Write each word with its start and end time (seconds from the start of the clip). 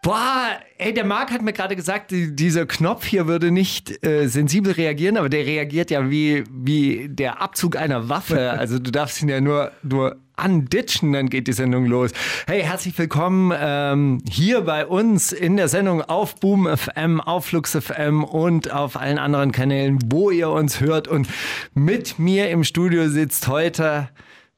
Boah, 0.00 0.60
ey, 0.78 0.94
der 0.94 1.04
Marc 1.04 1.32
hat 1.32 1.42
mir 1.42 1.52
gerade 1.52 1.74
gesagt, 1.74 2.12
die, 2.12 2.34
dieser 2.34 2.66
Knopf 2.66 3.04
hier 3.04 3.26
würde 3.26 3.50
nicht 3.50 4.04
äh, 4.06 4.28
sensibel 4.28 4.72
reagieren, 4.72 5.16
aber 5.16 5.28
der 5.28 5.44
reagiert 5.44 5.90
ja 5.90 6.08
wie, 6.08 6.44
wie 6.50 7.08
der 7.08 7.42
Abzug 7.42 7.76
einer 7.76 8.08
Waffe. 8.08 8.38
Also 8.58 8.78
du 8.78 8.90
darfst 8.90 9.22
ihn 9.22 9.28
ja 9.28 9.40
nur, 9.40 9.72
nur 9.82 10.16
anditschen, 10.36 11.12
dann 11.12 11.28
geht 11.28 11.48
die 11.48 11.52
Sendung 11.52 11.86
los. 11.86 12.12
Hey, 12.46 12.62
herzlich 12.62 12.96
willkommen 12.96 13.52
ähm, 13.56 14.22
hier 14.28 14.62
bei 14.62 14.86
uns 14.86 15.32
in 15.32 15.56
der 15.56 15.68
Sendung 15.68 16.02
auf 16.02 16.36
Boom 16.36 16.68
FM, 16.76 17.20
auf 17.20 17.46
Flux 17.46 17.76
FM 17.76 18.24
und 18.24 18.72
auf 18.72 18.96
allen 18.96 19.18
anderen 19.18 19.52
Kanälen, 19.52 19.98
wo 20.06 20.30
ihr 20.30 20.48
uns 20.48 20.80
hört. 20.80 21.08
Und 21.08 21.28
mit 21.74 22.18
mir 22.18 22.50
im 22.50 22.64
Studio 22.64 23.08
sitzt 23.08 23.48
heute 23.48 24.08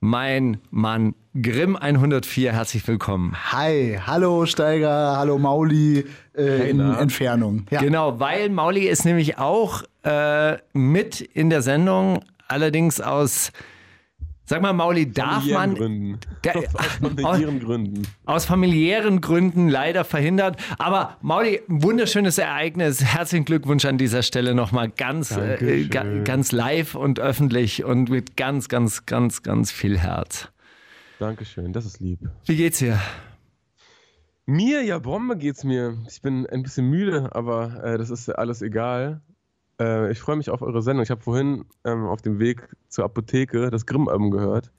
mein 0.00 0.58
Mann 0.70 1.14
Grimm 1.40 1.76
104. 1.76 2.52
Herzlich 2.52 2.86
willkommen. 2.88 3.36
Hi, 3.52 3.98
hallo 4.04 4.46
Steiger, 4.46 5.16
hallo 5.16 5.38
Mauli 5.38 6.04
äh, 6.36 6.70
in 6.70 6.80
Entfernung. 6.80 7.66
Ja. 7.70 7.80
Genau, 7.80 8.18
weil 8.18 8.48
Mauli 8.48 8.88
ist 8.88 9.04
nämlich 9.04 9.38
auch 9.38 9.84
äh, 10.02 10.56
mit 10.72 11.20
in 11.20 11.48
der 11.48 11.62
Sendung, 11.62 12.24
allerdings 12.48 13.00
aus, 13.00 13.52
sag 14.44 14.60
mal, 14.60 14.72
Mauli, 14.72 15.12
darf 15.12 15.46
man 15.46 15.76
Gründen. 15.76 16.18
Der- 16.42 16.56
aus 16.74 16.98
familiären 16.98 17.60
Gründen. 17.60 18.02
aus 18.24 18.44
familiären 18.44 19.20
Gründen 19.20 19.68
leider 19.68 20.02
verhindert. 20.04 20.56
Aber 20.78 21.16
Mauli, 21.22 21.60
wunderschönes 21.68 22.38
Ereignis. 22.38 23.04
Herzlichen 23.04 23.44
Glückwunsch 23.44 23.84
an 23.84 23.98
dieser 23.98 24.24
Stelle 24.24 24.52
nochmal 24.56 24.88
ganz, 24.90 25.30
äh, 25.36 25.84
ga, 25.88 26.02
ganz 26.24 26.50
live 26.50 26.96
und 26.96 27.20
öffentlich 27.20 27.84
und 27.84 28.10
mit 28.10 28.36
ganz, 28.36 28.68
ganz, 28.68 29.06
ganz, 29.06 29.44
ganz 29.44 29.70
viel 29.70 29.96
Herz. 29.96 30.48
Dankeschön, 31.30 31.74
das 31.74 31.84
ist 31.84 32.00
lieb. 32.00 32.20
Wie 32.46 32.56
geht's 32.56 32.78
dir? 32.78 32.98
Mir, 34.46 34.82
ja, 34.82 34.98
Bombe 34.98 35.36
geht's 35.36 35.64
mir. 35.64 35.98
Ich 36.08 36.22
bin 36.22 36.46
ein 36.46 36.62
bisschen 36.62 36.88
müde, 36.88 37.28
aber 37.32 37.84
äh, 37.84 37.98
das 37.98 38.08
ist 38.08 38.26
ja 38.26 38.36
alles 38.36 38.62
egal. 38.62 39.20
Äh, 39.78 40.10
ich 40.12 40.18
freue 40.18 40.36
mich 40.36 40.48
auf 40.48 40.62
eure 40.62 40.80
Sendung. 40.80 41.02
Ich 41.02 41.10
habe 41.10 41.20
vorhin 41.20 41.66
ähm, 41.84 42.06
auf 42.06 42.22
dem 42.22 42.38
Weg 42.38 42.66
zur 42.88 43.04
Apotheke 43.04 43.68
das 43.68 43.84
Grimm-Album 43.84 44.30
gehört 44.30 44.72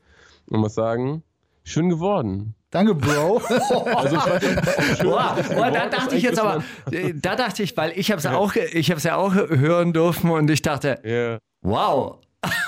und 0.48 0.62
muss 0.62 0.74
sagen, 0.74 1.22
schön 1.64 1.90
geworden. 1.90 2.56
Danke, 2.72 2.96
Bro. 2.96 3.40
Also 3.96 4.20
schön, 4.20 4.56
Boah, 5.04 5.38
boah, 5.54 5.70
da 5.70 5.90
dachte 5.90 6.16
ich 6.16 6.24
jetzt 6.24 6.40
aber, 6.40 6.64
da 7.22 7.36
dachte 7.36 7.62
ich, 7.62 7.78
weil 7.78 7.92
ich 7.96 8.10
habe 8.10 8.18
es 8.20 8.26
auch, 8.26 8.56
ich 8.56 8.90
habe 8.90 8.98
es 8.98 9.04
ja 9.04 9.16
auch 9.16 9.36
hören 9.36 9.94
dürfen 9.94 10.32
und 10.32 10.50
ich 10.50 10.64
dachte, 10.64 11.00
Ja. 11.04 11.38
wow, 11.62 12.18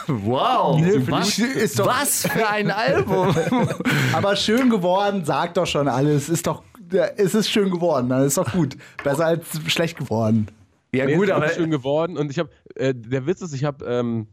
wow, 0.07 0.79
Nee, 0.79 0.99
was, 1.09 1.39
ist 1.39 1.79
doch- 1.79 1.87
was 1.87 2.27
für 2.27 2.47
ein 2.47 2.69
Album. 2.71 3.35
Aber 4.13 4.35
schön 4.35 4.69
geworden, 4.69 5.25
sagt 5.25 5.57
doch 5.57 5.65
schon 5.65 5.87
alles. 5.87 6.29
Ist 6.29 6.45
doch, 6.47 6.63
ja, 6.91 7.05
es 7.17 7.33
ist 7.33 7.49
schön 7.49 7.71
geworden, 7.71 8.09
dann 8.09 8.23
ist 8.23 8.37
doch 8.37 8.51
gut. 8.51 8.77
Besser 9.03 9.25
als 9.25 9.45
schlecht 9.71 9.97
geworden. 9.97 10.47
Ja 10.93 11.05
Nee, 11.05 11.15
gut, 11.15 11.23
es 11.23 11.29
ist 11.29 11.35
aber 11.35 11.49
schön 11.49 11.71
geworden 11.71 12.17
und 12.17 12.29
ich 12.29 12.37
habe, 12.37 12.49
äh, 12.75 12.93
der 12.93 13.25
Witz 13.25 13.41
ist, 13.41 13.53
ich 13.53 13.63
habe, 13.63 13.83
ähm, 13.85 14.27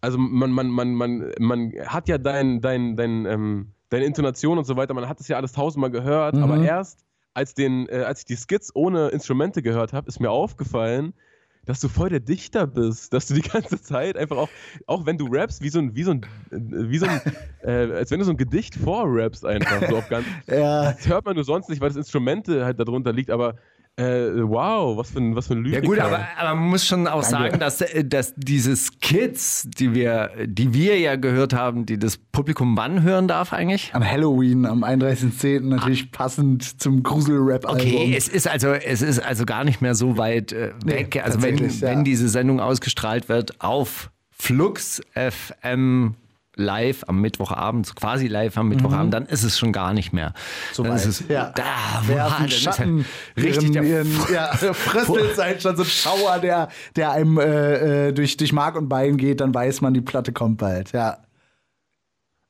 also 0.00 0.18
man, 0.18 0.50
man, 0.50 0.66
man, 0.68 0.92
man, 0.94 1.30
man 1.38 1.72
hat 1.86 2.08
ja 2.08 2.18
dein, 2.18 2.60
dein, 2.60 2.96
dein, 2.96 3.26
ähm, 3.26 3.72
deine 3.88 4.04
Intonation 4.06 4.58
und 4.58 4.64
so 4.64 4.74
weiter, 4.76 4.92
man 4.92 5.08
hat 5.08 5.20
es 5.20 5.28
ja 5.28 5.36
alles 5.36 5.52
tausendmal 5.52 5.92
gehört, 5.92 6.34
aber 6.36 6.60
erst 6.64 7.04
als, 7.34 7.54
den, 7.54 7.88
äh, 7.88 7.98
als 8.02 8.20
ich 8.20 8.24
die 8.24 8.36
Skits 8.36 8.74
ohne 8.74 9.08
Instrumente 9.10 9.62
gehört 9.62 9.92
habe, 9.92 10.08
ist 10.08 10.18
mir 10.18 10.30
aufgefallen, 10.32 11.14
dass 11.64 11.80
du 11.80 11.88
voll 11.88 12.08
der 12.08 12.20
Dichter 12.20 12.66
bist, 12.66 13.12
dass 13.12 13.26
du 13.26 13.34
die 13.34 13.40
ganze 13.48 13.80
Zeit 13.80 14.16
einfach 14.16 14.36
auch, 14.36 14.48
auch 14.86 15.06
wenn 15.06 15.16
du 15.18 15.26
rappst, 15.26 15.62
wie 15.62 15.68
so 15.68 15.78
ein, 15.78 15.94
wie 15.94 16.02
so 16.02 16.12
ein, 16.12 16.26
wie 16.50 16.98
so 16.98 17.06
ein, 17.06 17.20
äh, 17.62 17.92
als 17.92 18.10
wenn 18.10 18.18
du 18.18 18.24
so 18.24 18.32
ein 18.32 18.36
Gedicht 18.36 18.74
vorrappst 18.74 19.44
einfach, 19.44 19.88
so 19.88 19.96
auf 19.96 20.08
ganz, 20.08 20.26
Ja, 20.46 20.92
das 20.92 21.08
hört 21.08 21.24
man 21.24 21.34
nur 21.34 21.44
sonst 21.44 21.68
nicht, 21.68 21.80
weil 21.80 21.88
das 21.88 21.96
Instrumente 21.96 22.64
halt 22.64 22.80
darunter 22.80 23.12
liegt, 23.12 23.30
aber 23.30 23.56
äh, 23.96 24.04
wow, 24.42 24.96
was 24.96 25.10
für 25.10 25.18
ein, 25.18 25.36
was 25.36 25.48
für 25.48 25.54
ein 25.54 25.64
Ja 25.66 25.80
Lyriker. 25.80 25.86
gut, 25.86 25.98
aber, 25.98 26.26
aber 26.38 26.54
man 26.54 26.70
muss 26.70 26.86
schon 26.86 27.06
auch 27.06 27.22
sagen, 27.22 27.58
dass, 27.58 27.80
äh, 27.82 28.04
dass 28.04 28.32
diese 28.36 28.74
Skits, 28.74 29.68
die 29.68 29.94
wir, 29.94 30.30
die 30.46 30.72
wir 30.72 30.98
ja 30.98 31.16
gehört 31.16 31.52
haben, 31.52 31.84
die 31.84 31.98
das 31.98 32.16
Publikum 32.16 32.74
wann 32.76 33.02
hören 33.02 33.28
darf 33.28 33.52
eigentlich? 33.52 33.90
am 33.92 34.02
Halloween, 34.02 34.64
am 34.64 34.82
31.10. 34.82 35.60
natürlich 35.60 36.10
passend 36.10 36.80
zum 36.80 37.02
Grusel-Rap-Album. 37.02 37.80
Okay, 37.80 38.14
es 38.16 38.28
ist 38.28 38.48
also 38.48 38.68
es 38.72 39.02
ist 39.02 39.18
also 39.18 39.44
gar 39.44 39.64
nicht 39.64 39.82
mehr 39.82 39.94
so 39.94 40.16
weit 40.16 40.52
äh, 40.52 40.72
Nee, 40.84 40.92
weg. 40.92 41.20
Also 41.22 41.42
wenn, 41.42 41.58
ja. 41.58 41.68
wenn 41.82 42.04
diese 42.04 42.28
Sendung 42.30 42.60
ausgestrahlt 42.60 43.28
wird 43.28 43.60
auf 43.60 44.10
Flux 44.30 45.02
FM 45.14 46.14
live 46.56 47.04
am 47.06 47.20
Mittwochabend, 47.20 47.94
quasi 47.96 48.26
live 48.26 48.56
am 48.58 48.68
Mittwochabend, 48.68 49.14
dann 49.14 49.26
ist 49.26 49.42
es 49.42 49.58
schon 49.58 49.72
gar 49.72 49.94
nicht 49.94 50.12
mehr. 50.12 50.34
So 50.72 50.82
dann 50.82 50.92
weit, 50.92 51.06
ist 51.06 51.20
es 51.20 51.28
ja. 51.28 51.52
da, 51.54 52.02
boah, 52.06 52.36
dann 52.38 52.46
ist 52.46 52.62
ja 52.62 52.72
Schatten, 52.72 53.06
richtig 53.36 53.62
ihren, 53.62 53.72
der 53.72 53.82
ihren, 53.82 54.20
ja, 54.32 54.52
fröstelt 54.56 55.34
sein 55.34 55.60
schon 55.60 55.76
so 55.76 55.82
ein 55.82 55.88
Schauer, 55.88 56.38
der, 56.40 56.68
der 56.96 57.12
einem 57.12 57.38
äh, 57.38 58.08
äh, 58.08 58.12
durch, 58.12 58.36
durch 58.36 58.52
Mark 58.52 58.76
und 58.76 58.88
Bein 58.88 59.16
geht, 59.16 59.40
dann 59.40 59.54
weiß 59.54 59.80
man, 59.80 59.94
die 59.94 60.02
Platte 60.02 60.32
kommt 60.32 60.58
bald. 60.58 60.92
Ja. 60.92 61.18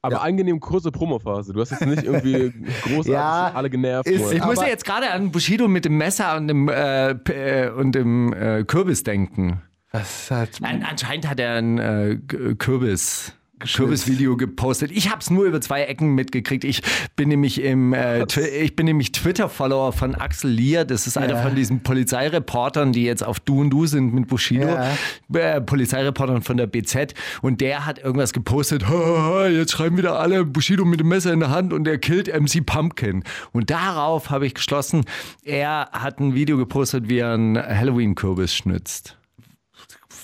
Aber 0.05 0.23
angenehm 0.23 0.59
kurze 0.59 0.91
Promophase. 0.91 1.53
Du 1.53 1.61
hast 1.61 1.71
jetzt 1.71 1.87
nicht 1.87 2.03
irgendwie 2.03 2.53
großartig 2.83 3.13
Ja, 3.13 3.53
alle 3.55 3.71
genervt. 3.71 4.09
ist-. 4.09 4.33
Ich 4.33 4.45
muss 4.45 4.61
ja 4.61 4.67
jetzt 4.67 4.85
gerade 4.85 5.11
an 5.11 5.31
Bushido 5.31 5.69
mit 5.69 5.85
dem 5.85 5.97
Messer 5.97 6.37
und 6.37 6.49
dem, 6.49 6.69
äh, 6.69 7.11
äh, 7.11 7.71
und 7.71 7.95
dem 7.95 8.33
äh, 8.33 8.65
Kürbis 8.65 9.05
denken. 9.05 9.63
Das 9.93 10.29
hat, 10.31 10.49
An, 10.63 10.83
anscheinend 10.83 11.29
hat 11.29 11.39
er 11.39 11.55
ein 11.55 11.79
äh, 11.79 12.17
Kürbis. 12.59 13.33
Kürbis-Video 13.65 14.37
gepostet. 14.37 14.91
Ich 14.93 15.11
habe 15.11 15.21
es 15.21 15.31
nur 15.31 15.45
über 15.45 15.61
zwei 15.61 15.83
Ecken 15.85 16.15
mitgekriegt. 16.15 16.65
Ich 16.65 16.83
bin 17.17 17.29
nämlich 17.29 17.63
im, 17.63 17.93
äh, 17.93 18.25
ich 18.63 18.77
bin 18.77 18.87
nämlich 18.87 19.13
Twitter-Follower 19.13 19.93
von 19.93 20.15
Axel 20.15 20.51
Lier. 20.51 20.85
Das 20.85 21.07
ist 21.07 21.17
einer 21.17 21.35
Ja. 21.35 21.43
von 21.43 21.55
diesen 21.55 21.83
Polizeireportern, 21.83 22.93
die 22.93 23.05
jetzt 23.05 23.25
auf 23.25 23.41
Du 23.41 23.61
und 23.61 23.71
Du 23.71 23.87
sind 23.87 24.13
mit 24.15 24.29
Bushido. 24.29 24.67
Ja. 24.69 24.93
Äh, 25.33 25.61
Polizeireportern 25.61 26.43
von 26.43 26.57
der 26.57 26.67
BZ. 26.67 27.15
Und 27.43 27.61
der 27.61 27.87
hat 27.87 27.99
irgendwas 27.99 28.33
gepostet. 28.33 28.89
"Ha, 28.89 28.93
ha, 28.93 29.23
ha, 29.23 29.47
Jetzt 29.49 29.73
schreiben 29.73 29.97
wieder 29.97 30.19
alle 30.19 30.45
Bushido 30.45 30.85
mit 30.85 31.01
dem 31.01 31.09
Messer 31.09 31.33
in 31.33 31.41
der 31.41 31.51
Hand 31.51 31.73
und 31.73 31.87
er 31.89 31.99
killt 31.99 32.29
MC 32.29 32.61
Pumpkin. 32.65 33.25
Und 33.53 33.71
darauf 33.71 34.31
habe 34.31 34.47
ich 34.47 34.55
geschlossen, 34.55 35.05
er 35.45 35.89
hat 35.93 36.21
ein 36.21 36.35
Video 36.35 36.57
gepostet, 36.57 37.09
wie 37.09 37.19
er 37.19 37.33
einen 37.35 37.57
Halloween-Kürbis 37.57 38.55
schnitzt. 38.55 39.17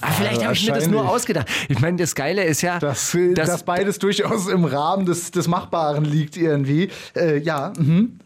Ah, 0.00 0.12
vielleicht 0.12 0.42
habe 0.44 0.54
ich 0.54 0.66
mir 0.66 0.74
das 0.74 0.86
nur 0.86 1.08
ausgedacht. 1.08 1.48
Ich 1.68 1.80
meine, 1.80 1.96
das 1.96 2.14
Geile 2.14 2.44
ist 2.44 2.62
ja, 2.62 2.78
dass, 2.78 3.14
äh, 3.14 3.34
dass- 3.34 3.48
dass 3.50 3.62
beides 3.64 3.98
durchaus 3.98 4.46
im 4.48 4.64
Rahmen 4.64 5.06
des, 5.06 5.30
des 5.30 5.48
Machbaren 5.48 6.04
liegt 6.04 6.36
irgendwie. 6.36 6.88
Äh, 7.16 7.38
ja, 7.38 7.72
mhm. 7.76 8.18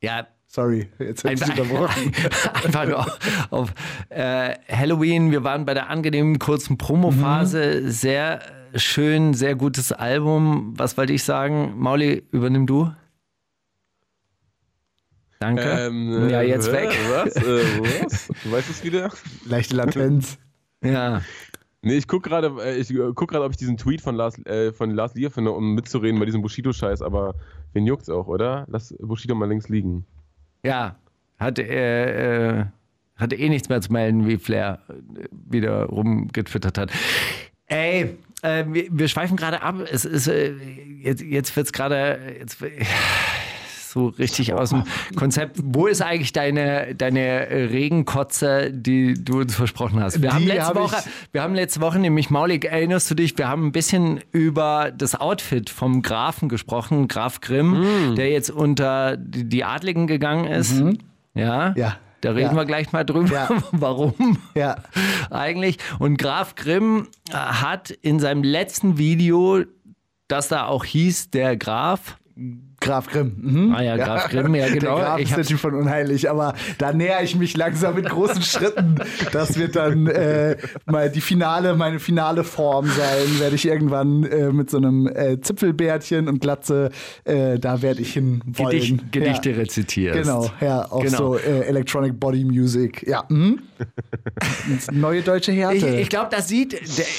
ja, 0.00 0.26
sorry, 0.46 0.88
jetzt 0.98 1.24
hätte 1.24 1.44
ich 1.44 1.50
unterbrochen. 1.50 2.12
einfach 2.64 2.86
nur 2.86 2.98
auf, 3.00 3.18
auf 3.50 3.74
äh, 4.10 4.54
Halloween. 4.70 5.30
Wir 5.32 5.42
waren 5.44 5.64
bei 5.64 5.74
der 5.74 5.90
angenehmen 5.90 6.38
kurzen 6.38 6.78
Promophase. 6.78 7.80
Mhm. 7.82 7.90
Sehr 7.90 8.40
schön, 8.76 9.34
sehr 9.34 9.54
gutes 9.56 9.90
Album. 9.92 10.74
Was 10.76 10.96
wollte 10.96 11.12
ich 11.12 11.24
sagen? 11.24 11.74
Mauli, 11.78 12.22
übernimm 12.30 12.66
du. 12.66 12.92
Danke. 15.38 15.62
Ähm, 15.62 16.30
ja, 16.30 16.40
äh, 16.40 16.48
jetzt 16.48 16.68
hä? 16.68 16.72
weg. 16.72 16.88
Was? 17.10 17.36
Äh, 17.36 18.02
was? 18.04 18.28
Du 18.44 18.52
weißt 18.52 18.70
es 18.70 18.84
wieder? 18.84 19.10
Leichte 19.44 19.74
Latenz. 19.76 20.38
Ja. 20.86 21.22
Nee, 21.82 21.98
ich 21.98 22.08
guck 22.08 22.24
gerade, 22.24 22.52
äh, 22.62 22.76
ich 22.78 22.90
äh, 22.90 23.12
guck 23.14 23.30
gerade, 23.30 23.44
ob 23.44 23.52
ich 23.52 23.56
diesen 23.56 23.76
Tweet 23.76 24.00
von 24.00 24.16
Lars, 24.16 24.44
äh, 24.46 24.72
von 24.72 24.90
Lars 24.90 25.14
Lier 25.14 25.30
finde, 25.30 25.52
um 25.52 25.74
mitzureden 25.74 26.18
bei 26.18 26.26
diesem 26.26 26.42
Bushido-Scheiß, 26.42 27.00
aber 27.00 27.34
wen 27.74 27.86
juckt's 27.86 28.08
auch, 28.08 28.26
oder? 28.26 28.66
Lass 28.68 28.94
Bushido 28.98 29.34
mal 29.34 29.48
links 29.48 29.68
liegen. 29.68 30.04
Ja. 30.64 30.96
Hat, 31.38 31.58
äh, 31.58 32.60
äh, 32.60 32.64
hatte 33.16 33.36
eh 33.36 33.48
nichts 33.48 33.68
mehr 33.68 33.80
zu 33.80 33.92
melden, 33.92 34.26
wie 34.26 34.36
Flair 34.36 34.80
äh, 34.88 35.28
wieder 35.30 35.84
rumgetwittert 35.84 36.76
hat. 36.76 36.90
Ey, 37.66 38.16
wir, 38.42 38.86
wir 38.90 39.08
schweifen 39.08 39.36
gerade 39.36 39.62
ab. 39.62 39.76
Es 39.90 40.04
ist, 40.04 40.26
jetzt, 40.26 41.20
jetzt 41.20 41.56
wird 41.56 41.66
es 41.66 41.72
gerade 41.72 42.36
jetzt, 42.38 42.62
so 43.96 44.08
richtig 44.18 44.52
aus 44.52 44.70
dem 44.70 44.84
Konzept. 45.16 45.56
Wo 45.62 45.86
ist 45.86 46.02
eigentlich 46.02 46.32
deine, 46.32 46.94
deine 46.94 47.48
Regenkotze, 47.50 48.70
die 48.70 49.14
du 49.14 49.40
uns 49.40 49.54
versprochen 49.54 50.00
hast? 50.00 50.20
Wir, 50.20 50.28
Die 50.30 50.34
haben 50.34 50.46
letzte, 50.46 50.64
hab 50.66 50.74
Woche, 50.76 50.96
wir 51.32 51.42
haben 51.42 51.54
letzte 51.54 51.80
Woche 51.80 51.98
nämlich, 51.98 52.28
Maulig, 52.30 52.66
erinnerst 52.66 53.10
du 53.10 53.14
dich, 53.14 53.36
wir 53.38 53.48
haben 53.48 53.66
ein 53.68 53.72
bisschen 53.72 54.20
über 54.32 54.92
das 54.96 55.18
Outfit 55.18 55.70
vom 55.70 56.02
Grafen 56.02 56.48
gesprochen, 56.48 57.08
Graf 57.08 57.40
Grimm, 57.40 58.14
der 58.16 58.30
jetzt 58.30 58.50
unter 58.50 59.16
die 59.16 59.64
Adligen 59.64 60.06
gegangen 60.06 60.44
ist. 60.44 60.82
Ja. 61.34 61.72
Ja. 61.76 61.96
Da 62.22 62.30
reden 62.32 62.50
Ja. 62.50 62.56
wir 62.56 62.64
gleich 62.64 62.92
mal 62.92 63.04
drüber, 63.04 63.30
Ja. 63.32 63.48
warum 63.72 64.38
Ja. 64.54 64.76
eigentlich. 65.30 65.78
Und 65.98 66.18
Graf 66.18 66.54
Grimm 66.54 67.08
äh, 67.30 67.32
hat 67.34 67.90
in 67.90 68.20
seinem 68.20 68.42
letzten 68.42 68.98
Video, 68.98 69.62
das 70.28 70.48
da 70.48 70.66
auch 70.66 70.84
hieß, 70.84 71.30
der 71.30 71.56
Graf, 71.56 72.18
Graf 72.86 73.08
Grimm. 73.08 73.32
Mhm. 73.36 73.74
Ah 73.74 73.82
ja, 73.82 73.96
Graf 73.96 74.28
Grimm, 74.30 74.54
ja 74.54 74.68
genau. 74.68 74.96
Der 74.96 75.04
Graf 75.04 75.18
Ich 75.18 75.28
ist 75.30 75.36
der 75.36 75.44
Typ 75.44 75.58
von 75.58 75.74
Unheilig, 75.74 76.30
aber 76.30 76.54
da 76.78 76.92
näher 76.92 77.22
ich 77.22 77.36
mich 77.36 77.56
langsam 77.56 77.94
mit 77.96 78.08
großen 78.08 78.42
Schritten. 78.42 78.96
Das 79.32 79.58
wird 79.58 79.76
dann 79.76 80.06
äh, 80.06 80.56
mal 80.86 81.10
die 81.10 81.20
finale, 81.20 81.74
meine 81.74 81.98
finale 81.98 82.44
Form 82.44 82.86
sein. 82.86 83.40
Werde 83.40 83.56
ich 83.56 83.66
irgendwann 83.66 84.24
äh, 84.24 84.52
mit 84.52 84.70
so 84.70 84.76
einem 84.76 85.06
äh, 85.06 85.40
Zipfelbärtchen 85.40 86.28
und 86.28 86.40
Glatze, 86.40 86.90
äh, 87.24 87.58
da 87.58 87.82
werde 87.82 88.00
ich 88.00 88.12
hin 88.12 88.40
wollen. 88.46 88.70
Gedicht, 88.70 89.12
Gedichte 89.12 89.50
ja. 89.50 89.56
rezitierst. 89.56 90.22
Genau, 90.22 90.50
ja, 90.60 90.90
auch 90.90 91.02
Genau. 91.02 91.16
so 91.16 91.36
äh, 91.36 91.62
Electronic 91.66 92.18
Body 92.18 92.44
Music. 92.44 93.06
Ja, 93.06 93.24
mhm. 93.28 93.60
Neue 94.92 95.22
deutsche 95.22 95.52
Härte. 95.52 95.88
Ich, 95.88 96.02
ich 96.02 96.08
glaube, 96.08 96.28
das 96.30 96.48
sieht, 96.48 96.74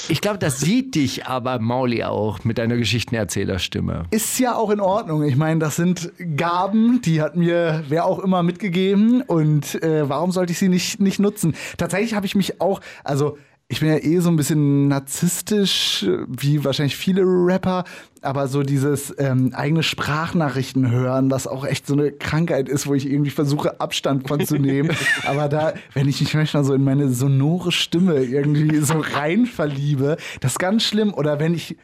ich 0.08 0.20
glaube, 0.20 0.38
das 0.38 0.60
sieht 0.60 0.94
dich 0.94 1.26
aber 1.26 1.58
Mauli 1.58 2.04
auch 2.04 2.44
mit 2.44 2.58
deiner 2.58 2.76
Geschichtenerzählerstimme. 2.76 4.04
Ist 4.10 4.38
ja 4.38 4.54
auch 4.54 4.70
in 4.70 4.80
Ordnung. 4.80 5.22
Ich 5.22 5.36
meine, 5.36 5.60
das 5.60 5.76
sind 5.76 6.12
Gaben, 6.36 7.00
die 7.02 7.20
hat 7.20 7.36
mir 7.36 7.84
wer 7.88 8.04
auch 8.04 8.18
immer 8.18 8.42
mitgegeben 8.42 9.22
und 9.22 9.82
äh, 9.82 10.08
warum 10.08 10.32
sollte 10.32 10.52
ich 10.52 10.58
sie 10.58 10.68
nicht, 10.68 11.00
nicht 11.00 11.18
nutzen? 11.18 11.54
Tatsächlich 11.76 12.14
habe 12.14 12.26
ich 12.26 12.34
mich 12.34 12.60
auch, 12.60 12.80
also 13.04 13.38
ich 13.70 13.80
bin 13.80 13.90
ja 13.90 13.98
eh 13.98 14.18
so 14.20 14.30
ein 14.30 14.36
bisschen 14.36 14.88
narzisstisch, 14.88 16.06
wie 16.26 16.64
wahrscheinlich 16.64 16.96
viele 16.96 17.22
Rapper, 17.22 17.84
aber 18.22 18.48
so 18.48 18.62
dieses 18.62 19.14
ähm, 19.18 19.52
eigene 19.54 19.82
Sprachnachrichten 19.82 20.90
hören, 20.90 21.30
was 21.30 21.46
auch 21.46 21.66
echt 21.66 21.86
so 21.86 21.92
eine 21.92 22.10
Krankheit 22.10 22.68
ist, 22.70 22.86
wo 22.86 22.94
ich 22.94 23.06
irgendwie 23.06 23.30
versuche, 23.30 23.78
Abstand 23.78 24.26
von 24.26 24.44
zu 24.44 24.56
nehmen. 24.56 24.96
aber 25.26 25.50
da, 25.50 25.74
wenn 25.92 26.08
ich 26.08 26.20
mich 26.20 26.32
manchmal 26.32 26.64
so 26.64 26.72
in 26.72 26.82
meine 26.82 27.10
sonore 27.10 27.70
Stimme 27.70 28.22
irgendwie 28.22 28.78
so 28.78 29.00
rein 29.00 29.44
verliebe, 29.44 30.16
das 30.40 30.52
ist 30.52 30.58
ganz 30.58 30.84
schlimm. 30.84 31.12
Oder 31.12 31.38
wenn 31.38 31.52
ich 31.52 31.76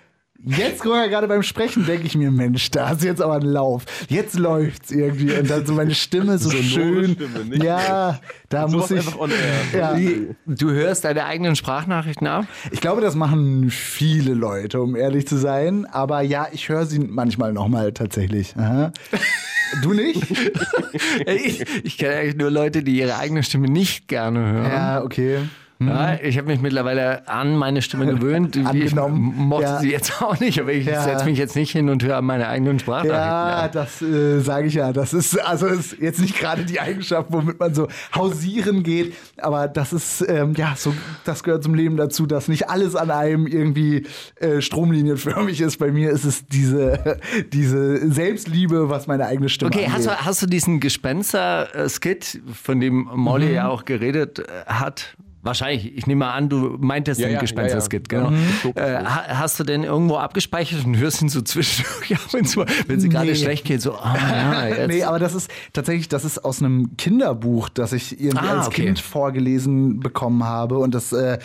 Jetzt 0.47 0.83
gerade 0.83 1.27
beim 1.29 1.43
Sprechen 1.43 1.87
denke 1.87 2.07
ich 2.07 2.17
mir, 2.17 2.31
Mensch, 2.31 2.71
da 2.71 2.91
ist 2.91 3.03
jetzt 3.03 3.23
aber 3.23 3.37
ein 3.37 3.43
Lauf. 3.43 3.85
Jetzt 4.09 4.39
läuft's 4.39 4.91
irgendwie 4.91 5.33
und 5.33 5.49
dann 5.49 5.65
so 5.65 5.73
meine 5.73 5.95
Stimme 5.95 6.37
so 6.39 6.51
Sonore 6.51 6.65
schön. 6.65 7.13
Stimme, 7.15 7.45
nicht? 7.47 7.63
ja, 7.63 8.21
da 8.51 8.67
muss 8.69 8.91
ich. 8.91 9.07
Ja, 9.73 9.97
Du 10.47 10.71
hörst 10.71 11.05
deine 11.05 11.25
eigenen 11.25 11.57
Sprachnachrichten 11.57 12.27
ab? 12.27 12.47
ich 12.71 12.81
glaube, 12.81 13.01
das 13.01 13.15
machen 13.15 13.71
viele 13.71 14.35
Leute, 14.35 14.81
um 14.83 14.97
ehrlich 14.97 15.27
zu 15.27 15.37
sein. 15.37 15.87
Aber 15.87 16.21
ja, 16.21 16.49
ich 16.53 16.69
höre 16.69 16.87
sie 16.87 16.99
manchmal 16.99 17.53
nochmal 17.53 17.93
tatsächlich. 17.93 18.55
Aha. 18.57 18.93
Du 19.83 19.93
nicht? 19.93 20.23
Ich, 21.27 21.65
ich 21.85 21.99
kenne 21.99 22.17
eigentlich 22.17 22.37
nur 22.37 22.51
Leute, 22.51 22.83
die 22.83 22.97
ihre 22.99 23.17
eigene 23.17 23.43
Stimme 23.43 23.69
nicht 23.69 24.09
gerne 24.09 24.41
hören. 24.53 24.71
ja, 24.71 25.03
okay. 25.03 25.39
Ja, 25.81 26.15
ich 26.23 26.39
habe 26.39 26.47
mich 26.47 26.61
mittlerweile 26.61 27.29
an 27.29 27.57
meine 27.57 27.83
Stimme 27.83 28.07
gewöhnt. 28.07 28.57
Ich 28.75 28.95
mochte 28.95 29.63
Ja. 29.65 29.81
sie 29.81 29.91
jetzt 29.91 30.23
auch 30.23 30.39
nicht, 30.41 30.61
aber 30.61 30.73
ich 30.73 30.87
Ja. 30.87 31.03
setze 31.03 31.25
mich 31.25 31.37
jetzt 31.39 31.57
nicht 31.57 31.73
hin 31.73 31.89
und 31.89 32.03
höre 32.03 32.23
meine 32.23 32.49
eigenen 32.49 32.79
Sprachnachrichten 32.79 33.19
Ja, 33.21 33.69
das 33.69 34.01
äh, 34.01 34.41
sage 34.41 34.69
ich 34.69 34.75
ja. 34.75 34.93
Das 34.93 35.13
ist 35.13 35.39
also 35.45 35.67
ist 35.67 35.99
jetzt 36.01 36.21
nicht 36.21 36.39
gerade 36.39 36.65
die 36.65 36.81
Eigenschaft, 36.81 37.29
womit 37.33 37.59
man 37.59 37.75
so 37.75 37.89
hausieren 38.15 38.83
geht, 38.83 39.15
aber 39.39 39.69
das 39.69 39.93
ist 39.93 40.25
ähm, 40.29 40.55
ja 40.57 40.75
so, 40.77 40.95
das 41.25 41.43
gehört 41.43 41.63
zum 41.65 41.75
Leben 41.75 41.97
dazu, 41.97 42.27
dass 42.27 42.49
nicht 42.49 42.69
alles 42.71 42.95
an 42.97 43.11
einem 43.11 43.47
irgendwie 43.47 44.07
äh, 44.37 44.61
stromlinienförmig 44.61 45.61
ist. 45.61 45.79
Bei 45.79 45.91
mir 45.91 46.11
ist 46.11 46.25
es 46.25 46.47
diese 46.47 47.19
diese 47.53 48.11
Selbstliebe, 48.11 48.89
was 48.91 49.07
meine 49.07 49.27
eigene 49.27 49.49
Stimme 49.49 49.71
Okay, 49.75 49.87
hast 49.89 50.07
angeht. 50.07 50.21
du, 50.21 50.27
hast 50.27 50.43
du 50.43 50.47
diesen 50.47 50.81
Gespenster-Skit, 50.81 52.41
von 52.63 52.81
dem 52.81 53.09
Molly 53.15 53.47
Mhm. 53.49 53.55
ja 53.55 53.69
auch 53.69 53.85
geredet 53.85 54.39
äh, 54.39 54.43
hat? 54.67 55.17
Wahrscheinlich, 55.45 55.97
ich 55.97 56.07
nehme 56.07 56.21
mal 56.21 56.33
an, 56.33 56.49
du 56.49 56.77
meintest 56.81 57.21
Ja, 57.21 57.29
den 57.29 57.35
ja, 57.35 57.41
Gespenster-Skit, 57.41 58.11
ja, 58.11 58.19
ja. 58.19 58.25
genau. 58.29 58.31
Mhm. 58.37 58.73
Äh, 58.75 59.05
ha- 59.05 59.25
hast 59.29 59.61
du 59.61 59.65
denn 59.65 59.85
irgendwo 59.85 60.17
abgespeichert 60.17 60.85
und 60.85 60.97
hörst 60.97 61.23
ihn 61.23 61.29
so 61.29 61.43
zwischendurch 61.43 62.15
ab 62.15 62.35
und 62.35 62.47
zu, 62.49 62.65
wenn 62.87 62.99
sie 62.99 63.09
gerade 63.09 63.27
Nee. 63.27 63.35
schlecht 63.37 63.65
geht, 63.65 63.83
so, 63.83 63.95
ah 63.95 64.17
ja, 64.19 64.69
jetzt. 64.69 64.89
Nee, 64.89 65.05
aber 65.05 65.19
das 65.19 65.35
ist 65.35 65.51
tatsächlich, 65.73 66.09
das 66.09 66.25
ist 66.25 66.45
aus 66.45 66.61
einem 66.63 66.97
Kinderbuch, 66.97 67.69
das 67.69 67.93
ich 67.93 68.19
irgendwie 68.21 68.47
Ah, 68.49 68.59
als 68.59 68.67
okay. 68.69 68.87
Kind 68.87 68.99
vorgelesen 69.01 70.01
bekommen 70.01 70.45
habe. 70.45 70.79
Und 70.79 70.95
das, 70.95 71.13
äh, 71.13 71.39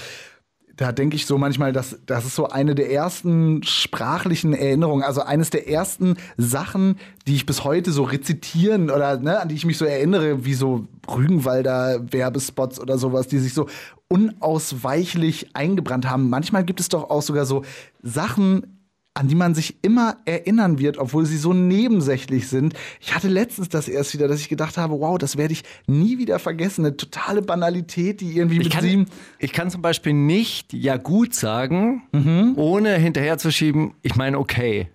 da 0.79 0.93
denke 0.93 1.17
ich 1.17 1.25
so 1.25 1.37
manchmal, 1.37 1.73
dass 1.73 1.99
das 2.05 2.23
ist 2.23 2.35
so 2.35 2.47
eine 2.47 2.73
der 2.73 2.89
ersten 2.89 3.63
sprachlichen 3.63 4.53
Erinnerungen, 4.53 5.03
also 5.03 5.19
eines 5.19 5.49
der 5.49 5.67
ersten 5.67 6.15
Sachen, 6.37 6.95
die 7.27 7.35
ich 7.35 7.45
bis 7.45 7.65
heute 7.65 7.91
so 7.91 8.03
rezitieren 8.03 8.89
oder 8.89 9.17
ne, 9.17 9.41
an 9.41 9.49
die 9.49 9.55
ich 9.55 9.65
mich 9.65 9.77
so 9.77 9.83
erinnere, 9.83 10.45
wie 10.45 10.53
so 10.53 10.87
Rügenwalder 11.13 11.99
Werbespots 12.13 12.79
oder 12.79 12.97
sowas, 12.97 13.27
die 13.27 13.39
sich 13.39 13.53
so 13.53 13.67
unausweichlich 14.07 15.53
eingebrannt 15.53 16.09
haben. 16.09 16.29
Manchmal 16.29 16.63
gibt 16.63 16.79
es 16.79 16.87
doch 16.87 17.09
auch 17.09 17.23
sogar 17.23 17.45
so 17.45 17.65
Sachen, 18.01 18.78
an 19.15 19.27
die 19.27 19.35
man 19.35 19.53
sich 19.56 19.75
immer 19.81 20.17
erinnern 20.25 20.79
wird, 20.79 20.97
obwohl 20.97 21.25
sie 21.25 21.38
so 21.38 21.51
nebensächlich 21.53 22.47
sind. 22.47 22.73
Ich 23.01 23.13
hatte 23.13 23.27
letztens 23.27 23.67
das 23.67 23.88
erst 23.89 24.13
wieder, 24.13 24.27
dass 24.29 24.39
ich 24.39 24.47
gedacht 24.50 24.77
habe, 24.77 25.00
wow, 25.00 25.17
das 25.17 25.35
werde 25.35 25.51
ich 25.53 25.63
nie 25.88 26.17
wieder 26.19 26.39
vergessen. 26.39 26.85
Eine 26.85 26.95
totale 26.95 27.41
Banalität, 27.41 28.21
die 28.21 28.38
irgendwie 28.38 28.57
Ich 28.59 28.63
mit 28.65 28.73
kann, 28.73 28.83
sieben. 28.83 29.06
ich 29.39 29.51
kann 29.51 29.69
zum 29.71 29.81
Beispiel 29.81 30.13
nicht 30.13 30.71
ja 30.73 30.95
gut 30.97 31.33
sagen, 31.33 32.03
Mhm. 32.13 32.53
ohne 32.56 32.95
hinterherzuschieben, 32.95 33.94
ich 34.03 34.15
meine 34.15 34.38
okay. 34.39 34.89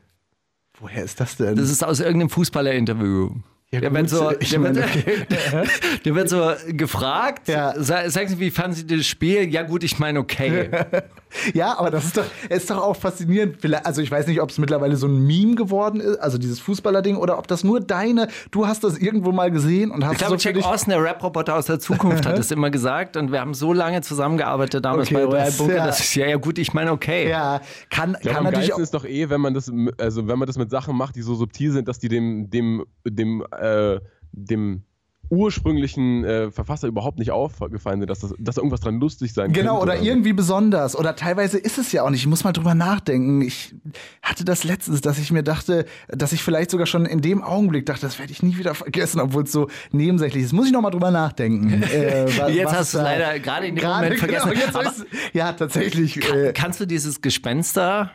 Woher 0.81 1.05
ist 1.05 1.21
das 1.21 1.37
denn? 1.37 1.57
Das 1.57 1.71
ist 1.71 1.85
aus 1.85 2.01
irgendeinem 2.01 2.31
Fußballer-Interview. 2.31 3.31
Ja, 3.71 3.81
der, 3.81 3.91
gut, 3.91 3.99
wird 3.99 4.11
so, 4.11 4.31
der, 4.31 4.41
wird, 4.41 4.61
meine, 4.61 4.85
der 6.05 6.15
wird 6.15 6.29
so 6.29 6.53
gefragt, 6.69 7.49
Ja. 7.49 7.75
sa- 7.77 8.09
sagen 8.09 8.29
Sie, 8.29 8.39
wie 8.39 8.51
fanden 8.53 8.77
Sie 8.77 8.87
das 8.87 9.05
Spiel? 9.07 9.53
Ja 9.53 9.63
gut, 9.63 9.83
ich 9.83 9.99
meine 9.99 10.21
okay. 10.21 10.71
ja, 11.53 11.79
aber 11.79 11.91
das 11.91 12.05
ist 12.07 12.17
doch, 12.17 12.25
ist 12.49 12.71
doch 12.71 12.79
auch 12.83 12.97
faszinierend. 12.97 13.57
Vielleicht, 13.61 13.87
also 13.87 14.01
ich 14.03 14.11
weiß 14.11 14.27
nicht, 14.27 14.41
ob 14.41 14.51
es 14.51 14.59
mittlerweile 14.59 14.97
so 14.97 15.07
ein 15.07 15.27
Meme 15.27 15.55
geworden 15.55 16.01
ist, 16.01 16.19
also 16.19 16.39
dieses 16.39 16.61
Fußballer-Ding, 16.61 17.17
oder 17.17 17.39
ob 17.39 17.47
das 17.49 17.65
nur 17.65 17.81
deine, 17.81 18.29
du 18.51 18.67
hast 18.67 18.85
das 18.85 18.99
irgendwo 18.99 19.33
mal 19.33 19.51
gesehen 19.51 19.91
und 19.91 20.05
hast 20.05 20.13
Ich 20.13 20.19
glaube, 20.19 20.39
so 20.39 20.49
Jack 20.49 20.65
Austin, 20.65 20.91
der 20.91 21.03
Rap-Roboter 21.03 21.57
aus 21.57 21.67
der 21.67 21.79
Zukunft, 21.81 22.27
hat 22.27 22.39
es 22.39 22.51
immer 22.51 22.71
gesagt 22.71 23.17
und 23.17 23.33
wir 23.33 23.41
haben 23.41 23.55
so 23.55 23.73
lange 23.73 24.01
zusammengearbeitet 24.03 24.85
damals 24.85 25.09
Okay, 25.09 25.15
bei 25.15 25.25
Royal 25.25 25.47
das- 25.47 25.59
Bunker, 25.59 25.77
ja. 25.77 25.87
das 25.87 26.01
ist 26.01 26.15
ja, 26.15 26.27
ja 26.27 26.37
gut, 26.37 26.59
ich 26.59 26.73
meine 26.75 26.93
okay. 26.93 27.29
Ja, 27.29 27.61
kann, 27.91 28.15
Ich 28.15 28.21
glaube, 28.21 28.37
kann 28.37 28.37
am 28.39 28.45
natürlich 28.53 28.73
auch. 28.75 28.79
ist 28.79 28.95
doch 28.95 29.05
eh, 29.05 29.29
wenn 29.31 29.41
man 29.41 29.55
das, 29.55 29.71
also 29.99 30.27
wenn 30.29 30.39
man 30.39 30.47
das 30.47 30.57
mit 30.59 30.71
Sachen 30.71 30.97
macht, 30.97 31.17
die 31.17 31.23
so 31.23 31.35
subtil 31.35 31.73
sind, 31.73 31.89
dass 31.89 31.99
die 31.99 32.09
dem, 32.09 32.49
dem, 32.51 32.85
dem, 33.05 33.45
äh, 33.59 33.99
dem 34.33 34.83
ursprünglichen 35.31 36.25
äh, 36.25 36.51
Verfasser 36.51 36.89
überhaupt 36.89 37.19
nicht 37.19 37.31
aufgefallen 37.31 38.01
sind, 38.01 38.09
dass, 38.11 38.21
das, 38.21 38.35
dass 38.39 38.55
da 38.57 38.61
irgendwas 38.61 38.81
dran 38.81 38.99
lustig 39.01 39.33
sein 39.33 39.53
Genau, 39.53 39.79
könnte. 39.81 39.95
oder 39.97 40.03
irgendwie 40.03 40.33
besonders. 40.33 40.97
Oder 40.97 41.17
teilweise 41.17 41.59
ist 41.59 41.79
es 41.79 41.93
ja 41.93 42.03
auch 42.03 42.11
nicht. 42.11 42.21
Ich 42.21 42.27
muss 42.27 42.45
mal 42.45 42.53
drüber 42.53 42.75
nachdenken. 42.75 43.43
Ich 43.43 43.75
hatte 44.23 44.45
das 44.45 44.65
letztens, 44.65 45.01
dass 45.01 45.19
ich 45.19 45.31
mir 45.33 45.43
dachte, 45.43 45.87
dass 46.09 46.33
ich 46.33 46.43
vielleicht 46.43 46.71
sogar 46.71 46.87
schon 46.87 47.07
in 47.07 47.21
dem 47.21 47.43
Augenblick 47.43 47.87
dachte, 47.87 48.03
das 48.03 48.19
werde 48.19 48.33
ich 48.33 48.43
nie 48.43 48.57
wieder 48.59 48.75
vergessen, 48.75 49.21
obwohl 49.21 49.45
es 49.45 49.53
so 49.53 49.69
nebensächlich 49.93 50.45
ist. 50.45 50.53
Muss 50.53 50.67
ich 50.67 50.73
noch 50.73 50.81
mal 50.83 50.91
drüber 50.91 51.11
nachdenken. 51.11 51.83
äh, 51.93 52.25
Jetzt 52.51 52.67
was 52.67 52.73
hast 52.79 52.95
du 52.95 52.99
leider 52.99 53.39
gerade 53.39 53.67
in 53.67 53.75
dem 53.77 53.81
Gerade, 53.83 54.05
Moment 54.05 54.19
vergessen. 54.21 54.51
Genau, 54.51 54.61
jetzt 54.65 54.77
Aber- 54.77 54.87
ist, 54.87 55.07
ja, 55.33 55.53
tatsächlich. 55.53 56.21
Kann, 56.21 56.39
Äh, 56.39 56.53
kannst 56.53 56.81
du 56.81 56.87
dieses 56.87 57.21
Gespenster 57.21 58.11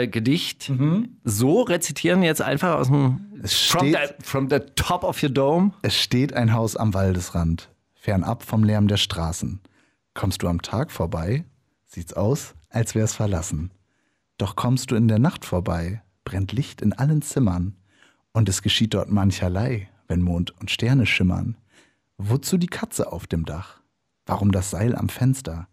äh, 0.00 0.08
Gedicht 0.08 0.68
Mhm. 0.70 1.18
so 1.24 1.62
rezitieren 1.62 2.22
jetzt 2.22 2.42
einfach 2.42 2.76
aus 2.78 2.88
dem 2.88 3.20
from 3.46 3.86
the, 3.92 3.96
from 4.22 4.50
the 4.50 4.60
top 4.74 5.04
of 5.04 5.22
your 5.22 5.30
dome? 5.30 5.72
es 5.82 5.96
steht 5.96 6.32
ein 6.32 6.52
Haus 6.52 6.76
am 6.76 6.94
Waldesrand, 6.94 7.70
fernab 7.94 8.42
vom 8.42 8.64
Lärm 8.64 8.88
der 8.88 8.96
Straßen. 8.96 9.60
Kommst 10.14 10.42
du 10.42 10.48
am 10.48 10.62
Tag 10.62 10.90
vorbei, 10.90 11.44
sieht's 11.86 12.12
aus, 12.12 12.54
als 12.70 12.94
wär's 12.94 13.14
verlassen. 13.14 13.70
Doch 14.38 14.56
kommst 14.56 14.90
du 14.90 14.96
in 14.96 15.08
der 15.08 15.18
Nacht 15.18 15.44
vorbei, 15.44 16.02
brennt 16.24 16.52
Licht 16.52 16.80
in 16.82 16.92
allen 16.92 17.22
Zimmern, 17.22 17.76
und 18.32 18.48
es 18.48 18.62
geschieht 18.62 18.94
dort 18.94 19.10
mancherlei, 19.10 19.88
wenn 20.08 20.22
Mond 20.22 20.52
und 20.60 20.70
Sterne 20.70 21.06
schimmern. 21.06 21.56
Wozu 22.18 22.56
die 22.58 22.66
Katze 22.66 23.12
auf 23.12 23.26
dem 23.26 23.44
Dach? 23.44 23.80
Warum 24.26 24.52
das 24.52 24.70
Seil 24.70 24.94
am 24.94 25.08
Fenster? 25.08 25.68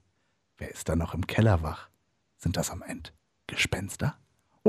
Wer 0.57 0.71
ist 0.71 0.89
da 0.89 0.95
noch 0.95 1.13
im 1.13 1.27
Keller 1.27 1.61
wach? 1.61 1.89
Sind 2.37 2.57
das 2.57 2.71
am 2.71 2.81
Ende 2.81 3.11
Gespenster? 3.49 4.15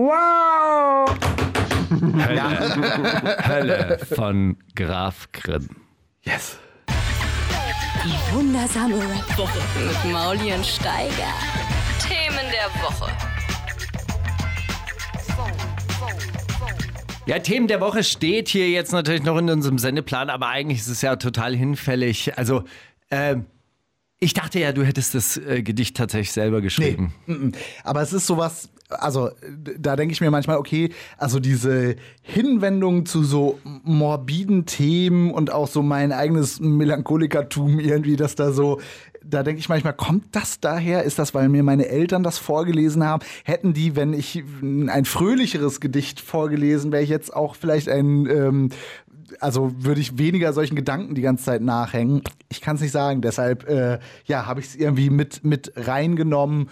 Hölle 3.49 3.99
von 4.15 4.57
Graf 4.75 5.29
Grimm. 5.33 5.69
Yes. 6.23 6.59
Die 8.05 8.35
wundersame 8.35 8.97
Rap-Woche 8.97 9.59
mit 9.79 10.13
Mauli 10.13 10.53
und 10.55 10.65
Steiger. 10.65 11.35
Themen 12.01 12.47
der 12.51 12.71
Woche. 12.83 13.11
Ja, 17.27 17.39
Themen 17.39 17.69
der 17.69 17.81
Woche 17.81 18.03
steht 18.03 18.49
hier 18.49 18.71
jetzt 18.71 18.93
natürlich 18.93 19.23
noch 19.23 19.37
in 19.37 19.51
unserem 19.51 19.79
Sendeplan, 19.79 20.31
aber 20.31 20.49
eigentlich 20.49 20.79
ist 20.79 20.89
es 20.89 21.03
ja 21.03 21.17
total 21.17 21.55
hinfällig. 21.55 22.37
Also, 22.39 22.65
ähm, 23.11 23.47
ich 24.21 24.35
dachte 24.35 24.61
ja, 24.61 24.73
du 24.73 24.85
hättest 24.85 25.15
das 25.15 25.39
äh, 25.39 25.63
Gedicht 25.63 25.97
tatsächlich 25.97 26.33
selber 26.33 26.61
geschrieben. 26.61 27.15
Mm-mm. 27.27 27.55
Aber 27.85 28.03
es 28.03 28.13
ist 28.13 28.27
sowas, 28.27 28.69
also 28.91 29.31
da 29.79 29.97
denke 29.97 30.13
ich 30.13 30.21
mir 30.21 30.31
manchmal, 30.31 30.59
okay, 30.59 30.91
also 31.17 31.41
diese 31.41 31.97
Hinwendung 32.23 33.07
zu 33.07 33.25
so 33.25 33.59
morbiden 33.65 34.67
Themen 34.67 35.33
und 35.33 35.51
auch 35.51 35.69
so 35.69 35.83
mein 35.83 36.13
eigenes 36.13 36.61
Melancholikertum 36.61 37.81
irgendwie, 37.81 38.17
dass 38.17 38.35
da 38.35 38.53
so, 38.53 38.81
da 39.25 39.43
denke 39.43 39.61
ich 39.61 39.69
manchmal, 39.69 39.95
kommt 39.95 40.25
das 40.33 40.61
daher? 40.61 41.05
Ist 41.05 41.19
das, 41.19 41.35
weil 41.35 41.49
mir 41.49 41.63
meine 41.63 41.89
Eltern 41.89 42.23
das 42.23 42.39
vorgelesen 42.39 43.05
haben? 43.05 43.23
Hätten 43.45 43.73
die, 43.73 43.97
wenn 43.97 44.13
ich 44.13 44.43
ein 44.63 45.05
fröhlicheres 45.07 45.81
Gedicht 45.81 46.21
vorgelesen, 46.21 46.93
wäre 46.93 47.03
ich 47.03 47.11
jetzt 47.11 47.35
auch 47.35 47.55
vielleicht 47.55 47.89
ein, 47.89 48.27
ähm, 48.27 48.69
also 49.41 49.73
würde 49.79 50.01
ich 50.01 50.19
weniger 50.19 50.53
solchen 50.53 50.75
Gedanken 50.75 51.15
die 51.15 51.23
ganze 51.23 51.45
Zeit 51.45 51.63
nachhängen. 51.63 52.23
Ich 52.49 52.61
kann 52.61 52.77
es 52.77 52.83
nicht 52.83 52.93
sagen. 52.93 53.21
Deshalb, 53.23 53.69
äh, 53.69 53.99
ja, 54.25 54.47
habe 54.47 54.61
ich 54.61 54.67
es 54.67 54.77
irgendwie 54.77 55.11
mit, 55.11 55.45
mit 55.45 55.73
reingenommen 55.77 56.69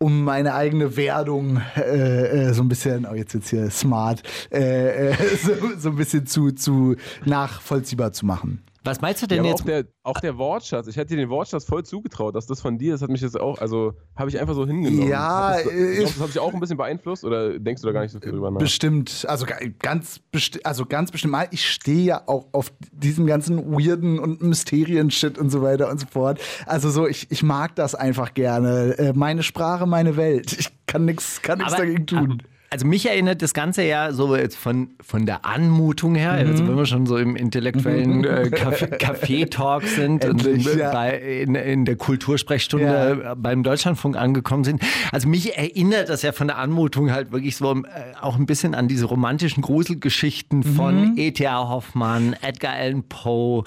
um 0.00 0.22
meine 0.22 0.54
eigene 0.54 0.96
Werdung 0.96 1.60
äh, 1.76 2.50
äh, 2.50 2.52
so 2.52 2.62
ein 2.62 2.68
bisschen, 2.68 3.04
oh 3.04 3.14
jetzt 3.14 3.34
jetzt 3.34 3.50
hier 3.50 3.68
smart, 3.68 4.22
äh, 4.50 5.08
äh, 5.08 5.14
so, 5.42 5.52
so 5.76 5.88
ein 5.90 5.96
bisschen 5.96 6.24
zu, 6.26 6.52
zu 6.52 6.94
nachvollziehbar 7.24 8.12
zu 8.12 8.24
machen. 8.24 8.62
Was 8.84 9.00
meinst 9.00 9.20
du 9.22 9.26
denn 9.26 9.38
Ja, 9.38 9.42
aber 9.42 9.50
jetzt? 9.50 9.60
auch 9.62 9.66
der, 9.66 9.84
auch 10.04 10.20
der 10.20 10.38
Wortschatz. 10.38 10.86
Ich 10.86 10.96
hätte 10.96 11.08
dir 11.14 11.16
den 11.16 11.28
Wortschatz 11.30 11.64
voll 11.64 11.84
zugetraut, 11.84 12.34
dass 12.34 12.46
das 12.46 12.60
von 12.60 12.78
dir 12.78 12.94
ist, 12.94 13.02
hat 13.02 13.10
mich 13.10 13.20
jetzt 13.20 13.38
auch, 13.38 13.58
also 13.58 13.94
habe 14.16 14.30
ich 14.30 14.38
einfach 14.40 14.54
so 14.54 14.66
hingenommen. 14.66 15.08
Ja, 15.08 15.54
Hat 15.56 15.66
das, 15.66 15.72
äh, 15.72 15.96
du, 15.96 16.02
das 16.02 16.20
hat 16.20 16.28
dich 16.28 16.38
auch 16.38 16.54
ein 16.54 16.60
bisschen 16.60 16.76
beeinflusst 16.76 17.24
oder 17.24 17.58
denkst 17.58 17.82
du 17.82 17.88
da 17.88 17.92
gar 17.92 18.02
nicht 18.02 18.12
so 18.12 18.20
viel 18.20 18.32
drüber 18.32 18.50
nach? 18.50 18.58
Bestimmt, 18.58 19.26
also 19.28 19.46
ga- 19.46 19.58
ganz, 19.80 20.20
besti 20.30 20.60
also 20.64 20.86
ganz 20.86 21.10
bestimmt. 21.10 21.32
mal. 21.32 21.48
Ich 21.50 21.68
stehe 21.68 22.04
ja 22.04 22.22
auch 22.26 22.46
auf 22.52 22.72
diesem 22.92 23.26
ganzen 23.26 23.72
weirden 23.72 24.18
und 24.18 24.42
Mysterien-Shit 24.42 25.38
und 25.38 25.50
so 25.50 25.60
weiter 25.62 25.90
und 25.90 25.98
so 26.00 26.06
fort. 26.06 26.40
Also 26.66 26.90
so, 26.90 27.06
ich, 27.06 27.30
ich 27.30 27.42
mag 27.42 27.74
das 27.74 27.94
einfach 27.94 28.32
gerne. 28.34 28.96
Äh, 28.98 29.12
meine 29.14 29.42
Sprache, 29.42 29.86
meine 29.86 30.16
Welt. 30.16 30.56
Ich 30.58 30.68
kann 30.86 31.04
nichts 31.04 31.42
kann 31.42 31.58
nix 31.58 31.72
Aber- 31.72 31.82
dagegen 31.84 32.06
tun. 32.06 32.42
Also 32.70 32.86
mich 32.86 33.08
erinnert 33.08 33.40
das 33.40 33.54
Ganze 33.54 33.82
ja 33.82 34.12
so 34.12 34.36
jetzt 34.36 34.56
von, 34.56 34.90
von 35.00 35.24
der 35.24 35.46
Anmutung 35.46 36.14
her, 36.14 36.32
also 36.32 36.62
Mhm. 36.62 36.68
wenn 36.68 36.76
wir 36.76 36.84
schon 36.86 37.06
so 37.06 37.16
im 37.16 37.34
intellektuellen 37.34 38.24
äh, 38.24 38.50
Café- 38.52 38.98
Café-Talk 38.98 39.84
sind 39.84 40.24
und 40.26 40.46
Endlich, 40.46 40.70
in, 40.74 40.78
ja. 40.78 40.92
bei, 40.92 41.16
in, 41.18 41.54
in 41.54 41.84
der 41.86 41.96
Kultursprechstunde 41.96 43.30
äh, 43.32 43.34
beim 43.36 43.62
Deutschlandfunk 43.62 44.16
angekommen 44.18 44.64
sind. 44.64 44.82
Also 45.12 45.28
mich 45.28 45.56
erinnert 45.56 46.10
das 46.10 46.20
ja 46.20 46.32
von 46.32 46.48
der 46.48 46.58
Anmutung 46.58 47.10
halt 47.10 47.32
wirklich 47.32 47.56
so 47.56 47.72
äh, 47.74 47.82
auch 48.20 48.36
ein 48.38 48.44
bisschen 48.44 48.74
an 48.74 48.86
diese 48.86 49.06
romantischen 49.06 49.62
Gruselgeschichten 49.62 50.58
Mhm. 50.58 50.62
von 50.74 51.16
E.T.A. 51.16 51.68
Hoffmann, 51.68 52.36
Edgar 52.42 52.74
Allan 52.74 53.02
Poe. 53.08 53.64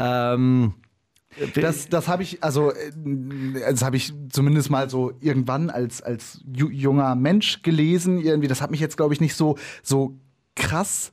Ähm, 0.00 0.72
Das, 1.54 1.88
das 1.88 2.08
habe 2.08 2.22
ich, 2.22 2.42
also, 2.42 2.72
äh, 2.72 2.92
das 3.70 3.82
habe 3.82 3.96
ich 3.96 4.12
zumindest 4.30 4.70
mal 4.70 4.90
so 4.90 5.12
irgendwann 5.20 5.70
als, 5.70 6.02
als 6.02 6.40
ju 6.52 6.68
junger 6.68 7.14
Mensch 7.14 7.62
gelesen. 7.62 8.20
Irgendwie, 8.20 8.48
das 8.48 8.60
hat 8.60 8.70
mich 8.70 8.80
jetzt, 8.80 8.96
glaube 8.96 9.14
ich, 9.14 9.20
nicht 9.20 9.34
so, 9.34 9.56
so 9.82 10.18
krass. 10.54 11.12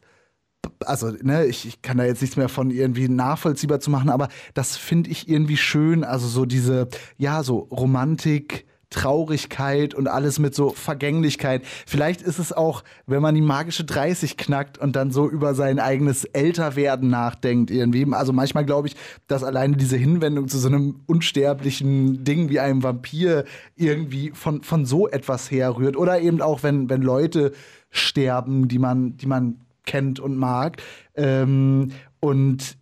Also, 0.85 1.11
ne, 1.21 1.45
ich, 1.45 1.67
ich 1.67 1.81
kann 1.81 1.97
da 1.97 2.05
jetzt 2.05 2.21
nichts 2.21 2.37
mehr 2.37 2.49
von 2.49 2.71
irgendwie 2.71 3.07
nachvollziehbar 3.07 3.79
zu 3.79 3.91
machen, 3.91 4.09
aber 4.09 4.29
das 4.53 4.77
finde 4.77 5.09
ich 5.09 5.29
irgendwie 5.29 5.57
schön. 5.57 6.03
Also, 6.03 6.27
so 6.27 6.45
diese, 6.45 6.87
ja, 7.17 7.43
so 7.43 7.57
Romantik. 7.57 8.65
Traurigkeit 8.89 9.93
und 9.93 10.07
alles 10.07 10.39
mit 10.39 10.55
so 10.55 10.69
Vergänglichkeit. 10.69 11.63
Vielleicht 11.85 12.21
ist 12.21 12.39
es 12.39 12.53
auch, 12.53 12.83
wenn 13.07 13.21
man 13.21 13.35
die 13.35 13.41
magische 13.41 13.83
30 13.83 14.37
knackt 14.37 14.77
und 14.77 14.95
dann 14.95 15.11
so 15.11 15.29
über 15.29 15.55
sein 15.55 15.79
eigenes 15.79 16.25
Älterwerden 16.25 17.09
nachdenkt 17.09 17.71
irgendwie. 17.71 18.05
Also 18.13 18.33
manchmal 18.33 18.65
glaube 18.65 18.87
ich, 18.87 18.95
dass 19.27 19.43
alleine 19.43 19.77
diese 19.77 19.97
Hinwendung 19.97 20.47
zu 20.47 20.57
so 20.57 20.67
einem 20.67 21.01
unsterblichen 21.07 22.23
Ding 22.23 22.49
wie 22.49 22.59
einem 22.59 22.83
Vampir 22.83 23.45
irgendwie 23.75 24.31
von, 24.33 24.63
von 24.63 24.85
so 24.85 25.07
etwas 25.07 25.51
herrührt. 25.51 25.97
Oder 25.97 26.21
eben 26.21 26.41
auch, 26.41 26.63
wenn, 26.63 26.89
wenn 26.89 27.01
Leute 27.01 27.51
sterben, 27.89 28.67
die 28.67 28.79
man, 28.79 29.17
die 29.17 29.27
man 29.27 29.61
kennt 29.85 30.19
und 30.19 30.37
mag. 30.37 30.81
Ähm, 31.15 31.91
und 32.19 32.77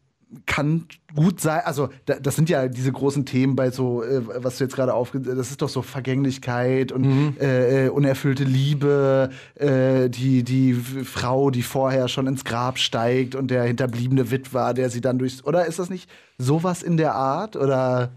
kann 0.46 0.86
gut 1.16 1.40
sein, 1.40 1.62
also 1.66 1.90
da, 2.06 2.16
das 2.20 2.36
sind 2.36 2.50
ja 2.50 2.68
diese 2.68 2.92
großen 2.92 3.26
Themen 3.26 3.56
bei 3.56 3.72
so, 3.72 4.04
äh, 4.04 4.22
was 4.44 4.58
du 4.58 4.64
jetzt 4.64 4.76
gerade 4.76 4.94
aufge, 4.94 5.20
das 5.20 5.52
ist 5.52 5.62
doch 5.62 5.70
so 5.70 5.82
Vergänglichkeit 5.82 6.92
und 6.92 7.38
äh, 7.40 7.86
äh, 7.86 7.90
unerfüllte 7.90 8.44
Liebe, 8.44 9.30
äh, 9.56 10.10
die, 10.10 10.44
die 10.44 10.74
Frau, 10.74 11.50
die 11.50 11.64
vorher 11.64 12.08
schon 12.08 12.28
ins 12.28 12.46
Grab 12.46 12.80
steigt 12.80 13.36
und 13.36 13.52
der 13.52 13.64
hinterbliebene 13.64 14.32
Witwer, 14.32 14.74
der 14.74 14.90
sie 14.90 15.02
dann 15.02 15.20
durchs, 15.20 15.44
oder 15.44 15.66
ist 15.66 15.80
das 15.80 15.90
nicht 15.90 16.10
sowas 16.38 16.84
in 16.84 16.98
der 16.98 17.16
Art 17.16 17.56
oder? 17.56 18.12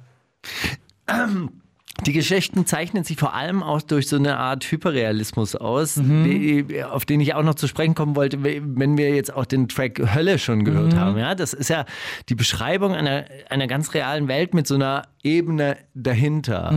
Die 2.04 2.12
Geschichten 2.12 2.66
zeichnen 2.66 3.04
sich 3.04 3.16
vor 3.16 3.34
allem 3.34 3.62
auch 3.62 3.80
durch 3.80 4.08
so 4.08 4.16
eine 4.16 4.36
Art 4.36 4.64
Hyperrealismus 4.70 5.56
aus, 5.56 5.94
die, 5.94 6.84
auf 6.84 7.06
den 7.06 7.20
ich 7.20 7.34
auch 7.34 7.42
noch 7.42 7.54
zu 7.54 7.66
sprechen 7.66 7.94
kommen 7.94 8.14
wollte, 8.16 8.44
wenn 8.44 8.98
wir 8.98 9.14
jetzt 9.14 9.34
auch 9.34 9.46
den 9.46 9.66
Track 9.66 10.00
Hölle 10.14 10.38
schon 10.38 10.64
gehört 10.64 10.94
haben. 10.94 11.16
Ja, 11.18 11.34
das 11.34 11.54
ist 11.54 11.68
ja 11.70 11.86
die 12.28 12.34
Beschreibung 12.34 12.94
einer, 12.94 13.24
einer 13.48 13.66
ganz 13.66 13.94
realen 13.94 14.28
Welt 14.28 14.52
mit 14.52 14.66
so 14.66 14.74
einer 14.74 15.02
Ebene 15.22 15.78
dahinter. 15.94 16.72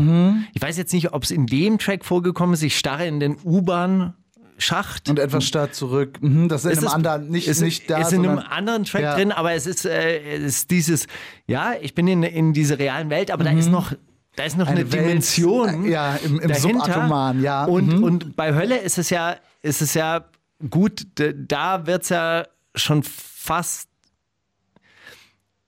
Ich 0.53 0.61
weiß 0.61 0.77
jetzt 0.77 0.93
nicht, 0.93 1.11
ob 1.13 1.23
es 1.23 1.31
in 1.31 1.45
dem 1.47 1.77
Track 1.79 2.05
vorgekommen 2.05 2.53
ist. 2.53 2.63
Ich 2.63 2.77
starre 2.77 3.05
in 3.05 3.19
den 3.19 3.35
U-Bahn. 3.43 4.13
Schacht. 4.61 5.07
Und 5.09 5.19
etwas 5.19 5.45
stark 5.45 5.73
zurück. 5.73 6.17
Mhm, 6.21 6.49
das 6.49 6.65
ist 6.65 6.71
in 6.73 6.77
einem 6.79 6.87
ist- 6.87 6.93
anderen 6.93 7.29
nicht, 7.29 7.47
ist, 7.47 7.61
nicht 7.61 7.89
da. 7.89 7.99
ist 7.99 8.11
in 8.11 8.25
einem 8.27 8.39
anderen 8.39 8.83
Track 8.83 9.01
Ja. 9.03 9.15
drin, 9.15 9.31
aber 9.31 9.53
es 9.53 9.65
ist, 9.65 9.85
äh, 9.85 10.19
es 10.35 10.43
ist 10.43 10.71
dieses, 10.71 11.07
ja, 11.47 11.75
ich 11.79 11.95
bin 11.95 12.09
in, 12.09 12.23
in 12.23 12.51
dieser 12.51 12.77
realen 12.77 13.09
Welt, 13.09 13.31
aber 13.31 13.45
da 13.45 13.51
ist 13.51 13.69
noch, 13.71 13.93
da 14.39 14.45
ist 14.45 14.57
noch 14.57 14.67
eine, 14.67 14.79
Eine 14.81 14.91
Welt, 14.93 15.03
Dimension. 15.03 15.85
äh, 15.85 15.89
ja, 15.91 16.15
im- 16.15 16.39
im 16.39 16.47
dahinter. 16.47 16.59
Subatomaren, 16.85 17.43
ja. 17.43 17.65
Und, 17.65 17.87
Mhm. 17.97 18.03
und 18.03 18.35
bei 18.37 18.53
Hölle 18.55 18.77
ist 18.77 18.97
es 18.97 19.09
ja, 19.09 19.35
ist 19.61 19.81
es 19.81 19.93
ja 19.93 20.25
gut, 20.69 21.05
da 21.35 21.85
wird 21.85 22.03
es 22.03 22.09
ja 22.09 22.45
schon 22.73 23.03
fast. 23.03 23.89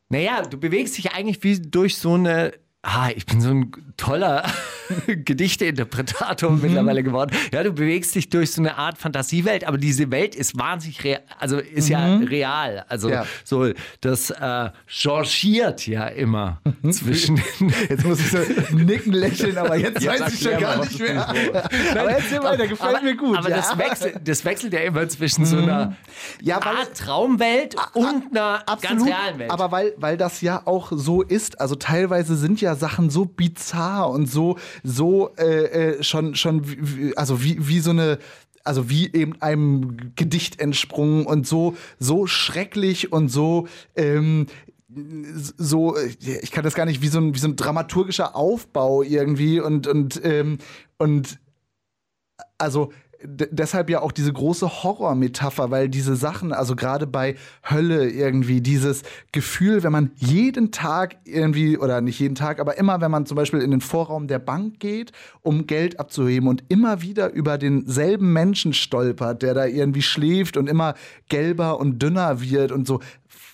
Naja, 0.10 0.42
du 0.44 0.58
bewegst 0.58 0.98
dich 0.98 1.12
eigentlich 1.14 1.44
wie 1.44 1.60
durch 1.62 1.98
so 1.98 2.14
eine. 2.16 2.54
Ah, 2.82 3.10
ich 3.16 3.26
bin 3.26 3.42
so 3.42 3.50
ein 3.50 3.72
toller 4.02 4.44
Gedichteinterpretator 5.26 6.50
Mhm. 6.52 6.62
mittlerweile 6.62 7.04
geworden. 7.04 7.32
Ja, 7.54 7.64
du 7.64 7.72
bewegst 7.72 8.16
dich 8.16 8.30
durch 8.30 8.52
so 8.52 8.62
eine 8.62 8.78
Art 8.78 8.98
Fantasiewelt, 8.98 9.64
aber 9.66 9.78
diese 9.78 10.12
Welt 10.12 10.36
ist 10.36 10.58
wahnsinnig 10.58 11.04
real, 11.04 11.22
also 11.40 11.58
ist 11.60 11.88
ja 11.90 12.18
real. 12.18 12.86
Also 12.90 13.08
Mhm. 13.08 13.14
Ja. 13.14 13.26
so, 13.44 13.68
das 14.02 14.30
äh, 14.32 14.70
changiert 14.88 15.88
ja 15.88 16.08
immer 16.08 16.60
Mhm. 16.82 16.92
zwischen. 16.92 17.38
Jetzt 17.90 18.06
muss 18.06 18.20
ich 18.20 18.32
so 18.32 18.38
nicken, 18.76 19.14
lächeln, 19.14 19.58
aber 19.58 19.76
jetzt, 19.78 20.02
Jetzt 20.04 20.20
weiß 20.22 20.34
ich 20.34 20.42
schon 20.42 20.60
gar 20.60 20.80
nicht 20.84 21.00
mehr. 21.00 21.28
aber 21.92 22.12
erzähl 22.12 22.44
weiter, 22.44 22.68
gefällt 22.68 22.96
aber, 22.96 23.04
mir 23.04 23.16
gut. 23.16 23.38
Aber 23.38 23.50
ja. 23.50 23.58
das, 23.58 23.78
wechselt, 23.78 24.28
das 24.28 24.44
wechselt 24.46 24.74
ja 24.74 24.80
immer 24.82 25.08
zwischen 25.10 25.46
so 25.46 25.58
einer 25.58 25.96
Ja, 26.42 26.60
weil- 26.66 26.76
Art 26.78 26.98
Traumwelt 26.98 27.76
und 27.94 28.32
einer 28.32 28.60
ganz 28.60 28.64
Absolut, 28.66 29.08
realen 29.08 29.40
Welt. 29.40 29.52
aber 29.52 29.72
weil, 29.72 29.94
weil 29.98 30.18
das 30.18 30.42
ja 30.42 30.62
auch 30.66 30.92
so 30.94 31.22
ist, 31.22 31.60
also 31.62 31.76
teilweise 31.76 32.36
sind 32.36 32.62
ja 32.62 32.76
Sachen 32.76 33.10
so 33.10 33.26
bizarr 33.26 33.91
und 34.00 34.28
so, 34.28 34.58
so 34.84 35.30
äh, 35.38 35.96
äh, 35.96 36.04
schon, 36.04 36.36
schon 36.36 37.14
also 37.16 37.44
wie, 37.44 37.68
wie 37.68 37.80
so 37.80 37.92
eine 37.92 38.20
also 38.64 38.90
wie 38.90 39.12
eben 39.14 39.42
einem 39.42 40.14
Gedicht 40.16 40.60
entsprungen 40.60 41.26
und 41.26 41.48
so, 41.48 41.76
so 41.98 42.28
schrecklich 42.28 43.12
und 43.12 43.30
so, 43.30 43.68
ähm, 43.96 44.46
so, 45.58 45.98
ich 45.98 46.52
kann 46.52 46.64
das 46.64 46.76
gar 46.76 46.86
nicht, 46.86 47.02
wie 47.02 47.08
so 47.08 47.20
ein, 47.20 47.34
wie 47.34 47.40
so 47.40 47.48
ein 47.48 47.56
dramaturgischer 47.56 48.36
Aufbau 48.36 49.04
irgendwie 49.04 49.60
und, 49.60 49.88
und, 49.88 50.22
ähm, 50.24 50.58
und 50.98 51.40
also 52.58 52.92
deshalb 53.24 53.90
ja 53.90 54.02
auch 54.02 54.12
diese 54.12 54.34
große 54.34 54.84
Horrormetapher, 54.84 55.72
weil 55.72 55.90
diese 55.90 56.16
Sachen, 56.16 56.54
also 56.54 56.76
gerade 56.76 57.08
bei 57.08 57.36
Hölle 57.70 58.10
irgendwie, 58.10 58.62
dieses 58.62 59.04
Gefühl, 59.32 59.84
wenn 59.84 59.92
man 59.92 60.12
jeden 60.16 60.72
Tag 60.72 61.18
irgendwie, 61.26 61.78
oder 61.78 62.02
nicht 62.02 62.20
jeden 62.20 62.36
Tag, 62.36 62.60
aber 62.60 62.78
immer, 62.78 63.02
wenn 63.02 63.12
man 63.12 63.26
zum 63.26 63.36
Beispiel 63.36 63.62
in 63.62 63.72
den 63.72 63.82
Vorraum 63.82 64.28
der 64.28 64.40
Bank 64.40 64.80
geht, 64.80 65.12
um 65.42 65.68
Geld 65.68 66.00
abzuheben 66.00 66.48
und 66.48 66.64
immer 66.70 67.02
wieder 67.02 67.32
über 67.32 67.58
denselben 67.58 68.34
Menschen 68.34 68.74
stolpert, 68.74 69.42
der 69.42 69.54
da 69.54 69.66
irgendwie 69.66 70.02
schläft 70.02 70.58
und 70.58 70.68
immer 70.68 70.96
gelber 71.30 71.80
und 71.80 72.00
dünner 72.02 72.42
wird 72.42 72.72
und 72.72 72.88
so 72.88 73.00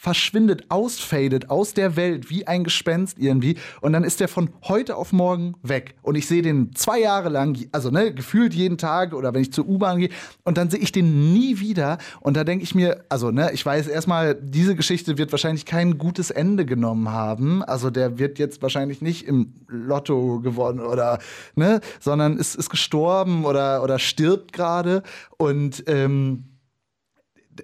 verschwindet, 0.08 0.68
ausfadet 0.70 1.50
aus 1.50 1.74
der 1.74 1.98
Welt 1.98 2.30
wie 2.30 2.48
ein 2.48 2.64
Gespenst 2.64 3.20
irgendwie. 3.20 3.58
Und 3.82 3.92
dann 3.92 4.06
ist 4.06 4.22
der 4.22 4.30
von 4.30 4.52
heute 4.64 4.96
auf 4.96 5.12
morgen 5.12 5.56
weg. 5.64 5.96
Und 6.02 6.16
ich 6.16 6.28
sehe 6.28 6.42
den 6.42 6.74
zwei 6.76 7.02
Jahre 7.02 7.28
lang, 7.28 7.58
also 7.74 7.92
ne, 7.92 8.14
gefühlt 8.14 8.54
jeden 8.54 8.78
Tag 8.78 9.14
oder 9.14 9.34
wenn 9.34 9.42
ich 9.42 9.52
zur 9.52 9.68
U-Bahn 9.68 10.00
gehe. 10.00 10.10
Und 10.46 10.58
dann 10.58 10.70
sehe 10.70 10.80
ich 10.80 10.94
den 10.94 11.34
nie 11.34 11.60
wieder. 11.60 11.98
Und 12.22 12.38
da 12.38 12.46
denke 12.46 12.64
ich 12.64 12.74
mir, 12.74 13.04
also 13.10 13.32
ne, 13.32 13.52
ich 13.52 13.66
weiß 13.66 13.88
erstmal, 13.88 14.36
diese 14.36 14.78
Geschichte 14.78 15.18
wird 15.18 15.34
wahrscheinlich 15.34 15.66
kein 15.66 15.98
gutes 15.98 16.32
Ende 16.32 16.66
genommen 16.66 17.12
haben, 17.12 17.62
also 17.62 17.90
der 17.90 18.18
wird 18.18 18.40
jetzt 18.40 18.62
wahrscheinlich 18.62 19.02
nicht 19.02 19.28
im 19.28 19.56
Lotto 19.68 20.40
gewonnen 20.40 20.80
oder 20.80 21.20
ne, 21.56 21.82
sondern 22.00 22.38
ist, 22.38 22.56
ist 22.56 22.70
gestorben 22.70 23.44
oder, 23.44 23.84
oder 23.84 24.00
stirbt 24.00 24.54
gerade. 24.54 25.04
Und 25.38 25.84
ähm, 25.88 26.46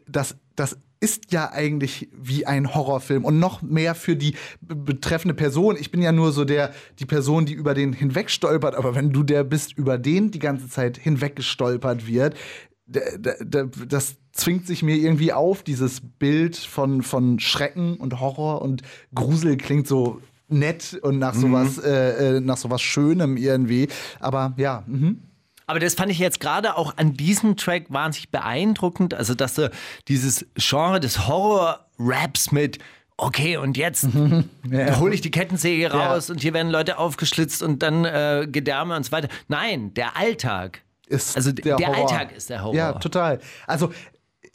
das, 0.07 0.35
das 0.55 0.77
ist 0.99 1.33
ja 1.33 1.51
eigentlich 1.51 2.09
wie 2.13 2.45
ein 2.45 2.73
Horrorfilm 2.73 3.25
und 3.25 3.37
noch 3.37 3.61
mehr 3.61 3.93
für 3.93 4.15
die 4.15 4.35
be- 4.61 4.75
betreffende 4.75 5.33
Person. 5.33 5.75
Ich 5.77 5.91
bin 5.91 6.01
ja 6.01 6.13
nur 6.13 6.31
so 6.31 6.45
der, 6.45 6.71
die 6.99 7.05
Person, 7.05 7.45
die 7.45 7.53
über 7.53 7.73
den 7.73 7.91
hinwegstolpert, 7.91 8.75
aber 8.75 8.95
wenn 8.95 9.11
du 9.11 9.23
der 9.23 9.43
bist, 9.43 9.77
über 9.77 9.97
den 9.97 10.31
die 10.31 10.39
ganze 10.39 10.69
Zeit 10.69 10.97
hinweggestolpert 10.97 12.07
wird, 12.07 12.35
d- 12.85 13.01
d- 13.17 13.35
d- 13.43 13.85
das 13.87 14.15
zwingt 14.31 14.65
sich 14.65 14.81
mir 14.81 14.95
irgendwie 14.95 15.33
auf, 15.33 15.63
dieses 15.63 16.01
Bild 16.01 16.55
von, 16.55 17.01
von 17.01 17.39
Schrecken 17.39 17.97
und 17.97 18.21
Horror 18.21 18.61
und 18.61 18.81
Grusel 19.13 19.57
klingt 19.57 19.87
so 19.87 20.21
nett 20.47 20.99
und 21.01 21.19
nach 21.19 21.33
sowas, 21.33 21.79
äh, 21.79 22.37
äh, 22.37 22.39
nach 22.39 22.57
sowas 22.57 22.81
Schönem 22.81 23.37
irgendwie. 23.37 23.87
Aber 24.19 24.53
ja, 24.57 24.83
mhm. 24.87 25.19
Aber 25.67 25.79
das 25.79 25.93
fand 25.95 26.11
ich 26.11 26.19
jetzt 26.19 26.39
gerade 26.39 26.77
auch 26.77 26.97
an 26.97 27.13
diesem 27.13 27.55
Track 27.57 27.85
wahnsinnig 27.89 28.29
beeindruckend. 28.31 29.13
Also, 29.13 29.33
dass 29.35 29.55
du 29.55 29.71
dieses 30.07 30.45
Genre 30.55 30.99
des 30.99 31.27
Horror-Raps 31.27 32.51
mit 32.51 32.79
Okay, 33.15 33.57
und 33.57 33.77
jetzt 33.77 34.07
Ja. 34.69 34.99
hole 34.99 35.13
ich 35.13 35.21
die 35.21 35.29
Kettensäge 35.31 35.83
Ja. 35.83 35.89
raus 36.13 36.29
und 36.31 36.41
hier 36.41 36.53
werden 36.53 36.71
Leute 36.71 36.97
aufgeschlitzt 36.97 37.61
und 37.61 37.83
dann 37.83 38.05
äh, 38.05 38.47
Gedärme 38.51 38.95
und 38.95 39.03
so 39.05 39.11
weiter. 39.11 39.27
Nein, 39.47 39.93
der 39.93 40.17
Alltag. 40.17 40.81
ist 41.07 41.35
Also 41.35 41.51
der, 41.51 41.75
der. 41.77 41.93
Alltag 41.93 42.31
ist 42.35 42.49
der 42.49 42.63
Horror. 42.63 42.75
Ja, 42.75 42.93
total. 42.93 43.39
Also 43.67 43.93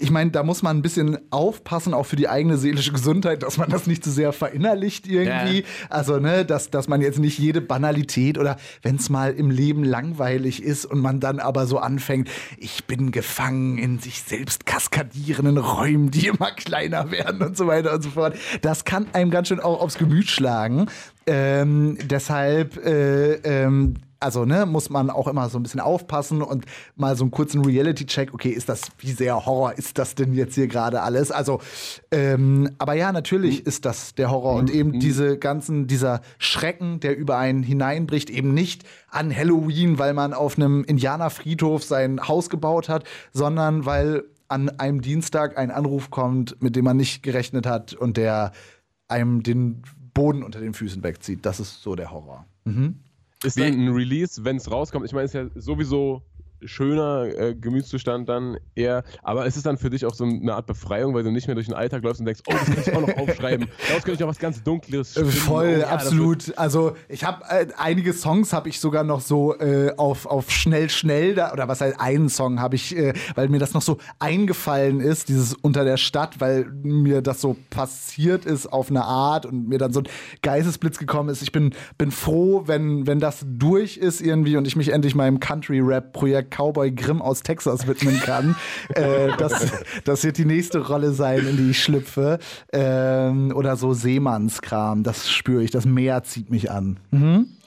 ich 0.00 0.12
meine, 0.12 0.30
da 0.30 0.44
muss 0.44 0.62
man 0.62 0.76
ein 0.76 0.82
bisschen 0.82 1.18
aufpassen, 1.30 1.92
auch 1.92 2.06
für 2.06 2.14
die 2.14 2.28
eigene 2.28 2.56
seelische 2.56 2.92
Gesundheit, 2.92 3.42
dass 3.42 3.58
man 3.58 3.68
das 3.68 3.88
nicht 3.88 4.04
zu 4.04 4.12
sehr 4.12 4.32
verinnerlicht 4.32 5.08
irgendwie. 5.08 5.58
Ja. 5.58 5.66
Also, 5.90 6.20
ne, 6.20 6.44
dass, 6.44 6.70
dass 6.70 6.86
man 6.86 7.00
jetzt 7.00 7.18
nicht 7.18 7.36
jede 7.36 7.60
Banalität 7.60 8.38
oder 8.38 8.58
wenn 8.82 8.94
es 8.94 9.10
mal 9.10 9.32
im 9.32 9.50
Leben 9.50 9.82
langweilig 9.82 10.62
ist 10.62 10.86
und 10.86 11.00
man 11.00 11.18
dann 11.18 11.40
aber 11.40 11.66
so 11.66 11.78
anfängt, 11.78 12.30
ich 12.58 12.84
bin 12.84 13.10
gefangen 13.10 13.76
in 13.76 13.98
sich 13.98 14.22
selbst 14.22 14.66
kaskadierenden 14.66 15.58
Räumen, 15.58 16.12
die 16.12 16.28
immer 16.28 16.52
kleiner 16.52 17.10
werden 17.10 17.42
und 17.42 17.56
so 17.56 17.66
weiter 17.66 17.94
und 17.94 18.02
so 18.02 18.10
fort. 18.10 18.36
Das 18.62 18.84
kann 18.84 19.08
einem 19.14 19.32
ganz 19.32 19.48
schön 19.48 19.58
auch 19.58 19.80
aufs 19.80 19.98
Gemüt 19.98 20.30
schlagen. 20.30 20.86
Ähm, 21.26 21.98
deshalb, 22.08 22.76
äh, 22.86 23.32
ähm, 23.34 23.96
also 24.20 24.44
ne, 24.44 24.66
muss 24.66 24.90
man 24.90 25.10
auch 25.10 25.28
immer 25.28 25.48
so 25.48 25.58
ein 25.58 25.62
bisschen 25.62 25.80
aufpassen 25.80 26.42
und 26.42 26.64
mal 26.96 27.16
so 27.16 27.24
einen 27.24 27.30
kurzen 27.30 27.64
Reality-Check, 27.64 28.34
okay, 28.34 28.50
ist 28.50 28.68
das, 28.68 28.82
wie 28.98 29.12
sehr 29.12 29.46
Horror 29.46 29.76
ist 29.78 29.98
das 29.98 30.14
denn 30.14 30.34
jetzt 30.34 30.54
hier 30.54 30.66
gerade 30.66 31.02
alles? 31.02 31.30
Also, 31.30 31.60
ähm, 32.10 32.70
aber 32.78 32.94
ja, 32.94 33.12
natürlich 33.12 33.66
ist 33.66 33.84
das 33.84 34.14
der 34.14 34.30
Horror 34.30 34.56
und 34.56 34.70
eben 34.70 34.98
diese 34.98 35.38
ganzen, 35.38 35.86
dieser 35.86 36.20
Schrecken, 36.38 37.00
der 37.00 37.16
über 37.16 37.38
einen 37.38 37.62
hineinbricht, 37.62 38.30
eben 38.30 38.54
nicht 38.54 38.84
an 39.10 39.34
Halloween, 39.34 39.98
weil 39.98 40.14
man 40.14 40.34
auf 40.34 40.56
einem 40.56 40.84
Indianerfriedhof 40.84 41.84
sein 41.84 42.26
Haus 42.26 42.50
gebaut 42.50 42.88
hat, 42.88 43.04
sondern 43.32 43.86
weil 43.86 44.24
an 44.48 44.70
einem 44.78 45.02
Dienstag 45.02 45.58
ein 45.58 45.70
Anruf 45.70 46.10
kommt, 46.10 46.60
mit 46.62 46.74
dem 46.74 46.84
man 46.84 46.96
nicht 46.96 47.22
gerechnet 47.22 47.66
hat 47.66 47.92
und 47.92 48.16
der 48.16 48.52
einem 49.06 49.42
den 49.42 49.82
Boden 50.14 50.42
unter 50.42 50.60
den 50.60 50.74
Füßen 50.74 51.02
wegzieht. 51.02 51.46
Das 51.46 51.60
ist 51.60 51.82
so 51.82 51.94
der 51.94 52.10
Horror. 52.10 52.46
Ist 53.44 53.58
dann 53.58 53.72
ein 53.72 53.88
Release, 53.88 54.44
wenn 54.44 54.56
es 54.56 54.70
rauskommt? 54.70 55.06
Ich 55.06 55.12
meine, 55.12 55.26
ist 55.26 55.34
ja 55.34 55.46
sowieso 55.54 56.22
schöner 56.64 57.26
äh, 57.36 57.54
Gemütszustand 57.54 58.28
dann 58.28 58.58
eher, 58.74 59.04
aber 59.22 59.46
ist 59.46 59.56
es 59.56 59.62
dann 59.62 59.78
für 59.78 59.90
dich 59.90 60.04
auch 60.06 60.14
so 60.14 60.24
eine 60.24 60.54
Art 60.54 60.66
Befreiung, 60.66 61.14
weil 61.14 61.22
du 61.22 61.30
nicht 61.30 61.46
mehr 61.46 61.54
durch 61.54 61.66
den 61.66 61.74
Alltag 61.74 62.02
läufst 62.02 62.20
und 62.20 62.26
denkst, 62.26 62.42
oh, 62.46 62.52
das 62.52 62.64
kann 62.66 62.82
ich 62.82 62.92
auch 62.92 63.00
noch 63.06 63.16
aufschreiben, 63.28 63.68
daraus 63.88 64.02
könnte 64.02 64.12
ich 64.14 64.20
noch 64.20 64.28
was 64.28 64.38
ganz 64.38 64.62
Dunkles 64.62 65.16
Äh, 65.16 65.20
spinnen. 65.20 65.32
Voll, 65.32 65.74
oh, 65.76 65.80
ja, 65.80 65.88
absolut. 65.88 66.56
Also 66.58 66.96
ich 67.08 67.24
habe 67.24 67.44
äh, 67.48 67.66
einige 67.76 68.12
Songs 68.12 68.52
habe 68.52 68.68
ich 68.68 68.80
sogar 68.80 69.04
noch 69.04 69.20
so 69.20 69.56
äh, 69.58 69.92
auf, 69.96 70.26
auf 70.26 70.50
schnell 70.50 70.90
schnell 70.90 71.34
da 71.34 71.52
oder 71.52 71.68
was 71.68 71.80
heißt 71.80 72.00
einen 72.00 72.28
Song 72.28 72.60
habe 72.60 72.76
ich, 72.76 72.96
äh, 72.96 73.12
weil 73.34 73.48
mir 73.48 73.58
das 73.58 73.74
noch 73.74 73.82
so 73.82 73.98
eingefallen 74.18 75.00
ist, 75.00 75.28
dieses 75.28 75.54
unter 75.54 75.84
der 75.84 75.96
Stadt, 75.96 76.40
weil 76.40 76.64
mir 76.82 77.22
das 77.22 77.40
so 77.40 77.56
passiert 77.70 78.44
ist 78.44 78.66
auf 78.66 78.90
eine 78.90 79.04
Art 79.04 79.46
und 79.46 79.68
mir 79.68 79.78
dann 79.78 79.92
so 79.92 80.00
ein 80.00 80.08
Geistesblitz 80.42 80.98
gekommen 80.98 81.28
ist. 81.28 81.42
Ich 81.42 81.52
bin 81.52 81.74
bin 81.96 82.10
froh, 82.10 82.64
wenn 82.66 83.06
wenn 83.06 83.20
das 83.20 83.44
durch 83.46 83.96
ist 83.96 84.20
irgendwie 84.20 84.56
und 84.56 84.66
ich 84.66 84.76
mich 84.76 84.90
endlich 84.92 85.14
meinem 85.14 85.40
Country 85.40 85.80
Rap 85.80 86.12
Projekt 86.12 86.47
Cowboy 86.48 86.90
Grimm 86.92 87.22
aus 87.22 87.42
Texas 87.42 87.86
widmen 87.86 88.20
kann. 88.20 88.56
äh, 88.94 89.28
das 89.38 89.72
das 90.04 90.24
wird 90.24 90.38
die 90.38 90.44
nächste 90.44 90.86
Rolle 90.86 91.12
sein, 91.12 91.46
in 91.46 91.56
die 91.56 91.70
ich 91.70 91.82
schlüpfe 91.82 92.38
ähm, 92.72 93.52
oder 93.54 93.76
so 93.76 93.92
Seemannskram. 93.92 95.02
Das 95.02 95.30
spüre 95.30 95.62
ich. 95.62 95.70
Das 95.70 95.84
Meer 95.84 96.22
zieht 96.24 96.50
mich 96.50 96.70
an. 96.70 96.98
Mhm. 97.10 97.57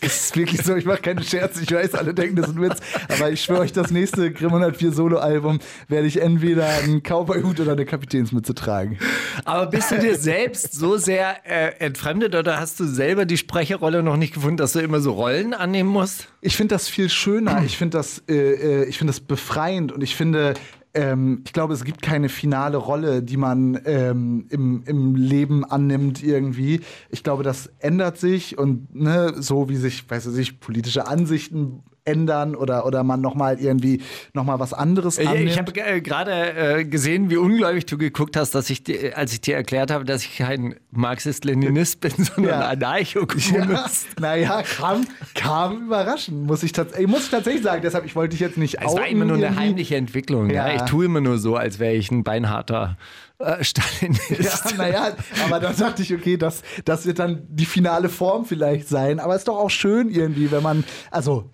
Das 0.00 0.24
ist 0.24 0.36
wirklich 0.36 0.62
so, 0.62 0.76
ich 0.76 0.84
mache 0.84 1.02
keine 1.02 1.22
Scherze, 1.24 1.62
ich 1.62 1.72
weiß, 1.72 1.94
alle 1.94 2.14
denken, 2.14 2.36
das 2.36 2.48
ist 2.48 2.56
ein 2.56 2.62
Witz, 2.62 2.78
aber 3.08 3.30
ich 3.30 3.42
schwöre 3.42 3.60
euch, 3.60 3.72
das 3.72 3.90
nächste 3.90 4.30
Grimm 4.30 4.50
104 4.50 4.92
Solo-Album 4.92 5.58
werde 5.88 6.06
ich 6.06 6.20
entweder 6.20 6.66
einen 6.68 7.02
Cowboy-Hut 7.02 7.60
oder 7.60 7.72
eine 7.72 7.84
Kapitänsmütze 7.84 8.54
tragen. 8.54 8.98
Aber 9.44 9.66
bist 9.66 9.90
du 9.90 9.98
dir 9.98 10.16
selbst 10.16 10.72
so 10.72 10.96
sehr 10.96 11.36
äh, 11.44 11.84
entfremdet 11.84 12.34
oder 12.36 12.60
hast 12.60 12.78
du 12.78 12.84
selber 12.84 13.24
die 13.24 13.36
Sprecherrolle 13.36 14.02
noch 14.02 14.16
nicht 14.16 14.34
gefunden, 14.34 14.56
dass 14.56 14.72
du 14.72 14.80
immer 14.80 15.00
so 15.00 15.12
Rollen 15.12 15.52
annehmen 15.52 15.90
musst? 15.90 16.28
Ich 16.40 16.56
finde 16.56 16.74
das 16.74 16.88
viel 16.88 17.08
schöner, 17.08 17.62
ich 17.64 17.76
finde 17.76 17.98
das, 17.98 18.22
äh, 18.28 18.34
äh, 18.34 18.84
ich 18.84 18.98
finde 18.98 19.12
das 19.12 19.20
befreiend 19.20 19.90
und 19.90 20.02
ich 20.02 20.14
finde, 20.14 20.54
ähm, 20.98 21.42
ich 21.46 21.52
glaube, 21.52 21.74
es 21.74 21.84
gibt 21.84 22.02
keine 22.02 22.28
finale 22.28 22.76
Rolle, 22.76 23.22
die 23.22 23.36
man 23.36 23.80
ähm, 23.84 24.46
im, 24.50 24.82
im 24.84 25.14
Leben 25.14 25.64
annimmt 25.64 26.24
irgendwie. 26.24 26.80
Ich 27.08 27.22
glaube, 27.22 27.44
das 27.44 27.70
ändert 27.78 28.18
sich 28.18 28.58
und 28.58 28.92
ne, 28.96 29.32
so 29.36 29.68
wie 29.68 29.76
sich, 29.76 30.10
weiß 30.10 30.26
ich 30.36 30.58
politische 30.58 31.06
Ansichten 31.06 31.84
ändern 32.08 32.54
oder, 32.54 32.86
oder 32.86 33.02
man 33.04 33.20
nochmal 33.20 33.60
irgendwie 33.60 34.02
nochmal 34.32 34.58
was 34.58 34.72
anderes 34.72 35.18
annimmt. 35.18 35.50
Ich 35.50 35.58
habe 35.58 35.72
äh, 35.80 36.00
gerade 36.00 36.78
äh, 36.78 36.84
gesehen, 36.84 37.30
wie 37.30 37.36
ungläubig 37.36 37.86
du 37.86 37.98
geguckt 37.98 38.36
hast, 38.36 38.54
dass 38.54 38.70
ich 38.70 38.82
dir, 38.82 39.16
als 39.16 39.32
ich 39.32 39.40
dir 39.40 39.54
erklärt 39.56 39.90
habe, 39.90 40.04
dass 40.04 40.22
ich 40.22 40.38
kein 40.38 40.76
Marxist-Leninist 40.90 42.00
bin, 42.00 42.12
sondern 42.16 42.60
Ja. 42.60 42.68
Anarcho-Kommunist. 42.68 44.06
Ja, 44.16 44.20
naja, 44.20 44.62
kam, 44.62 45.06
kam 45.34 45.86
überraschend, 45.86 46.46
muss 46.46 46.62
ich, 46.62 46.72
tats 46.72 46.98
muss 47.06 47.24
ich 47.24 47.30
tatsächlich 47.30 47.62
sagen. 47.62 47.82
Deshalb, 47.82 48.04
ich 48.04 48.16
wollte 48.16 48.30
dich 48.30 48.40
jetzt 48.40 48.58
nicht 48.58 48.78
Es 48.80 48.94
war 48.94 49.06
immer 49.06 49.24
nur 49.24 49.36
eine 49.36 49.56
heimliche 49.56 49.96
Entwicklung. 49.96 50.50
Ja. 50.50 50.68
Ja. 50.68 50.74
Ich 50.76 50.82
tue 50.82 51.04
immer 51.04 51.20
nur 51.20 51.38
so, 51.38 51.56
als 51.56 51.78
wäre 51.78 51.94
ich 51.94 52.10
ein 52.10 52.24
beinharter 52.24 52.96
äh, 53.38 53.62
Stalinist. 53.64 54.30
Ja, 54.30 54.76
naja, 54.76 55.12
aber 55.44 55.60
dann 55.60 55.76
dachte 55.76 56.02
ich, 56.02 56.12
okay, 56.14 56.36
das, 56.36 56.62
das 56.84 57.06
wird 57.06 57.18
dann 57.18 57.42
die 57.48 57.66
finale 57.66 58.08
Form 58.08 58.44
vielleicht 58.44 58.88
sein. 58.88 59.20
Aber 59.20 59.34
es 59.34 59.42
ist 59.42 59.48
doch 59.48 59.58
auch 59.58 59.70
schön 59.70 60.10
irgendwie, 60.10 60.50
wenn 60.50 60.62
man, 60.62 60.84
also 61.10 61.50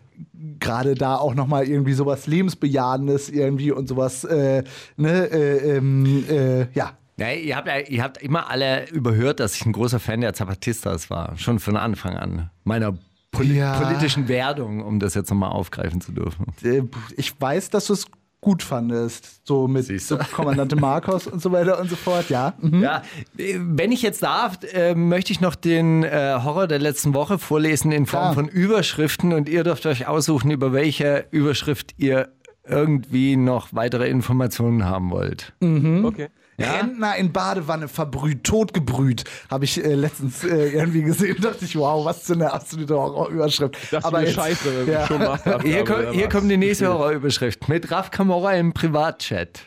gerade 0.61 0.94
da 0.94 1.16
auch 1.16 1.35
nochmal 1.35 1.66
irgendwie 1.68 1.92
sowas 1.94 2.27
Lebensbejahendes 2.27 3.29
irgendwie 3.31 3.72
und 3.72 3.88
sowas, 3.88 4.24
äh, 4.24 4.62
ne, 4.96 5.27
äh, 5.31 5.77
ähm, 5.77 6.24
äh, 6.29 6.66
ja. 6.72 6.92
Ja, 7.16 7.31
ihr, 7.31 7.55
habt, 7.57 7.68
ja- 7.68 7.79
ihr 7.79 8.03
habt 8.03 8.18
immer 8.22 8.50
alle 8.50 8.88
überhört, 8.90 9.38
dass 9.38 9.55
ich 9.55 9.64
ein 9.66 9.72
großer 9.72 10.00
Fan 10.00 10.20
der 10.20 10.35
Zapatistas 10.35 11.11
war. 11.11 11.37
Schon 11.38 11.61
von 11.61 11.77
Anfang 11.77 12.16
an. 12.16 12.50
Meiner 12.64 12.98
poli 13.31 13.57
Ja. 13.59 13.79
politischen 13.79 14.27
Werdung, 14.27 14.83
um 14.83 14.98
das 14.98 15.14
jetzt 15.14 15.31
nochmal 15.31 15.50
aufgreifen 15.50 16.00
zu 16.00 16.11
dürfen. 16.12 16.46
Äh, 16.64 16.83
Ich 17.16 17.40
weiß, 17.40 17.70
dass 17.70 17.87
du 17.87 17.92
es 17.92 18.07
gut 18.44 18.62
fandest, 18.62 19.46
so 19.46 19.66
mit 19.66 19.87
so. 20.00 20.18
Kommandante 20.33 20.76
Marcos 20.76 21.26
und 21.26 21.40
so 21.40 21.50
weiter 21.50 21.80
und 21.80 21.88
so 21.88 21.96
fort, 21.96 22.28
ja. 22.28 22.52
Mhm. 22.61 22.83
Ja, 22.83 23.02
wenn 23.35 23.90
ich 23.90 24.02
jetzt 24.02 24.22
darf, 24.22 24.59
äh, 24.72 24.94
möchte 24.94 25.33
ich 25.33 25.40
noch 25.40 25.54
den 25.54 26.04
äh, 26.04 26.38
Horror 26.44 26.66
der 26.66 26.78
letzten 26.78 27.14
Woche 27.14 27.38
vorlesen 27.38 27.90
in 27.90 28.04
Form 28.04 28.22
Klar. 28.22 28.35
von 28.35 28.48
Überschriften 28.48 29.33
und 29.33 29.48
ihr 29.48 29.64
dürft 29.64 29.87
euch 29.87 30.07
aussuchen, 30.07 30.50
über 30.50 30.74
welche 30.74 31.26
Überschrift 31.30 31.94
ihr 31.96 32.28
irgendwie 32.66 33.37
noch 33.37 33.68
weitere 33.72 34.09
Informationen 34.09 34.85
haben 34.85 35.11
wollt. 35.11 35.54
Okay. 35.61 36.28
Rentner 36.58 37.16
in 37.16 37.32
Badewanne 37.32 37.88
verbrüht, 37.88 38.44
totgebrüht, 38.44 39.24
habe 39.50 39.64
ich 39.64 39.82
äh, 39.84 39.94
letztens 39.94 40.44
äh, 40.44 40.68
irgendwie 40.70 41.02
gesehen. 41.02 41.36
Dachte 41.40 41.64
ich, 41.64 41.76
wow, 41.76 42.04
was 42.04 42.22
für 42.26 42.34
eine 42.34 42.52
absolute 42.52 42.94
Horrorüberschrift. 42.94 43.76
Das 43.92 44.04
Aber 44.04 44.22
ist 44.22 44.28
jetzt- 44.28 44.36
scheiße, 44.36 44.84
ja. 44.90 45.06
schon 45.06 45.18
Masterabgabe, 45.18 45.68
Hier, 45.68 45.84
kommt, 45.84 46.10
hier 46.12 46.28
kommt 46.28 46.50
die 46.50 46.56
nächste 46.56 46.88
Horrorüberschrift. 46.88 47.68
Mit 47.68 47.90
Raf 47.90 48.10
Kamora 48.10 48.52
im 48.54 48.72
Privatchat. 48.72 49.60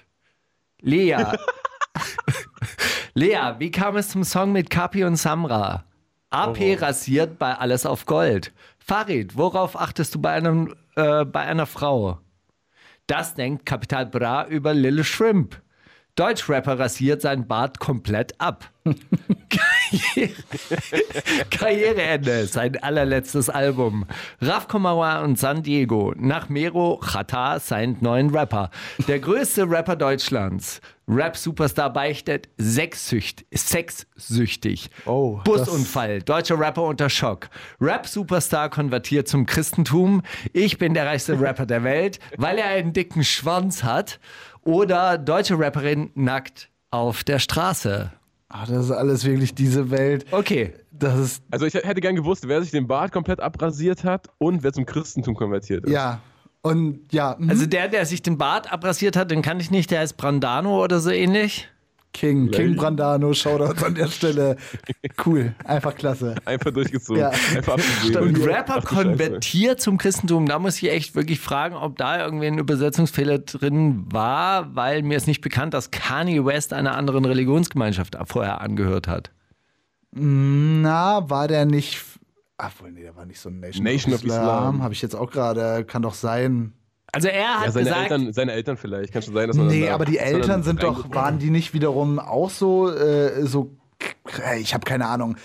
Lea. 0.81 1.17
Lea, 3.13 3.55
wie 3.59 3.71
kam 3.71 3.97
es 3.97 4.09
zum 4.09 4.23
Song 4.23 4.51
mit 4.51 4.69
Kapi 4.69 5.03
und 5.03 5.15
Samra? 5.15 5.83
AP 6.29 6.59
rasiert 6.81 7.39
bei 7.39 7.53
Alles 7.55 7.85
auf 7.85 8.05
Gold. 8.05 8.53
Farid, 8.77 9.35
worauf 9.37 9.79
achtest 9.79 10.15
du 10.15 10.21
bei, 10.21 10.31
einem, 10.33 10.73
äh, 10.95 11.25
bei 11.25 11.41
einer 11.41 11.65
Frau? 11.65 12.19
Das 13.07 13.33
denkt 13.33 13.65
Kapital 13.65 14.05
Bra 14.05 14.45
über 14.47 14.73
Lil 14.73 15.03
Shrimp. 15.03 15.61
Deutschrapper 16.17 16.79
rasiert 16.79 17.21
sein 17.21 17.47
Bart 17.47 17.77
komplett 17.77 18.33
ab. 18.41 18.71
Karriere, 19.49 20.33
Karriereende, 21.51 22.47
sein 22.47 22.81
allerletztes 22.81 23.51
Album. 23.51 24.07
Raf 24.41 24.67
Komawa 24.67 25.21
und 25.21 25.37
San 25.37 25.61
Diego. 25.61 26.13
Nach 26.17 26.49
Mero 26.49 26.99
Chata 27.05 27.59
sein 27.59 27.97
neuen 28.01 28.31
Rapper. 28.35 28.71
Der 29.07 29.19
größte 29.19 29.69
Rapper 29.69 29.95
Deutschlands. 29.95 30.81
Rap-Superstar 31.09 31.93
beichtet 31.93 32.49
sexsücht, 32.57 33.45
sexsüchtig. 33.51 34.89
Oh, 35.05 35.39
Busunfall. 35.45 36.21
Deutscher 36.21 36.59
Rapper 36.59 36.83
unter 36.83 37.09
Schock. 37.09 37.47
Rap-Superstar 37.79 38.69
konvertiert 38.69 39.29
zum 39.29 39.45
Christentum. 39.45 40.21
Ich 40.51 40.77
bin 40.77 40.93
der 40.93 41.05
reichste 41.05 41.39
Rapper 41.39 41.65
der 41.65 41.85
Welt, 41.85 42.19
weil 42.35 42.57
er 42.57 42.65
einen 42.65 42.91
dicken 42.91 43.23
Schwanz 43.23 43.85
hat. 43.85 44.19
Oder 44.67 45.17
deutsche 45.17 45.57
Rapperin 45.57 46.09
nackt 46.13 46.69
auf 46.91 47.23
der 47.23 47.39
Straße. 47.39 48.11
Ah, 48.49 48.65
das 48.65 48.85
ist 48.87 48.91
alles 48.91 49.23
wirklich 49.23 49.55
diese 49.55 49.91
Welt. 49.91 50.25
Okay. 50.31 50.73
Das 50.91 51.17
ist, 51.17 51.43
Also 51.51 51.65
ich 51.65 51.73
hätte 51.73 52.01
gern 52.01 52.17
gewusst, 52.17 52.49
wer 52.49 52.61
sich 52.61 52.71
den 52.71 52.85
Bart 52.85 53.13
komplett 53.13 53.39
abrasiert 53.39 54.03
hat 54.03 54.27
und 54.39 54.63
wer 54.63 54.73
zum 54.73 54.85
Christentum 54.85 55.35
konvertiert 55.35 55.85
ist. 55.85 55.91
ja. 55.93 56.19
Und 56.63 57.13
ja, 57.13 57.37
mhm. 57.39 57.49
Also 57.49 57.65
der, 57.65 57.87
der 57.87 58.05
sich 58.05 58.23
den 58.23 58.37
Bart 58.37 58.73
abrasiert 58.73 59.15
hat, 59.15 59.31
den 59.31 59.41
kann 59.41 59.57
ich 59.61 59.71
nicht, 59.71 59.89
der 59.89 60.01
heißt 60.01 60.17
Brandano 60.17 60.83
oder 60.83 60.99
so 60.99 61.11
ähnlich. 61.11 61.69
King, 62.13 62.49
King 62.51 62.75
Brandano, 62.75 63.33
Shoutouts 63.33 63.83
an 63.83 63.95
der 63.95 64.07
Stelle. 64.07 64.57
Cool, 65.25 65.55
einfach 65.63 65.95
klasse. 65.95 66.35
Einfach 66.45 66.71
durchgezogen. 66.71 67.21
Ja. 67.21 67.29
Einfach. 67.29 67.77
Und. 68.19 68.45
Rapper 68.45 68.81
konvertiert 68.81 69.81
zum 69.81 69.97
Christentum, 69.97 70.45
da 70.45 70.59
muss 70.59 70.81
ich 70.81 70.91
echt 70.91 71.15
wirklich 71.15 71.39
fragen, 71.39 71.75
ob 71.75 71.97
da 71.97 72.23
irgendwie 72.23 72.47
ein 72.47 72.59
Übersetzungsfehler 72.59 73.39
drin 73.39 74.05
war, 74.11 74.75
weil 74.75 75.01
mir 75.01 75.17
ist 75.17 75.27
nicht 75.27 75.41
bekannt, 75.41 75.73
dass 75.73 75.91
Kanye 75.91 76.45
West 76.45 76.73
einer 76.73 76.95
anderen 76.95 77.25
Religionsgemeinschaft 77.25 78.17
vorher 78.25 78.61
angehört 78.61 79.07
hat. 79.07 79.31
Na, 80.11 81.29
war 81.29 81.47
der 81.47 81.65
nicht. 81.65 82.03
Ach, 82.57 82.71
wohl, 82.79 82.91
nee, 82.91 83.01
der 83.01 83.15
war 83.15 83.25
nicht 83.25 83.39
so 83.39 83.49
ein 83.49 83.59
Nation, 83.59 83.83
Nation 83.83 84.13
of 84.13 84.19
of 84.21 84.25
Islam. 84.25 84.41
Islam. 84.41 84.83
Habe 84.83 84.93
ich 84.93 85.01
jetzt 85.01 85.15
auch 85.15 85.29
gerade, 85.29 85.85
kann 85.85 86.01
doch 86.01 86.15
sein. 86.15 86.73
Also 87.13 87.29
er 87.29 87.59
hat 87.59 87.65
Ja, 87.67 87.71
seine 87.71 87.85
gesagt, 87.85 88.01
Eltern, 88.11 88.33
seine 88.33 88.51
Eltern 88.51 88.77
vielleicht. 88.77 89.13
Kann 89.13 89.21
schon 89.21 89.33
sein, 89.33 89.47
dass 89.47 89.55
man 89.57 89.67
Nee, 89.67 89.85
da- 89.87 89.93
aber 89.95 90.05
die 90.05 90.17
Eltern 90.17 90.63
sind 90.63 90.83
doch, 90.83 91.09
waren 91.13 91.39
die 91.39 91.49
nicht 91.49 91.73
wiederum 91.73 92.19
auch 92.19 92.49
so, 92.49 92.89
äh, 92.91 93.45
so, 93.45 93.71
k- 93.97 94.55
ich 94.59 94.73
habe 94.73 94.83
keine 94.85 95.07
Ahnung. 95.07 95.37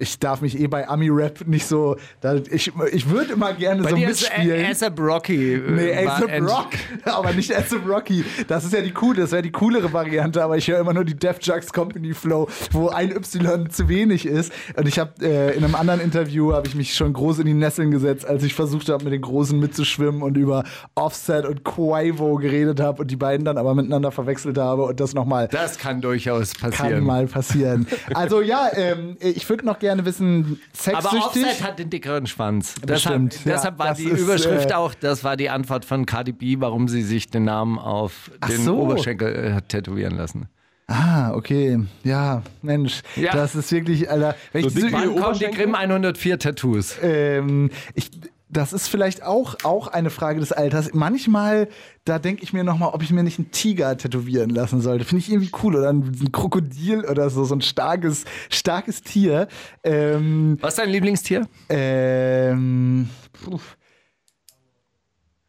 Ich 0.00 0.18
darf 0.18 0.40
mich 0.40 0.58
eh 0.58 0.66
bei 0.66 0.88
Ami-Rap 0.88 1.46
nicht 1.46 1.66
so, 1.66 1.96
da, 2.22 2.34
ich, 2.50 2.72
ich 2.92 3.08
würde 3.10 3.34
immer 3.34 3.52
gerne 3.52 3.82
bei 3.82 3.90
so 3.90 3.96
dir 3.96 4.08
ist 4.08 4.22
mitspielen. 4.22 4.64
ASAP 4.66 4.98
Rocky. 4.98 5.54
äh, 5.54 5.70
Nee, 5.70 5.90
ent- 5.90 6.50
Rock, 6.50 6.70
aber 7.04 7.32
nicht 7.32 7.54
ASAP 7.54 7.86
Rocky. 7.86 8.24
Das 8.48 8.64
ist 8.64 8.72
ja 8.72 8.80
die 8.80 8.92
coole, 8.92 9.20
das 9.20 9.32
wäre 9.32 9.42
die 9.42 9.52
coolere 9.52 9.92
Variante, 9.92 10.42
aber 10.42 10.56
ich 10.56 10.66
höre 10.68 10.78
immer 10.80 10.94
nur 10.94 11.04
die 11.04 11.14
Def 11.14 11.36
Jux 11.42 11.72
Company 11.72 12.14
Flow, 12.14 12.48
wo 12.72 12.88
ein 12.88 13.10
Y 13.14 13.68
zu 13.70 13.88
wenig 13.90 14.24
ist. 14.26 14.50
Und 14.74 14.88
ich 14.88 14.98
habe 14.98 15.12
äh, 15.22 15.54
in 15.54 15.62
einem 15.64 15.74
anderen 15.74 16.00
Interview 16.00 16.52
habe 16.54 16.66
ich 16.66 16.74
mich 16.74 16.94
schon 16.94 17.12
groß 17.12 17.40
in 17.40 17.46
die 17.46 17.52
Nesseln 17.54 17.90
gesetzt, 17.90 18.24
als 18.26 18.42
ich 18.42 18.54
versucht 18.54 18.88
habe, 18.88 19.04
mit 19.04 19.12
den 19.12 19.20
Großen 19.20 19.58
mitzuschwimmen 19.60 20.22
und 20.22 20.36
über 20.38 20.64
Offset 20.94 21.44
und 21.44 21.62
Quavo 21.62 22.36
geredet 22.36 22.80
habe 22.80 23.02
und 23.02 23.10
die 23.10 23.16
beiden 23.16 23.44
dann 23.44 23.58
aber 23.58 23.74
miteinander 23.74 24.10
verwechselt 24.12 24.56
habe 24.56 24.84
und 24.84 24.98
das 24.98 25.12
nochmal 25.12 25.48
Das 25.48 25.76
kann 25.78 26.00
durchaus 26.00 26.54
kann 26.54 26.70
passieren. 26.70 27.04
mal 27.04 27.26
passieren. 27.26 27.86
Also 28.14 28.40
ja, 28.40 28.68
ähm, 28.74 29.18
ich 29.20 29.46
würde 29.50 29.66
noch 29.66 29.78
gerne 29.78 29.89
wissen, 30.04 30.60
Aber 30.86 31.02
sexsüchtig. 31.02 31.44
Offset 31.44 31.62
hat 31.64 31.78
den 31.78 31.90
dickeren 31.90 32.26
Schwanz. 32.26 32.74
Bestimmt, 32.84 33.32
Deshalb, 33.34 33.46
ja, 33.46 33.52
deshalb 33.54 33.78
war 33.78 33.86
das 33.88 33.98
die 33.98 34.04
ist, 34.04 34.20
Überschrift 34.20 34.70
äh, 34.70 34.74
auch, 34.74 34.94
das 34.94 35.24
war 35.24 35.36
die 35.36 35.50
Antwort 35.50 35.84
von 35.84 36.06
Cardi 36.06 36.32
B, 36.32 36.56
warum 36.58 36.88
sie 36.88 37.02
sich 37.02 37.28
den 37.28 37.44
Namen 37.44 37.78
auf 37.78 38.30
Ach 38.40 38.48
den 38.48 38.62
so. 38.64 38.78
Oberschenkel 38.78 39.34
äh, 39.34 39.52
hat 39.52 39.68
tätowieren 39.68 40.16
lassen. 40.16 40.48
Ah, 40.86 41.32
okay. 41.34 41.78
Ja, 42.02 42.42
Mensch. 42.62 43.02
Ja. 43.14 43.32
Das 43.32 43.54
ist 43.54 43.70
wirklich, 43.70 44.10
Alter. 44.10 44.34
Wenn 44.52 44.66
ich 44.66 44.74
So 44.74 44.90
Wann 44.90 45.14
kommen 45.14 45.38
die? 45.38 45.44
Grimm 45.46 45.76
104 45.76 46.38
Tattoos? 46.40 46.96
ähm, 47.00 47.70
ich, 47.94 48.10
das 48.52 48.72
ist 48.72 48.88
vielleicht 48.88 49.22
auch, 49.22 49.56
auch 49.62 49.86
eine 49.86 50.10
Frage 50.10 50.40
des 50.40 50.52
Alters. 50.52 50.92
Manchmal, 50.92 51.68
da 52.04 52.18
denke 52.18 52.42
ich 52.42 52.52
mir 52.52 52.64
nochmal, 52.64 52.90
ob 52.92 53.02
ich 53.02 53.10
mir 53.10 53.22
nicht 53.22 53.38
einen 53.38 53.50
Tiger 53.52 53.96
tätowieren 53.96 54.50
lassen 54.50 54.80
sollte. 54.80 55.04
Finde 55.04 55.24
ich 55.24 55.30
irgendwie 55.30 55.50
cool. 55.62 55.76
Oder 55.76 55.90
ein, 55.90 56.02
ein 56.20 56.32
Krokodil 56.32 57.04
oder 57.04 57.30
so, 57.30 57.44
so 57.44 57.54
ein 57.54 57.60
starkes, 57.60 58.24
starkes 58.50 59.02
Tier. 59.02 59.48
Ähm, 59.84 60.58
Was 60.60 60.74
ist 60.74 60.78
dein 60.78 60.90
Lieblingstier? 60.90 61.48
ähm, 61.68 63.08
puh. 63.32 63.60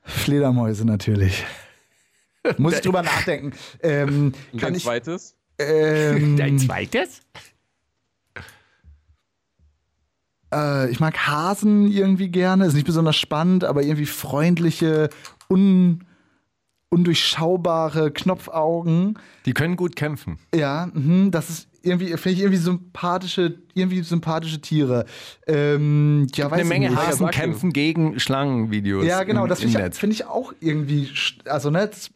Fledermäuse 0.03 0.85
natürlich. 0.85 1.43
Muss 2.57 2.73
ich 2.73 2.81
drüber 2.81 3.01
nachdenken. 3.03 3.51
Ähm, 3.81 4.33
dein 4.53 4.75
ich. 4.75 4.83
zweites? 4.83 5.35
Ähm, 5.59 6.37
Dein 6.37 6.57
zweites? 6.57 7.21
Äh, 10.53 10.89
ich 10.91 10.99
mag 10.99 11.17
Hasen 11.27 11.91
irgendwie 11.91 12.29
gerne. 12.29 12.65
Ist 12.65 12.73
nicht 12.73 12.85
besonders 12.85 13.15
spannend, 13.15 13.63
aber 13.63 13.83
irgendwie 13.83 14.05
freundliche, 14.05 15.09
un, 15.49 16.03
undurchschaubare 16.89 18.11
Knopfaugen. 18.11 19.17
Die 19.45 19.53
können 19.53 19.75
gut 19.75 19.95
kämpfen. 19.95 20.39
Ja, 20.53 20.89
mhm, 20.93 21.31
das 21.31 21.49
ist 21.49 21.67
irgendwie, 21.83 22.07
finde 22.17 22.31
ich 22.31 22.39
irgendwie 22.39 22.57
sympathische, 22.57 23.59
irgendwie 23.73 24.01
sympathische 24.01 24.61
Tiere. 24.61 25.05
Ähm, 25.47 26.27
ja, 26.35 26.51
weiß 26.51 26.59
Eine 26.59 26.69
Menge 26.69 26.89
nicht. 26.89 27.07
Hasen 27.07 27.29
kämpfen 27.29 27.73
gegen 27.73 28.19
Schlangenvideos. 28.19 29.05
Ja, 29.05 29.23
genau, 29.23 29.43
im, 29.43 29.49
das 29.49 29.61
finde 29.61 29.87
ich, 29.87 29.95
find 29.95 30.13
ich 30.13 30.25
auch 30.25 30.53
irgendwie, 30.59 31.09
also 31.45 31.69
ne, 31.69 31.87
das 31.87 32.11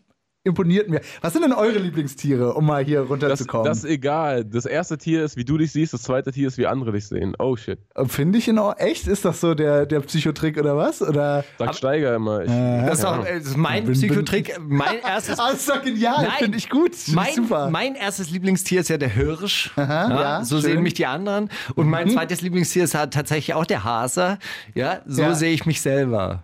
imponiert 0.45 0.89
mir. 0.89 1.01
Was 1.21 1.33
sind 1.33 1.41
denn 1.41 1.51
eure 1.53 1.79
Lieblingstiere, 1.79 2.53
um 2.53 2.65
mal 2.65 2.83
hier 2.85 3.01
Das, 3.01 3.09
runterzukommen? 3.09 3.65
das 3.65 3.79
ist 3.79 3.85
egal. 3.85 4.45
Das 4.45 4.65
erste 4.65 4.97
Tier 4.97 5.25
ist, 5.25 5.35
wie 5.35 5.43
du 5.43 5.57
dich 5.57 5.71
siehst. 5.71 5.93
Das 5.93 6.03
zweite 6.03 6.31
Tier 6.31 6.47
ist, 6.47 6.57
wie 6.57 6.67
andere 6.67 6.91
dich 6.93 7.07
sehen. 7.07 7.35
Oh 7.39 7.55
shit. 7.55 7.79
Finde 8.07 8.37
ich 8.37 8.47
in 8.47 8.57
Ordnung. 8.59 8.87
Echt? 8.87 9.07
Ist 9.07 9.25
das 9.25 9.41
so 9.41 9.53
der, 9.55 9.85
der 9.85 9.99
Psychotrick 10.01 10.57
oder 10.57 10.77
was? 10.77 11.01
Oder? 11.01 11.43
Sagt 11.57 11.75
Steiger 11.75 12.15
immer. 12.15 12.43
Ich, 12.43 12.47
Das 12.49 12.99
ist, 12.99 13.05
auch, 13.05 13.25
äh, 13.25 13.39
das 13.39 13.47
ist 13.47 13.57
mein 13.57 13.83
Bin- 13.85 13.93
bin- 13.93 14.01
Psychotrick. 14.01 14.55
Mein 14.67 14.99
erstes, 14.99 15.39
Ah, 15.39 15.49
das 15.51 15.59
ist 15.61 15.69
doch 15.69 15.81
genial. 15.81 16.23
Nein. 16.23 16.31
Finde 16.39 16.57
ich 16.57 16.69
gut. 16.69 16.95
Find 16.95 17.15
mein, 17.15 17.33
super. 17.33 17.69
mein 17.69 17.95
erstes 17.95 18.29
Lieblingstier 18.29 18.81
ist 18.81 18.89
ja 18.89 18.97
der 18.97 19.09
Hirsch. 19.09 19.71
ja, 19.77 20.43
so 20.43 20.55
schön. 20.59 20.69
Mhm. 20.69 20.73
sehen 20.75 20.83
mich 20.83 20.93
die 20.93 21.05
anderen. 21.05 21.49
Und 21.75 21.89
mein 21.89 22.09
zweites 22.09 22.41
Lieblingstier 22.41 22.83
ist 22.83 22.93
halt 22.95 23.13
tatsächlich 23.13 23.53
auch 23.55 23.65
der 23.65 23.83
Hase. 23.83 24.37
Ja, 24.75 25.01
so 25.05 25.21
Ja. 25.23 25.33
sehe 25.33 25.51
ich 25.53 25.65
mich 25.65 25.81
selber. 25.81 26.43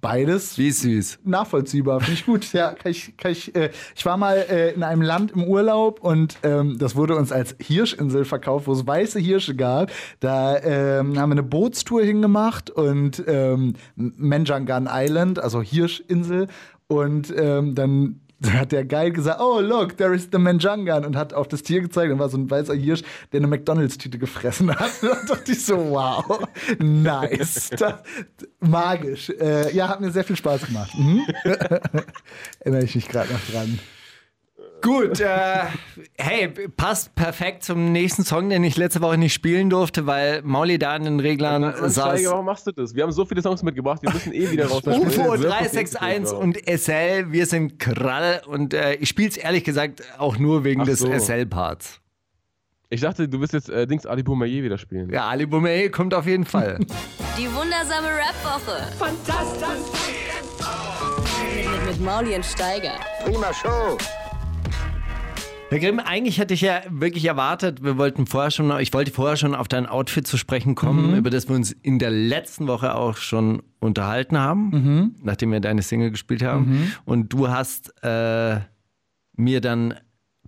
Beides 0.00 0.56
Wie 0.56 0.70
süß. 0.70 1.18
nachvollziehbar, 1.24 2.00
finde 2.00 2.14
ich 2.14 2.26
gut. 2.26 2.52
Ja, 2.52 2.72
kann 2.72 2.90
ich, 2.90 3.16
kann 3.16 3.32
ich, 3.32 3.54
äh, 3.54 3.70
ich 3.94 4.06
war 4.06 4.16
mal 4.16 4.36
äh, 4.36 4.72
in 4.72 4.82
einem 4.82 5.02
Land 5.02 5.32
im 5.32 5.44
Urlaub 5.44 6.00
und 6.00 6.36
ähm, 6.42 6.78
das 6.78 6.96
wurde 6.96 7.16
uns 7.16 7.32
als 7.32 7.54
Hirschinsel 7.60 8.24
verkauft, 8.24 8.66
wo 8.66 8.72
es 8.72 8.86
weiße 8.86 9.18
Hirsche 9.18 9.54
gab. 9.54 9.90
Da 10.20 10.58
ähm, 10.58 11.18
haben 11.18 11.30
wir 11.30 11.34
eine 11.34 11.42
Bootstour 11.42 12.02
hingemacht 12.02 12.70
und 12.70 13.22
ähm, 13.26 13.74
Menjangan 13.96 14.88
Island, 14.90 15.38
also 15.38 15.60
Hirschinsel. 15.60 16.48
Und 16.86 17.32
ähm, 17.36 17.74
dann 17.74 18.20
hat 18.48 18.72
der 18.72 18.84
Guide 18.84 19.12
gesagt, 19.12 19.40
oh 19.40 19.60
look, 19.60 19.96
there 19.96 20.14
is 20.14 20.28
the 20.32 20.38
Menjangan 20.38 21.04
und 21.04 21.16
hat 21.16 21.34
auf 21.34 21.48
das 21.48 21.62
Tier 21.62 21.80
gezeigt. 21.80 22.10
Dann 22.10 22.18
war 22.18 22.28
so 22.28 22.38
ein 22.38 22.50
weißer 22.50 22.74
Hirsch, 22.74 23.02
der 23.32 23.40
eine 23.40 23.46
McDonalds-Tüte 23.46 24.18
gefressen 24.18 24.74
hat. 24.74 24.90
Und 25.02 25.10
da 25.10 25.34
dachte 25.34 25.52
ich 25.52 25.64
so, 25.64 25.76
wow, 25.90 26.40
nice, 26.78 27.70
das, 27.70 27.94
magisch. 28.60 29.30
Äh, 29.30 29.74
ja, 29.74 29.88
hat 29.88 30.00
mir 30.00 30.10
sehr 30.10 30.24
viel 30.24 30.36
Spaß 30.36 30.66
gemacht. 30.66 30.92
Mhm. 30.96 31.26
Erinnere 32.60 32.84
ich 32.84 32.94
mich 32.94 33.08
gerade 33.08 33.32
noch 33.32 33.40
dran. 33.50 33.78
Gut, 34.82 35.20
äh, 35.20 35.64
hey, 36.16 36.48
passt 36.48 37.14
perfekt 37.14 37.64
zum 37.64 37.92
nächsten 37.92 38.24
Song, 38.24 38.48
den 38.48 38.64
ich 38.64 38.76
letzte 38.76 39.02
Woche 39.02 39.18
nicht 39.18 39.34
spielen 39.34 39.68
durfte, 39.68 40.06
weil 40.06 40.42
Mauli 40.42 40.78
da 40.78 40.94
an 40.94 41.04
den 41.04 41.20
Reglern 41.20 41.62
Mann, 41.62 41.90
saß. 41.90 42.18
Steiger, 42.18 42.30
warum 42.32 42.46
machst 42.46 42.66
du 42.66 42.72
das? 42.72 42.94
Wir 42.94 43.02
haben 43.02 43.12
so 43.12 43.24
viele 43.24 43.42
Songs 43.42 43.62
mitgebracht, 43.62 44.02
wir 44.02 44.12
müssen 44.12 44.32
eh 44.32 44.50
wieder 44.50 44.66
raus. 44.66 44.82
UFO 44.86 45.32
wir 45.32 45.38
sehr 45.38 45.50
361 45.50 46.28
viel 46.28 46.38
und 46.38 46.56
SL, 46.66 47.32
wir 47.32 47.46
sind 47.46 47.78
Krall 47.78 48.42
und 48.46 48.74
äh, 48.74 48.94
ich 48.94 49.08
spiele 49.08 49.28
es 49.28 49.36
ehrlich 49.36 49.64
gesagt 49.64 50.02
auch 50.18 50.38
nur 50.38 50.64
wegen 50.64 50.82
Ach 50.82 50.86
des 50.86 51.00
so. 51.00 51.12
SL-Parts. 51.12 52.00
Ich 52.88 53.00
dachte, 53.02 53.28
du 53.28 53.40
wirst 53.40 53.52
jetzt 53.52 53.70
äh, 53.70 53.86
Dings 53.86 54.04
Ali 54.04 54.22
Boumaier 54.22 54.64
wieder 54.64 54.78
spielen. 54.78 55.10
Ja, 55.10 55.28
Ali 55.28 55.46
Boumaier 55.46 55.90
kommt 55.90 56.12
auf 56.12 56.26
jeden 56.26 56.44
Fall. 56.44 56.78
Die 57.38 57.46
wundersame 57.54 58.08
Rap-Woche. 58.08 58.92
Fantastisch. 58.98 60.10
Mit, 61.54 61.86
mit 61.86 62.00
Mauli 62.00 62.34
und 62.34 62.44
Steiger. 62.44 62.94
Herr 65.70 65.78
Grimm, 65.78 66.00
eigentlich 66.00 66.38
hätte 66.38 66.52
ich 66.52 66.62
ja 66.62 66.80
wirklich 66.88 67.24
erwartet, 67.24 67.84
wir 67.84 67.96
wollten 67.96 68.26
vorher 68.26 68.50
schon, 68.50 68.76
ich 68.80 68.92
wollte 68.92 69.12
vorher 69.12 69.36
schon 69.36 69.54
auf 69.54 69.68
dein 69.68 69.86
Outfit 69.86 70.26
zu 70.26 70.36
sprechen 70.36 70.74
kommen, 70.74 71.16
über 71.16 71.30
das 71.30 71.48
wir 71.48 71.54
uns 71.54 71.70
in 71.70 72.00
der 72.00 72.10
letzten 72.10 72.66
Woche 72.66 72.96
auch 72.96 73.16
schon 73.16 73.62
unterhalten 73.78 74.36
haben, 74.36 75.14
nachdem 75.22 75.52
wir 75.52 75.60
deine 75.60 75.82
Single 75.82 76.10
gespielt 76.10 76.42
haben. 76.42 76.92
Und 77.04 77.32
du 77.32 77.48
hast 77.48 77.94
äh, 78.02 78.58
mir 79.36 79.60
dann 79.60 79.94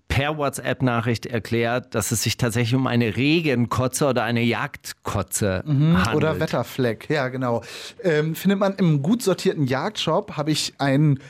per 0.09 0.37
WhatsApp-Nachricht 0.37 1.27
erklärt, 1.27 1.95
dass 1.95 2.11
es 2.11 2.25
sich 2.25 2.37
tatsächlich 2.37 2.75
um 2.75 2.89
eine 2.89 3.17
Regenkotze 3.17 4.09
oder 4.09 4.25
eine 4.25 4.43
Jagdkotze 4.43 5.63
handelt. 5.65 6.15
Oder 6.15 6.41
Wetterfleck, 6.41 7.09
ja, 7.09 7.29
genau. 7.29 7.63
Ähm, 8.03 8.35
findet 8.35 8.59
man 8.59 8.75
im 8.75 9.03
gut 9.03 9.23
sortierten 9.23 9.67
Jagdshop, 9.67 10.37
habe 10.37 10.51
ich 10.51 10.75
einen 10.79 11.21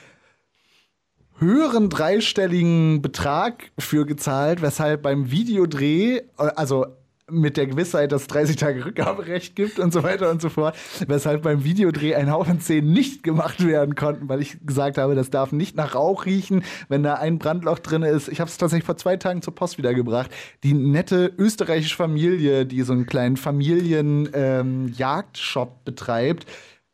höheren 1.43 1.91
dreistelligen 1.91 3.03
Betrag 3.03 3.71
für 3.79 4.07
gezahlt, 4.07 4.63
weshalb 4.63 5.03
beim 5.03 5.31
Videodreh, 5.31 6.19
äh, 6.19 6.23
also 6.37 6.87
mit 7.33 7.57
der 7.57 7.67
Gewissheit, 7.67 8.13
dass 8.13 8.23
es 8.23 8.29
30 8.29 8.55
Tage 8.57 8.85
Rückgaberecht 8.85 9.57
gibt 9.57 9.79
und 9.79 9.91
so 9.93 10.03
weiter 10.03 10.31
und 10.31 10.43
so 10.43 10.49
fort, 10.49 10.75
weshalb 11.07 11.43
beim 11.43 11.63
Videodreh 11.65 12.15
ein 12.15 12.31
Haufen 12.31 12.61
Szenen 12.61 12.93
nicht 12.93 13.23
gemacht 13.23 13.67
werden 13.67 13.95
konnten, 13.95 14.29
weil 14.29 14.43
ich 14.43 14.59
gesagt 14.67 14.99
habe, 14.99 15.15
das 15.15 15.31
darf 15.31 15.53
nicht 15.53 15.75
nach 15.77 15.95
Rauch 15.95 16.27
riechen, 16.27 16.63
wenn 16.89 17.03
da 17.03 17.15
ein 17.15 17.39
Brandloch 17.39 17.79
drin 17.79 18.03
ist. 18.03 18.29
Ich 18.29 18.41
habe 18.41 18.51
es 18.51 18.59
tatsächlich 18.59 18.85
vor 18.85 18.99
zwei 18.99 19.17
Tagen 19.17 19.41
zur 19.41 19.55
Post 19.55 19.79
wiedergebracht. 19.79 20.31
Die 20.63 20.75
nette 20.75 21.33
österreichische 21.39 21.97
Familie, 21.97 22.67
die 22.67 22.83
so 22.83 22.93
einen 22.93 23.07
kleinen 23.07 23.39
Familien-Jagdshop 23.39 25.85
betreibt, 25.85 26.45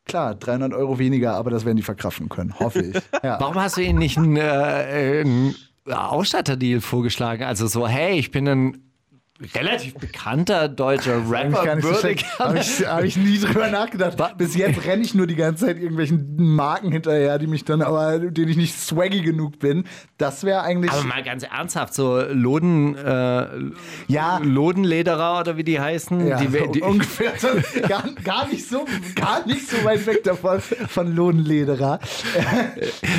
Klar, 0.08 0.34
300 0.34 0.72
Euro 0.72 0.98
weniger, 0.98 1.34
aber 1.34 1.50
das 1.50 1.64
werden 1.64 1.76
die 1.76 1.82
verkraften 1.82 2.28
können, 2.28 2.58
hoffe 2.58 2.80
ich. 2.80 2.96
Ja. 3.22 3.38
Warum 3.40 3.56
hast 3.56 3.76
du 3.76 3.82
ihnen 3.82 3.98
nicht 3.98 4.16
einen, 4.16 4.36
äh, 4.36 5.20
einen 5.20 5.54
Ausstatterdeal 5.86 6.80
vorgeschlagen? 6.80 7.44
Also 7.44 7.66
so, 7.66 7.86
hey, 7.86 8.18
ich 8.18 8.30
bin 8.30 8.48
ein 8.48 8.87
relativ 9.54 9.94
bekannter 9.94 10.68
deutscher 10.68 11.18
Rapper 11.30 11.76
so 11.80 11.88
würde 11.88 11.98
schlecht- 12.00 12.38
hab 12.38 12.56
ich, 12.56 12.86
hab 12.86 13.04
ich 13.04 13.16
nie 13.16 13.38
drüber 13.38 13.68
nachgedacht. 13.70 14.16
Bis 14.36 14.56
jetzt 14.56 14.84
renne 14.84 15.02
ich 15.02 15.14
nur 15.14 15.26
die 15.26 15.36
ganze 15.36 15.66
Zeit 15.66 15.78
irgendwelchen 15.78 16.34
Marken 16.56 16.90
hinterher, 16.90 17.38
die 17.38 17.46
mich 17.46 17.64
dann 17.64 17.82
aber, 17.82 18.18
denen 18.18 18.48
ich 18.48 18.56
nicht 18.56 18.78
swaggy 18.78 19.20
genug 19.22 19.58
bin. 19.60 19.84
Das 20.16 20.42
wäre 20.44 20.62
eigentlich. 20.62 20.90
Aber 20.90 21.04
mal 21.04 21.22
ganz 21.22 21.44
ernsthaft, 21.44 21.94
so 21.94 22.20
Loden, 22.20 22.96
äh, 22.96 23.46
Ja. 24.08 24.38
Lodenlederer 24.42 25.40
oder 25.40 25.56
wie 25.56 25.64
die 25.64 25.78
heißen, 25.80 26.26
ja, 26.26 26.38
die, 26.38 26.48
die, 26.72 26.80
ungefähr 26.82 27.32
gar, 27.88 28.04
gar 28.24 28.48
nicht 28.48 28.68
so 28.68 28.84
gar 29.14 29.46
nicht 29.46 29.68
so 29.68 29.84
weit 29.84 30.04
weg 30.06 30.24
davon 30.24 30.60
von 30.60 31.14
Lohnlederer. 31.14 32.00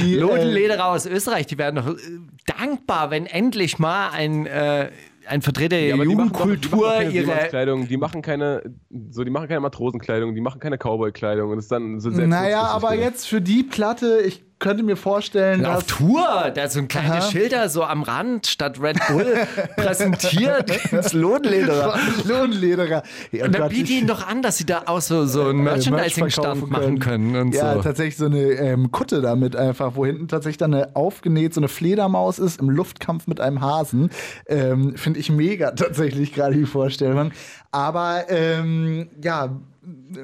Die, 0.03 0.15
äh, 0.15 0.19
Lodenlederer 0.19 0.87
aus 0.87 1.05
Österreich, 1.05 1.47
die 1.47 1.57
werden 1.57 1.75
doch 1.77 1.87
äh, 1.95 1.97
dankbar, 2.45 3.09
wenn 3.11 3.25
endlich 3.25 3.79
mal 3.79 4.09
ein, 4.09 4.45
äh, 4.45 4.89
ein 5.29 5.41
Vertreter 5.41 5.77
der 5.77 5.87
Ja, 5.87 5.93
aber 5.95 6.05
die 6.05 6.15
machen 6.15 6.31
doch- 6.33 6.39
Jugendkultur 6.45 6.79
die 6.79 6.95
machen 6.97 7.05
doch. 7.05 7.11
Seemannskleidung, 7.11 7.87
die 7.87 7.97
machen 7.97 8.21
keine, 8.21 8.63
so, 9.11 9.23
die 9.23 9.29
machen 9.31 9.47
keine 9.47 9.59
Matrosenkleidung, 9.61 10.35
die 10.35 10.41
machen 10.41 10.59
keine 10.59 10.77
Cowboy-Kleidung 10.77 11.51
und 11.51 11.59
ist 11.59 11.71
dann 11.71 11.99
so 11.99 12.09
selbst 12.09 12.29
Naja, 12.29 12.63
aber 12.63 12.95
jetzt 12.95 13.27
für 13.27 13.41
die 13.41 13.63
Platte, 13.63 14.21
ich 14.25 14.43
könnte 14.59 14.83
mir 14.83 14.95
vorstellen, 14.97 15.65
Auf 15.65 15.85
dass. 15.85 15.97
Tour, 15.97 16.51
da 16.53 16.67
so 16.69 16.79
ein 16.79 16.87
kleines 16.87 17.11
Aha. 17.25 17.31
Schilder 17.31 17.69
so 17.69 17.83
am 17.83 18.03
Rand 18.03 18.45
statt 18.47 18.79
Red 18.81 18.97
Bull 19.07 19.33
präsentiert 19.77 20.91
ins 20.91 21.13
Lodenlederer. 21.13 21.97
Lohnlederer. 22.25 23.03
Ja, 23.31 23.45
Und 23.45 23.53
dann 23.55 23.61
Gott, 23.63 23.71
biete 23.71 23.83
ich- 23.91 23.97
ihnen 23.99 24.07
doch 24.07 24.25
an, 24.27 24.41
dass 24.41 24.57
sie 24.57 24.65
da 24.65 24.83
auch 24.85 25.01
so, 25.01 25.25
so 25.25 25.43
einen 25.45 25.59
äh, 25.59 25.63
Merch 25.63 25.89
Merchandising-Stand 25.89 26.69
machen 26.69 26.99
können 26.99 27.35
und 27.35 27.53
ja, 27.55 27.73
so. 27.75 27.81
tatsächlich 27.81 28.17
so 28.17 28.25
eine 28.25 28.39
ähm, 28.39 28.91
Kutte 28.91 29.21
damit 29.21 29.55
einfach, 29.55 29.95
wo 29.95 30.05
hinten 30.05 30.27
tatsächlich 30.27 30.57
dann 30.57 30.73
eine 30.73 30.95
aufgenäht, 30.95 31.53
so 31.53 31.61
eine 31.61 31.67
Fledermaus 31.67 32.39
ist 32.39 32.59
im 32.59 32.69
Luftkampf 32.69 33.27
mit 33.27 33.39
einem 33.39 33.61
Hasen. 33.61 34.09
Ähm, 34.47 34.95
Finde 34.97 35.19
ich 35.19 35.29
mega 35.31 35.71
tatsächlich 35.71 36.33
gerade 36.33 36.55
die 36.55 36.65
Vorstellung. 36.65 37.31
Aber 37.71 38.25
ähm, 38.29 39.09
ja, 39.23 39.49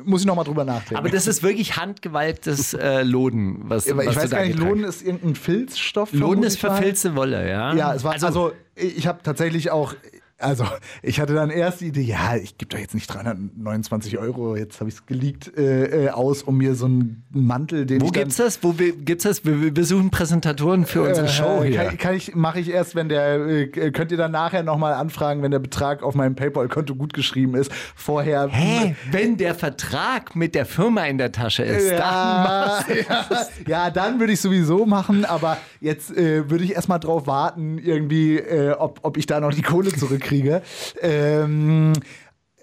muss 0.04 0.21
ich 0.21 0.28
noch 0.28 0.36
mal 0.36 0.43
drüber 0.43 0.65
nachdenken. 0.65 0.97
Aber 0.97 1.10
das 1.10 1.28
ist 1.28 1.43
wirklich 1.43 1.78
handgewalktes 1.78 2.73
äh, 2.73 3.04
Loden, 3.04 3.62
was, 3.63 3.89
Aber 3.89 4.06
was 4.06 4.12
ich 4.12 4.17
weiß 4.17 4.30
gar 4.32 4.45
nicht, 4.45 4.60
Lohn 4.60 4.84
ist 4.84 5.01
irgendein 5.04 5.36
Filzstoff. 5.36 6.10
Vermute 6.10 6.47
ist 6.47 6.60
verfilzte 6.60 7.15
Wolle, 7.15 7.49
ja. 7.49 7.73
Ja, 7.73 7.93
es 7.93 8.04
war 8.04 8.13
also, 8.21 8.54
ich 8.75 9.08
habe 9.08 9.19
tatsächlich 9.23 9.71
auch. 9.71 9.93
Also, 10.38 10.65
ich 11.02 11.21
hatte 11.21 11.34
dann 11.34 11.50
erst 11.50 11.80
die 11.80 11.88
Idee, 11.88 12.02
ja, 12.02 12.36
ich 12.36 12.58
gebe 12.58 12.69
doch 12.69 12.78
jetzt 12.78 12.93
nicht 12.93 13.08
329 13.08 14.17
Euro, 14.17 14.58
jetzt 14.58 14.82
habe 14.82 14.89
ich 14.89 14.95
es 14.98 15.06
geleakt, 15.06 15.58
äh, 15.58 16.08
äh, 16.08 16.10
aus, 16.10 16.43
um 16.43 16.58
mir 16.58 16.76
so 16.76 16.88
einen 16.88 17.24
Mantel, 17.32 17.86
den 17.86 18.02
wo 18.02 18.08
ich 18.08 18.12
dann, 18.12 18.24
gibt's 18.24 18.36
das? 18.36 18.62
Wo 18.62 18.78
wir- 18.78 18.93
gibt's 18.98 19.24
das? 19.24 19.45
Wir, 19.45 19.62
wir 19.62 19.74
besuchen 19.74 20.10
Präsentatoren 20.12 20.86
für 20.86 21.04
unsere 21.04 21.30
Show 21.30 21.63
Äh, 21.63 21.67
hier. 21.69 21.84
Kann, 21.86 21.98
kann 21.98 22.15
ich, 22.15 22.36
mache 22.36 22.60
ich 22.60 22.69
erst, 22.69 22.95
wenn 22.95 23.08
der, 23.08 23.36
äh, 23.48 23.67
könnt 23.91 24.12
ihr 24.12 24.17
dann 24.17 24.32
nachher 24.32 24.63
nochmal 24.63 24.93
anfragen, 24.95 25.41
wenn 25.41 25.52
der 25.52 25.60
Betrag 25.60 26.04
auf 26.04 26.15
meinem 26.15 26.36
PayPal-Konto 26.36 26.95
gut 26.95 27.13
geschrieben 27.13 27.56
ist. 27.56 27.71
Vorher. 27.95 28.50
Hä? 28.50 28.93
Wenn 29.12 29.38
der 29.38 29.56
Vertrag 29.56 30.36
mit 30.36 30.54
der 30.54 30.65
Firma 30.65 31.06
in 31.06 31.17
der 31.17 31.32
Tasche 31.32 31.63
ist, 31.63 31.91
dann 31.91 32.00
Ja, 32.06 32.84
ja, 33.08 33.26
ja, 33.67 33.89
dann 33.89 34.19
würde 34.19 34.34
ich 34.34 34.41
sowieso 34.41 34.86
machen, 34.86 35.24
aber 35.24 35.58
jetzt 35.80 36.12
äh, 36.15 36.50
würde 36.50 36.65
ich 36.65 36.74
erstmal 36.76 37.00
drauf 37.00 37.26
warten, 37.26 37.78
irgendwie, 37.78 38.38
äh, 38.38 38.71
ob, 38.74 39.00
ob 39.04 39.15
ich 39.17 39.26
da 39.28 39.39
noch 39.39 39.54
die 39.54 39.62
Kohle 39.62 39.91
zurückkriege. 40.25 40.61
Ähm, 41.01 41.93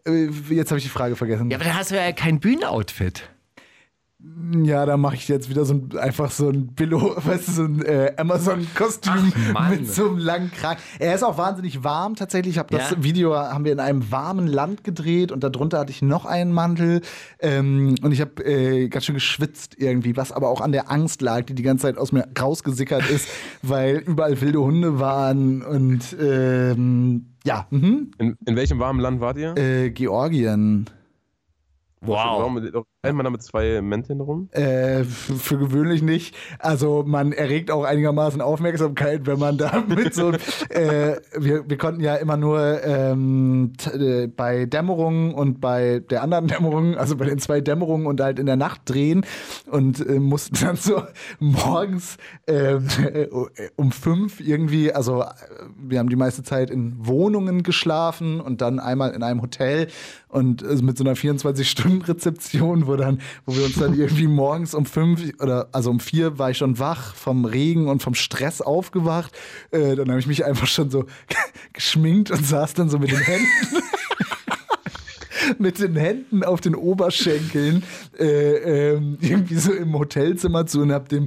äh, 0.06 0.26
jetzt 0.50 0.70
habe 0.70 0.78
ich 0.78 0.84
die 0.84 0.90
Frage 0.90 1.16
vergessen. 1.16 1.50
Ja, 1.50 1.56
aber 1.56 1.64
dann 1.64 1.76
hast 1.76 1.90
du 1.90 1.96
ja 1.96 2.12
kein 2.12 2.40
Bühnenoutfit. 2.40 3.28
Ja, 4.62 4.86
da 4.86 4.96
mache 4.96 5.16
ich 5.16 5.26
jetzt 5.26 5.50
wieder 5.50 5.64
so 5.64 5.74
ein, 5.74 5.98
einfach 5.98 6.30
so 6.30 6.48
ein 6.48 6.68
Billo, 6.68 7.16
weißt 7.24 7.48
du, 7.48 7.52
so 7.52 7.64
ein 7.64 7.82
äh, 7.84 8.12
Amazon-Kostüm 8.16 9.32
mit 9.68 9.92
so 9.92 10.10
einem 10.10 10.18
langen 10.18 10.52
Kragen. 10.52 10.80
Er 11.00 11.16
ist 11.16 11.24
auch 11.24 11.38
wahnsinnig 11.38 11.82
warm 11.82 12.14
tatsächlich. 12.14 12.54
Ich 12.54 12.58
habe 12.60 12.76
das 12.76 12.92
Ja? 12.92 13.02
Video 13.02 13.34
haben 13.34 13.64
wir 13.64 13.72
in 13.72 13.80
einem 13.80 14.12
warmen 14.12 14.46
Land 14.46 14.84
gedreht 14.84 15.32
und 15.32 15.42
darunter 15.42 15.80
hatte 15.80 15.90
ich 15.90 16.02
noch 16.02 16.24
einen 16.24 16.52
Mantel 16.52 17.00
ähm, 17.40 17.96
und 18.00 18.12
ich 18.12 18.20
habe 18.20 18.44
äh, 18.44 18.88
ganz 18.88 19.06
schön 19.06 19.16
geschwitzt 19.16 19.74
irgendwie, 19.78 20.16
was 20.16 20.30
aber 20.30 20.50
auch 20.50 20.60
an 20.60 20.70
der 20.70 20.88
Angst 20.88 21.20
lag, 21.20 21.42
die 21.46 21.56
die 21.56 21.64
ganze 21.64 21.82
Zeit 21.82 21.98
aus 21.98 22.12
mir 22.12 22.28
rausgesickert 22.40 23.10
ist, 23.10 23.26
weil 23.62 23.96
überall 23.96 24.40
wilde 24.40 24.60
Hunde 24.60 25.00
waren 25.00 25.62
und 25.62 26.16
ähm, 26.20 27.31
ja, 27.44 27.66
mhm. 27.70 28.10
In, 28.18 28.36
in 28.44 28.56
welchem 28.56 28.78
warmen 28.78 29.00
Land 29.00 29.20
wart 29.20 29.36
ihr? 29.38 29.56
äh, 29.56 29.90
Georgien. 29.90 30.88
Warum 32.00 32.58
rennt 33.04 33.16
man 33.16 33.24
da 33.24 33.30
mit 33.30 33.42
zwei 33.42 33.82
Mänteln 33.82 34.20
rum? 34.20 34.48
Äh, 34.52 35.02
für 35.02 35.58
gewöhnlich 35.58 36.02
nicht. 36.02 36.36
Also 36.60 37.02
man 37.04 37.32
erregt 37.32 37.72
auch 37.72 37.82
einigermaßen 37.82 38.40
Aufmerksamkeit, 38.40 39.26
wenn 39.26 39.40
man 39.40 39.58
da 39.58 39.82
mit 39.88 40.14
so 40.14 40.30
äh, 40.68 41.16
wir, 41.36 41.68
wir 41.68 41.78
konnten 41.78 42.00
ja 42.00 42.14
immer 42.14 42.36
nur 42.36 42.80
ähm, 42.84 43.72
äh, 43.92 44.28
bei 44.28 44.66
Dämmerung 44.66 45.34
und 45.34 45.60
bei 45.60 45.98
der 45.98 46.22
anderen 46.22 46.46
Dämmerung, 46.48 46.96
also 46.96 47.16
bei 47.16 47.24
den 47.24 47.40
zwei 47.40 47.60
Dämmerungen 47.60 48.06
und 48.06 48.20
halt 48.20 48.38
in 48.38 48.46
der 48.46 48.54
Nacht 48.54 48.82
drehen 48.84 49.26
und 49.68 49.98
äh, 50.06 50.20
mussten 50.20 50.54
dann 50.64 50.76
so 50.76 51.02
morgens 51.40 52.18
ähm, 52.46 52.86
äh, 53.12 53.26
um 53.74 53.90
fünf 53.90 54.38
irgendwie, 54.38 54.92
also 54.92 55.22
äh, 55.22 55.26
wir 55.76 55.98
haben 55.98 56.08
die 56.08 56.14
meiste 56.14 56.44
Zeit 56.44 56.70
in 56.70 57.04
Wohnungen 57.04 57.64
geschlafen 57.64 58.40
und 58.40 58.60
dann 58.60 58.78
einmal 58.78 59.10
in 59.10 59.24
einem 59.24 59.42
Hotel 59.42 59.88
und 60.28 60.62
äh, 60.62 60.76
mit 60.82 60.96
so 60.96 61.04
einer 61.04 61.14
24-Stunden-Rezeption, 61.14 62.86
wo 62.86 62.91
dann, 62.96 63.20
wo 63.46 63.54
wir 63.54 63.64
uns 63.64 63.76
dann 63.76 63.94
irgendwie 63.94 64.26
morgens 64.26 64.74
um 64.74 64.86
fünf 64.86 65.22
oder 65.40 65.68
also 65.72 65.90
um 65.90 66.00
vier 66.00 66.38
war 66.38 66.50
ich 66.50 66.58
schon 66.58 66.78
wach 66.78 67.14
vom 67.14 67.44
Regen 67.44 67.88
und 67.88 68.02
vom 68.02 68.14
Stress 68.14 68.60
aufgewacht. 68.60 69.32
Äh, 69.70 69.96
dann 69.96 70.08
habe 70.08 70.20
ich 70.20 70.26
mich 70.26 70.44
einfach 70.44 70.66
schon 70.66 70.90
so 70.90 71.06
geschminkt 71.72 72.30
und 72.30 72.44
saß 72.44 72.74
dann 72.74 72.88
so 72.88 72.98
mit 72.98 73.10
den 73.10 73.20
Händen. 73.20 73.82
Mit 75.58 75.78
den 75.78 75.96
Händen 75.96 76.44
auf 76.44 76.60
den 76.60 76.74
Oberschenkeln 76.74 77.82
äh, 78.18 78.94
ähm, 78.94 79.18
irgendwie 79.20 79.56
so 79.56 79.72
im 79.72 79.98
Hotelzimmer 79.98 80.66
zu 80.66 80.80
und 80.80 80.92
hab 80.92 81.08
dem 81.08 81.26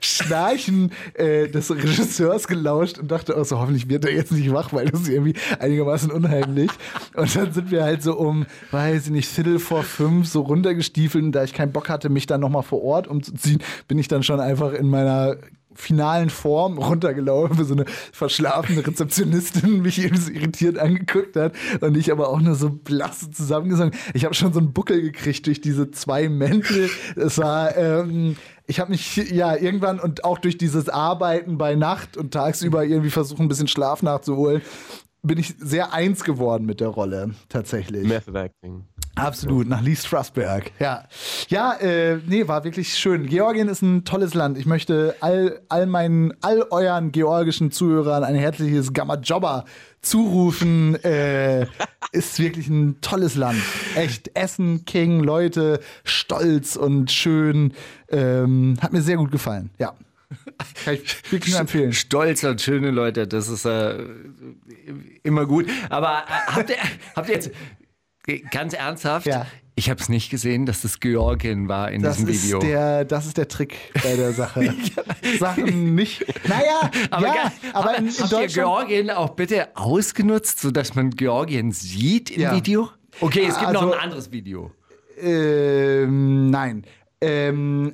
Schnarchen 0.00 0.92
äh, 1.14 1.48
des 1.48 1.70
Regisseurs 1.70 2.48
gelauscht 2.48 2.98
und 2.98 3.10
dachte 3.10 3.36
auch 3.36 3.44
so, 3.44 3.58
hoffentlich 3.58 3.88
wird 3.88 4.04
er 4.04 4.12
jetzt 4.12 4.32
nicht 4.32 4.52
wach, 4.52 4.72
weil 4.72 4.86
das 4.86 5.02
ist 5.02 5.08
irgendwie 5.08 5.34
einigermaßen 5.58 6.10
unheimlich. 6.10 6.70
Und 7.14 7.34
dann 7.34 7.52
sind 7.52 7.70
wir 7.70 7.82
halt 7.82 8.02
so 8.02 8.16
um, 8.16 8.46
weiß 8.70 9.06
ich 9.06 9.10
nicht, 9.10 9.28
Viertel 9.28 9.58
vor 9.58 9.82
fünf 9.82 10.28
so 10.28 10.42
runtergestiefelt 10.42 11.24
und 11.24 11.32
da 11.32 11.44
ich 11.44 11.52
keinen 11.52 11.72
Bock 11.72 11.88
hatte, 11.88 12.08
mich 12.08 12.26
dann 12.26 12.40
nochmal 12.40 12.62
vor 12.62 12.82
Ort 12.82 13.08
umzuziehen, 13.08 13.62
bin 13.88 13.98
ich 13.98 14.08
dann 14.08 14.22
schon 14.22 14.40
einfach 14.40 14.72
in 14.72 14.88
meiner 14.88 15.36
finalen 15.76 16.30
Form 16.30 16.78
runtergelaufen, 16.78 17.64
so 17.64 17.74
eine 17.74 17.84
verschlafene 18.12 18.86
Rezeptionistin 18.86 19.82
mich 19.82 20.02
eben 20.02 20.16
so 20.16 20.30
irritiert 20.30 20.78
angeguckt 20.78 21.36
hat 21.36 21.54
und 21.80 21.96
ich 21.96 22.10
aber 22.10 22.28
auch 22.28 22.40
nur 22.40 22.54
so 22.54 22.70
blass 22.70 23.30
zusammengesungen. 23.30 23.94
Ich 24.14 24.24
habe 24.24 24.34
schon 24.34 24.52
so 24.52 24.58
einen 24.58 24.72
Buckel 24.72 25.02
gekriegt 25.02 25.46
durch 25.46 25.60
diese 25.60 25.90
zwei 25.90 26.28
Mäntel. 26.28 26.90
Es 27.14 27.38
war, 27.38 27.76
ähm, 27.76 28.36
ich 28.66 28.80
habe 28.80 28.90
mich 28.90 29.16
ja 29.16 29.54
irgendwann 29.54 30.00
und 30.00 30.24
auch 30.24 30.38
durch 30.38 30.58
dieses 30.58 30.88
Arbeiten 30.88 31.58
bei 31.58 31.74
Nacht 31.74 32.16
und 32.16 32.32
tagsüber 32.32 32.84
irgendwie 32.84 33.10
versuchen, 33.10 33.42
ein 33.42 33.48
bisschen 33.48 33.68
Schlaf 33.68 34.02
nachzuholen, 34.02 34.62
bin 35.22 35.38
ich 35.38 35.54
sehr 35.58 35.92
eins 35.92 36.24
geworden 36.24 36.66
mit 36.66 36.80
der 36.80 36.88
Rolle, 36.88 37.32
tatsächlich. 37.48 38.06
Method 38.06 38.38
Acting. 38.38 38.84
Absolut, 39.16 39.66
nach 39.66 39.80
Lee 39.80 39.96
Strasberg. 39.96 40.72
Ja, 40.78 41.04
ja 41.48 41.72
äh, 41.74 42.18
nee, 42.26 42.46
war 42.46 42.64
wirklich 42.64 42.94
schön. 42.94 43.26
Georgien 43.26 43.68
ist 43.68 43.80
ein 43.80 44.04
tolles 44.04 44.34
Land. 44.34 44.58
Ich 44.58 44.66
möchte 44.66 45.16
all, 45.20 45.60
all 45.70 45.86
meinen, 45.86 46.34
all 46.42 46.62
euren 46.70 47.12
georgischen 47.12 47.72
Zuhörern 47.72 48.24
ein 48.24 48.34
herzliches 48.34 48.92
Gamma-Jobber 48.92 49.64
zurufen. 50.02 51.02
Äh, 51.02 51.66
ist 52.12 52.38
wirklich 52.38 52.68
ein 52.68 53.00
tolles 53.00 53.36
Land. 53.36 53.60
Echt. 53.94 54.30
Essen, 54.34 54.84
King, 54.84 55.20
Leute, 55.20 55.80
stolz 56.04 56.76
und 56.76 57.10
schön. 57.10 57.72
Ähm, 58.10 58.76
hat 58.82 58.92
mir 58.92 59.00
sehr 59.00 59.16
gut 59.16 59.32
gefallen. 59.32 59.70
Ja. 59.78 59.94
Kann 60.84 60.94
ich 60.94 61.32
wirklich 61.32 61.52
nur 61.52 61.60
empfehlen. 61.60 61.92
Stolz 61.92 62.44
und 62.44 62.60
schöne 62.60 62.90
Leute, 62.90 63.26
das 63.26 63.48
ist 63.48 63.64
äh, 63.64 64.04
immer 65.22 65.46
gut. 65.46 65.66
Aber 65.88 66.24
äh, 66.26 66.52
habt, 66.52 66.70
ihr, 66.70 66.76
habt 67.14 67.28
ihr 67.28 67.34
jetzt, 67.34 67.50
ganz 68.50 68.72
ernsthaft, 68.74 69.26
Ja. 69.26 69.46
ich 69.74 69.88
habe 69.90 70.00
es 70.00 70.08
nicht 70.08 70.30
gesehen, 70.30 70.66
dass 70.66 70.82
das 70.82 71.00
Georgien 71.00 71.68
war 71.68 71.90
in 71.90 72.02
Das 72.02 72.16
diesem 72.16 72.28
Video. 72.32 72.58
ist, 72.58 72.66
der, 72.66 73.04
das 73.04 73.26
ist 73.26 73.36
der 73.38 73.48
Trick 73.48 73.76
bei 74.02 74.16
der 74.16 74.32
Sache. 74.32 74.74
Sachen 75.38 75.94
nicht. 75.94 76.24
Naja, 76.48 76.90
aber 77.10 77.26
ja, 77.26 77.52
aber 77.72 77.98
in, 77.98 78.06
in 78.06 78.10
habt 78.12 78.20
ihr 78.20 78.26
Deutschland. 78.38 78.52
Georgien 78.54 79.10
auch 79.10 79.30
bitte 79.30 79.68
ausgenutzt, 79.76 80.60
sodass 80.60 80.94
man 80.94 81.10
Georgien 81.10 81.72
sieht 81.72 82.30
im 82.30 82.42
Ja. 82.42 82.54
Video? 82.54 82.88
Okay, 83.20 83.46
es 83.48 83.58
gibt 83.58 83.72
noch 83.72 83.82
Also- 83.82 83.94
ein 83.94 84.00
anderes 84.00 84.30
Video. 84.32 84.72
Ähm, 85.18 86.50
nein. 86.50 86.84
Ähm, 87.20 87.92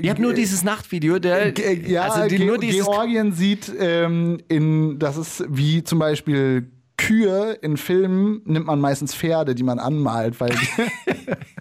Ihr 0.00 0.10
habt 0.10 0.20
nur 0.20 0.34
dieses 0.34 0.62
Nachtvideo, 0.62 1.18
der, 1.18 1.52
ja, 1.88 2.02
also 2.02 2.28
die, 2.28 2.36
Ge 2.36 2.46
nur 2.46 2.58
dieses, 2.58 2.84
Georgien 2.86 3.32
sieht, 3.32 3.72
ähm, 3.76 4.38
in, 4.46 5.00
das 5.00 5.16
ist 5.16 5.44
wie 5.48 5.82
zum 5.82 5.98
Beispiel 5.98 6.70
Kühe 7.06 7.58
in 7.60 7.76
Filmen, 7.76 8.42
nimmt 8.44 8.66
man 8.66 8.80
meistens 8.80 9.14
Pferde, 9.14 9.54
die 9.54 9.62
man 9.62 9.78
anmalt, 9.78 10.40
weil, 10.40 10.50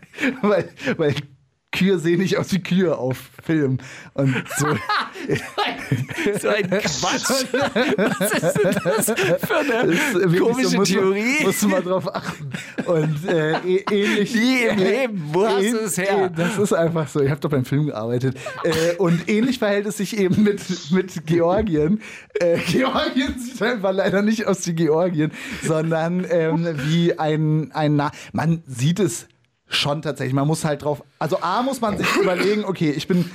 weil, 0.42 0.70
weil 0.98 1.16
Kühe 1.74 2.00
sehen 2.00 2.22
nicht 2.22 2.38
aus 2.38 2.54
wie 2.54 2.60
Kühe 2.60 2.98
auf 2.98 3.18
Film. 3.44 3.80
Und 4.14 4.36
so. 4.58 4.68
so 6.40 6.48
ein 6.48 6.70
Quatsch. 6.70 7.46
Was 7.98 8.32
ist 8.32 8.64
denn 8.64 8.78
das 8.84 9.06
für 9.46 9.58
eine 9.58 9.94
Das 9.94 10.40
komische 10.40 10.78
muss 10.78 10.90
Theorie? 10.90 11.36
Man, 11.40 11.44
musst 11.48 11.64
du 11.64 11.68
mal 11.68 11.82
drauf 11.82 12.16
achten. 12.16 12.50
Und 12.86 13.28
äh, 13.28 13.58
eh- 13.60 13.86
ähnlich. 13.92 14.34
Nie 14.36 14.64
im 14.70 14.78
Leben. 14.78 15.24
Wo 15.34 15.46
hast 15.46 15.72
du 15.72 15.78
es 15.80 15.98
her? 15.98 16.30
Das 16.30 16.58
ist 16.58 16.74
einfach 16.74 17.08
so. 17.08 17.22
Ich 17.22 17.30
habe 17.30 17.42
doch 17.42 17.50
beim 17.50 17.66
Film 17.66 17.88
gearbeitet. 17.88 18.38
Äh, 18.64 18.96
und 18.98 19.28
ähnlich 19.28 19.60
verhält 19.60 19.86
es 19.88 19.98
sich 19.98 20.18
eben 20.18 20.44
mit, 20.44 20.62
mit 20.92 21.26
Georgien. 21.26 22.02
Äh, 22.40 22.58
Georgien 22.68 23.38
sieht 23.40 23.62
einfach 23.62 23.92
leider 23.92 24.22
nicht 24.22 24.46
aus 24.48 24.66
wie 24.68 24.74
Georgien, 24.74 25.32
sondern 25.64 26.26
ähm, 26.30 26.68
wie 26.86 27.18
ein, 27.20 27.72
ein 27.74 27.96
Na 27.96 28.12
Man 28.32 28.64
sieht 28.68 29.00
es 29.00 29.28
schon 29.76 30.02
tatsächlich. 30.02 30.34
Man 30.34 30.48
muss 30.48 30.66
halt 30.66 30.84
drauf. 30.84 31.04
Also 31.20 31.42
A 31.42 31.62
muss 31.62 31.82
man 31.82 31.98
sich 31.98 32.08
überlegen, 32.16 32.66
okay, 32.66 32.92
ich 32.92 33.08
bin. 33.08 33.30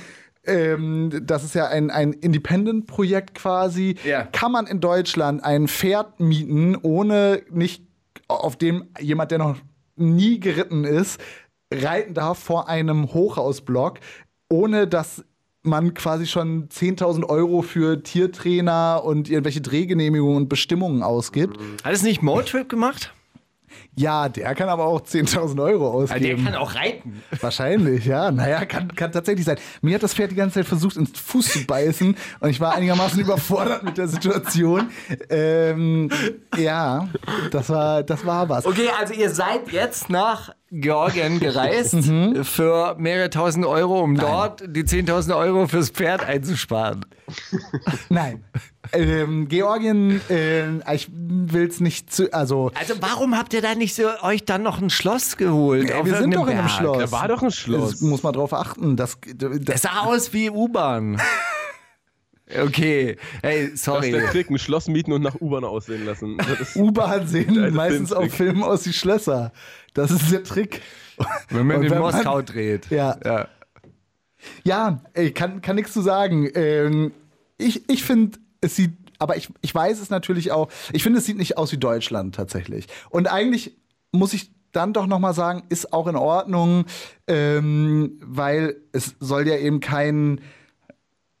Ähm, 0.45 1.11
das 1.23 1.43
ist 1.43 1.53
ja 1.53 1.67
ein, 1.67 1.91
ein 1.91 2.13
Independent-Projekt 2.13 3.35
quasi. 3.35 3.95
Ja. 4.05 4.23
Kann 4.23 4.51
man 4.51 4.67
in 4.67 4.79
Deutschland 4.79 5.43
ein 5.43 5.67
Pferd 5.67 6.19
mieten, 6.19 6.77
ohne 6.81 7.43
nicht 7.51 7.83
auf 8.27 8.55
dem 8.55 8.85
jemand, 8.99 9.31
der 9.31 9.39
noch 9.39 9.57
nie 9.97 10.39
geritten 10.39 10.85
ist, 10.85 11.19
reiten 11.73 12.13
darf 12.13 12.39
vor 12.39 12.69
einem 12.69 13.13
Hochhausblock, 13.13 13.99
ohne 14.49 14.87
dass 14.87 15.23
man 15.61 15.93
quasi 15.93 16.25
schon 16.25 16.69
10.000 16.69 17.25
Euro 17.25 17.61
für 17.61 18.01
Tiertrainer 18.01 19.01
und 19.03 19.29
irgendwelche 19.29 19.61
Drehgenehmigungen 19.61 20.37
und 20.37 20.49
Bestimmungen 20.49 21.03
ausgibt. 21.03 21.57
Hat 21.83 21.93
es 21.93 22.01
nicht 22.01 22.21
Motrip 22.21 22.69
gemacht? 22.69 23.13
Ja, 23.95 24.29
der 24.29 24.53
kann 24.55 24.69
aber 24.69 24.85
auch 24.85 25.01
10.000 25.01 25.61
Euro 25.63 25.87
Ah, 25.89 26.05
Der 26.05 26.15
ausgeben. 26.15 26.45
kann 26.45 26.55
auch 26.55 26.75
reiten. 26.75 27.21
Wahrscheinlich, 27.41 28.05
ja. 28.05 28.31
Naja, 28.31 28.65
kann, 28.65 28.93
kann 28.95 29.11
tatsächlich 29.11 29.45
sein. 29.45 29.57
Mir 29.81 29.95
hat 29.95 30.03
das 30.03 30.13
Pferd 30.13 30.31
die 30.31 30.35
ganze 30.35 30.55
Zeit 30.55 30.65
versucht, 30.67 30.95
ins 30.97 31.17
Fuß 31.19 31.47
zu 31.47 31.65
beißen 31.65 32.15
und 32.39 32.49
ich 32.49 32.59
war 32.59 32.73
einigermaßen 32.75 33.19
überfordert 33.19 33.83
mit 33.83 33.97
der 33.97 34.07
Situation. 34.07 34.89
Ähm, 35.29 36.09
ja, 36.57 37.07
das 37.51 37.69
war, 37.69 38.03
das 38.03 38.25
war 38.25 38.49
was. 38.49 38.65
Okay, 38.65 38.89
also 38.99 39.13
ihr 39.13 39.29
seid 39.29 39.71
jetzt 39.71 40.09
nach 40.09 40.51
Georgien 40.71 41.39
gereist 41.39 41.95
für 42.43 42.95
mehrere 42.99 43.29
tausend 43.29 43.65
Euro, 43.65 44.01
um 44.01 44.15
dort 44.15 44.63
die 44.67 44.83
10.000 44.83 45.35
Euro 45.35 45.67
fürs 45.67 45.89
Pferd 45.89 46.23
einzusparen. 46.23 47.05
Nein. 48.09 48.43
Ähm, 48.91 49.47
Georgien, 49.47 50.19
äh, 50.29 50.93
ich 50.95 51.09
will 51.11 51.67
es 51.67 51.79
nicht 51.79 52.11
zu, 52.11 52.31
also 52.33 52.71
Also 52.73 52.95
warum 53.01 53.37
habt 53.37 53.53
ihr 53.53 53.61
da 53.61 53.75
nicht 53.75 53.93
so 53.95 54.03
euch 54.23 54.45
dann 54.45 54.63
noch 54.63 54.81
ein 54.81 54.89
Schloss 54.89 55.37
geholt? 55.37 55.89
Ja, 55.89 55.99
auf 55.99 56.05
wir 56.05 56.17
sind 56.17 56.33
doch 56.33 56.47
in 56.47 56.53
einem 56.57 56.65
Berg? 56.67 56.71
Schloss. 56.77 56.97
Da 56.97 57.11
war 57.11 57.27
doch 57.27 57.43
ein 57.43 57.51
Schloss. 57.51 57.91
das 57.91 58.01
muss 58.01 58.23
man 58.23 58.33
drauf 58.33 58.53
achten. 58.53 58.95
Das, 58.95 59.17
Es 59.27 59.59
das, 59.63 59.81
sah 59.83 60.01
aus 60.05 60.33
wie 60.33 60.49
U-Bahn. 60.49 61.21
Okay, 62.59 63.17
hey, 63.43 63.65
Das 63.65 63.73
ist 63.75 63.83
sorry. 63.83 64.09
der 64.11 64.25
Trick, 64.31 64.49
ein 64.49 64.57
Schloss 64.57 64.87
mieten 64.87 65.11
und 65.11 65.21
nach 65.21 65.35
U-Bahn 65.39 65.63
aussehen 65.63 66.03
lassen. 66.03 66.37
Das 66.57 66.75
U-Bahn 66.75 67.27
sehen 67.27 67.75
meistens 67.75 68.11
auf. 68.11 68.33
Filmen 68.33 68.63
aus 68.63 68.87
wie 68.87 68.93
Schlösser. 68.93 69.51
Das 69.93 70.09
ist 70.09 70.31
der 70.31 70.43
Trick. 70.43 70.81
Wenn 71.49 71.67
man 71.67 71.77
Und 71.77 71.83
in 71.83 71.91
wenn 71.91 71.99
man- 71.99 72.11
Moskau 72.15 72.41
dreht. 72.41 72.89
Ja. 72.89 73.19
ja. 73.23 73.47
Ja, 74.63 74.99
ey, 75.13 75.31
kann, 75.31 75.61
kann 75.61 75.75
nichts 75.75 75.93
zu 75.93 76.01
sagen. 76.01 76.49
Ähm, 76.55 77.11
ich 77.59 77.87
ich 77.87 78.03
finde, 78.03 78.39
es 78.61 78.75
sieht, 78.75 78.93
aber 79.19 79.37
ich, 79.37 79.49
ich 79.61 79.73
weiß 79.73 79.99
es 79.99 80.09
natürlich 80.09 80.51
auch, 80.51 80.69
ich 80.93 81.03
finde, 81.03 81.19
es 81.19 81.25
sieht 81.25 81.37
nicht 81.37 81.57
aus 81.57 81.71
wie 81.71 81.77
Deutschland 81.77 82.35
tatsächlich. 82.35 82.87
Und 83.09 83.31
eigentlich 83.31 83.77
muss 84.11 84.33
ich 84.33 84.51
dann 84.71 84.93
doch 84.93 85.07
nochmal 85.07 85.33
sagen, 85.33 85.63
ist 85.69 85.93
auch 85.93 86.07
in 86.07 86.15
Ordnung, 86.15 86.85
ähm, 87.27 88.19
weil 88.23 88.77
es 88.91 89.15
soll 89.19 89.47
ja 89.47 89.57
eben 89.57 89.79
kein, 89.79 90.41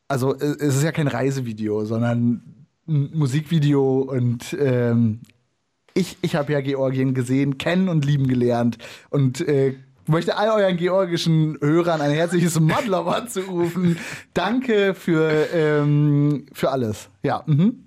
also 0.07 0.35
es 0.35 0.55
es 0.57 0.75
ist 0.77 0.83
ja 0.83 0.91
kein 0.91 1.07
Reisevideo, 1.07 1.85
sondern 1.85 2.41
ein 2.87 3.11
Musikvideo. 3.13 3.99
Und 4.01 4.57
ähm, 4.59 5.21
ich, 5.93 6.17
ich 6.21 6.35
habe 6.35 6.53
ja 6.53 6.61
Georgien 6.61 7.13
gesehen, 7.13 7.57
kennen 7.57 7.89
und 7.89 8.05
lieben 8.05 8.27
gelernt. 8.27 8.77
Und 9.09 9.41
äh, 9.41 9.75
möchte 10.09 10.37
all 10.37 10.49
euren 10.61 10.77
georgischen 10.77 11.57
Hörern 11.61 12.01
ein 12.01 12.11
herzliches 12.11 12.59
Madlava 12.59 13.27
zurufen. 13.27 13.97
Danke 14.33 14.93
für, 14.93 15.47
ähm, 15.53 16.45
für 16.51 16.71
alles. 16.71 17.09
Ja, 17.23 17.43
mhm. 17.45 17.85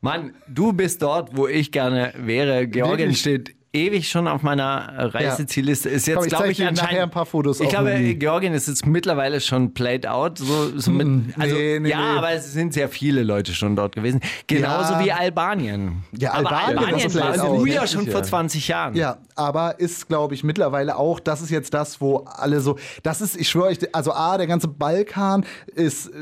Mann, 0.00 0.34
du 0.48 0.72
bist 0.72 1.02
dort, 1.02 1.36
wo 1.36 1.46
ich 1.48 1.72
gerne 1.72 2.12
wäre. 2.16 2.66
Georgien 2.66 2.98
Wirklich? 2.98 3.20
steht 3.20 3.54
ewig 3.74 4.08
schon 4.08 4.28
auf 4.28 4.42
meiner 4.42 4.92
Reisezielliste. 5.14 5.88
Ist 5.88 6.06
jetzt, 6.06 6.16
Komm, 6.16 6.24
ich 6.24 6.30
glaube 6.30 6.44
zeig 6.44 6.50
ich, 6.52 6.56
dir 6.58 6.68
anscheinend. 6.68 6.92
nachher 6.92 7.02
ein 7.02 7.10
paar 7.10 7.26
Fotos 7.26 7.60
Ich 7.60 7.68
glaube, 7.68 8.14
Georgien 8.14 8.54
ist 8.54 8.68
jetzt 8.68 8.86
mittlerweile 8.86 9.40
schon 9.40 9.74
played 9.74 10.06
out. 10.06 10.38
So, 10.38 10.78
so 10.78 10.90
mit, 10.90 11.06
also, 11.38 11.54
nee, 11.54 11.78
nee, 11.80 11.88
ja, 11.90 12.12
nee. 12.12 12.18
aber 12.18 12.30
es 12.32 12.52
sind 12.52 12.72
sehr 12.72 12.88
viele 12.88 13.22
Leute 13.22 13.52
schon 13.52 13.76
dort 13.76 13.94
gewesen. 13.94 14.20
Genauso 14.46 14.94
Ja. 14.94 15.04
wie 15.04 15.12
Albanien. 15.12 16.04
Ja, 16.16 16.32
aber 16.34 16.50
Albanien, 16.52 16.78
Albanien 16.78 17.14
war 17.14 17.20
played 17.22 17.40
also 17.40 17.56
früher 17.56 17.86
schon 17.86 18.06
Ja. 18.06 18.12
vor 18.12 18.22
20 18.22 18.68
Jahren. 18.68 18.94
Ja, 18.94 19.18
aber 19.34 19.80
ist, 19.80 20.08
glaube 20.08 20.34
ich, 20.34 20.44
mittlerweile 20.44 20.96
auch, 20.96 21.20
das 21.20 21.42
ist 21.42 21.50
jetzt 21.50 21.74
das, 21.74 22.00
wo 22.00 22.18
alle 22.18 22.60
so, 22.60 22.78
das 23.02 23.20
ist, 23.20 23.36
ich 23.36 23.48
schwöre 23.48 23.66
euch, 23.66 23.78
also 23.94 24.12
A, 24.12 24.38
der 24.38 24.46
ganze 24.46 24.68
Balkan 24.68 25.44
ist 25.74 26.06
äh, 26.08 26.12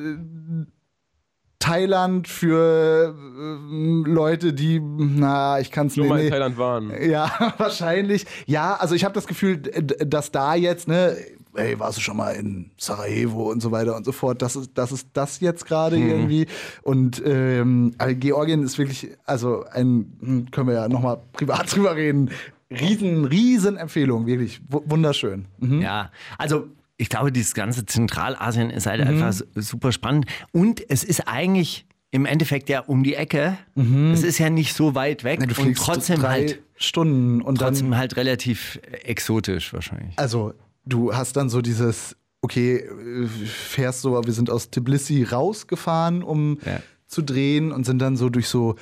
Thailand 1.62 2.27
für 2.27 3.14
äh, 3.14 4.09
Leute, 4.11 4.53
die, 4.53 4.81
na, 4.81 5.61
ich 5.61 5.70
kann 5.70 5.87
es 5.87 5.96
nur 5.96 6.07
nicht. 6.07 6.11
mal 6.11 6.18
in 6.18 6.25
nee. 6.25 6.31
Thailand 6.31 6.59
waren. 6.59 6.92
Ja, 7.09 7.55
wahrscheinlich. 7.59 8.27
Ja, 8.46 8.75
also 8.75 8.96
ich 8.96 9.05
habe 9.05 9.14
das 9.14 9.29
Gefühl, 9.29 9.59
dass 9.59 10.33
da 10.33 10.57
jetzt, 10.57 10.88
ne, 10.88 11.16
ey, 11.55 11.79
warst 11.79 11.98
du 11.98 12.01
schon 12.03 12.16
mal 12.16 12.33
in 12.33 12.72
Sarajevo 12.79 13.48
und 13.51 13.62
so 13.62 13.70
weiter 13.70 13.94
und 13.96 14.05
so 14.05 14.11
fort. 14.11 14.42
Das 14.42 14.57
ist 14.57 14.72
das, 14.75 14.90
ist 14.90 15.09
das 15.12 15.38
jetzt 15.38 15.64
gerade 15.66 15.96
irgendwie. 15.98 16.46
Und 16.83 17.22
ähm, 17.25 17.94
aber 17.98 18.14
Georgien 18.14 18.64
ist 18.64 18.77
wirklich, 18.79 19.11
also 19.25 19.64
ein, 19.70 20.12
hm, 20.20 20.51
können 20.51 20.66
wir 20.66 20.75
ja 20.75 20.88
nochmal 20.88 21.18
privat 21.33 21.72
drüber 21.77 21.94
reden. 21.94 22.31
Riesen, 22.70 23.25
riesen 23.27 23.77
Empfehlung, 23.77 24.27
wirklich 24.27 24.61
wu- 24.68 24.83
wunderschön. 24.87 25.44
Mhm. 25.59 25.81
Ja, 25.83 26.11
also 26.38 26.66
ich 26.96 27.09
glaube, 27.09 27.33
dieses 27.33 27.55
ganze 27.55 27.85
Zentralasien 27.87 28.70
ist 28.70 28.87
Mhm. 28.87 28.90
halt 28.90 29.00
einfach 29.02 29.33
su- 29.33 29.44
super 29.57 29.92
spannend. 29.92 30.26
Und 30.52 30.83
es 30.90 31.05
ist 31.05 31.26
eigentlich 31.26 31.87
im 32.11 32.26
Endeffekt 32.26 32.68
ja 32.68 32.81
um 32.81 33.02
die 33.02 33.14
Ecke. 33.14 33.57
Es 34.12 34.22
ist 34.22 34.38
ja 34.38 34.50
nicht 34.50 34.74
so 34.74 34.94
weit 34.94 35.24
weg 35.24 35.40
Mhm. 35.40 35.48
Du 35.48 35.62
und 35.62 35.76
trotzdem 35.78 36.20
drei 36.20 36.28
halt, 36.40 36.62
Stunden 36.76 37.40
und 37.40 37.61
dann 37.61 37.68
trotzdem 37.68 37.96
halt 37.96 38.16
relativ 38.16 38.78
exotisch 39.05 39.72
wahrscheinlich. 39.72 40.18
Also, 40.18 40.52
du 40.85 41.14
hast 41.14 41.37
dann 41.37 41.48
so 41.48 41.62
dieses, 41.62 42.14
okay, 42.42 42.76
äh, 42.76 43.26
fährst 43.26 44.02
so, 44.02 44.22
wir 44.24 44.33
sind 44.33 44.50
aus 44.50 44.70
Tbilisi 44.70 45.22
rausgefahren, 45.22 46.22
um 46.22 46.59
Ja. 46.66 46.81
zu 47.07 47.22
drehen 47.22 47.72
und 47.72 47.87
sind 47.87 47.98
dann 48.00 48.16
so 48.16 48.28
durch 48.28 48.48
so, 48.48 48.76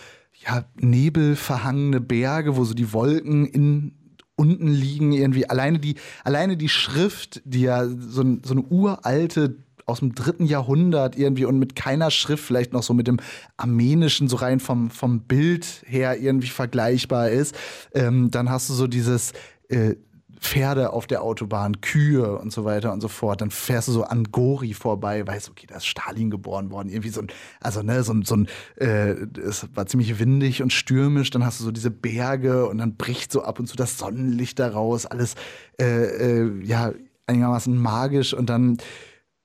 ja, 0.46 0.64
nebelverhangene 0.81 2.01
Berge, 2.01 2.57
wo 2.57 2.64
so 2.64 2.75
die 2.75 2.92
Wolken 2.92 3.46
in 3.46 3.92
unten 4.40 4.68
liegen 4.68 5.12
irgendwie. 5.12 5.48
Alleine 5.50 5.79
die, 5.79 5.96
alleine 6.24 6.57
die 6.57 6.70
Schrift, 6.70 7.42
die 7.44 7.61
ja 7.61 7.87
so, 7.87 8.24
so 8.42 8.53
eine 8.55 8.62
uralte 8.62 9.57
aus 9.85 9.98
dem 9.98 10.14
dritten 10.14 10.46
Jahrhundert 10.46 11.18
irgendwie 11.18 11.44
und 11.44 11.59
mit 11.59 11.76
keiner 11.76 12.11
Schrift 12.11 12.42
vielleicht 12.42 12.72
noch 12.72 12.83
so 12.83 12.94
mit 12.94 13.07
dem 13.07 13.18
armenischen 13.59 14.29
so 14.29 14.37
rein 14.37 14.59
vom, 14.59 14.90
vom 14.90 15.20
Bild 15.20 15.83
her 15.85 16.18
irgendwie 16.18 16.48
vergleichbar 16.48 17.29
ist. 17.29 17.55
Ähm, 17.92 18.31
dann 18.31 18.48
hast 18.48 18.70
du 18.70 18.72
so 18.72 18.87
dieses 18.87 19.33
äh, 19.68 19.96
Pferde 20.40 20.92
auf 20.92 21.07
der 21.07 21.22
Autobahn, 21.22 21.81
Kühe 21.81 22.38
und 22.38 22.53
so 22.53 22.64
weiter 22.64 22.92
und 22.92 23.00
so 23.00 23.09
fort. 23.09 23.40
Dann 23.40 23.50
fährst 23.50 23.88
du 23.88 23.92
so 23.92 24.05
an 24.05 24.24
Gori 24.24 24.74
vorbei, 24.74 25.26
weißt, 25.26 25.50
okay, 25.50 25.66
da 25.68 25.76
ist 25.76 25.87
Stalin 25.87 26.31
geboren 26.31 26.70
worden. 26.70 26.88
Irgendwie 26.88 27.11
so 27.11 27.20
ein, 27.20 27.29
also 27.61 27.83
ne, 27.83 28.03
so 28.03 28.12
ein, 28.12 28.22
so 28.24 28.37
ein 28.37 28.48
äh, 28.76 29.11
es 29.38 29.68
war 29.74 29.87
ziemlich 29.87 30.18
windig 30.18 30.62
und 30.62 30.72
stürmisch. 30.72 31.31
Dann 31.31 31.44
hast 31.44 31.61
du 31.61 31.64
so 31.64 31.70
diese 31.70 31.90
Berge 31.90 32.66
und 32.66 32.79
dann 32.79 32.96
bricht 32.96 33.33
so 33.33 33.42
ab 33.42 33.59
und 33.59 33.66
zu 33.66 33.76
das 33.76 33.98
Sonnenlicht 33.98 34.59
daraus. 34.59 35.07
Alles, 35.07 35.35
äh, 35.79 36.42
äh, 36.42 36.64
ja, 36.64 36.92
einigermaßen 37.26 37.76
magisch 37.76 38.35
und 38.35 38.50
dann 38.50 38.79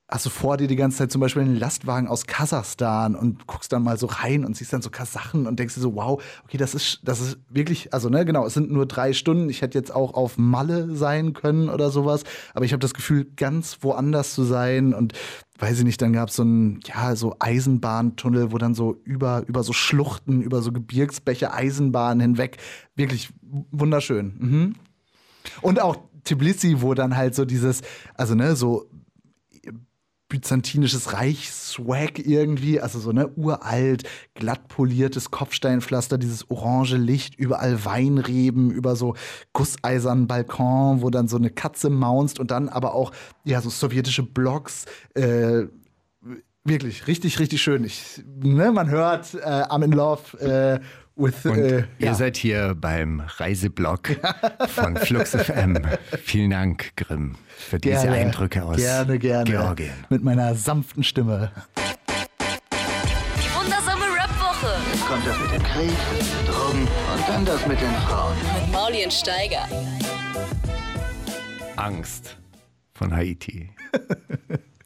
hast 0.08 0.26
du 0.26 0.30
vor 0.30 0.58
dir 0.58 0.68
die 0.68 0.76
ganze 0.76 1.00
Zeit 1.00 1.12
zum 1.12 1.20
Beispiel 1.20 1.42
einen 1.42 1.56
Lastwagen 1.56 2.08
aus 2.08 2.28
Kasachstan 2.28 3.16
und 3.16 3.48
guckst 3.48 3.74
dann 3.74 3.82
mal 3.82 3.98
so 3.98 4.06
rein 4.06 4.46
und 4.46 4.56
siehst 4.56 4.72
dann 4.72 4.84
so 4.84 4.92
Kasachen 4.92 5.48
und 5.48 5.58
denkst 5.58 5.74
dir 5.74 5.82
so, 5.82 5.96
wow, 5.96 6.22
okay, 6.44 6.58
das 6.58 6.76
ist, 6.76 7.00
das 7.04 7.20
ist 7.20 7.40
wirklich, 7.50 7.92
also 7.92 8.10
ne, 8.10 8.24
genau, 8.24 8.46
es 8.46 8.54
sind 8.54 8.72
nur 8.72 8.86
drei 8.86 9.14
Stunden. 9.14 9.50
Ich 9.50 9.64
hätte 9.64 9.78
jetzt 9.78 9.94
auch 9.94 10.14
auf 10.14 10.38
Malle 10.38 10.96
sein 10.96 11.34
können 11.34 11.70
oder 11.70 11.90
sowas, 11.90 12.24
aber 12.54 12.66
ich 12.66 12.74
habe 12.74 12.82
das 12.82 12.94
Gefühl, 12.94 13.26
ganz 13.36 13.80
woanders 13.82 14.36
zu 14.36 14.44
sein 14.44 14.94
und 14.94 15.14
weiß 15.58 15.80
ich 15.80 15.86
nicht, 15.86 16.02
dann 16.02 16.14
gab 16.14 16.30
es 16.30 16.36
so 16.36 16.44
einen, 16.44 16.82
ja, 16.86 17.16
so 17.16 17.36
Eisenbahntunnel, 17.40 18.52
wo 18.52 18.60
dann 18.60 18.76
so 18.76 19.02
über, 19.06 19.44
über 19.48 19.64
so 19.64 19.74
Schluchten, 19.74 20.42
über 20.42 20.62
so 20.62 20.72
Gebirgsbäche, 20.72 21.52
Eisenbahnen 21.52 22.20
hinweg, 22.20 22.58
wirklich 22.96 23.30
wunderschön. 23.72 24.36
Mhm. 24.38 24.76
Und 25.62 25.82
auch 25.82 25.98
Tbilisi, 26.26 26.82
wo 26.82 26.94
dann 26.94 27.16
halt 27.16 27.36
so 27.36 27.46
dieses, 27.46 27.82
also 28.16 28.36
ne, 28.36 28.56
so 28.56 28.90
byzantinisches 30.28 31.14
Reich-Swag 31.14 32.20
irgendwie, 32.20 32.82
also 32.82 33.00
so 33.00 33.12
ne 33.12 33.28
uralt, 33.28 34.04
glatt 34.34 34.68
poliertes 34.68 35.30
Kopfsteinpflaster, 35.30 36.18
dieses 36.18 36.50
orange 36.50 36.98
Licht, 36.98 37.36
überall 37.36 37.86
Weinreben, 37.86 38.72
über 38.72 38.96
so 38.96 39.16
gusseisernen 39.54 40.28
Balkon, 40.28 41.02
wo 41.02 41.10
dann 41.10 41.28
so 41.28 41.38
eine 41.38 41.52
Katze 41.52 41.90
maunzt 41.90 42.40
und 42.40 42.52
dann 42.52 42.70
aber 42.70 42.96
auch 42.96 43.12
ja 43.44 43.62
so 43.62 43.70
sowjetische 43.70 44.24
Blocks. 44.24 44.86
Äh, 45.14 45.66
wirklich 46.64 47.08
richtig, 47.08 47.40
richtig 47.40 47.62
schön. 47.62 47.84
Ich, 47.84 48.24
ne, 48.26 48.72
man 48.72 48.90
hört 48.90 49.36
äh, 49.36 49.40
I'm 49.40 49.84
in 49.84 49.92
Love. 49.92 50.40
Äh, 50.40 50.80
With, 51.18 51.46
Und 51.46 51.58
äh, 51.60 51.78
ihr 51.80 52.08
ja. 52.08 52.14
seid 52.14 52.36
hier 52.36 52.76
beim 52.76 53.22
Reiseblog 53.38 54.18
von 54.68 54.98
Flux 54.98 55.32
FM. 55.32 55.80
Vielen 56.24 56.52
Dank, 56.52 56.92
Grimm, 56.98 57.36
für 57.48 57.80
diese 57.80 58.02
Gerne, 58.02 58.12
Eindrücke 58.18 58.64
aus 58.64 58.76
gerne, 58.78 59.18
gerne. 59.18 59.50
Georgien. 59.50 59.94
Mit 60.10 60.24
meiner 60.26 60.54
sanften 60.56 61.04
Stimme. 61.04 61.52
Die 63.38 63.56
wundersame 63.56 64.04
Rap-Woche 64.14 64.74
Kommt 65.08 65.26
das 65.26 65.40
mit 65.40 65.52
dem 65.54 65.64
Krieg, 65.64 65.90
den 65.90 66.48
Drogen 66.54 66.82
und 66.82 67.30
dann 67.30 67.46
das 67.46 67.66
mit 67.66 67.80
den 67.80 67.94
Frauen. 68.08 68.36
mit 68.64 68.72
Mauli 68.74 69.04
und 69.06 69.14
Steiger. 69.14 69.68
Angst 71.78 72.38
von 72.94 73.14
Haiti. 73.16 73.70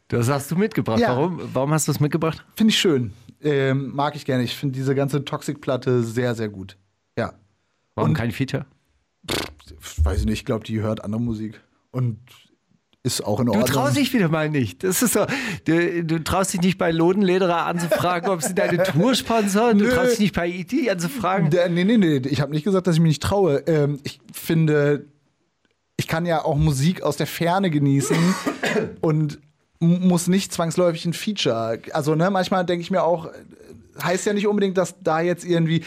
Das 0.09 0.29
hast 0.29 0.51
du 0.51 0.55
mitgebracht. 0.55 0.99
Ja. 0.99 1.09
Warum, 1.09 1.39
warum 1.53 1.71
hast 1.73 1.87
du 1.87 1.91
es 1.91 1.99
mitgebracht? 1.99 2.43
Finde 2.55 2.71
ich 2.71 2.79
schön. 2.79 3.13
Ähm, 3.41 3.95
mag 3.95 4.15
ich 4.15 4.25
gerne. 4.25 4.43
Ich 4.43 4.55
finde 4.55 4.75
diese 4.77 4.95
ganze 4.95 5.23
Toxic-Platte 5.23 6.03
sehr, 6.03 6.35
sehr 6.35 6.49
gut. 6.49 6.77
Ja. 7.17 7.33
Warum 7.95 8.11
Und- 8.11 8.15
kein 8.17 8.31
Feature? 8.31 8.65
Weiß 10.03 10.19
ich 10.21 10.25
nicht, 10.25 10.39
ich 10.39 10.45
glaube, 10.45 10.65
die 10.65 10.81
hört 10.81 11.03
andere 11.03 11.21
Musik. 11.21 11.59
Und 11.91 12.17
ist 13.03 13.21
auch 13.23 13.39
in 13.39 13.45
Du 13.47 13.53
Ordnung. 13.53 13.67
traust 13.69 13.95
dich 13.97 14.13
wieder 14.13 14.27
mal 14.29 14.49
nicht. 14.49 14.83
Das 14.83 15.01
ist 15.01 15.13
so. 15.13 15.25
Du, 15.65 16.03
du 16.03 16.19
traust 16.23 16.53
dich 16.53 16.61
nicht 16.61 16.77
bei 16.77 16.91
Lodenlederer 16.91 17.65
anzufragen, 17.65 18.29
ob 18.29 18.41
sie 18.41 18.53
deine 18.53 18.83
Tour 18.83 19.15
sponsern. 19.15 19.77
Du 19.77 19.85
Nö. 19.85 19.91
traust 19.91 20.13
dich 20.13 20.19
nicht 20.19 20.35
bei 20.35 20.47
IT 20.49 20.89
anzufragen. 20.89 21.49
Der, 21.49 21.69
nee, 21.69 21.85
nee, 21.85 21.97
nee. 21.97 22.17
Ich 22.29 22.41
habe 22.41 22.51
nicht 22.51 22.63
gesagt, 22.65 22.87
dass 22.87 22.95
ich 22.95 23.01
mich 23.01 23.09
nicht 23.11 23.23
traue. 23.23 23.59
Ähm, 23.67 23.99
ich 24.03 24.19
finde, 24.33 25.05
ich 25.97 26.07
kann 26.07 26.25
ja 26.25 26.43
auch 26.43 26.57
Musik 26.57 27.01
aus 27.01 27.15
der 27.15 27.27
Ferne 27.27 27.69
genießen 27.69 28.17
und 29.01 29.39
muss 29.79 30.27
nicht 30.27 30.53
zwangsläufig 30.53 31.05
ein 31.05 31.13
Feature. 31.13 31.79
Also, 31.93 32.15
ne, 32.15 32.29
manchmal 32.29 32.65
denke 32.65 32.81
ich 32.81 32.91
mir 32.91 33.03
auch, 33.03 33.27
äh, 33.27 33.31
heißt 34.03 34.25
ja 34.25 34.33
nicht 34.33 34.47
unbedingt, 34.47 34.77
dass 34.77 34.95
da 35.01 35.21
jetzt 35.21 35.45
irgendwie 35.45 35.83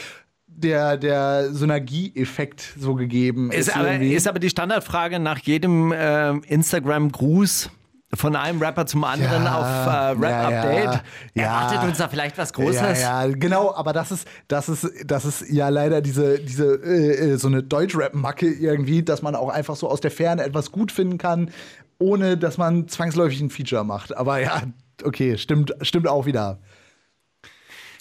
der, 0.47 0.97
der 0.97 1.53
Synergieeffekt 1.53 2.75
so 2.79 2.95
gegeben 2.95 3.51
ist. 3.51 3.69
Ist 3.69 3.77
aber, 3.77 3.99
ist 3.99 4.29
aber 4.29 4.39
die 4.39 4.51
Standardfrage 4.51 5.19
nach 5.19 5.39
jedem 5.39 5.93
ähm, 5.97 6.43
Instagram-Gruß 6.47 7.71
von 8.15 8.37
einem 8.37 8.61
Rapper 8.61 8.85
zum 8.85 9.05
anderen 9.05 9.45
Ja, 9.45 9.59
auf 9.59 9.87
äh, 9.87 10.25
Rap-Update. 10.27 10.85
ja, 10.85 11.03
ja. 11.35 11.43
Erwartet 11.45 11.89
uns 11.89 11.99
da 11.99 12.09
vielleicht 12.09 12.37
was 12.37 12.53
Großes? 12.53 13.01
Ja, 13.01 13.25
ja, 13.25 13.35
genau, 13.35 13.75
aber 13.75 13.95
das 13.95 14.13
ist, 14.13 14.29
das 14.49 14.69
ist, 14.69 14.87
das 15.07 15.25
ist 15.25 15.51
ja 15.51 15.71
leider 15.71 16.03
diese, 16.03 16.39
diese 16.39 16.75
äh, 16.75 17.33
äh, 17.33 17.37
so 17.39 17.49
eine 17.49 17.63
Deutschrap-Macke 17.63 18.47
irgendwie, 18.47 19.03
dass 19.03 19.23
man 19.23 19.35
auch 19.35 19.49
einfach 19.49 19.77
so 19.77 19.89
aus 19.89 20.01
der 20.01 20.11
Ferne 20.11 20.45
etwas 20.45 20.73
gut 20.73 20.93
finden 20.93 21.17
kann, 21.17 21.51
ohne 22.03 22.37
dass 22.37 22.59
man 22.59 22.89
zwangsläufig 22.89 23.41
ein 23.41 23.51
Feature 23.51 23.85
macht. 23.85 24.17
Aber 24.17 24.41
ja, 24.41 24.63
okay, 25.05 25.39
stimmt, 25.39 25.75
stimmt 25.83 26.09
auch 26.09 26.27
wieder. 26.27 26.59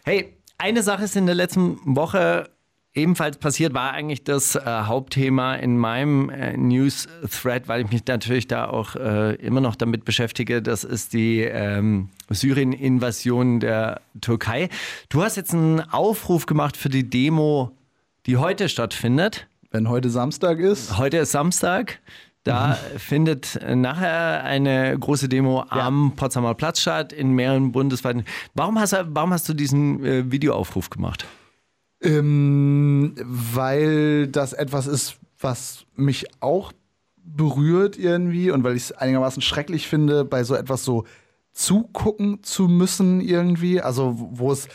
Hey, 0.04 0.36
eine 0.58 0.82
Sache 0.82 1.04
ist 1.04 1.16
in 1.16 1.28
der 1.28 1.36
letzten 1.36 1.78
Woche 1.96 2.50
ebenfalls 2.94 3.38
passiert, 3.38 3.74
war 3.74 3.94
eigentlich 3.94 4.24
das 4.24 4.56
äh, 4.56 4.62
Hauptthema 4.66 5.56
in 5.56 5.78
meinem 5.78 6.30
äh, 6.30 6.58
News-Thread, 6.58 7.68
weil 7.68 7.86
ich 7.86 7.92
mich 7.92 8.06
natürlich 8.06 8.48
da 8.48 8.68
auch 8.68 8.96
äh, 8.96 9.36
immer 9.36 9.62
noch 9.62 9.76
damit 9.76 10.04
beschäftige. 10.04 10.62
Das 10.62 10.84
ist 10.84 11.14
die 11.14 11.42
ähm, 11.42 12.10
Syrien-Invasion 12.30 13.60
der 13.62 14.02
Türkei. 14.20 14.70
Du 15.10 15.24
hast 15.24 15.38
jetzt 15.38 15.54
einen 15.54 15.80
Aufruf 15.80 16.48
gemacht 16.48 16.76
für 16.76 16.90
die 16.90 17.10
Demo, 17.10 17.72
die 18.26 18.38
heute 18.38 18.68
stattfindet. 18.68 19.48
Wenn 19.70 19.88
heute 19.88 20.10
Samstag 20.10 20.60
ist, 20.60 20.98
Heute 20.98 21.18
ist 21.18 21.32
Samstag. 21.32 22.00
Da 22.44 22.74
findet 22.98 23.60
nachher 23.76 24.44
eine 24.44 24.98
große 24.98 25.30
Demo 25.30 25.64
am 25.70 26.14
Potsdamer 26.16 26.56
Platz 26.56 26.82
statt, 26.82 27.14
in 27.14 27.34
mehreren 27.34 27.72
bundesweiten. 27.72 28.24
Warum 28.56 28.80
hast, 28.80 28.94
du- 28.94 29.08
warum 29.10 29.32
hast 29.32 29.48
du 29.48 29.54
diesen 29.54 30.04
äh, 30.04 30.32
Videoaufruf 30.32 30.90
gemacht? 30.90 31.26
ähm, 32.04 33.14
weil 33.24 34.28
das 34.28 34.54
etwas 34.54 34.88
ist, 34.88 35.18
was 35.40 35.86
mich 35.96 36.26
auch 36.40 36.72
berührt 37.24 37.96
irgendwie 37.98 38.50
und 38.50 38.64
weil 38.64 38.76
ich 38.76 38.84
es 38.86 38.92
einigermaßen 38.92 39.42
schrecklich 39.44 39.88
finde, 39.88 40.26
bei 40.26 40.44
so 40.44 40.56
etwas 40.56 40.84
so 40.84 41.06
zugucken 41.52 42.42
zu 42.42 42.68
müssen 42.68 43.22
irgendwie. 43.22 43.82
Also 43.82 44.16
wo 44.18 44.52
es, 44.52 44.68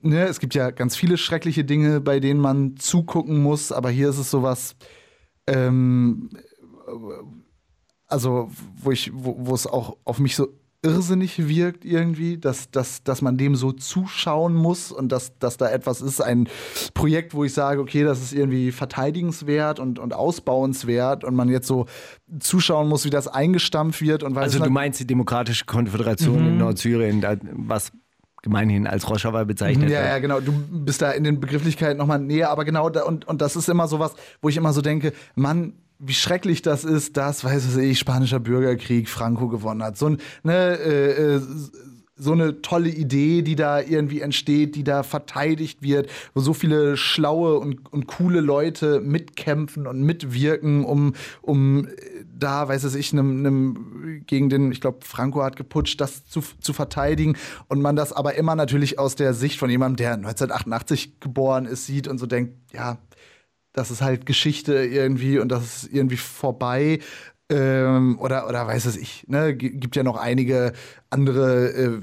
ne, 0.00 0.22
es 0.24 0.40
gibt 0.40 0.54
ja 0.54 0.70
ganz 0.70 0.96
viele 0.96 1.18
schreckliche 1.18 1.64
Dinge, 1.64 2.00
bei 2.00 2.18
denen 2.18 2.40
man 2.40 2.76
zugucken 2.78 3.42
muss, 3.42 3.70
aber 3.70 3.90
hier 3.90 4.08
ist 4.08 4.18
es 4.18 4.30
sowas, 4.30 4.74
ähm, 5.46 6.30
also 8.06 8.50
wo 8.76 8.90
ich, 8.90 9.10
wo, 9.14 9.54
es 9.54 9.66
auch 9.66 9.96
auf 10.04 10.18
mich 10.18 10.36
so 10.36 10.48
irrsinnig 10.82 11.48
wirkt 11.48 11.86
irgendwie, 11.86 12.36
dass, 12.36 12.70
dass, 12.70 13.02
dass 13.02 13.22
man 13.22 13.38
dem 13.38 13.56
so 13.56 13.72
zuschauen 13.72 14.54
muss 14.54 14.92
und 14.92 15.10
dass, 15.12 15.38
dass 15.38 15.56
da 15.56 15.70
etwas 15.70 16.02
ist, 16.02 16.20
ein 16.20 16.46
Projekt, 16.92 17.32
wo 17.32 17.42
ich 17.44 17.54
sage, 17.54 17.80
okay, 17.80 18.04
das 18.04 18.20
ist 18.20 18.34
irgendwie 18.34 18.70
verteidigenswert 18.70 19.80
und, 19.80 19.98
und 19.98 20.12
ausbauenswert 20.12 21.24
und 21.24 21.34
man 21.34 21.48
jetzt 21.48 21.66
so 21.68 21.86
zuschauen 22.38 22.86
muss, 22.88 23.06
wie 23.06 23.10
das 23.10 23.28
eingestampft 23.28 24.02
wird 24.02 24.22
und 24.22 24.36
Also 24.36 24.58
du 24.58 24.64
man- 24.64 24.72
meinst 24.74 25.00
die 25.00 25.06
Demokratische 25.06 25.64
Konföderation 25.64 26.46
in 26.46 26.58
Nordsyrien, 26.58 27.22
da- 27.22 27.36
was 27.52 27.90
gemeinhin 28.42 28.86
als 28.86 29.08
Rojava 29.08 29.44
bezeichnet 29.44 29.88
Ja, 29.88 30.00
wird. 30.00 30.06
ja, 30.10 30.18
genau. 30.18 30.40
Du 30.40 30.52
bist 30.52 31.00
da 31.00 31.12
in 31.12 31.24
den 31.24 31.40
Begrifflichkeiten 31.40 31.96
nochmal 31.96 32.18
näher, 32.18 32.50
aber 32.50 32.66
genau 32.66 32.90
da, 32.90 33.04
und, 33.04 33.26
und 33.26 33.40
das 33.40 33.56
ist 33.56 33.70
immer 33.70 33.88
so 33.88 34.00
was, 34.00 34.14
wo 34.42 34.50
ich 34.50 34.58
immer 34.58 34.74
so 34.74 34.82
denke, 34.82 35.14
Mann, 35.34 35.72
wie 36.06 36.14
schrecklich 36.14 36.62
das 36.62 36.84
ist, 36.84 37.16
dass, 37.16 37.44
weiß 37.44 37.76
ich, 37.76 37.98
spanischer 37.98 38.40
Bürgerkrieg 38.40 39.08
Franco 39.08 39.48
gewonnen 39.48 39.82
hat. 39.82 39.96
So, 39.96 40.16
ne, 40.42 40.78
äh, 40.78 41.36
äh, 41.36 41.40
so 42.16 42.32
eine 42.32 42.62
tolle 42.62 42.90
Idee, 42.90 43.42
die 43.42 43.56
da 43.56 43.80
irgendwie 43.80 44.20
entsteht, 44.20 44.76
die 44.76 44.84
da 44.84 45.02
verteidigt 45.02 45.82
wird, 45.82 46.08
wo 46.32 46.40
so 46.40 46.54
viele 46.54 46.96
schlaue 46.96 47.58
und, 47.58 47.92
und 47.92 48.06
coole 48.06 48.40
Leute 48.40 49.00
mitkämpfen 49.00 49.86
und 49.86 50.00
mitwirken, 50.02 50.84
um, 50.84 51.14
um 51.42 51.86
äh, 51.86 51.90
da, 52.36 52.68
weiß 52.68 52.84
es 52.84 52.94
ich, 52.94 53.12
einem, 53.12 53.38
einem 53.38 54.22
gegen 54.26 54.48
den, 54.48 54.70
ich 54.70 54.80
glaube, 54.80 54.98
Franco 55.02 55.42
hat 55.42 55.56
geputscht, 55.56 56.00
das 56.00 56.24
zu, 56.26 56.42
zu 56.60 56.72
verteidigen. 56.72 57.36
Und 57.68 57.82
man 57.82 57.96
das 57.96 58.12
aber 58.12 58.34
immer 58.34 58.54
natürlich 58.54 58.98
aus 58.98 59.16
der 59.16 59.34
Sicht 59.34 59.58
von 59.58 59.70
jemandem, 59.70 59.96
der 59.96 60.12
1988 60.14 61.20
geboren 61.20 61.66
ist, 61.66 61.86
sieht 61.86 62.06
und 62.06 62.18
so 62.18 62.26
denkt, 62.26 62.54
ja, 62.72 62.98
das 63.74 63.90
ist 63.90 64.00
halt 64.00 64.24
Geschichte 64.24 64.74
irgendwie 64.74 65.38
und 65.38 65.50
das 65.50 65.84
ist 65.84 65.92
irgendwie 65.92 66.16
vorbei. 66.16 67.00
Ähm, 67.50 68.18
oder, 68.18 68.48
oder 68.48 68.66
weiß 68.66 68.86
es 68.86 68.96
ich, 68.96 69.26
ne? 69.28 69.54
Gibt 69.54 69.96
ja 69.96 70.02
noch 70.02 70.16
einige 70.16 70.72
andere 71.10 71.68
äh, 71.72 72.00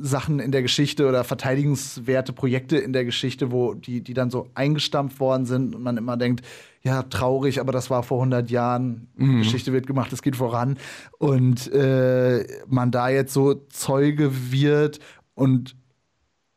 Sachen 0.00 0.40
in 0.40 0.50
der 0.50 0.62
Geschichte 0.62 1.06
oder 1.06 1.22
verteidigenswerte 1.22 2.32
Projekte 2.32 2.78
in 2.78 2.92
der 2.92 3.04
Geschichte, 3.04 3.52
wo 3.52 3.74
die, 3.74 4.00
die 4.00 4.14
dann 4.14 4.30
so 4.30 4.48
eingestampft 4.54 5.20
worden 5.20 5.44
sind 5.44 5.74
und 5.74 5.82
man 5.82 5.96
immer 5.96 6.16
denkt, 6.16 6.44
ja, 6.82 7.02
traurig, 7.02 7.60
aber 7.60 7.72
das 7.72 7.90
war 7.90 8.02
vor 8.02 8.18
100 8.18 8.50
Jahren. 8.50 9.08
Geschichte 9.38 9.72
wird 9.72 9.86
gemacht, 9.86 10.12
es 10.12 10.22
geht 10.22 10.36
voran. 10.36 10.78
Und 11.18 11.70
äh, 11.72 12.46
man 12.68 12.90
da 12.90 13.08
jetzt 13.08 13.32
so 13.32 13.54
Zeuge 13.54 14.52
wird 14.52 15.00
und 15.34 15.76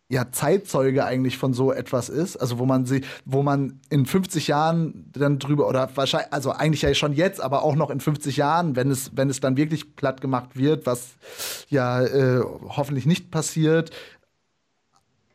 ja 0.09 0.31
Zeitzeuge 0.31 1.05
eigentlich 1.05 1.37
von 1.37 1.53
so 1.53 1.71
etwas 1.71 2.09
ist, 2.09 2.35
also 2.35 2.57
wo 2.57 2.65
man 2.65 2.85
sie, 2.85 3.01
wo 3.25 3.43
man 3.43 3.79
in 3.89 4.07
50 4.07 4.47
Jahren 4.47 5.11
dann 5.13 5.37
drüber 5.37 5.67
oder 5.67 5.89
wahrscheinlich, 5.95 6.33
also 6.33 6.51
eigentlich 6.51 6.81
ja 6.81 6.93
schon 6.95 7.13
jetzt, 7.13 7.39
aber 7.39 7.61
auch 7.61 7.75
noch 7.75 7.91
in 7.91 7.99
50 7.99 8.35
Jahren, 8.35 8.75
wenn 8.75 8.89
es, 8.89 9.15
wenn 9.15 9.29
es 9.29 9.39
dann 9.39 9.55
wirklich 9.55 9.95
platt 9.95 10.19
gemacht 10.19 10.57
wird, 10.57 10.87
was 10.87 11.15
ja 11.69 12.03
äh, 12.03 12.41
hoffentlich 12.69 13.05
nicht 13.05 13.29
passiert. 13.29 13.91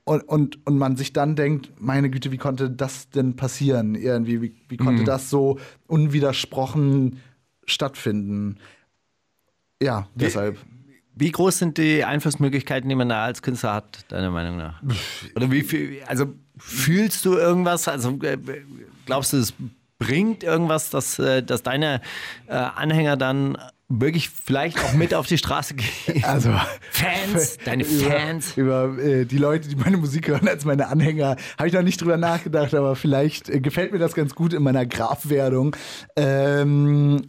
Und, 0.06 0.22
und, 0.22 0.66
und 0.66 0.76
man 0.76 0.96
sich 0.96 1.14
dann 1.14 1.34
denkt, 1.34 1.72
meine 1.78 2.10
Güte, 2.10 2.30
wie 2.30 2.36
konnte 2.36 2.68
das 2.68 3.08
denn 3.08 3.36
passieren? 3.36 3.94
Irgendwie, 3.94 4.42
wie, 4.42 4.54
wie 4.68 4.76
konnte 4.76 5.02
das 5.04 5.30
so 5.30 5.58
unwidersprochen 5.86 7.20
stattfinden? 7.64 8.58
Ja, 9.80 10.06
deshalb. 10.14 10.58
Wie 11.16 11.30
groß 11.30 11.58
sind 11.58 11.78
die 11.78 12.04
Einflussmöglichkeiten, 12.04 12.88
die 12.88 12.94
man 12.94 13.08
da 13.08 13.24
als 13.24 13.42
Künstler 13.42 13.74
hat, 13.74 14.04
deiner 14.08 14.30
Meinung 14.30 14.56
nach? 14.56 14.82
Oder 15.36 15.50
wie 15.50 15.62
viel, 15.62 16.02
also 16.06 16.26
fühlst 16.58 17.24
du 17.24 17.36
irgendwas? 17.36 17.86
Also 17.86 18.18
äh, 18.22 18.36
glaubst 19.06 19.32
du, 19.32 19.36
es 19.36 19.54
bringt 19.98 20.42
irgendwas, 20.42 20.90
dass, 20.90 21.18
äh, 21.18 21.42
dass 21.42 21.62
deine 21.62 22.00
äh, 22.48 22.54
Anhänger 22.54 23.16
dann 23.16 23.56
wirklich 23.88 24.30
vielleicht 24.30 24.82
auch 24.82 24.92
mit 24.94 25.14
auf 25.14 25.26
die 25.26 25.38
Straße 25.38 25.74
gehen? 25.74 25.88
Also 26.24 26.50
Fans, 26.90 27.58
deine 27.64 27.84
über, 27.84 28.10
Fans. 28.10 28.56
Über 28.56 28.98
äh, 28.98 29.24
die 29.24 29.38
Leute, 29.38 29.68
die 29.68 29.76
meine 29.76 29.96
Musik 29.96 30.28
hören, 30.28 30.48
als 30.48 30.64
meine 30.64 30.88
Anhänger, 30.88 31.36
habe 31.58 31.68
ich 31.68 31.74
noch 31.74 31.82
nicht 31.82 32.00
drüber 32.00 32.16
nachgedacht, 32.16 32.74
aber 32.74 32.96
vielleicht 32.96 33.48
äh, 33.48 33.60
gefällt 33.60 33.92
mir 33.92 33.98
das 33.98 34.14
ganz 34.14 34.34
gut 34.34 34.52
in 34.52 34.62
meiner 34.62 34.86
Grafwerdung. 34.86 35.76
Ähm, 36.16 37.28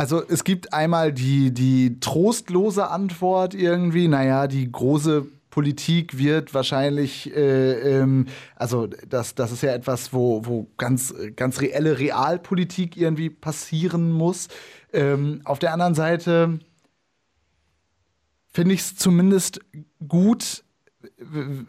Also 0.00 0.26
es 0.26 0.44
gibt 0.44 0.72
einmal 0.72 1.12
die, 1.12 1.52
die 1.52 2.00
trostlose 2.00 2.88
Antwort 2.88 3.52
irgendwie, 3.52 4.08
naja, 4.08 4.46
die 4.46 4.72
große 4.72 5.26
Politik 5.50 6.16
wird 6.16 6.54
wahrscheinlich, 6.54 7.30
äh, 7.36 7.98
ähm, 7.98 8.24
also 8.56 8.86
das, 8.86 9.34
das 9.34 9.52
ist 9.52 9.62
ja 9.62 9.74
etwas, 9.74 10.14
wo, 10.14 10.46
wo 10.46 10.68
ganz, 10.78 11.12
ganz 11.36 11.60
reelle 11.60 11.98
Realpolitik 11.98 12.96
irgendwie 12.96 13.28
passieren 13.28 14.10
muss. 14.10 14.48
Ähm, 14.94 15.42
auf 15.44 15.58
der 15.58 15.74
anderen 15.74 15.94
Seite 15.94 16.60
finde 18.54 18.72
ich 18.72 18.80
es 18.80 18.96
zumindest 18.96 19.60
gut, 20.08 20.64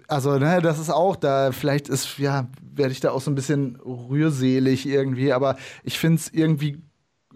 also, 0.08 0.40
ne, 0.40 0.62
das 0.62 0.80
ist 0.80 0.90
auch 0.90 1.18
da, 1.18 1.52
vielleicht 1.52 1.90
ist, 1.90 2.18
ja, 2.18 2.48
werde 2.62 2.94
ich 2.94 3.02
da 3.02 3.12
auch 3.12 3.22
so 3.22 3.30
ein 3.30 3.36
bisschen 3.36 3.76
rührselig 3.76 4.88
irgendwie, 4.88 5.34
aber 5.34 5.58
ich 5.84 6.00
finde 6.00 6.16
es 6.16 6.30
irgendwie, 6.30 6.82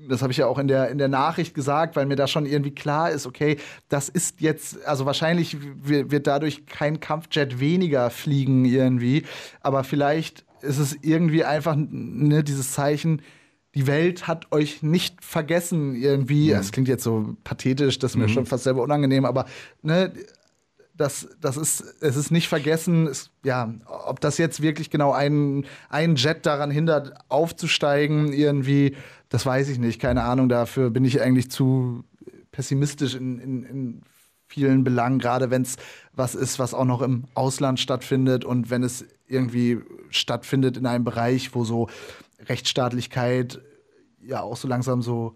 das 0.10 0.22
habe 0.22 0.32
ich 0.32 0.38
ja 0.38 0.48
auch 0.48 0.60
in 0.60 0.68
der, 0.68 0.90
in 0.90 0.98
der 0.98 1.08
Nachricht 1.08 1.54
gesagt, 1.54 1.96
weil 1.96 2.06
mir 2.06 2.16
da 2.16 2.28
schon 2.28 2.46
irgendwie 2.46 2.74
klar 2.74 3.12
ist, 3.12 3.26
okay, 3.26 3.58
das 3.90 4.10
ist 4.10 4.42
jetzt, 4.42 4.86
also 4.86 5.06
wahrscheinlich 5.06 5.58
wird 5.84 6.28
dadurch 6.28 6.66
kein 6.66 7.00
Kampfjet 7.00 7.60
weniger 7.60 8.10
fliegen 8.10 8.66
irgendwie, 8.66 9.24
aber 9.62 9.84
vielleicht 9.84 10.46
ist 10.62 10.80
es 10.80 10.98
irgendwie 11.02 11.44
einfach, 11.44 11.76
ne, 11.78 12.44
dieses 12.44 12.74
Zeichen, 12.74 13.22
die 13.76 13.88
Welt 13.88 14.28
hat 14.28 14.52
euch 14.52 14.82
nicht 14.84 15.24
vergessen 15.24 15.96
irgendwie. 15.96 16.50
Mhm. 16.50 16.58
Das 16.58 16.72
klingt 16.72 16.88
jetzt 16.88 17.04
so 17.04 17.36
pathetisch, 17.44 18.00
das 18.00 18.12
ist 18.12 18.18
mir 18.18 18.28
mhm. 18.28 18.30
schon 18.30 18.46
fast 18.46 18.64
selber 18.64 18.82
unangenehm, 18.82 19.26
aber 19.26 19.46
ne, 19.82 20.14
das, 20.98 21.28
das 21.42 21.58
ist, 21.58 21.82
es 22.02 22.16
ist 22.16 22.32
nicht 22.32 22.48
vergessen, 22.48 23.08
es, 23.08 23.30
ja, 23.44 23.74
ob 23.86 24.22
das 24.22 24.38
jetzt 24.38 24.62
wirklich 24.62 24.90
genau 24.90 25.12
einen, 25.12 25.66
einen 25.90 26.16
Jet 26.16 26.46
daran 26.46 26.72
hindert, 26.72 27.14
aufzusteigen, 27.28 28.32
irgendwie, 28.32 28.96
das 29.30 29.46
weiß 29.46 29.70
ich 29.70 29.80
nicht. 29.80 30.00
Keine 30.00 30.24
Ahnung, 30.24 30.50
dafür 30.50 30.90
bin 30.90 31.06
ich 31.06 31.22
eigentlich 31.22 31.50
zu 31.50 32.04
pessimistisch 32.52 33.16
in, 33.16 33.40
in, 33.40 33.64
in 33.64 34.02
vielen 34.48 34.84
Belangen, 34.84 35.20
gerade 35.20 35.50
wenn 35.50 35.64
es 35.64 35.76
was 36.14 36.36
ist, 36.36 36.60
was 36.60 36.74
auch 36.74 36.86
noch 36.86 37.02
im 37.02 37.26
Ausland 37.34 37.80
stattfindet 37.80 38.46
und 38.46 38.70
wenn 38.70 38.84
es 38.84 39.06
irgendwie 39.28 39.80
stattfindet 40.10 40.78
in 40.78 40.86
einem 40.86 41.04
Bereich, 41.04 41.54
wo 41.56 41.64
so 41.64 41.90
Rechtsstaatlichkeit 42.48 43.60
ja 44.22 44.42
auch 44.42 44.58
so 44.58 44.68
langsam 44.68 45.02
so 45.02 45.36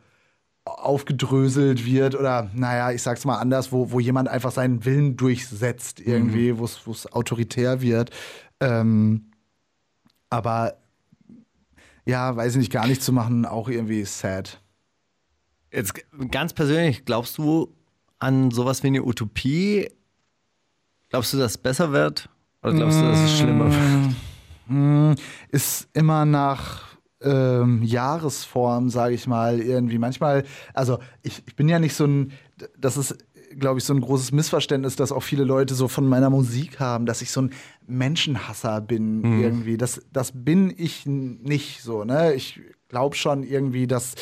aufgedröselt 0.66 1.86
wird 1.86 2.16
oder, 2.16 2.50
naja, 2.54 2.92
ich 2.92 3.02
sag's 3.02 3.26
mal 3.26 3.38
anders, 3.38 3.72
wo, 3.72 3.92
wo 3.92 4.00
jemand 4.00 4.30
einfach 4.30 4.52
seinen 4.52 4.86
Willen 4.86 5.18
durchsetzt, 5.18 6.00
irgendwie, 6.00 6.54
mhm. 6.54 6.60
wo 6.60 6.92
es 6.92 7.12
autoritär 7.12 7.82
wird. 7.82 8.12
Ähm, 8.60 9.32
aber 10.30 10.78
ja, 12.10 12.36
weiß 12.36 12.53
ich 12.53 12.57
nicht, 12.57 12.72
gar 12.72 12.88
nicht 12.88 13.03
zu 13.03 13.14
machen, 13.14 13.45
auch 13.45 13.70
irgendwie 13.70 14.03
sad. 14.03 14.62
Jetzt 15.72 15.93
ganz 16.32 16.53
persönlich, 16.53 17.05
glaubst 17.05 17.38
du 17.38 17.74
an 18.18 18.51
sowas 18.51 18.82
wie 18.84 18.88
eine 18.88 19.03
Utopie? 19.03 19.89
Glaubst 21.10 21.34
du, 21.34 21.38
dass 21.38 21.51
es 21.51 21.57
besser 21.57 21.91
wird? 21.91 22.30
Oder 22.64 22.74
glaubst 22.74 22.99
du, 22.99 23.03
dass 23.03 23.20
es 23.20 23.38
schlimmer 23.38 23.72
wird? 23.72 24.16
Mm, 24.68 25.14
ist 25.49 25.88
immer 25.93 26.26
nach 26.26 26.89
ähm, 27.22 27.84
Jahresform, 27.84 28.89
sage 28.89 29.14
ich 29.14 29.28
mal, 29.28 29.60
irgendwie. 29.60 29.99
Manchmal, 29.99 30.43
also 30.74 30.99
ich, 31.22 31.43
ich 31.45 31.55
bin 31.55 31.70
ja 31.70 31.80
nicht 31.80 31.93
so 31.93 32.05
ein, 32.05 32.32
das 32.78 32.97
ist, 32.97 33.18
glaube 33.58 33.80
ich, 33.80 33.86
so 33.86 33.93
ein 33.93 34.02
großes 34.02 34.32
Missverständnis, 34.32 34.95
dass 34.95 35.12
auch 35.12 35.24
viele 35.24 35.43
Leute 35.43 35.74
so 35.74 35.88
von 35.88 36.08
meiner 36.08 36.30
Musik 36.30 36.80
haben, 36.80 37.06
dass 37.06 37.22
ich 37.22 37.32
so 37.32 37.41
ein 37.41 37.54
Menschenhasser 37.88 38.82
bin 38.82 39.22
mhm. 39.22 39.41
irgendwie. 39.41 39.78
Das, 39.78 40.02
das 40.12 40.32
bin 40.34 40.74
ich 40.76 41.06
nicht 41.06 41.82
so, 41.82 42.04
ne? 42.04 42.34
Ich 42.34 42.62
glaube 42.89 43.16
schon 43.16 43.43
irgendwie, 43.43 43.88
dass, 43.88 44.16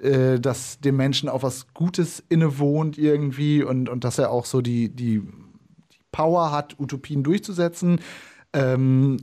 äh, 0.00 0.40
dass 0.40 0.80
dem 0.80 0.96
Menschen 0.96 1.28
auch 1.28 1.42
was 1.42 1.72
Gutes 1.74 2.22
innewohnt 2.28 2.98
irgendwie 2.98 3.62
und, 3.62 3.88
und 3.88 4.04
dass 4.04 4.18
er 4.18 4.30
auch 4.30 4.46
so 4.46 4.60
die, 4.60 4.88
die, 4.88 5.20
die 5.20 5.98
Power 6.12 6.50
hat, 6.50 6.78
Utopien 6.78 7.22
durchzusetzen. 7.22 8.00
Ähm, 8.52 9.18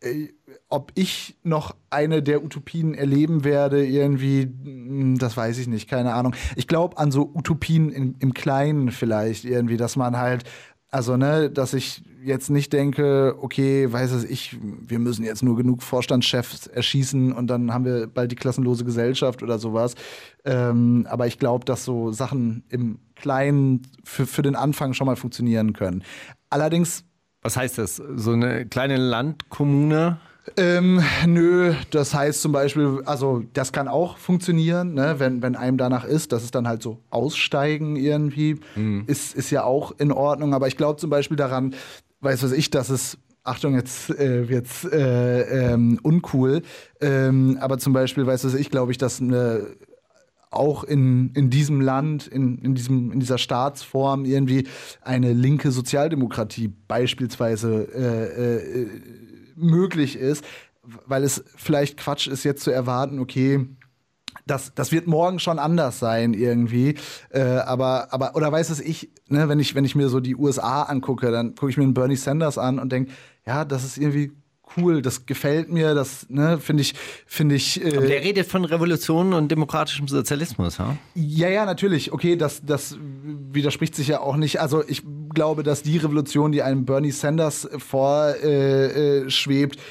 äh, 0.00 0.28
ob 0.72 0.92
ich 0.94 1.36
noch 1.42 1.76
eine 1.90 2.22
der 2.22 2.42
Utopien 2.42 2.94
erleben 2.94 3.44
werde, 3.44 3.84
irgendwie, 3.86 4.42
hm, 4.42 5.18
das 5.18 5.36
weiß 5.36 5.58
ich 5.58 5.66
nicht, 5.66 5.88
keine 5.88 6.14
Ahnung. 6.14 6.34
Ich 6.56 6.66
glaube 6.66 6.98
an 6.98 7.12
so 7.12 7.30
Utopien 7.34 7.90
in, 7.90 8.16
im 8.20 8.32
Kleinen 8.32 8.90
vielleicht 8.90 9.44
irgendwie, 9.44 9.76
dass 9.76 9.96
man 9.96 10.16
halt, 10.16 10.44
also, 10.88 11.16
ne, 11.16 11.50
dass 11.50 11.74
ich 11.74 12.02
jetzt 12.24 12.50
nicht 12.50 12.72
denke, 12.72 13.36
okay, 13.40 13.92
weiß 13.92 14.12
es 14.12 14.24
ich, 14.24 14.56
wir 14.60 14.98
müssen 14.98 15.24
jetzt 15.24 15.42
nur 15.42 15.56
genug 15.56 15.82
Vorstandschefs 15.82 16.68
erschießen 16.68 17.32
und 17.32 17.48
dann 17.48 17.72
haben 17.72 17.84
wir 17.84 18.06
bald 18.06 18.30
die 18.30 18.36
klassenlose 18.36 18.84
Gesellschaft 18.84 19.42
oder 19.42 19.58
sowas. 19.58 19.94
Ähm, 20.44 21.06
aber 21.10 21.26
ich 21.26 21.38
glaube, 21.38 21.64
dass 21.64 21.84
so 21.84 22.12
Sachen 22.12 22.64
im 22.68 22.98
Kleinen 23.14 23.82
für, 24.04 24.26
für 24.26 24.42
den 24.42 24.56
Anfang 24.56 24.94
schon 24.94 25.06
mal 25.06 25.16
funktionieren 25.16 25.72
können. 25.72 26.02
Allerdings 26.48 27.04
was 27.42 27.56
heißt 27.56 27.78
das? 27.78 27.96
So 27.96 28.32
eine 28.32 28.66
kleine 28.66 28.96
Landkommune? 28.96 30.18
Ähm, 30.56 31.00
nö, 31.26 31.74
das 31.90 32.14
heißt 32.14 32.42
zum 32.42 32.52
Beispiel, 32.52 33.02
also 33.04 33.44
das 33.52 33.72
kann 33.72 33.86
auch 33.86 34.16
funktionieren, 34.18 34.94
ne? 34.94 35.14
wenn, 35.18 35.40
wenn 35.40 35.54
einem 35.54 35.78
danach 35.78 36.04
ist, 36.04 36.32
das 36.32 36.42
ist 36.42 36.54
dann 36.54 36.66
halt 36.66 36.82
so 36.82 36.98
aussteigen 37.10 37.96
irgendwie, 37.96 38.58
mhm. 38.74 39.04
ist, 39.06 39.34
ist 39.34 39.50
ja 39.50 39.64
auch 39.64 39.92
in 39.98 40.10
Ordnung. 40.10 40.52
Aber 40.54 40.66
ich 40.66 40.76
glaube 40.76 40.98
zum 40.98 41.10
Beispiel 41.10 41.36
daran, 41.36 41.74
weiß 42.20 42.42
was 42.42 42.52
ich, 42.52 42.70
dass 42.70 42.90
es 42.90 43.18
Achtung, 43.44 43.74
jetzt 43.74 44.10
äh, 44.10 44.48
wird's 44.48 44.84
äh, 44.84 45.72
ähm, 45.72 45.98
uncool. 46.02 46.62
Ähm, 47.00 47.58
aber 47.60 47.78
zum 47.78 47.92
Beispiel, 47.92 48.26
weißt 48.26 48.44
du, 48.44 48.56
ich 48.56 48.70
glaube 48.70 48.92
ich, 48.92 48.98
dass 48.98 49.20
eine 49.20 49.66
auch 50.52 50.84
in, 50.84 51.30
in 51.34 51.50
diesem 51.50 51.80
Land, 51.80 52.26
in, 52.26 52.58
in, 52.58 52.74
diesem, 52.74 53.10
in 53.10 53.20
dieser 53.20 53.38
Staatsform 53.38 54.24
irgendwie 54.24 54.68
eine 55.00 55.32
linke 55.32 55.70
Sozialdemokratie 55.70 56.70
beispielsweise 56.88 57.88
äh, 57.94 58.82
äh, 58.82 58.88
möglich 59.62 60.16
ist, 60.16 60.44
weil 60.82 61.24
es 61.24 61.44
vielleicht 61.56 61.96
Quatsch 61.96 62.26
ist, 62.26 62.44
jetzt 62.44 62.62
zu 62.62 62.70
erwarten, 62.70 63.18
okay, 63.18 63.66
das, 64.46 64.72
das 64.74 64.92
wird 64.92 65.06
morgen 65.06 65.38
schon 65.38 65.58
anders 65.58 65.98
sein 65.98 66.34
irgendwie. 66.34 66.96
Äh, 67.30 67.42
aber, 67.42 68.12
aber, 68.12 68.34
oder 68.34 68.50
weiß 68.50 68.70
es 68.70 68.80
ich, 68.80 69.10
ne, 69.28 69.48
wenn 69.48 69.60
ich, 69.60 69.74
wenn 69.74 69.84
ich 69.84 69.94
mir 69.94 70.08
so 70.08 70.20
die 70.20 70.34
USA 70.34 70.82
angucke, 70.82 71.30
dann 71.30 71.54
gucke 71.54 71.70
ich 71.70 71.76
mir 71.76 71.84
einen 71.84 71.94
Bernie 71.94 72.16
Sanders 72.16 72.58
an 72.58 72.78
und 72.78 72.90
denke, 72.90 73.12
ja, 73.46 73.64
das 73.64 73.84
ist 73.84 73.98
irgendwie 73.98 74.32
cool, 74.76 75.02
das 75.02 75.26
gefällt 75.26 75.70
mir, 75.70 75.94
das 75.94 76.26
ne, 76.28 76.58
finde 76.58 76.82
ich, 76.82 76.94
finde 77.26 77.54
ich. 77.54 77.84
Äh 77.84 77.96
Aber 77.96 78.06
der 78.06 78.22
redet 78.22 78.46
von 78.46 78.64
Revolution 78.64 79.32
und 79.34 79.48
demokratischem 79.48 80.08
Sozialismus, 80.08 80.78
ha? 80.78 80.96
Ja, 81.14 81.48
ja, 81.48 81.66
natürlich. 81.66 82.12
Okay, 82.12 82.36
das, 82.36 82.62
das 82.64 82.96
widerspricht 83.00 83.94
sich 83.94 84.08
ja 84.08 84.20
auch 84.20 84.36
nicht. 84.36 84.60
Also 84.60 84.82
ich 84.86 85.02
glaube, 85.34 85.62
dass 85.62 85.82
die 85.82 85.98
Revolution, 85.98 86.52
die 86.52 86.62
einem 86.62 86.84
Bernie 86.84 87.10
Sanders 87.10 87.68
vorschwebt, 87.78 88.44
äh, 88.44 89.78
äh, 89.78 89.82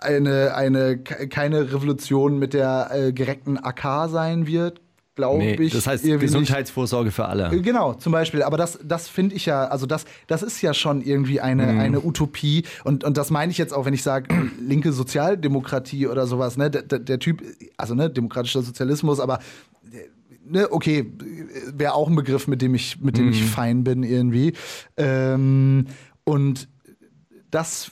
eine, 0.00 0.54
eine, 0.54 0.98
keine 0.98 1.72
Revolution 1.72 2.38
mit 2.38 2.54
der 2.54 2.90
äh, 2.92 3.12
gereckten 3.12 3.58
AK 3.62 4.08
sein 4.08 4.46
wird 4.46 4.80
glaube 5.20 5.38
nee, 5.38 5.54
ich. 5.54 5.72
Das 5.72 5.86
heißt 5.86 6.04
Gesundheitsvorsorge 6.04 7.06
nicht. 7.06 7.14
für 7.14 7.26
alle. 7.26 7.50
Genau, 7.60 7.94
zum 7.94 8.12
Beispiel. 8.12 8.42
Aber 8.42 8.56
das, 8.56 8.78
das 8.82 9.08
finde 9.08 9.34
ich 9.36 9.46
ja, 9.46 9.66
also 9.66 9.86
das, 9.86 10.04
das 10.26 10.42
ist 10.42 10.62
ja 10.62 10.72
schon 10.72 11.02
irgendwie 11.02 11.40
eine, 11.40 11.66
mhm. 11.66 11.80
eine 11.80 12.00
Utopie. 12.04 12.64
Und, 12.84 13.04
und 13.04 13.16
das 13.16 13.30
meine 13.30 13.52
ich 13.52 13.58
jetzt 13.58 13.74
auch, 13.74 13.84
wenn 13.84 13.94
ich 13.94 14.02
sage, 14.02 14.34
linke 14.60 14.92
Sozialdemokratie 14.92 16.06
oder 16.06 16.26
sowas, 16.26 16.56
ne? 16.56 16.70
Der, 16.70 16.82
der, 16.82 17.18
Typ, 17.18 17.42
also 17.76 17.94
ne, 17.94 18.08
demokratischer 18.08 18.62
Sozialismus, 18.62 19.20
aber 19.20 19.40
ne, 20.50 20.70
okay, 20.70 21.12
wäre 21.72 21.94
auch 21.94 22.08
ein 22.08 22.16
Begriff, 22.16 22.46
mit 22.46 22.62
dem 22.62 22.74
ich, 22.74 23.00
mit 23.00 23.16
dem 23.16 23.26
mhm. 23.26 23.32
ich 23.32 23.44
fein 23.44 23.84
bin 23.84 24.02
irgendwie. 24.02 24.52
Ähm, 24.96 25.86
und 26.24 26.68
das 27.50 27.90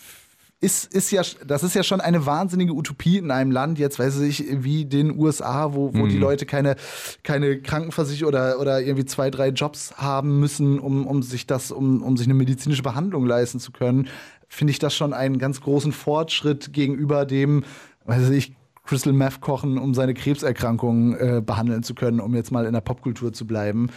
ist, 0.60 0.92
ist 0.92 1.12
ja, 1.12 1.22
das 1.46 1.62
ist 1.62 1.74
ja 1.74 1.84
schon 1.84 2.00
eine 2.00 2.26
wahnsinnige 2.26 2.72
Utopie 2.72 3.18
in 3.18 3.30
einem 3.30 3.52
Land, 3.52 3.78
jetzt 3.78 3.98
weiß 3.98 4.20
ich, 4.20 4.44
wie 4.50 4.84
den 4.84 5.16
USA, 5.16 5.72
wo, 5.72 5.94
wo 5.94 6.04
mhm. 6.04 6.08
die 6.08 6.18
Leute 6.18 6.46
keine, 6.46 6.74
keine 7.22 7.60
Krankenversicherung 7.60 8.28
oder, 8.28 8.58
oder 8.58 8.80
irgendwie 8.80 9.04
zwei, 9.04 9.30
drei 9.30 9.48
Jobs 9.48 9.94
haben 9.96 10.40
müssen, 10.40 10.80
um, 10.80 11.06
um 11.06 11.22
sich 11.22 11.46
das, 11.46 11.70
um, 11.70 12.02
um 12.02 12.16
sich 12.16 12.26
eine 12.26 12.34
medizinische 12.34 12.82
Behandlung 12.82 13.24
leisten 13.24 13.60
zu 13.60 13.70
können, 13.70 14.08
finde 14.48 14.72
ich 14.72 14.80
das 14.80 14.96
schon 14.96 15.12
einen 15.12 15.38
ganz 15.38 15.60
großen 15.60 15.92
Fortschritt 15.92 16.72
gegenüber 16.72 17.24
dem, 17.24 17.62
weiß 18.06 18.30
ich, 18.30 18.56
Crystal 18.88 19.12
Meth 19.12 19.40
kochen, 19.42 19.76
um 19.76 19.92
seine 19.92 20.14
Krebserkrankung 20.14 21.14
äh, 21.14 21.42
behandeln 21.44 21.82
zu 21.82 21.94
können, 21.94 22.20
um 22.20 22.34
jetzt 22.34 22.50
mal 22.50 22.64
in 22.64 22.72
der 22.72 22.80
Popkultur 22.80 23.34
zu 23.34 23.46
bleiben. 23.46 23.90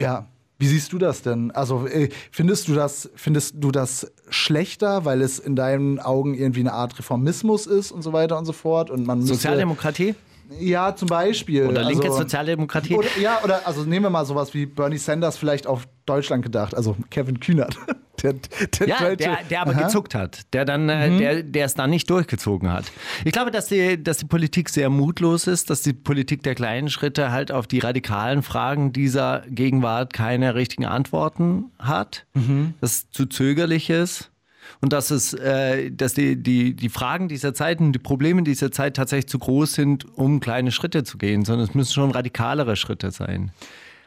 Ja, 0.00 0.26
wie 0.58 0.66
siehst 0.66 0.92
du 0.92 0.98
das 0.98 1.20
denn? 1.20 1.50
Also 1.50 1.86
äh, 1.86 2.08
findest 2.30 2.66
du 2.66 2.74
das, 2.74 3.10
findest 3.14 3.56
du 3.58 3.70
das 3.70 4.10
schlechter, 4.30 5.04
weil 5.04 5.20
es 5.20 5.38
in 5.38 5.54
deinen 5.54 6.00
Augen 6.00 6.34
irgendwie 6.34 6.60
eine 6.60 6.72
Art 6.72 6.98
Reformismus 6.98 7.66
ist 7.66 7.92
und 7.92 8.00
so 8.02 8.14
weiter 8.14 8.38
und 8.38 8.46
so 8.46 8.54
fort? 8.54 8.90
Und 8.90 9.06
man 9.06 9.22
Sozialdemokratie? 9.22 10.14
Ja, 10.58 10.96
zum 10.96 11.08
Beispiel. 11.08 11.66
Oder 11.66 11.84
linke 11.84 12.06
also, 12.06 12.20
Sozialdemokratie. 12.20 12.96
Oder, 12.96 13.08
ja, 13.20 13.40
oder 13.44 13.66
also 13.66 13.82
nehmen 13.82 14.06
wir 14.06 14.10
mal 14.10 14.24
sowas 14.24 14.54
wie 14.54 14.64
Bernie 14.64 14.96
Sanders 14.96 15.36
vielleicht 15.36 15.66
auf 15.66 15.86
Deutschland 16.08 16.42
gedacht, 16.42 16.74
also 16.74 16.96
Kevin 17.10 17.40
Kühnert. 17.40 17.76
Der, 18.20 18.32
der, 18.32 18.88
Ja, 18.88 19.14
der, 19.14 19.38
der 19.48 19.60
aber 19.62 19.70
Aha. 19.70 19.78
Mhm. 19.82 19.84
gezuckt 19.84 20.16
hat, 20.16 20.52
der 20.52 20.64
dann, 20.64 20.88
äh, 20.88 21.18
der, 21.18 21.42
der 21.44 21.66
es 21.66 21.74
dann 21.74 21.88
nicht 21.88 22.10
durchgezogen 22.10 22.68
hat. 22.72 22.84
Ich 23.24 23.30
glaube, 23.30 23.52
dass 23.52 23.68
die, 23.68 24.02
dass 24.02 24.16
die 24.18 24.24
Politik 24.26 24.70
sehr 24.70 24.90
mutlos 24.90 25.46
ist, 25.46 25.70
dass 25.70 25.82
die 25.82 25.92
Politik 25.92 26.42
der 26.42 26.56
kleinen 26.56 26.90
Schritte 26.90 27.30
halt 27.30 27.52
auf 27.52 27.68
die 27.68 27.78
radikalen 27.78 28.42
Fragen 28.42 28.92
dieser 28.92 29.44
Gegenwart 29.48 30.12
keine 30.12 30.56
richtigen 30.56 30.84
Antworten 30.84 31.66
hat, 31.78 32.26
Mhm. 32.34 32.74
dass 32.80 32.92
es 32.94 33.10
zu 33.12 33.26
zögerlich 33.26 33.88
ist 33.88 34.32
und 34.80 34.92
dass 34.92 35.12
es, 35.12 35.32
äh, 35.34 35.92
dass 35.92 36.14
die, 36.14 36.42
die, 36.42 36.74
die 36.74 36.88
Fragen 36.88 37.28
dieser 37.28 37.54
Zeit 37.54 37.78
und 37.78 37.92
die 37.92 38.00
Probleme 38.00 38.42
dieser 38.42 38.72
Zeit 38.72 38.96
tatsächlich 38.96 39.28
zu 39.28 39.38
groß 39.38 39.74
sind, 39.74 40.06
um 40.18 40.40
kleine 40.40 40.72
Schritte 40.72 41.04
zu 41.04 41.18
gehen, 41.18 41.44
sondern 41.44 41.68
es 41.68 41.74
müssen 41.76 41.92
schon 41.92 42.10
radikalere 42.10 42.74
Schritte 42.74 43.12
sein. 43.12 43.52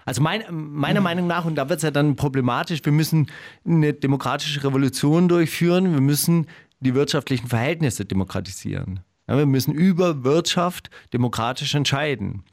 Also 0.05 0.21
mein, 0.21 0.43
meiner 0.51 1.01
Meinung 1.01 1.27
nach, 1.27 1.45
und 1.45 1.55
da 1.55 1.69
wird 1.69 1.77
es 1.77 1.83
ja 1.83 1.91
dann 1.91 2.15
problematisch, 2.15 2.81
wir 2.83 2.91
müssen 2.91 3.27
eine 3.65 3.93
demokratische 3.93 4.63
Revolution 4.63 5.27
durchführen, 5.27 5.93
wir 5.93 6.01
müssen 6.01 6.47
die 6.79 6.95
wirtschaftlichen 6.95 7.47
Verhältnisse 7.47 8.05
demokratisieren. 8.05 9.01
Ja, 9.27 9.37
wir 9.37 9.45
müssen 9.45 9.73
über 9.73 10.23
Wirtschaft 10.23 10.89
demokratisch 11.13 11.75
entscheiden. 11.75 12.43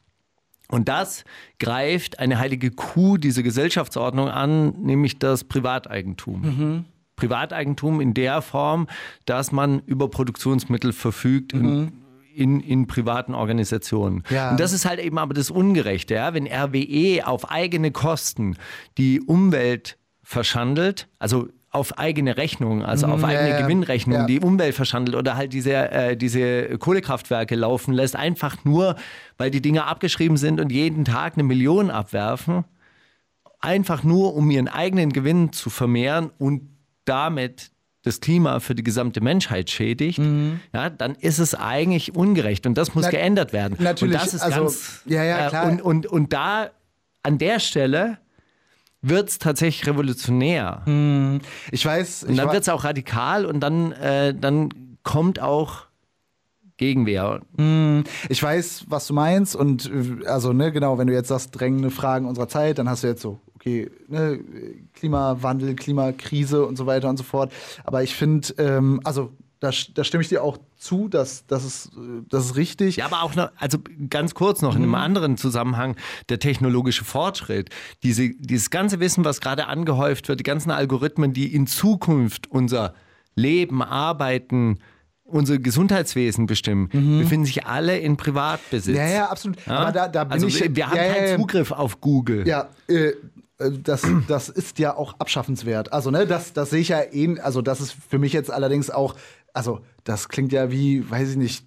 Und 0.70 0.88
das 0.88 1.24
greift 1.58 2.18
eine 2.18 2.38
heilige 2.38 2.70
Kuh 2.70 3.16
dieser 3.16 3.42
Gesellschaftsordnung 3.42 4.28
an, 4.28 4.82
nämlich 4.82 5.18
das 5.18 5.44
Privateigentum. 5.44 6.84
Privateigentum 7.16 8.00
in 8.00 8.12
der 8.14 8.42
Form, 8.42 8.86
dass 9.24 9.50
man 9.50 9.80
über 9.86 10.08
Produktionsmittel 10.08 10.92
verfügt 10.92 11.54
in, 11.54 11.92
in, 12.38 12.60
in 12.60 12.86
privaten 12.86 13.34
Organisationen. 13.34 14.22
Ja. 14.30 14.50
Und 14.52 14.60
das 14.60 14.72
ist 14.72 14.84
halt 14.86 15.00
eben 15.00 15.18
aber 15.18 15.34
das 15.34 15.50
Ungerechte, 15.50 16.14
ja? 16.14 16.34
wenn 16.34 16.46
RWE 16.46 17.26
auf 17.26 17.50
eigene 17.50 17.90
Kosten 17.90 18.56
die 18.96 19.20
Umwelt 19.20 19.98
verschandelt, 20.22 21.08
also 21.18 21.48
auf 21.70 21.98
eigene 21.98 22.36
Rechnung, 22.38 22.82
also 22.84 23.06
auf 23.06 23.16
Mhm, 23.16 23.22
ja, 23.22 23.28
eigene 23.28 23.50
ja. 23.50 23.60
Gewinnrechnung, 23.60 24.20
Ja. 24.20 24.26
die 24.26 24.40
Umwelt 24.40 24.74
verschandelt 24.74 25.16
oder 25.16 25.36
halt 25.36 25.52
diese, 25.52 25.72
äh, 25.90 26.16
diese 26.16 26.78
Kohlekraftwerke 26.78 27.56
laufen 27.56 27.92
lässt, 27.92 28.16
einfach 28.16 28.64
nur, 28.64 28.96
weil 29.36 29.50
die 29.50 29.60
Dinger 29.60 29.86
abgeschrieben 29.86 30.36
sind 30.38 30.60
und 30.60 30.72
jeden 30.72 31.04
Tag 31.04 31.34
eine 31.34 31.42
Million 31.42 31.90
abwerfen, 31.90 32.64
einfach 33.60 34.02
nur, 34.02 34.34
um 34.34 34.50
ihren 34.50 34.68
eigenen 34.68 35.12
Gewinn 35.12 35.52
zu 35.52 35.68
vermehren 35.70 36.30
und 36.38 36.62
damit 37.04 37.70
das 38.02 38.20
Klima 38.20 38.60
für 38.60 38.74
die 38.74 38.84
gesamte 38.84 39.20
Menschheit 39.20 39.70
schädigt, 39.70 40.20
ja, 40.72 40.88
dann 40.90 41.14
ist 41.16 41.38
es 41.38 41.54
eigentlich 41.54 42.14
ungerecht 42.14 42.66
und 42.66 42.74
das 42.78 42.94
muss 42.94 43.04
Na- 43.04 43.10
geändert 43.10 43.52
werden. 43.52 43.76
natürlich, 43.80 44.14
und 44.14 44.22
das 44.24 44.34
ist 44.34 44.42
also, 44.42 44.60
ganz, 44.62 45.02
ja, 45.06 45.24
ja, 45.24 45.46
äh, 45.46 45.48
klar. 45.48 45.66
und, 45.66 45.82
und, 45.82 46.06
und 46.06 46.32
da 46.32 46.70
an 47.22 47.38
der 47.38 47.58
Stelle 47.60 48.18
wird 49.02 49.28
es 49.28 49.38
tatsächlich 49.38 49.86
revolutionär. 49.88 50.82
Ich 51.70 51.84
weiß, 51.84 52.24
Und 52.24 52.30
ich 52.30 52.36
dann 52.36 52.48
wa- 52.48 52.52
wird 52.52 52.62
es 52.62 52.68
auch 52.68 52.84
radikal 52.84 53.44
und 53.46 53.60
dann, 53.60 53.92
äh, 53.92 54.34
dann 54.34 54.96
kommt 55.02 55.40
auch 55.40 55.86
Gegenwehr. 56.76 57.40
Ich 58.28 58.40
weiß, 58.42 58.84
was 58.86 59.08
du 59.08 59.14
meinst 59.14 59.56
und 59.56 59.90
äh, 60.22 60.26
also 60.26 60.52
ne 60.52 60.70
genau, 60.70 60.96
wenn 60.98 61.08
du 61.08 61.12
jetzt 61.12 61.26
sagst 61.28 61.50
drängende 61.58 61.90
Fragen 61.90 62.26
unserer 62.26 62.46
Zeit, 62.48 62.78
dann 62.78 62.88
hast 62.88 63.02
du 63.02 63.08
jetzt 63.08 63.20
so 63.22 63.40
okay 63.58 63.90
ne, 64.08 64.40
Klimawandel, 64.94 65.74
Klimakrise 65.74 66.64
und 66.64 66.76
so 66.76 66.86
weiter 66.86 67.08
und 67.08 67.16
so 67.16 67.24
fort. 67.24 67.52
Aber 67.84 68.02
ich 68.02 68.14
finde, 68.14 68.54
ähm, 68.58 69.00
also 69.04 69.32
da, 69.60 69.70
da 69.94 70.04
stimme 70.04 70.22
ich 70.22 70.28
dir 70.28 70.42
auch 70.42 70.58
zu, 70.76 71.08
dass 71.08 71.44
das 71.46 71.64
ist 71.64 71.86
äh, 71.96 72.22
das 72.28 72.46
ist 72.46 72.56
richtig. 72.56 72.96
Ja, 72.96 73.06
aber 73.06 73.22
auch 73.22 73.34
noch, 73.34 73.50
also 73.56 73.78
ganz 74.08 74.34
kurz 74.34 74.62
noch 74.62 74.76
in 74.76 74.82
einem 74.82 74.94
anderen 74.94 75.36
Zusammenhang, 75.36 75.96
der 76.28 76.38
technologische 76.38 77.04
Fortschritt, 77.04 77.70
diese, 78.02 78.30
dieses 78.38 78.70
ganze 78.70 79.00
Wissen, 79.00 79.24
was 79.24 79.40
gerade 79.40 79.66
angehäuft 79.66 80.28
wird, 80.28 80.38
die 80.38 80.44
ganzen 80.44 80.70
Algorithmen, 80.70 81.32
die 81.32 81.52
in 81.52 81.66
Zukunft 81.66 82.50
unser 82.50 82.94
Leben, 83.34 83.82
Arbeiten, 83.82 84.78
unser 85.24 85.58
Gesundheitswesen 85.58 86.46
bestimmen, 86.46 86.88
befinden 86.88 87.44
sich 87.44 87.66
alle 87.66 87.98
in 87.98 88.16
Privatbesitz. 88.16 88.96
Ja, 88.96 89.08
ja, 89.08 89.26
absolut. 89.26 89.58
Ja? 89.66 89.78
Aber 89.78 89.92
da, 89.92 90.08
da 90.08 90.24
bin 90.24 90.32
also 90.32 90.46
ich. 90.46 90.74
wir, 90.74 90.88
haben 90.88 90.96
ja, 90.96 91.12
keinen. 91.12 91.38
Zugriff 91.38 91.70
auf 91.70 92.00
Google. 92.00 92.48
Ja, 92.48 92.68
äh, 92.88 93.12
das, 93.58 94.06
das 94.28 94.48
ist 94.48 94.78
ja 94.78 94.96
auch 94.96 95.14
abschaffenswert. 95.18 95.92
Also, 95.92 96.10
ne, 96.10 96.26
das, 96.26 96.52
das 96.52 96.70
sehe 96.70 96.80
ich 96.80 96.88
ja 96.88 97.00
eh, 97.12 97.38
also 97.40 97.60
das 97.62 97.80
ist 97.80 97.92
für 98.08 98.18
mich 98.18 98.32
jetzt 98.32 98.50
allerdings 98.50 98.88
auch, 98.90 99.14
also 99.52 99.80
das 100.04 100.28
klingt 100.28 100.52
ja 100.52 100.70
wie, 100.70 101.08
weiß 101.10 101.30
ich 101.30 101.36
nicht, 101.36 101.66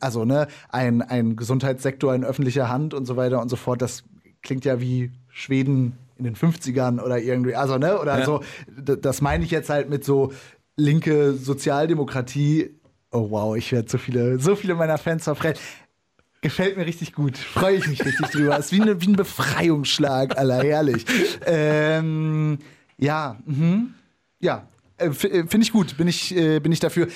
also 0.00 0.24
ne, 0.24 0.48
ein, 0.70 1.02
ein 1.02 1.36
Gesundheitssektor 1.36 2.14
in 2.14 2.24
öffentlicher 2.24 2.68
Hand 2.68 2.94
und 2.94 3.06
so 3.06 3.16
weiter 3.16 3.40
und 3.40 3.48
so 3.48 3.56
fort, 3.56 3.80
das 3.80 4.02
klingt 4.42 4.64
ja 4.64 4.80
wie 4.80 5.12
Schweden 5.28 5.96
in 6.16 6.24
den 6.24 6.34
50ern 6.34 7.00
oder 7.00 7.18
irgendwie, 7.18 7.54
also 7.54 7.78
ne, 7.78 7.98
oder 8.00 8.18
Ja. 8.18 8.24
so, 8.24 8.42
das 8.76 9.20
meine 9.20 9.44
ich 9.44 9.50
jetzt 9.52 9.70
halt 9.70 9.88
mit 9.88 10.04
so 10.04 10.32
linke 10.76 11.34
Sozialdemokratie. 11.34 12.70
Oh 13.12 13.30
wow, 13.30 13.56
ich 13.56 13.70
werde 13.72 13.88
so 13.90 13.98
viele, 13.98 14.38
so 14.38 14.56
viele 14.56 14.74
meiner 14.74 14.98
Fans 14.98 15.24
verfressen. 15.24 15.60
Gefällt 16.42 16.78
mir 16.78 16.86
richtig 16.86 17.12
gut. 17.12 17.36
Freue 17.36 17.76
ich 17.76 17.86
mich 17.86 18.02
richtig 18.04 18.28
drüber. 18.28 18.56
Ist 18.58 18.72
wie, 18.72 18.80
eine, 18.80 19.00
wie 19.02 19.08
ein 19.08 19.16
Befreiungsschlag, 19.16 20.38
aller 20.38 20.62
herrlich. 20.62 21.04
Ähm, 21.44 22.58
ja, 22.96 23.36
mhm. 23.44 23.92
ja. 24.40 24.66
äh, 24.96 25.06
äh, 25.06 25.10
Finde 25.10 25.60
ich 25.60 25.72
gut, 25.72 25.98
bin 25.98 26.08
ich, 26.08 26.34
äh, 26.34 26.58
bin 26.60 26.72
ich 26.72 26.80
dafür. 26.80 27.08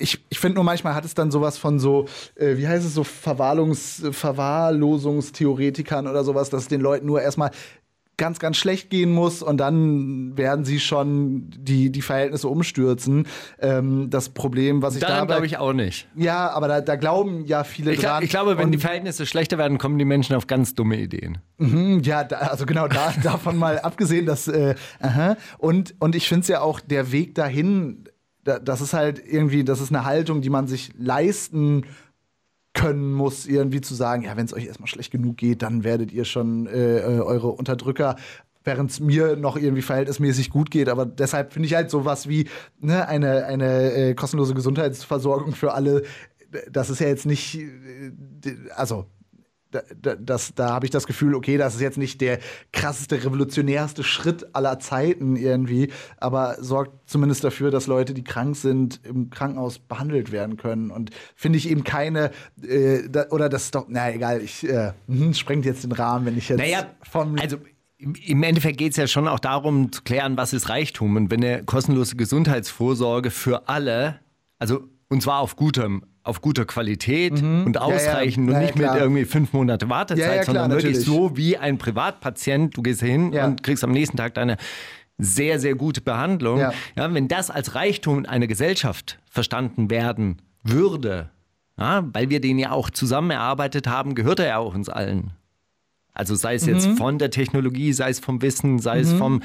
Ich, 0.00 0.24
ich 0.28 0.38
finde 0.40 0.56
nur 0.56 0.64
manchmal 0.64 0.94
hat 0.94 1.04
es 1.04 1.14
dann 1.14 1.30
sowas 1.30 1.56
von 1.56 1.78
so, 1.78 2.06
wie 2.36 2.66
heißt 2.66 2.84
es, 2.84 2.94
so 2.94 3.04
Verwahrlungs, 3.04 4.02
Verwahrlosungstheoretikern 4.10 6.08
oder 6.08 6.24
sowas, 6.24 6.50
dass 6.50 6.62
es 6.62 6.68
den 6.68 6.80
Leuten 6.80 7.06
nur 7.06 7.22
erstmal 7.22 7.52
ganz, 8.16 8.38
ganz 8.38 8.56
schlecht 8.56 8.90
gehen 8.90 9.12
muss 9.12 9.42
und 9.42 9.58
dann 9.58 10.36
werden 10.36 10.64
sie 10.64 10.80
schon 10.80 11.50
die, 11.50 11.90
die 11.90 12.02
Verhältnisse 12.02 12.48
umstürzen. 12.48 13.26
Ähm, 13.60 14.08
das 14.10 14.28
Problem, 14.28 14.82
was 14.82 14.94
ich 14.94 15.00
Daran 15.00 15.16
dabei 15.16 15.34
glaube 15.34 15.46
ich 15.46 15.58
auch 15.58 15.72
nicht. 15.72 16.08
ja, 16.14 16.50
aber 16.50 16.68
da, 16.68 16.80
da 16.80 16.96
glauben 16.96 17.44
ja 17.46 17.64
viele 17.64 17.92
Ich, 17.92 18.00
dran. 18.00 18.22
ich 18.22 18.30
glaube, 18.30 18.58
wenn 18.58 18.70
die 18.70 18.78
Verhältnisse 18.78 19.26
schlechter 19.26 19.58
werden, 19.58 19.78
kommen 19.78 19.98
die 19.98 20.04
Menschen 20.04 20.36
auf 20.36 20.46
ganz 20.46 20.74
dumme 20.74 20.96
Ideen. 20.96 21.38
Mhm, 21.58 22.00
ja, 22.04 22.24
da, 22.24 22.36
also 22.36 22.66
genau, 22.66 22.88
da, 22.88 23.12
davon 23.22 23.56
mal 23.56 23.78
abgesehen, 23.80 24.26
dass 24.26 24.48
äh, 24.48 24.74
aha. 25.00 25.36
und 25.58 25.94
und 25.98 26.14
ich 26.14 26.28
finde 26.28 26.42
es 26.42 26.48
ja 26.48 26.60
auch 26.60 26.80
der 26.80 27.12
Weg 27.12 27.34
dahin, 27.34 28.04
da, 28.44 28.58
das 28.58 28.80
ist 28.80 28.92
halt 28.92 29.20
irgendwie, 29.24 29.64
das 29.64 29.80
ist 29.80 29.90
eine 29.90 30.04
Haltung, 30.04 30.40
die 30.40 30.50
man 30.50 30.66
sich 30.66 30.92
leisten 30.98 31.84
können 32.74 33.12
muss, 33.12 33.46
irgendwie 33.46 33.80
zu 33.80 33.94
sagen, 33.94 34.22
ja, 34.22 34.36
wenn 34.36 34.44
es 34.44 34.52
euch 34.52 34.66
erstmal 34.66 34.88
schlecht 34.88 35.12
genug 35.12 35.36
geht, 35.36 35.62
dann 35.62 35.84
werdet 35.84 36.12
ihr 36.12 36.24
schon 36.24 36.66
äh, 36.66 36.98
äh, 36.98 37.20
eure 37.20 37.48
Unterdrücker 37.48 38.16
während 38.66 38.90
es 38.90 38.98
mir 38.98 39.36
noch 39.36 39.56
irgendwie 39.56 39.82
verhältnismäßig 39.82 40.50
gut 40.50 40.70
geht. 40.70 40.88
Aber 40.88 41.04
deshalb 41.04 41.52
finde 41.52 41.66
ich 41.66 41.74
halt 41.74 41.90
sowas 41.90 42.28
wie 42.28 42.48
ne, 42.80 43.06
eine, 43.06 43.44
eine 43.44 43.92
äh, 43.92 44.14
kostenlose 44.14 44.54
Gesundheitsversorgung 44.54 45.54
für 45.54 45.74
alle. 45.74 46.02
Das 46.70 46.88
ist 46.88 47.00
ja 47.00 47.08
jetzt 47.08 47.26
nicht, 47.26 47.56
äh, 47.56 48.10
also 48.74 49.06
da, 49.74 49.82
da, 50.00 50.14
das, 50.16 50.54
da 50.54 50.70
habe 50.70 50.86
ich 50.86 50.90
das 50.90 51.06
Gefühl, 51.06 51.34
okay, 51.34 51.56
das 51.56 51.74
ist 51.74 51.80
jetzt 51.80 51.98
nicht 51.98 52.20
der 52.20 52.38
krasseste, 52.72 53.24
revolutionärste 53.24 54.04
Schritt 54.04 54.54
aller 54.54 54.78
Zeiten 54.78 55.36
irgendwie, 55.36 55.90
aber 56.18 56.56
sorgt 56.60 57.08
zumindest 57.10 57.44
dafür, 57.44 57.70
dass 57.70 57.86
Leute, 57.86 58.14
die 58.14 58.24
krank 58.24 58.56
sind, 58.56 59.00
im 59.04 59.30
Krankenhaus 59.30 59.78
behandelt 59.78 60.32
werden 60.32 60.56
können. 60.56 60.90
Und 60.90 61.10
finde 61.34 61.58
ich 61.58 61.68
eben 61.68 61.84
keine, 61.84 62.30
äh, 62.62 63.08
da, 63.08 63.26
oder 63.30 63.48
das 63.48 63.64
ist 63.64 63.74
doch, 63.74 63.86
na 63.88 64.12
egal, 64.12 64.40
ich 64.40 64.68
äh, 64.68 64.92
hm, 65.08 65.34
sprengt 65.34 65.64
jetzt 65.64 65.84
den 65.84 65.92
Rahmen, 65.92 66.26
wenn 66.26 66.38
ich 66.38 66.48
jetzt 66.48 66.58
Naja, 66.58 66.86
vom. 67.02 67.36
also 67.40 67.56
im- 67.98 68.14
im 68.26 68.42
Endeffekt 68.42 68.78
geht 68.78 68.92
es 68.92 68.96
ja 68.96 69.06
schon 69.06 69.28
auch 69.28 69.38
darum 69.38 69.90
zu 69.92 70.02
klären, 70.02 70.36
was 70.36 70.52
ist 70.52 70.68
Reichtum 70.68 71.16
und 71.16 71.30
wenn 71.30 71.42
eine 71.42 71.64
kostenlose 71.64 72.16
Gesundheitsvorsorge 72.16 73.30
für 73.30 73.68
alle, 73.68 74.20
also 74.58 74.84
und 75.08 75.22
zwar 75.22 75.40
auf 75.40 75.56
gutem 75.56 76.02
auf 76.24 76.40
guter 76.40 76.64
Qualität 76.64 77.32
und 77.42 77.78
ausreichend 77.78 78.46
Mhm. 78.46 78.52
Ja, 78.52 78.56
und 78.56 78.62
ja, 78.62 78.66
nicht 78.66 78.74
mit 78.76 78.84
klar. 78.86 78.98
irgendwie 78.98 79.24
fünf 79.26 79.52
Monate 79.52 79.88
Wartezeit, 79.88 80.18
Ja, 80.26 80.34
ja, 80.34 80.42
klar, 80.42 80.44
sondern 80.56 80.70
wirklich 80.72 80.98
so 81.00 81.36
wie 81.36 81.56
ein 81.58 81.78
Privatpatient. 81.78 82.76
Du 82.76 82.82
gehst 82.82 83.02
hin 83.02 83.32
Ja. 83.32 83.44
und 83.46 83.62
kriegst 83.62 83.84
am 83.84 83.92
nächsten 83.92 84.16
Tag 84.16 84.34
deine 84.34 84.56
sehr, 85.18 85.60
sehr 85.60 85.74
gute 85.76 86.00
Behandlung. 86.00 86.58
Ja. 86.58 86.72
Ja, 86.96 87.12
wenn 87.14 87.28
das 87.28 87.50
als 87.50 87.74
Reichtum 87.74 88.24
einer 88.26 88.46
Gesellschaft 88.46 89.18
verstanden 89.30 89.90
werden 89.90 90.42
würde, 90.62 91.30
ja, 91.78 92.04
weil 92.12 92.30
wir 92.30 92.40
den 92.40 92.58
ja 92.58 92.70
auch 92.72 92.88
zusammen 92.90 93.30
erarbeitet 93.30 93.86
haben, 93.86 94.14
gehört 94.14 94.40
er 94.40 94.46
ja 94.46 94.56
auch 94.58 94.74
uns 94.74 94.88
allen. 94.88 95.30
Also 96.14 96.34
sei 96.36 96.54
es 96.54 96.64
jetzt 96.64 96.88
von 96.96 97.18
der 97.18 97.30
Technologie, 97.30 97.92
sei 97.92 98.08
es 98.08 98.18
vom 98.20 98.40
Wissen, 98.40 98.78
sei 98.78 99.00
es 99.00 99.12
vom 99.12 99.42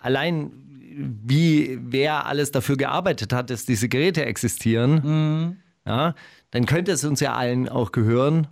allein 0.00 0.52
wie 0.94 1.78
wer 1.82 2.26
alles 2.26 2.50
dafür 2.52 2.76
gearbeitet 2.76 3.32
hat, 3.32 3.50
dass 3.50 3.64
diese 3.66 3.88
Geräte 3.88 4.24
existieren, 4.24 5.58
ja, 5.86 6.14
dann 6.50 6.66
könnte 6.66 6.92
es 6.92 7.04
uns 7.04 7.20
ja 7.20 7.34
allen 7.34 7.68
auch 7.68 7.92
gehören 7.92 8.48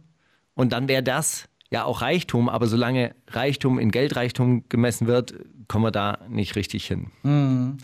und 0.54 0.72
dann 0.72 0.88
wäre 0.88 1.02
das 1.02 1.48
ja 1.70 1.84
auch 1.84 2.02
Reichtum, 2.02 2.48
aber 2.48 2.66
solange 2.66 3.14
Reichtum 3.28 3.78
in 3.78 3.90
Geldreichtum 3.90 4.64
gemessen 4.68 5.06
wird, 5.06 5.34
kommen 5.68 5.84
wir 5.84 5.92
da 5.92 6.18
nicht 6.28 6.56
richtig 6.56 6.86
hin. 6.86 7.10
muss 7.22 7.76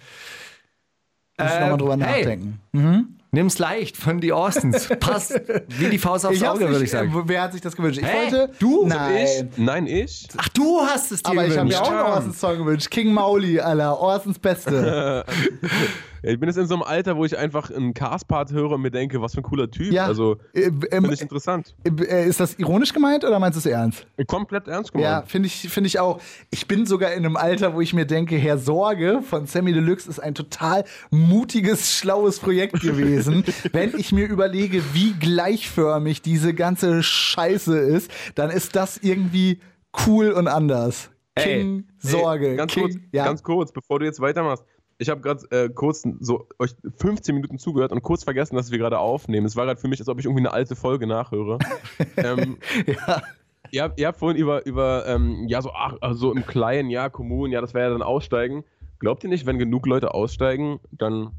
ich 1.38 1.60
nochmal 1.60 1.78
drüber 1.78 1.96
hey. 1.98 2.24
nachdenken. 2.24 3.16
Nimm's 3.36 3.58
leicht 3.58 3.98
von 3.98 4.20
die 4.20 4.32
Austins. 4.32 4.88
Passt 5.00 5.38
wie 5.68 5.90
die 5.90 5.98
Faust 5.98 6.24
aufs 6.24 6.42
Auge, 6.42 6.70
würde 6.70 6.84
ich 6.84 6.90
sagen. 6.90 7.10
äh, 7.12 7.22
Wer 7.26 7.42
hat 7.42 7.52
sich 7.52 7.60
das 7.60 7.76
gewünscht? 7.76 7.98
Ich 7.98 8.06
Hä? 8.06 8.22
wollte. 8.22 8.50
Du? 8.58 8.86
Nein. 8.86 9.50
Ich? 9.52 9.58
Nein, 9.58 9.86
ich? 9.86 10.28
Ach, 10.38 10.48
du 10.48 10.80
hast 10.80 11.12
es 11.12 11.22
dir 11.22 11.32
Aber 11.32 11.46
ich 11.46 11.56
habe 11.56 11.68
mir 11.68 11.74
gewünscht. 11.74 11.82
auch 11.82 11.90
einen 11.90 12.14
Orsons-Song 12.14 12.58
gewünscht. 12.58 12.90
King 12.90 13.12
Mauli, 13.12 13.60
Alter. 13.60 14.00
Orsons 14.00 14.38
Beste. 14.38 15.24
Ja, 16.22 16.30
ich 16.30 16.40
bin 16.40 16.48
jetzt 16.48 16.56
in 16.58 16.66
so 16.66 16.74
einem 16.74 16.82
Alter, 16.82 17.16
wo 17.16 17.24
ich 17.24 17.36
einfach 17.36 17.70
einen 17.70 17.94
Cast-Part 17.94 18.52
höre 18.52 18.72
und 18.72 18.82
mir 18.82 18.90
denke, 18.90 19.20
was 19.20 19.34
für 19.34 19.40
ein 19.40 19.44
cooler 19.44 19.70
Typ. 19.70 19.92
Ja. 19.92 20.06
Also, 20.06 20.36
Äh, 20.52 20.62
ähm, 20.62 20.80
finde 20.90 21.14
ich 21.14 21.20
interessant. 21.20 21.74
äh, 21.84 22.28
ist 22.28 22.40
das 22.40 22.54
ironisch 22.58 22.92
gemeint 22.92 23.24
oder 23.24 23.38
meinst 23.38 23.56
du 23.56 23.60
es 23.60 23.66
ernst? 23.66 24.06
Komplett 24.26 24.68
ernst 24.68 24.92
Ja, 24.94 25.00
gemeint. 25.20 25.30
finde 25.30 25.46
ich, 25.48 25.68
finde 25.68 25.88
ich 25.88 25.98
auch. 25.98 26.20
Ich 26.50 26.66
bin 26.68 26.86
sogar 26.86 27.12
in 27.12 27.24
einem 27.24 27.36
Alter, 27.36 27.74
wo 27.74 27.80
ich 27.80 27.92
mir 27.94 28.06
denke, 28.06 28.36
Herr 28.36 28.58
Sorge 28.58 29.20
von 29.22 29.46
Sammy 29.46 29.72
Deluxe 29.72 30.08
ist 30.08 30.18
ein 30.20 30.34
total 30.34 30.84
mutiges, 31.10 31.92
schlaues 31.94 32.38
Projekt 32.38 32.80
gewesen. 32.80 33.44
Wenn 33.72 33.94
ich 33.96 34.12
mir 34.12 34.26
überlege, 34.28 34.82
wie 34.94 35.12
gleichförmig 35.14 36.22
diese 36.22 36.54
ganze 36.54 37.02
Scheiße 37.02 37.78
ist, 37.78 38.10
dann 38.34 38.50
ist 38.50 38.76
das 38.76 38.98
irgendwie 38.98 39.60
cool 40.06 40.30
und 40.30 40.48
anders. 40.48 41.10
Ey, 41.34 41.44
King 41.60 41.84
Sorge. 41.98 42.48
Hey, 42.48 42.56
ganz, 42.56 42.72
King, 42.72 42.82
kurz, 42.84 42.96
ja. 43.12 43.24
ganz 43.24 43.42
kurz, 43.42 43.72
bevor 43.72 43.98
du 43.98 44.06
jetzt 44.06 44.20
weitermachst. 44.20 44.64
Ich 44.98 45.10
habe 45.10 45.20
gerade 45.20 45.46
äh, 45.50 45.68
kurz 45.68 46.04
so 46.20 46.48
euch 46.58 46.74
15 46.98 47.34
Minuten 47.34 47.58
zugehört 47.58 47.92
und 47.92 48.02
kurz 48.02 48.24
vergessen, 48.24 48.56
dass 48.56 48.70
wir 48.70 48.78
gerade 48.78 48.98
aufnehmen. 48.98 49.46
Es 49.46 49.56
war 49.56 49.66
gerade 49.66 49.80
für 49.80 49.88
mich, 49.88 50.00
als 50.00 50.08
ob 50.08 50.18
ich 50.18 50.24
irgendwie 50.24 50.40
eine 50.40 50.52
alte 50.52 50.74
Folge 50.74 51.06
nachhöre. 51.06 51.58
ähm, 52.16 52.58
ja. 52.86 53.22
ihr, 53.70 53.82
habt, 53.82 54.00
ihr 54.00 54.06
habt 54.06 54.18
vorhin 54.18 54.40
über, 54.40 54.64
über 54.64 55.06
ähm, 55.06 55.46
ja, 55.48 55.60
so, 55.60 55.72
ach, 55.72 55.96
also 56.00 56.32
im 56.32 56.46
Kleinen, 56.46 56.88
ja, 56.88 57.10
Kommunen, 57.10 57.52
ja, 57.52 57.60
das 57.60 57.74
wäre 57.74 57.86
ja 57.86 57.92
dann 57.92 58.02
Aussteigen. 58.02 58.64
Glaubt 58.98 59.22
ihr 59.24 59.28
nicht, 59.28 59.44
wenn 59.44 59.58
genug 59.58 59.86
Leute 59.86 60.14
aussteigen, 60.14 60.80
dann. 60.90 61.32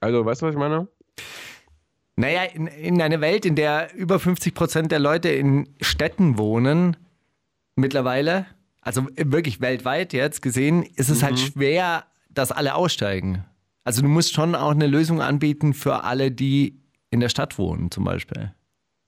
Also, 0.00 0.24
weißt 0.24 0.42
du, 0.42 0.46
was 0.46 0.54
ich 0.54 0.58
meine? 0.58 0.88
Naja, 2.16 2.42
in, 2.42 2.66
in 2.66 3.00
einer 3.00 3.20
Welt, 3.20 3.46
in 3.46 3.54
der 3.54 3.94
über 3.94 4.18
50 4.18 4.54
Prozent 4.54 4.92
der 4.92 4.98
Leute 4.98 5.28
in 5.28 5.68
Städten 5.80 6.38
wohnen, 6.38 6.96
mittlerweile, 7.76 8.46
also 8.80 9.06
wirklich 9.16 9.60
weltweit 9.60 10.12
jetzt 10.12 10.42
gesehen, 10.42 10.82
ist 10.82 11.08
es 11.08 11.22
halt 11.22 11.38
schwer, 11.38 12.04
dass 12.40 12.52
alle 12.52 12.74
aussteigen. 12.74 13.44
Also 13.84 14.02
du 14.02 14.08
musst 14.08 14.32
schon 14.32 14.54
auch 14.54 14.70
eine 14.70 14.86
Lösung 14.86 15.22
anbieten 15.22 15.74
für 15.74 16.04
alle, 16.04 16.30
die 16.30 16.80
in 17.10 17.20
der 17.20 17.28
Stadt 17.28 17.58
wohnen, 17.58 17.90
zum 17.90 18.04
Beispiel. 18.04 18.52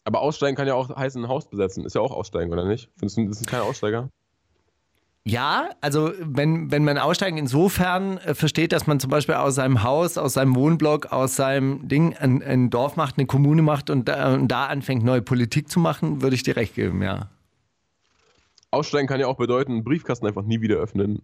Aber 0.05 0.21
aussteigen 0.21 0.57
kann 0.57 0.67
ja 0.67 0.75
auch 0.75 0.95
heißen, 0.95 1.25
ein 1.25 1.29
Haus 1.29 1.49
besetzen. 1.49 1.85
Ist 1.85 1.95
ja 1.95 2.01
auch 2.01 2.11
aussteigen, 2.11 2.53
oder 2.53 2.65
nicht? 2.65 2.91
Findest 2.97 3.17
du, 3.17 3.29
das 3.29 3.41
ist 3.41 3.47
kein 3.49 3.61
Aussteiger? 3.61 4.09
Ja, 5.25 5.71
also 5.81 6.13
wenn, 6.19 6.73
wenn 6.73 6.83
man 6.83 6.99
Aussteigen 6.99 7.39
insofern 7.39 8.19
äh, 8.19 8.35
versteht, 8.35 8.73
dass 8.73 8.89
man 8.89 8.99
zum 8.99 9.09
Beispiel 9.09 9.37
aus 9.37 9.55
seinem 9.55 9.85
Haus, 9.85 10.19
aus 10.19 10.33
seinem 10.33 10.57
Wohnblock, 10.57 11.13
aus 11.13 11.37
seinem 11.37 11.87
Ding 11.87 12.17
ein, 12.17 12.43
ein 12.43 12.71
Dorf 12.71 12.97
macht, 12.97 13.19
eine 13.19 13.27
Kommune 13.27 13.63
macht 13.63 13.89
und 13.89 14.09
da, 14.09 14.35
und 14.35 14.49
da 14.49 14.67
anfängt, 14.67 15.05
neue 15.05 15.23
Politik 15.23 15.71
zu 15.71 15.79
machen, 15.79 16.23
würde 16.23 16.35
ich 16.35 16.43
dir 16.43 16.57
recht 16.57 16.75
geben, 16.75 17.03
ja. 17.03 17.29
Aussteigen 18.73 19.07
kann 19.07 19.21
ja 19.21 19.29
auch 19.29 19.37
bedeuten, 19.37 19.73
einen 19.73 19.85
Briefkasten 19.85 20.27
einfach 20.27 20.43
nie 20.43 20.61
wieder 20.61 20.77
öffnen. 20.77 21.23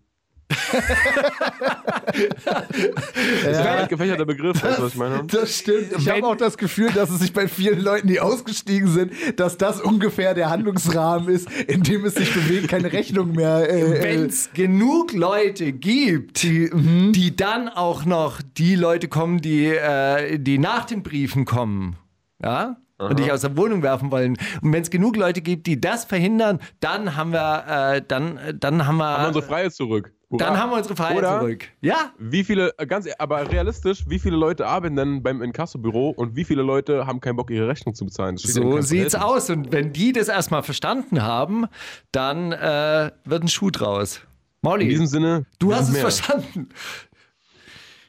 Das 3.42 3.53
ist 3.53 3.59
ein 3.59 3.88
gefächerter 3.88 4.24
Begriff, 4.24 4.62
weißt 4.62 4.78
du, 4.78 4.82
was 4.82 4.92
ich 4.92 4.99
meine? 4.99 5.24
Das 5.26 5.59
stimmt. 5.59 5.92
Ich 5.99 6.09
habe 6.09 6.26
auch 6.26 6.36
das 6.36 6.57
Gefühl, 6.57 6.90
dass 6.92 7.11
es 7.11 7.20
sich 7.20 7.32
bei 7.32 7.49
vielen 7.49 7.80
Leuten, 7.80 8.09
die 8.09 8.20
ausgestiegen 8.20 8.88
sind, 8.88 9.12
dass 9.36 9.59
das 9.59 9.80
ungefähr 9.80 10.34
der 10.34 10.51
Handlungsrahmen 10.51 11.28
ist, 11.28 11.51
in 11.51 11.82
dem 11.82 12.05
es 12.05 12.14
sich 12.14 12.32
bewegt, 12.32 12.68
keine 12.68 12.92
Rechnung 12.92 13.32
mehr. 13.32 13.70
Äh, 13.70 14.03
Wenn 14.03 14.22
äh, 14.22 14.26
es 14.26 14.51
genug 14.53 15.12
Leute 15.12 15.72
gibt, 15.72 16.42
die, 16.42 16.70
die 17.12 17.36
dann 17.36 17.68
auch 17.68 18.05
noch 18.05 18.40
die 18.57 18.74
Leute 18.74 19.09
kommen, 19.09 19.40
die, 19.40 19.66
äh, 19.66 20.38
die 20.38 20.59
nach 20.59 20.84
den 20.84 21.03
Briefen 21.03 21.44
kommen, 21.44 21.96
ja, 22.42 22.76
und 22.99 23.18
dich 23.18 23.30
aus 23.30 23.42
der 23.42 23.57
Wohnung 23.57 23.82
werfen 23.82 24.11
wollen. 24.11 24.36
Und 24.61 24.72
wenn 24.72 24.82
es 24.82 24.90
genug 24.90 25.16
Leute 25.16 25.40
gibt, 25.40 25.66
die 25.66 25.80
das 25.80 26.05
verhindern, 26.05 26.59
dann 26.80 27.16
haben 27.16 27.32
wir, 27.32 27.64
äh, 27.94 28.03
dann, 28.07 28.40
dann 28.59 28.86
haben 28.86 28.96
wir, 28.96 29.05
Haben 29.07 29.22
wir 29.22 29.28
unsere 29.28 29.46
Freiheit 29.46 29.72
zurück. 29.72 30.12
Hurra. 30.31 30.45
dann 30.45 30.59
haben 30.59 30.70
wir 30.70 30.76
unsere 30.76 30.95
Freiheit 30.95 31.16
Oder 31.18 31.41
zurück. 31.41 31.64
Ja, 31.81 32.12
Wie 32.18 32.45
viele, 32.45 32.74
äh, 32.79 32.87
ganz, 32.87 33.07
e- 33.07 33.14
aber 33.18 33.51
realistisch, 33.51 34.05
wie 34.09 34.18
viele 34.18 34.37
Leute 34.37 34.66
arbeiten 34.66 34.95
denn 34.97 35.22
beim 35.22 35.41
Inkassobüro 35.43 36.11
und 36.11 36.37
wie 36.37 36.45
viele 36.45 36.62
Leute 36.62 37.07
haben 37.07 37.20
keinen 37.20 37.37
Bock, 37.37 37.51
ihre 37.51 37.66
Rechnung 37.66 37.95
zu 37.95 38.05
bezahlen? 38.05 38.37
So 38.37 38.47
sieht's 38.83 39.14
Verhältnis. 39.14 39.14
aus. 39.14 39.51
Und 39.51 39.72
wenn 39.72 39.93
die 39.93 40.12
das 40.12 40.29
erstmal 40.29 40.62
verstanden 40.62 41.22
haben, 41.22 41.64
dann 42.12 42.53
äh, 42.53 43.11
wird 43.24 43.43
ein 43.45 43.49
Schuh 43.49 43.70
draus. 43.70 44.20
Molly. 44.61 44.85
In 44.85 44.91
diesem 44.91 45.07
Sinne, 45.07 45.47
Du 45.59 45.72
hast 45.72 45.87
sind 45.87 45.97
es 45.97 46.03
mehr. 46.03 46.11
verstanden. 46.11 46.68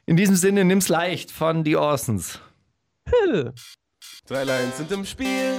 In 0.06 0.18
diesem 0.18 0.36
Sinne, 0.36 0.66
nimm's 0.66 0.90
leicht 0.90 1.32
von 1.32 1.64
die 1.64 1.76
Orsons. 1.78 2.40
Drei 4.28 4.44
Lines 4.44 4.78
sind 4.78 4.92
im 4.92 5.06
Spiel, 5.06 5.54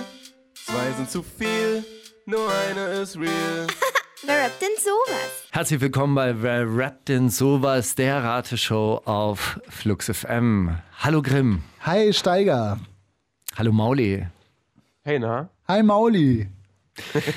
zwei 0.55 0.91
sind 0.97 1.11
zu 1.11 1.23
viel, 1.23 1.85
nur 2.27 2.49
eine 2.69 2.87
ist 3.01 3.17
real. 3.17 3.67
Wer 4.23 4.45
rappt 4.45 4.61
denn 4.61 4.69
sowas? 4.77 5.49
Herzlich 5.51 5.81
willkommen 5.81 6.15
bei 6.15 6.43
Wer 6.43 6.67
rappt 6.77 7.09
denn 7.09 7.31
sowas, 7.31 7.95
der 7.95 8.23
Rateshow 8.23 9.01
auf 9.07 9.59
Flux 9.69 10.11
FM. 10.11 10.77
Hallo 10.99 11.23
Grimm. 11.23 11.63
Hi 11.81 12.13
Steiger. 12.13 12.79
Hallo 13.57 13.73
Mauli. 13.73 14.27
Hey, 15.05 15.19
na? 15.19 15.49
Hi 15.69 15.83
Mauli. 15.83 16.51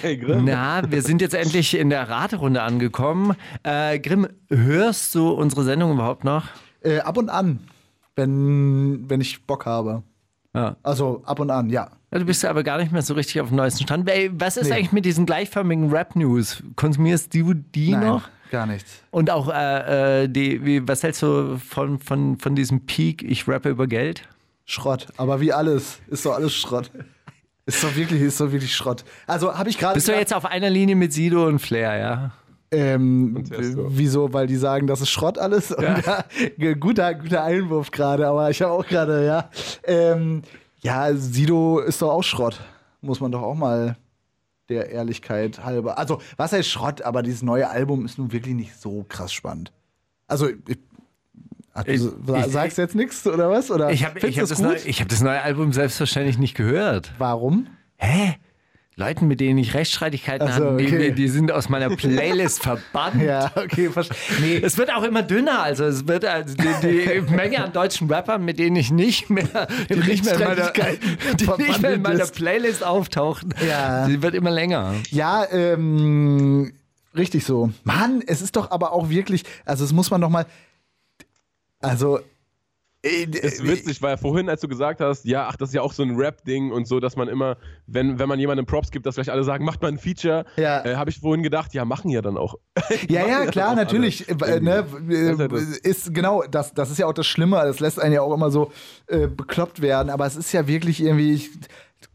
Hey, 0.01 0.17
Grimm. 0.17 0.43
Na, 0.43 0.81
wir 0.91 1.01
sind 1.03 1.21
jetzt 1.21 1.36
endlich 1.36 1.73
in 1.77 1.89
der 1.89 2.09
Raterunde 2.09 2.61
angekommen. 2.61 3.38
Äh, 3.63 3.99
Grimm, 3.99 4.27
hörst 4.49 5.15
du 5.15 5.29
unsere 5.29 5.63
Sendung 5.63 5.93
überhaupt 5.93 6.25
noch? 6.25 6.47
Äh, 6.81 6.99
ab 6.99 7.17
und 7.17 7.29
an, 7.29 7.59
wenn, 8.17 9.09
wenn 9.09 9.21
ich 9.21 9.45
Bock 9.45 9.65
habe. 9.65 10.03
Ja. 10.53 10.75
Also 10.84 11.21
ab 11.25 11.39
und 11.39 11.49
an, 11.49 11.69
ja. 11.69 11.91
Ja, 12.14 12.20
Du 12.20 12.26
bist 12.26 12.43
ja 12.43 12.49
aber 12.51 12.64
gar 12.64 12.78
nicht 12.78 12.91
mehr 12.91 13.01
so 13.01 13.16
richtig 13.16 13.41
auf 13.41 13.47
dem 13.47 13.57
neuesten 13.57 13.84
Stand. 13.84 14.07
Ey, 14.09 14.30
Was 14.34 14.55
ist 14.57 14.70
Nee. 14.70 14.76
eigentlich 14.76 14.91
mit 14.91 15.03
diesen 15.05 15.26
gleichförmigen 15.26 15.89
Rap-News? 15.91 16.61
Konsumierst 16.76 17.34
du 17.34 17.53
die 17.55 17.91
Nein, 17.91 18.07
noch? 18.07 18.30
gar 18.51 18.68
nichts. 18.68 19.01
Und 19.09 19.32
auch, 19.32 19.49
äh, 19.51 20.24
äh, 20.24 20.28
die, 20.30 20.64
wie, 20.64 20.88
was 20.88 21.01
hältst 21.01 21.24
du 21.24 21.57
von, 21.57 21.97
von, 21.99 22.38
von 22.38 22.55
diesem 22.55 22.86
Peak, 22.86 23.24
ich 23.24 23.47
rappe 23.47 23.70
über 23.70 23.88
Geld? 23.88 24.22
Schrott. 24.66 25.07
Aber 25.18 25.41
wie 25.41 25.51
alles. 25.51 25.99
Ist 26.07 26.26
doch 26.26 26.36
alles 26.36 26.53
Schrott. 26.53 26.91
Ist 27.66 27.84
doch 27.84 27.95
wirklich, 27.95 28.22
ist 28.22 28.39
doch 28.39 28.51
wirklich 28.51 28.76
Schrott. 28.76 29.03
Also 29.26 29.57
habe 29.57 29.70
ich 29.70 29.78
gerade. 29.78 29.95
Bist 29.95 30.07
du 30.07 30.14
jetzt 30.14 30.34
auf 30.34 30.45
einer 30.45 30.70
Linie 30.70 30.95
mit 30.95 31.14
Sido 31.14 31.47
und 31.47 31.59
Flair, 31.59 31.97
ja? 31.97 32.32
Ähm, 32.72 33.43
wieso? 33.89 34.34
Weil 34.34 34.47
die 34.47 34.55
sagen, 34.55 34.88
das 34.88 35.01
ist 35.01 35.09
Schrott 35.09 35.38
alles? 35.38 35.72
Und 35.72 35.84
ja. 35.84 36.24
guter, 36.80 37.14
guter 37.14 37.43
Einwurf 37.43 37.91
gerade, 37.91 38.28
aber 38.28 38.49
ich 38.49 38.61
habe 38.61 38.72
auch 38.72 38.86
gerade, 38.86 39.26
ja. 39.26 39.49
Ähm, 39.86 40.41
ja, 40.84 41.13
Sido 41.15 41.79
ist 41.79 42.01
doch 42.01 42.11
auch 42.11 42.23
Schrott. 42.23 42.61
Muss 43.01 43.19
man 43.19 43.31
doch 43.31 43.41
auch 43.41 43.55
mal 43.55 43.97
der 44.69 44.89
Ehrlichkeit 44.91 45.63
halber. 45.63 45.97
Also, 45.97 46.21
was 46.38 46.53
heißt 46.53 46.69
Schrott? 46.69 47.01
Aber 47.01 47.21
dieses 47.23 47.41
neue 47.41 47.69
Album 47.69 48.05
ist 48.05 48.17
nun 48.17 48.31
wirklich 48.31 48.53
nicht 48.55 48.79
so 48.79 49.03
krass 49.09 49.34
spannend. 49.34 49.73
Also, 50.27 50.47
ich, 50.67 50.79
ach, 51.73 51.84
du 51.84 51.91
Ich- 51.91 52.01
ich- 52.01 52.51
sagst 52.53 52.77
jetzt 52.77 52.95
nichts 52.95 53.27
oder 53.27 53.49
was? 53.49 53.69
Oder 53.71 53.89
Ich 53.91 54.05
habe 54.05 54.19
hab 54.21 54.47
das, 54.47 54.59
neue- 54.59 54.77
ich 54.86 55.01
hab 55.01 55.09
das 55.09 55.21
neue 55.21 55.41
Album 55.41 55.73
selbstverständlich 55.73 56.38
nicht 56.38 56.55
gehört. 56.55 57.11
Warum? 57.17 57.67
Hä? 57.97 58.36
Leuten, 58.95 59.27
mit 59.27 59.39
denen 59.39 59.57
ich 59.57 59.73
Rechtsstreitigkeiten 59.73 60.47
Ach 60.47 60.57
so, 60.57 60.65
hatte, 60.65 60.73
okay. 60.75 61.09
die, 61.09 61.15
die 61.15 61.27
sind 61.27 61.51
aus 61.51 61.67
meiner 61.67 61.89
Playlist 61.95 62.61
verbannt. 62.63 63.21
Ja, 63.23 63.51
okay, 63.55 63.89
verstehe. 63.89 64.17
Nee, 64.39 64.61
Es 64.63 64.77
wird 64.77 64.93
auch 64.93 65.01
immer 65.03 65.23
dünner, 65.23 65.63
also 65.63 65.83
es 65.85 66.07
wird 66.07 66.25
also 66.25 66.55
die, 66.55 66.87
die 66.87 67.21
Menge 67.35 67.63
an 67.63 67.73
deutschen 67.73 68.07
Rappern, 68.11 68.45
mit 68.45 68.59
denen 68.59 68.75
ich 68.75 68.91
nicht 68.91 69.31
mehr, 69.31 69.67
die 69.89 69.95
nicht 69.95 70.23
mehr 70.25 70.35
in 70.35 70.39
meiner, 70.47 70.71
die 71.39 71.63
nicht 71.63 71.81
mehr 71.81 71.93
in 71.93 72.01
meiner 72.03 72.23
ist. 72.23 72.35
Playlist 72.35 72.83
auftauchen, 72.83 73.53
Ja. 73.67 74.05
die 74.07 74.21
wird 74.21 74.35
immer 74.35 74.51
länger. 74.51 74.93
Ja, 75.09 75.43
ähm, 75.51 76.73
richtig 77.17 77.45
so. 77.45 77.71
Mann, 77.83 78.21
es 78.27 78.41
ist 78.43 78.55
doch 78.55 78.69
aber 78.69 78.91
auch 78.93 79.09
wirklich, 79.09 79.43
also 79.65 79.83
es 79.85 79.91
muss 79.91 80.11
man 80.11 80.21
doch 80.21 80.29
mal, 80.29 80.45
also, 81.79 82.19
äh, 83.03 83.25
ist 83.25 83.65
witzig, 83.67 84.01
weil 84.01 84.17
vorhin, 84.17 84.49
als 84.49 84.61
du 84.61 84.67
gesagt 84.67 85.01
hast, 85.01 85.25
ja, 85.25 85.47
ach, 85.47 85.55
das 85.57 85.69
ist 85.69 85.75
ja 85.75 85.81
auch 85.81 85.93
so 85.93 86.03
ein 86.03 86.15
Rap-Ding 86.15 86.71
und 86.71 86.87
so, 86.87 86.99
dass 86.99 87.15
man 87.15 87.27
immer, 87.27 87.57
wenn, 87.85 88.17
wenn 88.17 88.29
man 88.29 88.39
jemandem 88.39 88.65
Props 88.65 88.91
gibt, 88.91 89.05
dass 89.05 89.15
vielleicht 89.15 89.29
alle 89.29 89.43
sagen, 89.43 89.65
macht 89.65 89.81
mal 89.81 89.89
ein 89.89 89.97
Feature, 89.99 90.45
Ja. 90.55 90.83
äh, 90.85 90.95
habe 90.95 91.09
ich 91.09 91.19
vorhin 91.19 91.43
gedacht, 91.43 91.73
ja, 91.73 91.85
machen 91.85 92.09
ja 92.09 92.21
dann 92.21 92.37
auch. 92.37 92.55
ja, 93.09 93.27
ja, 93.27 93.45
klar, 93.45 93.75
natürlich. 93.75 94.25
alle. 94.41 94.55
Äh, 94.55 94.59
ne, 94.61 94.85
ist 95.09 95.39
äh, 95.85 95.89
ist 95.89 96.13
genau, 96.13 96.43
das, 96.49 96.73
das 96.73 96.89
ist 96.91 96.97
ja 96.97 97.05
auch 97.05 97.13
das 97.13 97.27
Schlimme, 97.27 97.57
das 97.57 97.79
lässt 97.79 97.99
einen 97.99 98.13
ja 98.13 98.21
auch 98.21 98.33
immer 98.33 98.51
so 98.51 98.71
äh, 99.07 99.27
bekloppt 99.27 99.81
werden, 99.81 100.09
aber 100.09 100.25
es 100.25 100.35
ist 100.35 100.51
ja 100.53 100.67
wirklich 100.67 101.03
irgendwie, 101.03 101.33
ich 101.33 101.49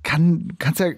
kann, 0.03 0.55
kann's 0.59 0.78
ja, 0.78 0.93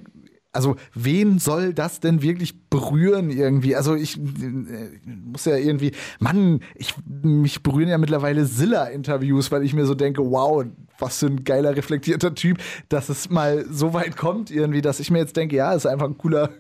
also 0.53 0.77
wen 0.95 1.39
soll 1.39 1.73
das 1.73 2.01
denn 2.01 2.23
wirklich 2.23 2.69
berühren 2.69 3.31
irgendwie? 3.31 3.77
Also 3.77 3.95
ich 3.95 4.19
äh, 4.19 5.01
muss 5.05 5.45
ja 5.45 5.57
irgendwie, 5.57 5.93
Mann, 6.19 6.61
ich, 6.75 6.95
mich 7.07 7.63
berühren 7.63 7.89
ja 7.89 7.99
mittlerweile 7.99 8.47
Silla-Interviews, 8.47 9.53
weil 9.53 9.63
ich 9.63 9.75
mir 9.75 9.87
so 9.87 9.95
denke, 9.95 10.23
wow, 10.29 10.65
was 10.99 11.19
für 11.19 11.27
ein 11.27 11.45
geiler, 11.45 11.77
reflektierter 11.77 12.35
Typ, 12.35 12.59
dass 12.89 13.09
es 13.09 13.31
mal 13.31 13.65
so 13.71 13.95
weit 13.95 14.17
kommt 14.17 14.51
irgendwie, 14.51 14.83
dass 14.83 15.01
ich 15.01 15.11
mir 15.11 15.19
jetzt 15.19 15.37
denke, 15.37 15.57
ja, 15.57 15.73
ist 15.73 15.87
einfach 15.87 16.07
ein 16.07 16.19
cooler, 16.19 16.51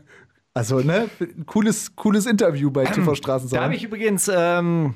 also 0.54 0.78
ne, 0.80 1.08
ein 1.20 1.46
cooles, 1.46 1.96
cooles 1.96 2.26
Interview 2.26 2.70
bei 2.70 2.84
TV 2.86 3.12
Da 3.50 3.64
habe 3.64 3.74
ich 3.74 3.84
übrigens 3.84 4.30
ähm, 4.32 4.94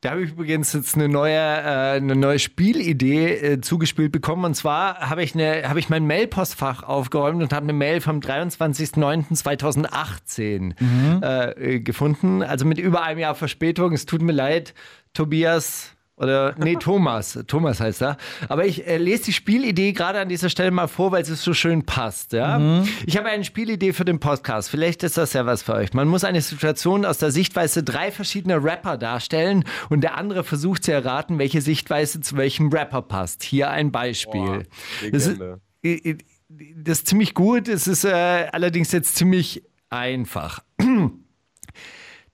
Da 0.00 0.10
habe 0.10 0.22
ich 0.22 0.30
übrigens 0.30 0.72
jetzt 0.74 0.94
eine 0.94 1.08
neue, 1.08 1.34
äh, 1.34 1.96
eine 1.96 2.14
neue 2.14 2.38
Spielidee 2.38 3.34
äh, 3.34 3.60
zugespielt 3.60 4.12
bekommen. 4.12 4.44
Und 4.44 4.54
zwar 4.54 5.10
habe 5.10 5.24
ich, 5.24 5.34
eine, 5.34 5.68
habe 5.68 5.80
ich 5.80 5.88
mein 5.88 6.06
Mailpostfach 6.06 6.84
aufgeräumt 6.84 7.42
und 7.42 7.52
habe 7.52 7.64
eine 7.64 7.72
Mail 7.72 8.00
vom 8.00 8.20
23.09.2018 8.20 11.20
äh, 11.20 11.80
gefunden. 11.80 12.44
Also 12.44 12.64
mit 12.64 12.78
über 12.78 13.02
einem 13.02 13.18
Jahr 13.18 13.34
Verspätung. 13.34 13.92
Es 13.92 14.06
tut 14.06 14.22
mir 14.22 14.30
leid, 14.30 14.72
Tobias. 15.14 15.96
Oder, 16.18 16.54
nee, 16.58 16.76
Thomas. 16.76 17.38
Thomas 17.46 17.80
heißt 17.80 18.02
er. 18.02 18.16
Aber 18.48 18.66
ich 18.66 18.86
äh, 18.86 18.96
lese 18.96 19.24
die 19.24 19.32
Spielidee 19.32 19.92
gerade 19.92 20.18
an 20.20 20.28
dieser 20.28 20.50
Stelle 20.50 20.70
mal 20.70 20.88
vor, 20.88 21.12
weil 21.12 21.22
es 21.22 21.42
so 21.42 21.54
schön 21.54 21.84
passt. 21.84 22.32
Ja? 22.32 22.82
Ich 23.06 23.16
habe 23.16 23.28
eine 23.28 23.44
Spielidee 23.44 23.92
für 23.92 24.04
den 24.04 24.18
Podcast. 24.18 24.70
Vielleicht 24.70 25.02
ist 25.02 25.16
das 25.16 25.32
ja 25.32 25.46
was 25.46 25.62
für 25.62 25.74
euch. 25.74 25.94
Man 25.94 26.08
muss 26.08 26.24
eine 26.24 26.40
Situation 26.40 27.04
aus 27.04 27.18
der 27.18 27.30
Sichtweise 27.30 27.82
drei 27.82 28.10
verschiedener 28.10 28.62
Rapper 28.62 28.96
darstellen 28.96 29.64
und 29.90 30.02
der 30.02 30.16
andere 30.16 30.44
versucht 30.44 30.84
zu 30.84 30.92
erraten, 30.92 31.38
welche 31.38 31.60
Sichtweise 31.60 32.20
zu 32.20 32.36
welchem 32.36 32.68
Rapper 32.70 33.02
passt. 33.02 33.44
Hier 33.44 33.70
ein 33.70 33.92
Beispiel. 33.92 34.66
Das 35.12 35.26
ist, 35.26 35.40
äh, 35.82 35.94
äh, 35.94 36.18
das 36.48 36.98
ist 36.98 37.08
ziemlich 37.08 37.34
gut. 37.34 37.68
Es 37.68 37.86
ist 37.86 38.04
äh, 38.04 38.48
allerdings 38.52 38.92
jetzt 38.92 39.16
ziemlich 39.16 39.62
einfach. 39.90 40.62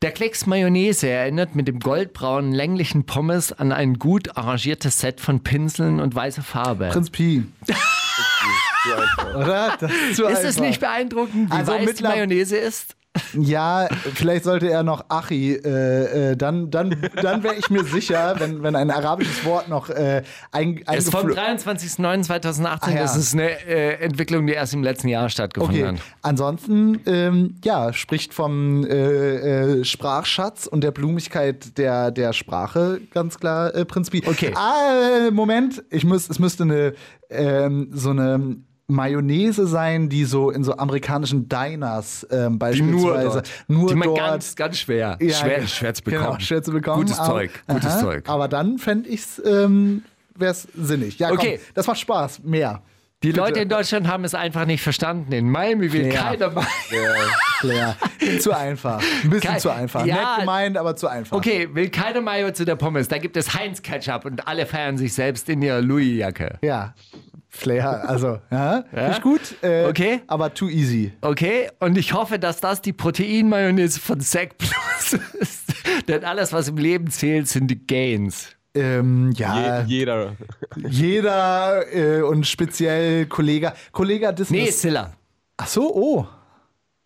Der 0.04 0.12
Klecks 0.12 0.44
Mayonnaise 0.44 1.08
erinnert 1.08 1.54
mit 1.54 1.66
dem 1.66 1.80
goldbraunen 1.80 2.52
länglichen 2.52 3.06
Pommes 3.06 3.54
an 3.54 3.72
ein 3.72 3.94
gut 3.98 4.36
arrangiertes 4.36 4.98
Set 4.98 5.18
von 5.18 5.42
Pinseln 5.42 5.98
und 5.98 6.14
weißer 6.14 6.42
Farbe. 6.42 6.90
Prinz 6.92 7.08
Pi. 7.08 7.44
Oder? 9.34 9.78
Das 9.80 9.90
ist 9.90 10.18
ist 10.20 10.44
es 10.44 10.60
nicht 10.60 10.80
beeindruckend, 10.80 11.50
wie 11.50 11.54
Also 11.54 11.72
weiß 11.72 12.02
Mayonnaise 12.02 12.54
ist? 12.54 12.96
Ja, 13.34 13.88
vielleicht 14.14 14.44
sollte 14.44 14.70
er 14.70 14.82
noch 14.82 15.04
Achi, 15.08 15.54
äh, 15.54 16.32
äh, 16.32 16.36
dann, 16.36 16.70
dann, 16.70 16.96
dann 17.22 17.42
wäre 17.42 17.54
ich 17.54 17.70
mir 17.70 17.84
sicher, 17.84 18.34
wenn, 18.38 18.62
wenn 18.62 18.74
ein 18.74 18.90
arabisches 18.90 19.44
Wort 19.44 19.68
noch 19.68 19.88
äh, 19.88 20.22
ein, 20.50 20.80
Es 20.86 21.04
ist 21.06 21.10
vom 21.12 21.26
eingeflogen 21.36 21.58
23.09.2018. 21.58 22.78
Ah, 22.80 22.90
ja. 22.90 22.96
Das 23.02 23.16
ist 23.16 23.34
eine 23.34 23.50
äh, 23.66 24.04
Entwicklung, 24.04 24.46
die 24.46 24.52
erst 24.52 24.74
im 24.74 24.82
letzten 24.82 25.08
Jahr 25.08 25.28
stattgefunden 25.28 25.82
Okay, 25.84 25.92
hat. 25.96 26.00
ansonsten, 26.22 27.00
ähm, 27.06 27.54
ja, 27.64 27.92
spricht 27.92 28.34
vom 28.34 28.84
äh, 28.84 29.78
äh, 29.78 29.84
Sprachschatz 29.84 30.66
und 30.66 30.82
der 30.82 30.90
Blumigkeit 30.90 31.78
der, 31.78 32.10
der 32.10 32.32
Sprache 32.32 33.00
ganz 33.12 33.38
klar 33.38 33.74
äh, 33.74 33.84
Prinz 33.84 34.10
Pi. 34.10 34.22
Okay. 34.26 34.52
Ah, 34.56 35.26
äh, 35.28 35.30
Moment, 35.30 35.82
ich 35.90 36.04
muss, 36.04 36.28
es 36.28 36.38
müsste 36.38 36.64
eine, 36.64 36.94
ähm, 37.30 37.90
so 37.92 38.10
eine 38.10 38.56
Mayonnaise 38.86 39.66
sein, 39.66 40.08
die 40.08 40.24
so 40.24 40.50
in 40.50 40.62
so 40.64 40.76
amerikanischen 40.76 41.48
Diners 41.48 42.26
ähm, 42.30 42.58
beispielsweise 42.58 43.28
dort. 43.42 43.50
nur 43.68 43.88
die 43.88 43.94
man 43.94 44.08
dort 44.08 44.18
ganz, 44.18 44.54
ganz 44.56 44.78
schwer, 44.78 45.16
Ja, 45.20 45.34
schwer, 45.34 45.60
ja. 45.60 45.66
schwer 45.66 45.94
zu 45.94 46.02
bekommen. 46.02 46.24
Genau, 46.26 46.38
schwer 46.40 46.62
zu 46.62 46.72
bekommen. 46.72 47.02
Gutes 47.02 47.18
aber, 47.18 47.28
Zeug, 47.34 47.50
gutes 47.66 47.86
aha, 47.92 48.00
Zeug. 48.00 48.24
Aber 48.28 48.48
dann 48.48 48.78
fände 48.78 49.08
ich 49.08 49.20
es, 49.20 49.42
ähm, 49.44 50.02
wäre 50.36 50.52
es 50.52 50.68
sinnig. 50.74 51.18
Ja, 51.18 51.30
Okay. 51.32 51.58
komm, 51.58 51.66
das 51.74 51.86
macht 51.86 51.98
Spaß. 52.00 52.40
Mehr. 52.44 52.82
Die 53.22 53.32
Leute 53.32 53.60
in 53.60 53.70
Deutschland 53.70 54.06
haben 54.06 54.24
es 54.24 54.34
einfach 54.34 54.66
nicht 54.66 54.82
verstanden. 54.82 55.32
In 55.32 55.48
Miami 55.48 55.90
will 55.90 56.08
Ja. 56.08 56.12
keiner 56.22 56.50
mal. 56.50 56.66
Claire. 57.60 57.96
zu 58.38 58.52
einfach. 58.52 59.02
Ein 59.22 59.30
bisschen 59.30 59.50
Kein- 59.52 59.60
zu 59.60 59.70
einfach. 59.70 60.04
Ja. 60.04 60.14
Nett 60.16 60.40
gemeint, 60.40 60.76
aber 60.76 60.94
zu 60.94 61.08
einfach. 61.08 61.34
Okay, 61.34 61.70
will 61.72 61.88
keine 61.88 62.20
Mayo 62.20 62.50
zu 62.52 62.66
der 62.66 62.76
Pommes. 62.76 63.08
Da 63.08 63.16
gibt 63.16 63.38
es 63.38 63.54
Heinz 63.54 63.80
Ketchup 63.80 64.26
und 64.26 64.46
alle 64.46 64.66
feiern 64.66 64.98
sich 64.98 65.14
selbst 65.14 65.48
in 65.48 65.62
ihrer 65.62 65.80
Louis-Jacke. 65.80 66.58
Ja. 66.60 66.92
Flair, 67.56 68.08
also, 68.08 68.40
ja, 68.50 68.78
ist 69.10 69.22
gut. 69.22 69.40
Äh, 69.62 69.84
Okay. 69.86 70.20
Aber 70.26 70.52
too 70.52 70.68
easy. 70.68 71.12
Okay, 71.20 71.70
und 71.78 71.96
ich 71.96 72.12
hoffe, 72.12 72.38
dass 72.40 72.60
das 72.60 72.82
die 72.82 72.92
Proteinmayonnaise 72.92 74.00
von 74.00 74.20
Sec 74.20 74.58
Plus 74.58 75.20
ist. 75.38 75.72
Denn 76.08 76.24
alles, 76.24 76.52
was 76.52 76.66
im 76.68 76.76
Leben 76.78 77.08
zählt, 77.10 77.46
sind 77.48 77.68
die 77.68 77.86
Gains. 77.86 78.48
Ähm, 78.74 79.30
Je, 79.36 79.42
ja, 79.44 79.82
jeder. 79.84 80.36
jeder 80.88 81.94
äh, 81.94 82.22
und 82.22 82.44
speziell 82.46 83.26
Kollege. 83.26 83.72
Kollege 83.92 84.32
Disney. 84.34 84.62
Nee, 84.62 84.70
Silla. 84.70 85.12
Ach 85.56 85.68
so, 85.68 85.94
oh. 85.94 86.26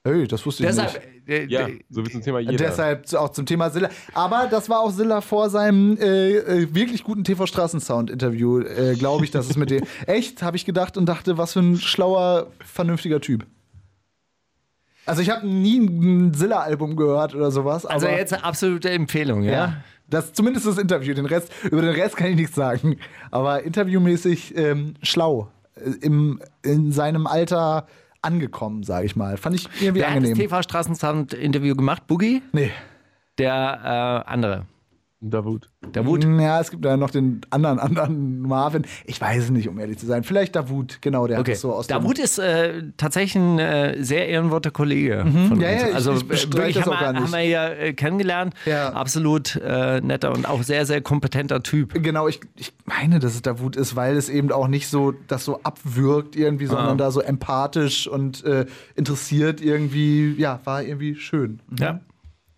Hey, 0.04 0.26
das 0.26 0.46
wusste 0.46 0.62
ich 0.62 0.68
Deshalb, 0.70 0.94
nicht. 0.94 1.17
Äh, 1.28 1.46
Ja, 1.46 1.68
äh, 1.68 1.78
so 1.90 2.04
wie 2.04 2.10
zum 2.10 2.22
Thema 2.22 2.40
jeder. 2.40 2.56
Deshalb 2.56 3.12
auch 3.14 3.30
zum 3.30 3.46
Thema 3.46 3.70
Silla. 3.70 3.90
Aber 4.14 4.48
das 4.50 4.68
war 4.68 4.80
auch 4.80 4.90
Silla 4.90 5.20
vor 5.20 5.50
seinem 5.50 5.96
äh, 5.98 6.36
äh, 6.36 6.74
wirklich 6.74 7.04
guten 7.04 7.24
TV-Straßensound-Interview, 7.24 8.60
äh, 8.60 8.94
glaube 8.94 9.24
ich, 9.24 9.30
dass 9.30 9.48
es 9.48 9.56
mit 9.56 9.70
dem. 9.70 9.84
Echt, 10.06 10.42
habe 10.42 10.56
ich 10.56 10.64
gedacht 10.64 10.96
und 10.96 11.06
dachte, 11.06 11.38
was 11.38 11.52
für 11.52 11.60
ein 11.60 11.76
schlauer, 11.76 12.48
vernünftiger 12.64 13.20
Typ. 13.20 13.46
Also, 15.06 15.22
ich 15.22 15.30
habe 15.30 15.46
nie 15.46 15.78
ein 15.78 16.34
Silla-Album 16.34 16.96
gehört 16.96 17.34
oder 17.34 17.50
sowas. 17.50 17.86
also 17.86 18.08
jetzt 18.08 18.32
eine 18.34 18.44
absolute 18.44 18.90
Empfehlung, 18.90 19.42
ja? 19.42 19.52
Ja. 19.52 19.76
Das, 20.10 20.32
zumindest 20.32 20.66
das 20.66 20.78
Interview. 20.78 21.14
Den 21.14 21.26
Rest, 21.26 21.52
über 21.64 21.82
den 21.82 21.94
Rest 21.94 22.16
kann 22.16 22.28
ich 22.28 22.36
nichts 22.36 22.54
sagen. 22.54 22.96
Aber 23.30 23.62
interviewmäßig 23.62 24.56
ähm, 24.56 24.94
schlau. 25.02 25.50
Äh, 25.74 25.90
Im, 26.00 26.40
in 26.62 26.92
seinem 26.92 27.26
Alter 27.26 27.86
angekommen, 28.22 28.82
sage 28.82 29.06
ich 29.06 29.16
mal. 29.16 29.36
Fand 29.36 29.56
ich 29.56 29.68
irgendwie 29.80 30.00
Wer 30.00 30.10
hat 30.10 30.16
das 30.16 30.24
angenehm. 30.30 30.48
TV-Straßensound-Interview 30.48 31.74
gemacht? 31.74 32.06
Boogie? 32.06 32.42
Nee. 32.52 32.70
Der 33.38 34.24
äh, 34.26 34.30
andere. 34.30 34.66
Davut. 35.20 35.68
Der 35.94 36.06
Wut? 36.06 36.22
Ja, 36.22 36.60
es 36.60 36.70
gibt 36.70 36.84
da 36.84 36.96
noch 36.96 37.10
den 37.10 37.40
anderen, 37.50 37.80
anderen 37.80 38.40
Marvin. 38.40 38.84
Ich 39.04 39.20
weiß 39.20 39.44
es 39.44 39.50
nicht, 39.50 39.68
um 39.68 39.76
ehrlich 39.80 39.98
zu 39.98 40.06
sein. 40.06 40.22
Vielleicht 40.22 40.54
Davut, 40.54 40.98
genau, 41.00 41.26
der 41.26 41.38
hat 41.38 41.40
Okay. 41.40 41.52
das 41.52 41.60
so 41.60 41.72
aus 41.72 41.88
dem- 41.88 41.94
Davut 41.96 42.20
ist 42.20 42.38
äh, 42.38 42.84
tatsächlich 42.96 43.34
ein 43.34 43.58
äh, 43.58 43.96
sehr 44.04 44.28
ehrenworter 44.28 44.70
Kollege 44.70 45.22
von 45.22 45.56
Mhm. 45.56 45.60
Ja, 45.60 45.70
uns. 45.72 45.80
ja, 45.82 45.88
ich- 45.88 45.94
also 45.96 46.12
ich 46.12 46.22
äh, 46.22 46.24
bestreite 46.24 46.56
wirklich 46.58 46.74
das 46.76 46.84
haben, 46.86 46.92
auch 46.92 47.00
wir, 47.00 47.04
gar 47.04 47.12
nicht. 47.14 47.22
haben 47.24 47.32
wir 47.32 47.42
ja 47.42 47.68
äh, 47.68 47.92
kennengelernt. 47.94 48.54
Ja. 48.64 48.92
Absolut 48.92 49.56
äh, 49.56 50.00
netter 50.02 50.32
und 50.32 50.48
auch 50.48 50.62
sehr, 50.62 50.86
sehr 50.86 51.00
kompetenter 51.00 51.64
Typ. 51.64 52.00
Genau, 52.00 52.28
ich, 52.28 52.38
ich 52.54 52.72
meine, 52.84 53.18
dass 53.18 53.34
es 53.34 53.42
Davut 53.42 53.74
ist, 53.74 53.96
weil 53.96 54.16
es 54.16 54.28
eben 54.28 54.52
auch 54.52 54.68
nicht 54.68 54.86
so 54.86 55.12
das 55.26 55.44
so 55.44 55.60
abwirkt 55.64 56.36
irgendwie, 56.36 56.66
sondern 56.66 56.96
da 56.96 57.10
so 57.10 57.20
empathisch 57.22 58.06
und 58.06 58.44
äh, 58.44 58.66
interessiert 58.94 59.60
irgendwie, 59.60 60.34
ja, 60.38 60.60
war 60.62 60.84
irgendwie 60.84 61.16
schön. 61.16 61.58
Ja. 61.76 61.98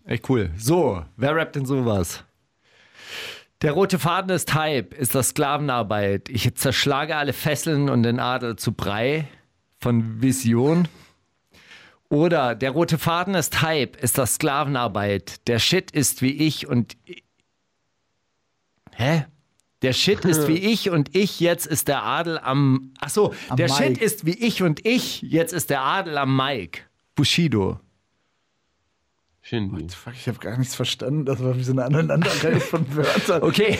Echt 0.05 0.29
cool. 0.29 0.51
So, 0.57 1.01
wer 1.17 1.35
rappt 1.35 1.55
denn 1.55 1.65
sowas? 1.65 2.23
Der 3.61 3.73
rote 3.73 3.99
Faden 3.99 4.31
ist 4.31 4.55
Hype, 4.55 4.93
ist 4.95 5.13
das 5.13 5.29
Sklavenarbeit. 5.29 6.29
Ich 6.29 6.55
zerschlage 6.55 7.15
alle 7.15 7.31
Fesseln 7.31 7.89
und 7.89 8.01
den 8.03 8.19
Adel 8.19 8.55
zu 8.55 8.71
Brei 8.71 9.27
von 9.79 10.21
Vision. 10.21 10.87
Oder 12.09 12.55
der 12.55 12.71
rote 12.71 12.97
Faden 12.97 13.35
ist 13.35 13.61
Hype, 13.61 14.01
ist 14.01 14.17
das 14.17 14.35
Sklavenarbeit. 14.35 15.47
Der 15.47 15.59
Shit 15.59 15.91
ist 15.91 16.23
wie 16.23 16.31
ich 16.31 16.67
und. 16.67 16.97
Hä? 18.95 19.25
Der 19.83 19.93
Shit 19.93 20.25
ist 20.25 20.47
wie 20.47 20.57
ich 20.57 20.89
und 20.89 21.15
ich, 21.15 21.39
jetzt 21.39 21.67
ist 21.67 21.87
der 21.87 22.03
Adel 22.03 22.39
am. 22.39 22.93
Ach 22.99 23.09
so, 23.09 23.33
Am 23.47 23.57
der 23.57 23.69
Mike. 23.69 23.83
Shit 23.83 23.97
ist 23.99 24.25
wie 24.25 24.37
ich 24.37 24.63
und 24.63 24.85
ich, 24.85 25.21
jetzt 25.21 25.53
ist 25.53 25.69
der 25.69 25.81
Adel 25.81 26.17
am 26.17 26.35
Mike. 26.35 26.81
Bushido. 27.13 27.79
Shindy. 29.43 29.87
Fuck, 29.89 30.13
ich 30.13 30.27
habe 30.27 30.37
gar 30.37 30.57
nichts 30.57 30.75
verstanden. 30.75 31.25
Das 31.25 31.43
war 31.43 31.55
wie 31.57 31.63
so 31.63 31.71
eine 31.71 31.83
Aneinanderreihe 31.85 32.59
von 32.59 32.95
Wörtern. 32.95 33.41
Okay, 33.43 33.77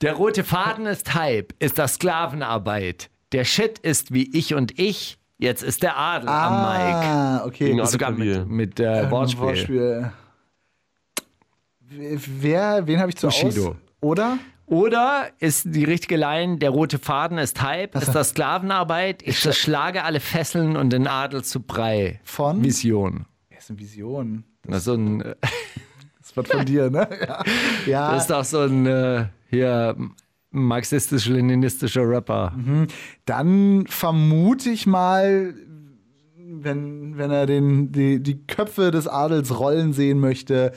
der 0.00 0.14
rote 0.14 0.42
Faden 0.44 0.86
ist 0.86 1.14
Hype, 1.14 1.54
ist 1.60 1.78
das 1.78 1.94
Sklavenarbeit. 1.94 3.10
Der 3.32 3.44
Shit 3.44 3.78
ist 3.78 4.12
wie 4.12 4.36
ich 4.36 4.54
und 4.54 4.78
ich, 4.78 5.18
jetzt 5.38 5.62
ist 5.62 5.82
der 5.82 5.96
Adel 5.96 6.28
am 6.28 6.62
Mike. 6.62 7.06
Ah, 7.08 7.44
okay. 7.46 7.80
Ist 7.80 7.92
sogar 7.92 8.10
mit, 8.10 8.48
mit 8.48 8.80
äh, 8.80 9.02
Ähm, 9.04 9.10
Wortspiel. 9.10 10.12
W- 11.80 12.18
Wer, 12.40 12.86
wen 12.86 12.98
habe 13.00 13.10
ich 13.10 13.16
zu 13.16 13.26
Bushido. 13.28 13.70
Aus? 13.70 13.76
Oder? 14.00 14.38
Oder 14.66 15.28
ist 15.40 15.66
die 15.66 15.84
richtige 15.84 16.16
Line, 16.16 16.56
der 16.58 16.70
rote 16.70 16.98
Faden 16.98 17.36
ist 17.38 17.60
Hype, 17.60 17.94
ist 17.96 18.14
das 18.14 18.30
Sklavenarbeit, 18.30 19.22
ich 19.22 19.38
zerschlage 19.40 20.04
alle 20.04 20.20
Fesseln 20.20 20.76
und 20.76 20.90
den 20.90 21.06
Adel 21.06 21.44
zu 21.44 21.60
Brei. 21.60 22.20
Von? 22.24 22.64
Vision. 22.64 23.26
Das 23.50 23.64
ist 23.64 23.70
eine 23.70 23.78
Vision. 23.78 24.44
Das 24.68 24.78
ist 24.78 24.84
so 24.84 24.94
ein, 24.94 25.18
Das 26.20 26.36
wird 26.36 26.48
von 26.48 26.64
dir, 26.64 26.90
ne? 26.90 27.08
Ja. 27.26 27.42
ja. 27.86 28.12
das 28.12 28.22
ist 28.22 28.30
doch 28.30 28.44
so 28.44 28.60
ein 28.60 28.86
äh, 28.86 29.26
hier 29.50 29.96
marxistisch-leninistischer 30.50 32.08
Rapper. 32.08 32.52
Dann 33.26 33.86
vermute 33.88 34.70
ich 34.70 34.86
mal, 34.86 35.54
wenn, 36.36 37.18
wenn 37.18 37.30
er 37.30 37.46
den, 37.46 37.92
die, 37.92 38.22
die 38.22 38.46
Köpfe 38.46 38.90
des 38.90 39.08
Adels 39.08 39.58
rollen 39.58 39.92
sehen 39.92 40.20
möchte. 40.20 40.72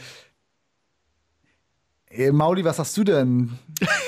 Äh, 2.18 2.32
Mauli, 2.32 2.64
was 2.66 2.80
hast 2.80 2.98
du 2.98 3.04
denn? 3.04 3.52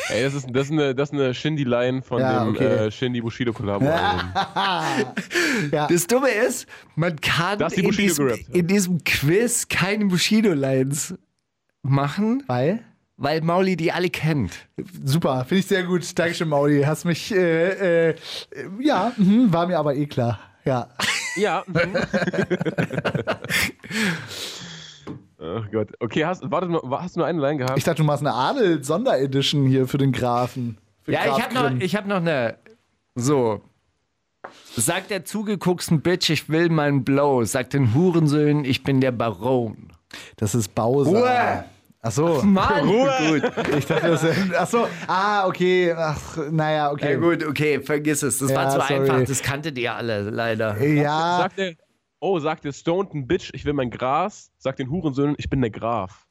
Ey, 0.10 0.24
das 0.24 0.34
ist, 0.34 0.48
das 0.52 0.66
ist 0.66 0.72
eine, 0.72 0.96
das 0.96 1.10
ist 1.10 1.14
eine 1.14 1.34
Shindy-Line 1.34 2.02
von 2.02 2.20
Ja, 2.20 2.44
dem 2.44 2.56
okay. 2.56 2.88
äh, 2.88 2.92
Shindy-Bushido-Kollabo. 2.92 3.86
Das 5.72 6.08
Dumme 6.08 6.30
ist, 6.30 6.66
man 6.96 7.20
kann 7.20 7.60
die 7.60 7.82
in 7.82 7.86
Bushido 7.88 8.08
diesem, 8.08 8.26
gerappt, 8.28 8.44
ja. 8.48 8.56
in 8.56 8.68
diesem 8.68 9.04
Quiz 9.04 9.68
keine 9.68 10.06
Bushido-Lines 10.06 11.16
machen, 11.84 12.44
Weil? 12.48 12.80
weil 13.18 13.42
Mauli 13.42 13.76
die 13.76 13.92
alle 13.92 14.10
kennt. 14.10 14.54
Super, 15.04 15.46
finde 15.46 15.60
ich 15.60 15.68
sehr 15.68 15.84
gut. 15.84 16.18
Dankeschön, 16.18 16.48
Mauli. 16.48 16.82
Hast 16.84 17.06
mich, 17.06 17.32
äh, 17.34 18.10
äh, 18.10 18.16
ja, 18.80 19.12
mhm, 19.18 19.52
war 19.54 19.68
mir 19.68 19.78
aber 19.78 19.96
eh 19.96 20.08
klar. 20.08 20.40
Ja. 20.66 20.88
ja. 21.36 21.64
Ach 25.42 25.72
Gott. 25.72 25.90
Okay, 26.00 26.26
hast, 26.26 26.44
warte, 26.52 26.68
hast 26.92 27.16
du 27.16 27.20
nur 27.22 27.28
eine 27.28 27.40
Line 27.42 27.58
gehabt? 27.58 27.78
Ich 27.78 27.84
dachte, 27.84 27.98
du 28.02 28.04
machst 28.04 28.22
eine 28.26 28.34
Adel-Sonderedition 28.34 29.66
hier 29.68 29.88
für 29.88 29.98
den 29.98 30.12
Grafen. 30.12 30.78
Für 31.04 31.14
Ja, 31.14 31.24
Graf 31.26 31.38
ich 31.38 31.44
habe 31.44 31.54
noch, 31.76 31.82
ich 31.82 31.96
hab 31.96 32.06
noch 32.08 32.18
eine. 32.18 32.58
So. 33.16 33.62
Sagt 34.76 35.12
der 35.12 35.26
zugegucksten 35.26 36.02
Bitch, 36.02 36.30
ich 36.30 36.50
will 36.50 36.70
meinen 36.70 37.04
Blow. 37.04 37.44
Sagt 37.46 37.74
den 37.74 37.94
Hurensöhnen, 37.94 38.66
ich 38.66 38.84
bin 38.84 39.00
der 39.02 39.12
Baron. 39.12 39.90
Das 40.38 40.56
ist 40.56 40.74
Bowser. 40.76 41.10
Ruhe! 41.12 41.64
Ach 42.02 42.12
so. 42.12 42.42
Mann! 42.44 42.88
Gut. 42.88 43.42
Ich 43.78 43.86
dachte, 43.86 44.08
das 44.08 44.26
Ach 44.58 44.68
so. 44.68 44.88
Ah, 45.08 45.46
okay. 45.48 45.94
Ach, 45.96 46.38
naja, 46.50 46.92
okay. 46.92 47.14
Ja, 47.14 47.18
gut, 47.20 47.46
okay, 47.46 47.82
vergiss 47.82 48.24
es. 48.24 48.40
Das 48.40 48.50
Ja, 48.52 48.56
war 48.56 48.70
zu 48.70 48.80
sorry. 48.80 48.94
einfach, 49.10 49.24
das 49.28 49.42
kanntet 49.44 49.78
ihr 49.78 49.94
alle, 49.94 50.30
leider. 50.30 50.82
Ja, 50.82 51.40
Sagt 51.40 51.58
der, 51.58 51.74
oh, 52.20 52.40
sagt 52.40 52.66
der 52.66 52.74
Stoned 52.74 53.28
Bitch, 53.28 53.52
ich 53.54 53.66
will 53.66 53.74
mein 53.74 53.90
Gras. 53.90 54.52
Sagt 54.58 54.80
den 54.80 54.90
Hurensöhnen, 54.90 55.36
ich 55.38 55.50
bin 55.50 55.62
der 55.62 55.72
Graf. 55.72 56.26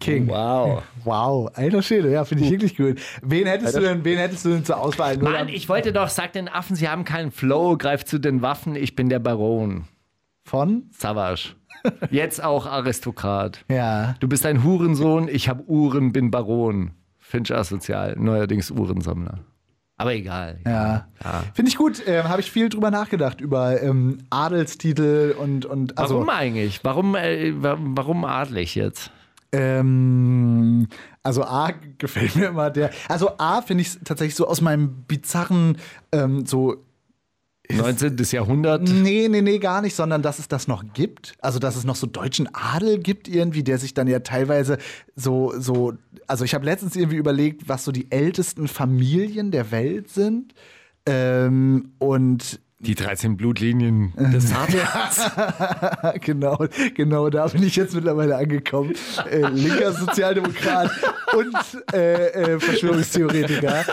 King. 0.00 0.28
Wow. 0.28 0.82
Wow, 1.04 1.50
alter 1.54 1.82
Schäde, 1.82 2.10
ja, 2.10 2.24
finde 2.24 2.44
ich 2.44 2.50
wirklich 2.50 2.76
gut. 2.76 3.00
Wen 3.22 3.46
hättest 3.46 3.76
du 3.76 3.80
denn, 3.80 4.02
wen 4.04 4.18
hättest 4.18 4.44
du 4.46 4.48
denn 4.48 4.64
zur 4.64 4.78
Auswahl? 4.78 5.16
Nur 5.18 5.30
Mann, 5.30 5.48
ich 5.48 5.68
wollte 5.68 5.92
doch, 5.92 6.08
sagt 6.08 6.34
den 6.34 6.48
Affen, 6.48 6.74
sie 6.74 6.88
haben 6.88 7.04
keinen 7.04 7.30
Flow, 7.30 7.76
greift 7.76 8.08
zu 8.08 8.18
den 8.18 8.40
Waffen, 8.40 8.74
ich 8.76 8.96
bin 8.96 9.08
der 9.10 9.18
Baron. 9.18 9.84
von? 10.42 10.84
Savage. 10.90 11.54
Jetzt 12.10 12.42
auch 12.42 12.66
Aristokrat. 12.66 13.64
Ja. 13.70 14.14
Du 14.20 14.28
bist 14.28 14.44
ein 14.46 14.64
Hurensohn, 14.64 15.28
ich 15.28 15.48
hab 15.48 15.68
Uhren, 15.68 16.12
bin 16.12 16.30
Baron. 16.30 16.92
Finch 17.18 17.52
asozial, 17.52 18.16
neuerdings 18.18 18.70
Uhrensammler. 18.70 19.40
Aber 20.00 20.14
egal. 20.14 20.58
Ja. 20.64 21.06
Finde 21.52 21.68
ich 21.68 21.76
gut. 21.76 22.02
Ähm, 22.06 22.24
Habe 22.24 22.40
ich 22.40 22.50
viel 22.50 22.70
drüber 22.70 22.90
nachgedacht, 22.90 23.40
über 23.42 23.82
ähm, 23.82 24.18
Adelstitel 24.30 25.34
und, 25.38 25.66
und 25.66 25.98
also. 25.98 26.14
Warum 26.14 26.30
eigentlich? 26.30 26.80
Warum, 26.82 27.14
äh, 27.16 27.52
wa- 27.62 27.76
warum 27.78 28.24
adlig 28.24 28.74
jetzt? 28.74 29.10
Ähm, 29.52 30.88
also 31.22 31.44
A 31.44 31.72
gefällt 31.98 32.34
mir 32.36 32.46
immer 32.48 32.70
der. 32.70 32.90
Also 33.08 33.32
A 33.38 33.60
finde 33.62 33.82
ich 33.82 33.98
tatsächlich 34.04 34.34
so 34.36 34.46
aus 34.46 34.60
meinem 34.60 35.04
bizarren 35.06 35.76
ähm, 36.12 36.46
so 36.46 36.76
19. 37.76 38.16
Jahrhundert. 38.30 38.82
Nee, 38.82 39.28
nee, 39.28 39.42
nee, 39.42 39.58
gar 39.58 39.82
nicht, 39.82 39.94
sondern 39.94 40.22
dass 40.22 40.38
es 40.38 40.48
das 40.48 40.68
noch 40.68 40.84
gibt. 40.92 41.34
Also, 41.40 41.58
dass 41.58 41.76
es 41.76 41.84
noch 41.84 41.96
so 41.96 42.06
deutschen 42.06 42.48
Adel 42.52 42.98
gibt 42.98 43.28
irgendwie, 43.28 43.62
der 43.62 43.78
sich 43.78 43.94
dann 43.94 44.08
ja 44.08 44.20
teilweise 44.20 44.78
so, 45.16 45.52
so, 45.58 45.94
also 46.26 46.44
ich 46.44 46.54
habe 46.54 46.64
letztens 46.64 46.96
irgendwie 46.96 47.16
überlegt, 47.16 47.68
was 47.68 47.84
so 47.84 47.92
die 47.92 48.10
ältesten 48.10 48.68
Familien 48.68 49.50
der 49.50 49.70
Welt 49.70 50.10
sind. 50.10 50.54
Ähm, 51.06 51.92
und 51.98 52.60
Die 52.82 52.94
13 52.94 53.36
Blutlinien 53.36 54.14
des 54.16 54.52
Vaters. 54.52 55.30
genau, 56.20 56.58
genau, 56.94 57.28
da 57.28 57.46
bin 57.48 57.62
ich 57.62 57.76
jetzt 57.76 57.94
mittlerweile 57.94 58.36
angekommen. 58.36 58.94
Äh, 59.30 59.46
linker 59.48 59.92
Sozialdemokrat 59.92 60.90
und 61.36 61.54
äh, 61.94 62.54
äh, 62.54 62.58
Verschwörungstheoretiker. 62.58 63.84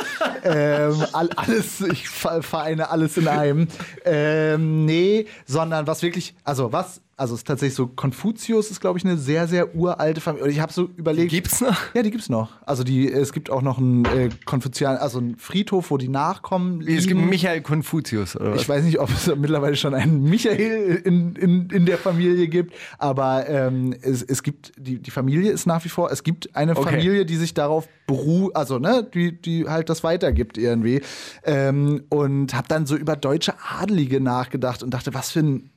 Ähm, 0.43 1.03
all, 1.11 1.29
alles, 1.35 1.81
ich 1.81 2.07
ver- 2.07 2.41
vereine 2.41 2.89
alles 2.89 3.17
in 3.17 3.27
einem. 3.27 3.67
Ähm, 4.05 4.85
nee, 4.85 5.25
sondern 5.45 5.85
was 5.85 6.01
wirklich, 6.01 6.33
also 6.45 6.71
was, 6.71 7.01
also 7.19 7.33
es 7.33 7.39
ist 7.39 7.47
tatsächlich 7.47 7.75
so, 7.75 7.87
Konfuzius 7.87 8.69
ist, 8.69 8.79
glaube 8.79 8.99
ich, 8.99 9.03
eine 9.03 9.17
sehr, 9.17 9.47
sehr 9.47 9.75
uralte 9.75 10.21
Familie. 10.21 10.45
Und 10.45 10.51
ich 10.51 10.59
habe 10.59 10.71
so 10.71 10.87
überlegt. 10.97 11.31
Gibt's 11.31 11.61
noch? 11.61 11.75
Ja, 11.95 12.03
die 12.03 12.11
gibt's 12.11 12.29
noch. 12.29 12.51
Also 12.63 12.83
die, 12.83 13.11
es 13.11 13.33
gibt 13.33 13.49
auch 13.49 13.63
noch 13.63 13.79
einen 13.79 14.05
äh, 14.05 14.29
Konfuzian, 14.45 14.97
also 14.97 15.17
einen 15.17 15.35
Friedhof, 15.35 15.89
wo 15.89 15.97
die 15.97 16.09
Nachkommen 16.09 16.79
liegen. 16.79 16.99
Es 16.99 17.07
gibt 17.07 17.19
Michael 17.19 17.61
Konfuzius, 17.61 18.35
oder 18.35 18.51
was? 18.51 18.61
Ich 18.61 18.69
weiß 18.69 18.83
nicht, 18.83 18.99
ob 18.99 19.09
es 19.09 19.35
mittlerweile 19.35 19.75
schon 19.75 19.95
einen 19.95 20.29
Michael 20.29 21.01
in, 21.03 21.35
in, 21.35 21.69
in 21.71 21.85
der 21.87 21.97
Familie 21.97 22.47
gibt, 22.47 22.75
aber 22.99 23.49
ähm, 23.49 23.95
es, 23.99 24.21
es 24.21 24.43
gibt, 24.43 24.73
die, 24.77 24.99
die 24.99 25.11
Familie 25.11 25.51
ist 25.51 25.65
nach 25.65 25.83
wie 25.85 25.89
vor, 25.89 26.11
es 26.11 26.21
gibt 26.23 26.55
eine 26.55 26.77
Okay. 26.77 26.91
Familie, 26.91 27.25
die 27.25 27.37
sich 27.37 27.55
darauf 27.55 27.87
beruht, 28.05 28.55
also 28.55 28.77
ne, 28.77 29.09
die, 29.11 29.41
die 29.41 29.67
halt 29.67 29.89
das 29.89 30.03
weitergibt 30.03 30.59
irgendwie. 30.59 31.01
Ähm, 31.43 32.03
und 32.09 32.53
habe 32.53 32.67
dann 32.67 32.85
so 32.85 32.95
über 32.95 33.15
deutsche 33.15 33.55
Adelige 33.59 34.21
nachgedacht 34.21 34.83
und 34.83 34.93
dachte, 34.93 35.15
was 35.15 35.31
für 35.31 35.39
ein 35.39 35.71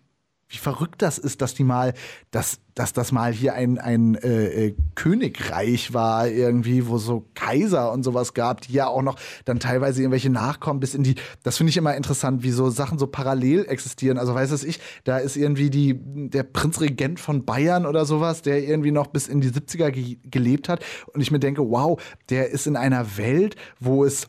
wie 0.50 0.58
verrückt 0.58 1.00
das 1.00 1.16
ist, 1.16 1.40
dass 1.42 1.54
die 1.54 1.62
mal, 1.62 1.94
dass, 2.32 2.58
dass 2.74 2.92
das 2.92 3.12
mal 3.12 3.32
hier 3.32 3.54
ein, 3.54 3.78
ein 3.78 4.16
äh, 4.16 4.66
äh, 4.66 4.74
Königreich 4.96 5.94
war, 5.94 6.26
irgendwie, 6.26 6.88
wo 6.88 6.98
so 6.98 7.24
Kaiser 7.34 7.92
und 7.92 8.02
sowas 8.02 8.34
gab, 8.34 8.60
die 8.62 8.72
ja 8.72 8.88
auch 8.88 9.02
noch 9.02 9.16
dann 9.44 9.60
teilweise 9.60 10.02
irgendwelche 10.02 10.28
Nachkommen 10.28 10.80
bis 10.80 10.94
in 10.94 11.04
die, 11.04 11.14
das 11.44 11.56
finde 11.56 11.70
ich 11.70 11.76
immer 11.76 11.94
interessant, 11.94 12.42
wie 12.42 12.50
so 12.50 12.68
Sachen 12.68 12.98
so 12.98 13.06
parallel 13.06 13.64
existieren. 13.68 14.18
Also 14.18 14.34
weiß 14.34 14.50
es 14.50 14.64
ich, 14.64 14.80
da 15.04 15.18
ist 15.18 15.36
irgendwie 15.36 15.70
die, 15.70 15.94
der 15.96 16.42
Prinzregent 16.42 17.20
von 17.20 17.44
Bayern 17.44 17.86
oder 17.86 18.04
sowas, 18.04 18.42
der 18.42 18.64
irgendwie 18.64 18.90
noch 18.90 19.06
bis 19.06 19.28
in 19.28 19.40
die 19.40 19.50
70er 19.50 19.92
ge 19.92 20.18
gelebt 20.28 20.68
hat. 20.68 20.84
Und 21.12 21.20
ich 21.20 21.30
mir 21.30 21.38
denke, 21.38 21.62
wow, 21.70 22.00
der 22.28 22.50
ist 22.50 22.66
in 22.66 22.76
einer 22.76 23.16
Welt, 23.16 23.54
wo 23.78 24.04
es 24.04 24.26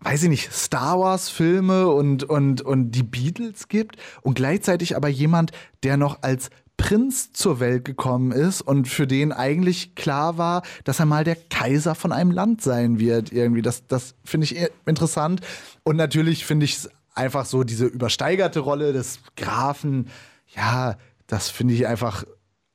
weiß 0.00 0.24
ich 0.24 0.28
nicht, 0.28 0.52
Star 0.52 1.00
Wars 1.00 1.28
Filme 1.28 1.88
und, 1.88 2.24
und, 2.24 2.62
und 2.62 2.92
die 2.92 3.02
Beatles 3.02 3.68
gibt 3.68 3.96
und 4.22 4.34
gleichzeitig 4.34 4.96
aber 4.96 5.08
jemand, 5.08 5.52
der 5.82 5.96
noch 5.96 6.22
als 6.22 6.50
Prinz 6.76 7.32
zur 7.32 7.58
Welt 7.58 7.84
gekommen 7.84 8.32
ist 8.32 8.60
und 8.60 8.86
für 8.86 9.06
den 9.06 9.32
eigentlich 9.32 9.94
klar 9.94 10.36
war, 10.36 10.62
dass 10.84 11.00
er 11.00 11.06
mal 11.06 11.24
der 11.24 11.36
Kaiser 11.36 11.94
von 11.94 12.12
einem 12.12 12.30
Land 12.30 12.60
sein 12.60 12.98
wird 12.98 13.32
irgendwie. 13.32 13.62
Das, 13.62 13.86
das 13.86 14.14
finde 14.24 14.44
ich 14.44 14.68
interessant. 14.84 15.40
Und 15.84 15.96
natürlich 15.96 16.44
finde 16.44 16.64
ich 16.64 16.76
es 16.76 16.90
einfach 17.14 17.46
so 17.46 17.64
diese 17.64 17.86
übersteigerte 17.86 18.60
Rolle 18.60 18.92
des 18.92 19.20
Grafen. 19.36 20.08
Ja, 20.54 20.96
das 21.26 21.48
finde 21.48 21.74
ich 21.74 21.86
einfach, 21.86 22.24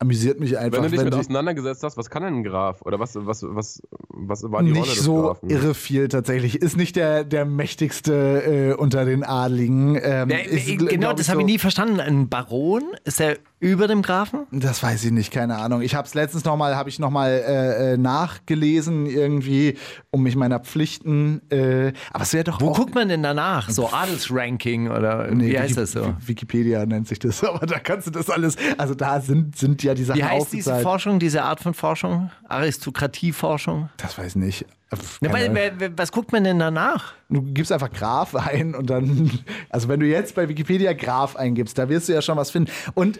amüsiert 0.01 0.39
mich 0.39 0.57
einfach. 0.57 0.77
Wenn 0.77 0.83
du 0.83 0.89
dich 0.89 0.99
wenn 0.99 1.05
mit 1.05 1.13
die- 1.13 1.19
auseinandergesetzt 1.19 1.83
hast, 1.83 1.95
was 1.95 2.09
kann 2.09 2.23
denn 2.23 2.33
ein 2.37 2.43
Graf? 2.43 2.81
Oder 2.81 2.99
was, 2.99 3.15
was, 3.15 3.43
was, 3.43 3.81
was 4.09 4.43
war 4.43 4.61
die 4.63 4.71
Rolle 4.71 4.81
nicht 4.81 4.97
des 4.97 5.03
so 5.03 5.21
Grafen? 5.21 5.49
irre 5.49 5.73
viel 5.73 6.07
tatsächlich. 6.09 6.55
Ist 6.61 6.75
nicht 6.75 6.95
der, 6.95 7.23
der 7.23 7.45
mächtigste 7.45 8.71
äh, 8.71 8.73
unter 8.73 9.05
den 9.05 9.23
Adligen. 9.23 9.95
Ähm, 10.01 10.29
Ja, 10.29 10.37
ist, 10.39 10.67
genau, 10.89 11.13
das 11.13 11.27
so- 11.27 11.31
habe 11.31 11.41
ich 11.41 11.47
nie 11.47 11.59
verstanden. 11.59 11.99
Ein 11.99 12.27
Baron? 12.29 12.83
Ist 13.05 13.21
er 13.21 13.37
über 13.61 13.87
dem 13.87 14.01
Grafen? 14.01 14.47
Das 14.51 14.81
weiß 14.83 15.05
ich 15.05 15.11
nicht, 15.11 15.31
keine 15.31 15.55
Ahnung. 15.57 15.81
Ich 15.81 15.95
habe 15.95 16.07
es 16.07 16.13
letztens 16.15 16.43
noch 16.43 16.57
mal, 16.57 16.75
habe 16.75 16.89
ich 16.89 16.99
noch 16.99 17.11
mal 17.11 17.29
äh, 17.29 17.93
äh, 17.93 17.97
nachgelesen 17.97 19.05
irgendwie, 19.05 19.77
um 20.09 20.23
mich 20.23 20.35
meiner 20.35 20.59
Pflichten. 20.59 21.41
Äh, 21.49 21.93
aber 22.11 22.23
es 22.23 22.33
wäre 22.33 22.43
doch 22.43 22.59
Wo 22.59 22.71
guckt 22.73 22.95
man 22.95 23.07
denn 23.07 23.21
danach? 23.23 23.69
So 23.69 23.89
Adelsranking 23.93 24.89
oder 24.89 25.29
Nee, 25.31 25.51
wie 25.51 25.59
heißt 25.59 25.69
Wiki- 25.71 25.79
das 25.79 25.91
so? 25.93 26.13
Wikipedia 26.25 26.85
nennt 26.85 27.07
sich 27.07 27.19
das, 27.19 27.43
aber 27.45 27.65
da 27.65 27.79
kannst 27.79 28.07
du 28.07 28.11
das 28.11 28.29
alles. 28.29 28.55
Also 28.77 28.95
da 28.95 29.21
sind, 29.21 29.55
sind 29.55 29.83
ja 29.83 29.93
die 29.93 30.03
Sachen 30.03 30.19
Wie 30.19 30.23
heißt 30.23 30.51
diese 30.51 30.71
aufgezeigt. 30.71 30.81
Forschung, 30.83 31.19
diese 31.19 31.43
Art 31.43 31.59
von 31.59 31.73
Forschung? 31.73 32.31
Aristokratieforschung? 32.49 33.89
Das 33.97 34.17
weiß 34.17 34.27
ich 34.29 34.35
nicht. 34.37 34.61
Äh, 34.91 34.97
Na, 35.21 35.29
keine- 35.29 35.55
weil, 35.79 35.97
was 35.97 36.11
guckt 36.11 36.31
man 36.31 36.43
denn 36.43 36.59
danach? 36.59 37.13
Du 37.29 37.41
gibst 37.41 37.71
einfach 37.71 37.91
Graf 37.91 38.35
ein 38.35 38.75
und 38.75 38.89
dann, 38.89 39.31
also 39.69 39.87
wenn 39.87 39.99
du 39.99 40.05
jetzt 40.07 40.35
bei 40.35 40.49
Wikipedia 40.49 40.93
Graf 40.93 41.35
eingibst, 41.35 41.77
da 41.77 41.87
wirst 41.89 42.09
du 42.09 42.13
ja 42.13 42.21
schon 42.21 42.37
was 42.37 42.51
finden. 42.51 42.71
Und 42.93 43.19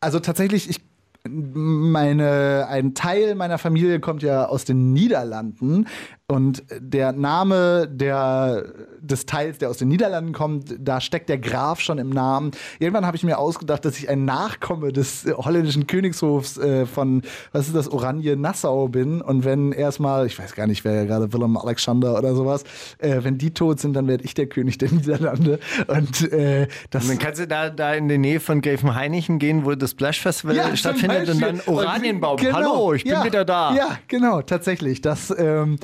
also 0.00 0.20
tatsächlich, 0.20 0.68
ich 0.68 0.87
meine, 1.30 2.66
ein 2.68 2.94
Teil 2.94 3.34
meiner 3.34 3.58
Familie 3.58 4.00
kommt 4.00 4.22
ja 4.22 4.46
aus 4.46 4.64
den 4.64 4.92
Niederlanden 4.92 5.86
und 6.30 6.62
der 6.78 7.12
Name 7.12 7.88
der, 7.90 8.62
des 9.00 9.24
Teils, 9.24 9.56
der 9.56 9.70
aus 9.70 9.78
den 9.78 9.88
Niederlanden 9.88 10.34
kommt, 10.34 10.74
da 10.78 11.00
steckt 11.00 11.30
der 11.30 11.38
Graf 11.38 11.80
schon 11.80 11.96
im 11.96 12.10
Namen. 12.10 12.50
Irgendwann 12.78 13.06
habe 13.06 13.16
ich 13.16 13.22
mir 13.22 13.38
ausgedacht, 13.38 13.82
dass 13.86 13.98
ich 13.98 14.10
ein 14.10 14.26
Nachkomme 14.26 14.92
des 14.92 15.24
holländischen 15.24 15.86
Königshofs 15.86 16.58
äh, 16.58 16.84
von, 16.84 17.22
was 17.52 17.68
ist 17.68 17.74
das, 17.74 17.90
Oranje-Nassau 17.90 18.88
bin. 18.88 19.22
Und 19.22 19.46
wenn 19.46 19.72
erstmal, 19.72 20.26
ich 20.26 20.38
weiß 20.38 20.54
gar 20.54 20.66
nicht, 20.66 20.84
wer 20.84 20.92
ja 20.92 21.04
gerade 21.06 21.32
Willem 21.32 21.56
Alexander 21.56 22.18
oder 22.18 22.34
sowas, 22.34 22.64
äh, 22.98 23.20
wenn 23.22 23.38
die 23.38 23.54
tot 23.54 23.80
sind, 23.80 23.94
dann 23.94 24.06
werde 24.06 24.24
ich 24.24 24.34
der 24.34 24.48
König 24.48 24.76
der 24.76 24.92
Niederlande. 24.92 25.60
Und 25.86 26.30
äh, 26.30 26.68
das 26.90 27.04
Und 27.04 27.12
dann 27.12 27.18
kannst 27.20 27.40
du 27.40 27.48
da, 27.48 27.70
da 27.70 27.94
in 27.94 28.06
die 28.06 28.18
Nähe 28.18 28.40
von 28.40 28.60
Gräfenhainichen 28.60 29.38
gehen, 29.38 29.64
wo 29.64 29.74
das 29.74 29.92
Splash 29.92 30.20
Festival 30.20 30.56
Ja, 30.56 30.76
stattfindet 30.76 31.17
und 31.26 31.40
dann. 31.40 31.60
Oranienbaum. 31.66 32.36
Genau. 32.36 32.54
Hallo, 32.54 32.92
ich 32.94 33.04
bin 33.04 33.12
ja, 33.12 33.24
wieder 33.24 33.44
da. 33.44 33.74
Ja, 33.74 33.98
genau, 34.08 34.42
tatsächlich. 34.42 35.00
Das, 35.00 35.34
ähm, 35.36 35.78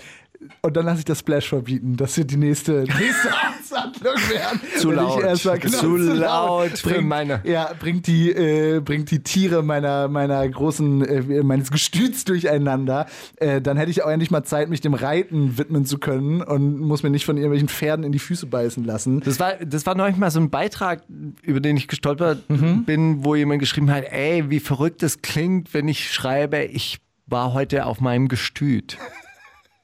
und 0.62 0.76
dann 0.76 0.84
lasse 0.86 1.00
ich 1.00 1.04
das 1.04 1.20
Splash 1.20 1.48
verbieten. 1.48 1.96
Das 1.96 2.16
wird 2.16 2.30
die 2.30 2.36
nächste, 2.36 2.82
nächste 2.84 3.30
Amtshandlung 3.46 4.14
werden. 4.30 4.60
Zu 4.78 4.90
laut. 4.90 5.22
mal- 5.44 5.58
genau, 5.58 5.78
Zu 5.78 5.96
laut 5.96 6.78
für 6.78 6.88
bringt, 6.90 7.08
meine- 7.08 7.40
Ja, 7.44 7.70
bringt 7.78 8.06
die, 8.06 8.30
äh, 8.30 8.80
bringt 8.80 9.10
die 9.10 9.22
Tiere 9.22 9.62
meiner, 9.62 10.08
meiner 10.08 10.46
großen, 10.48 11.04
äh, 11.04 11.42
meines 11.42 11.70
Gestüts 11.70 12.24
durcheinander. 12.24 13.06
Äh, 13.36 13.60
dann 13.60 13.76
hätte 13.76 13.90
ich 13.90 14.02
auch 14.04 14.10
endlich 14.10 14.30
mal 14.30 14.44
Zeit, 14.44 14.68
mich 14.68 14.80
dem 14.80 14.94
Reiten 14.94 15.58
widmen 15.58 15.86
zu 15.86 15.98
können 15.98 16.42
und 16.42 16.78
muss 16.78 17.02
mir 17.02 17.10
nicht 17.10 17.24
von 17.24 17.36
irgendwelchen 17.36 17.68
Pferden 17.68 18.04
in 18.04 18.12
die 18.12 18.18
Füße 18.18 18.46
beißen 18.46 18.84
lassen. 18.84 19.20
Das 19.20 19.38
war, 19.40 19.54
das 19.64 19.86
war 19.86 19.94
neulich 19.94 20.16
mal 20.16 20.30
so 20.30 20.40
ein 20.40 20.50
Beitrag, 20.50 21.02
über 21.42 21.60
den 21.60 21.76
ich 21.76 21.88
gestolpert 21.88 22.48
Mhm. 22.48 22.84
bin, 22.84 23.24
wo 23.24 23.34
jemand 23.34 23.60
geschrieben 23.60 23.90
hat, 23.90 24.04
ey, 24.10 24.50
wie 24.50 24.60
verrückt 24.60 25.02
es 25.02 25.22
klingt, 25.22 25.72
wenn 25.74 25.88
ich 25.88 26.12
schreibe, 26.12 26.62
ich 26.64 26.98
war 27.26 27.52
heute 27.54 27.86
auf 27.86 28.00
meinem 28.00 28.28
Gestüt. 28.28 28.98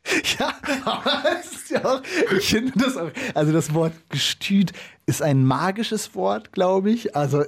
Ja, 0.39 0.55
ist 1.41 1.71
ja 1.71 1.85
auch, 1.85 2.03
ich 2.37 2.49
finde 2.49 2.73
das 2.77 2.97
auch, 2.97 3.11
also 3.35 3.53
das 3.53 3.75
Wort 3.75 3.93
Gestüt 4.09 4.73
ist 5.07 5.23
ein 5.23 5.45
magisches 5.45 6.15
Wort, 6.15 6.53
glaube 6.53 6.91
ich. 6.91 7.15
Also 7.15 7.45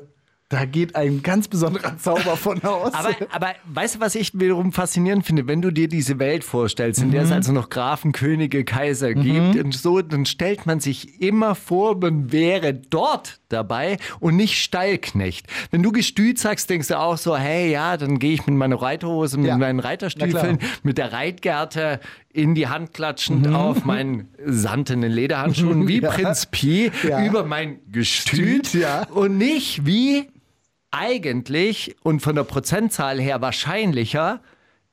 Da 0.48 0.66
geht 0.66 0.94
ein 0.96 1.22
ganz 1.22 1.48
besonderer 1.48 1.96
Zauber 1.98 2.36
von 2.36 2.62
aus. 2.62 2.92
Aber, 2.92 3.14
aber 3.30 3.54
weißt 3.72 3.94
du, 3.94 4.00
was 4.00 4.14
ich 4.14 4.38
wiederum 4.38 4.70
faszinierend 4.72 5.24
finde? 5.24 5.46
Wenn 5.48 5.62
du 5.62 5.70
dir 5.70 5.88
diese 5.88 6.18
Welt 6.18 6.44
vorstellst, 6.44 7.00
in 7.00 7.10
der 7.10 7.22
es 7.22 7.32
also 7.32 7.52
noch 7.52 7.70
Grafen, 7.70 8.12
Könige, 8.12 8.62
Kaiser 8.62 9.14
gibt 9.14 9.56
und 9.56 9.72
so, 9.74 10.02
dann 10.02 10.26
stellt 10.26 10.66
man 10.66 10.78
sich 10.78 11.22
immer 11.22 11.54
vor, 11.54 11.96
man 11.96 12.32
wäre 12.32 12.74
dort 12.74 13.40
dabei 13.48 13.96
und 14.20 14.36
nicht 14.36 14.62
Stallknecht. 14.62 15.46
Wenn 15.70 15.82
du 15.82 15.90
Gestüt 15.90 16.38
sagst, 16.38 16.68
denkst 16.68 16.88
du 16.88 16.98
auch 16.98 17.16
so, 17.16 17.34
hey, 17.34 17.70
ja, 17.70 17.96
dann 17.96 18.18
gehe 18.18 18.34
ich 18.34 18.46
mit 18.46 18.54
meiner 18.56 18.76
Reiterhose, 18.80 19.38
mit 19.38 19.46
Ja. 19.48 19.56
meinen 19.56 19.80
Reiterstiefeln, 19.80 20.58
mit 20.82 20.98
der 20.98 21.12
Reitgerte 21.14 21.98
in 22.32 22.54
die 22.54 22.68
Hand 22.68 22.94
klatschend 22.94 23.46
auf 23.48 23.84
meinen 23.84 24.28
sandenen 24.44 25.12
Lederhandschuhen 25.12 25.86
wie 25.88 25.98
Ja. 26.02 26.10
Prinz 26.10 26.46
Pi 26.46 26.90
Ja. 27.06 27.24
über 27.24 27.44
mein 27.44 27.78
Gestüt 27.90 28.68
Stüt, 28.68 28.80
ja. 28.82 29.06
und 29.10 29.36
nicht 29.38 29.84
wie 29.86 30.28
eigentlich 30.90 31.96
und 32.02 32.20
von 32.20 32.34
der 32.34 32.44
Prozentzahl 32.44 33.20
her 33.20 33.40
wahrscheinlicher, 33.40 34.40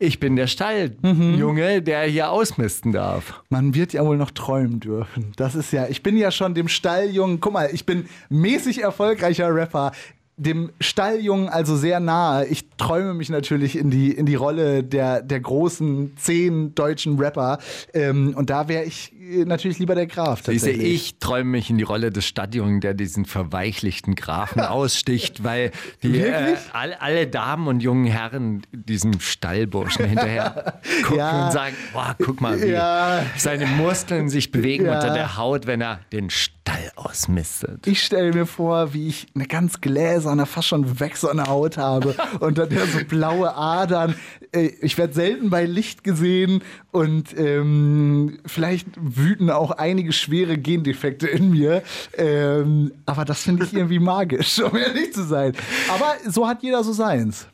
ich 0.01 0.19
bin 0.21 0.37
der 0.37 0.47
Stalljunge, 0.47 1.81
der 1.81 2.03
hier 2.03 2.31
ausmisten 2.31 2.93
darf. 2.93 3.43
Man 3.49 3.75
wird 3.75 3.91
ja 3.91 4.05
wohl 4.05 4.15
noch 4.15 4.31
träumen 4.31 4.79
dürfen. 4.79 5.33
Das 5.35 5.55
ist 5.55 5.73
ja, 5.73 5.87
ich 5.87 6.01
bin 6.03 6.15
ja 6.15 6.31
schon 6.31 6.53
dem 6.53 6.69
Stalljungen, 6.69 7.41
guck 7.41 7.51
mal, 7.51 7.69
ich 7.73 7.85
bin 7.85 8.05
mäßig 8.29 8.81
erfolgreicher 8.81 9.53
Rapper, 9.53 9.91
dem 10.39 10.71
Stalljungen 10.79 11.49
also 11.49 11.75
sehr 11.75 11.99
nahe. 11.99 12.45
Ich 12.45 12.69
träume 12.77 13.13
mich 13.13 13.29
natürlich 13.29 13.77
in 13.77 13.91
die, 13.91 14.11
in 14.11 14.25
die 14.25 14.35
Rolle 14.35 14.83
der, 14.83 15.21
der 15.21 15.39
großen 15.41 16.15
zehn 16.17 16.73
deutschen 16.75 17.19
Rapper. 17.19 17.59
Ähm, 17.93 18.33
und 18.35 18.49
da 18.49 18.69
wäre 18.69 18.85
ich 18.85 19.11
natürlich 19.45 19.79
lieber 19.79 19.95
der 19.95 20.07
Graf. 20.07 20.43
Siehste, 20.45 20.71
ich 20.71 21.19
träume 21.19 21.51
mich 21.51 21.69
in 21.69 21.77
die 21.77 21.83
Rolle 21.83 22.11
des 22.11 22.25
Stadtjungen, 22.25 22.81
der 22.81 22.93
diesen 22.93 23.25
verweichlichten 23.25 24.15
Grafen 24.15 24.59
aussticht, 24.61 25.43
weil 25.43 25.71
die 26.03 26.19
äh, 26.19 26.55
all, 26.73 26.93
alle 26.93 27.27
Damen 27.27 27.67
und 27.67 27.81
jungen 27.81 28.05
Herren 28.05 28.61
diesem 28.71 29.19
Stallburschen 29.19 30.05
hinterher 30.05 30.79
gucken 31.03 31.17
Ja. 31.17 31.45
und 31.47 31.51
sagen, 31.53 31.75
boah, 31.93 32.15
guck 32.23 32.41
mal, 32.41 32.61
wie 32.61 32.67
Ja. 32.67 33.23
seine 33.37 33.65
Muskeln 33.65 34.29
sich 34.29 34.51
bewegen 34.51 34.85
Ja. 34.85 34.95
unter 34.95 35.13
der 35.13 35.37
Haut, 35.37 35.67
wenn 35.67 35.81
er 35.81 35.99
den 36.11 36.29
Stall 36.29 36.91
ausmistet. 36.95 37.85
Ich 37.87 38.03
stelle 38.03 38.33
mir 38.33 38.45
vor, 38.45 38.93
wie 38.93 39.07
ich 39.07 39.27
eine 39.35 39.45
ganz 39.45 39.81
gläserne, 39.81 40.45
fast 40.45 40.67
schon 40.67 40.99
wächserne 40.99 41.43
Haut 41.47 41.77
habe 41.77 42.15
und 42.39 42.57
dann 42.57 42.69
so 42.69 42.99
blaue 43.07 43.55
Adern. 43.55 44.15
Äh, 44.51 44.71
Ich 44.81 44.97
werde 44.97 45.13
selten 45.13 45.49
bei 45.49 45.65
Licht 45.65 46.03
gesehen 46.03 46.61
und 46.91 47.37
ähm, 47.37 48.39
vielleicht 48.45 48.87
wüten 48.99 49.49
auch 49.49 49.71
einige 49.71 50.11
schwere 50.11 50.57
Gendefekte 50.57 51.27
in 51.27 51.51
mir. 51.51 51.83
Ähm, 52.17 52.91
aber 53.05 53.25
das 53.25 53.43
finde 53.43 53.65
ich 53.65 53.73
irgendwie 53.73 53.99
magisch, 54.13 54.59
um 54.61 54.75
ehrlich 54.77 55.13
zu 55.13 55.23
sein. 55.23 55.53
Aber 55.89 56.13
so 56.27 56.47
hat 56.47 56.63
jeder 56.63 56.83
so 56.83 56.93
seins. 56.93 57.47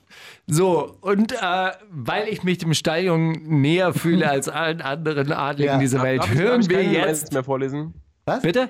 So, 0.47 0.95
und 1.01 1.31
äh, 1.31 1.71
weil 1.89 2.27
ich 2.29 2.43
mich 2.43 2.59
dem 2.59 2.73
Stalljungen 2.75 3.61
näher 3.61 3.93
fühle 3.95 4.29
als 4.29 4.47
allen 4.47 4.79
anderen 4.81 5.31
Adligen 5.31 5.73
Ja. 5.73 5.79
dieser 5.79 6.03
Welt, 6.03 6.29
hören 6.33 6.61
ich 6.61 6.69
wir 6.69 6.83
jetzt. 6.83 7.33
mehr 7.33 7.43
vorlesen? 7.43 7.95
Bitte? 8.43 8.69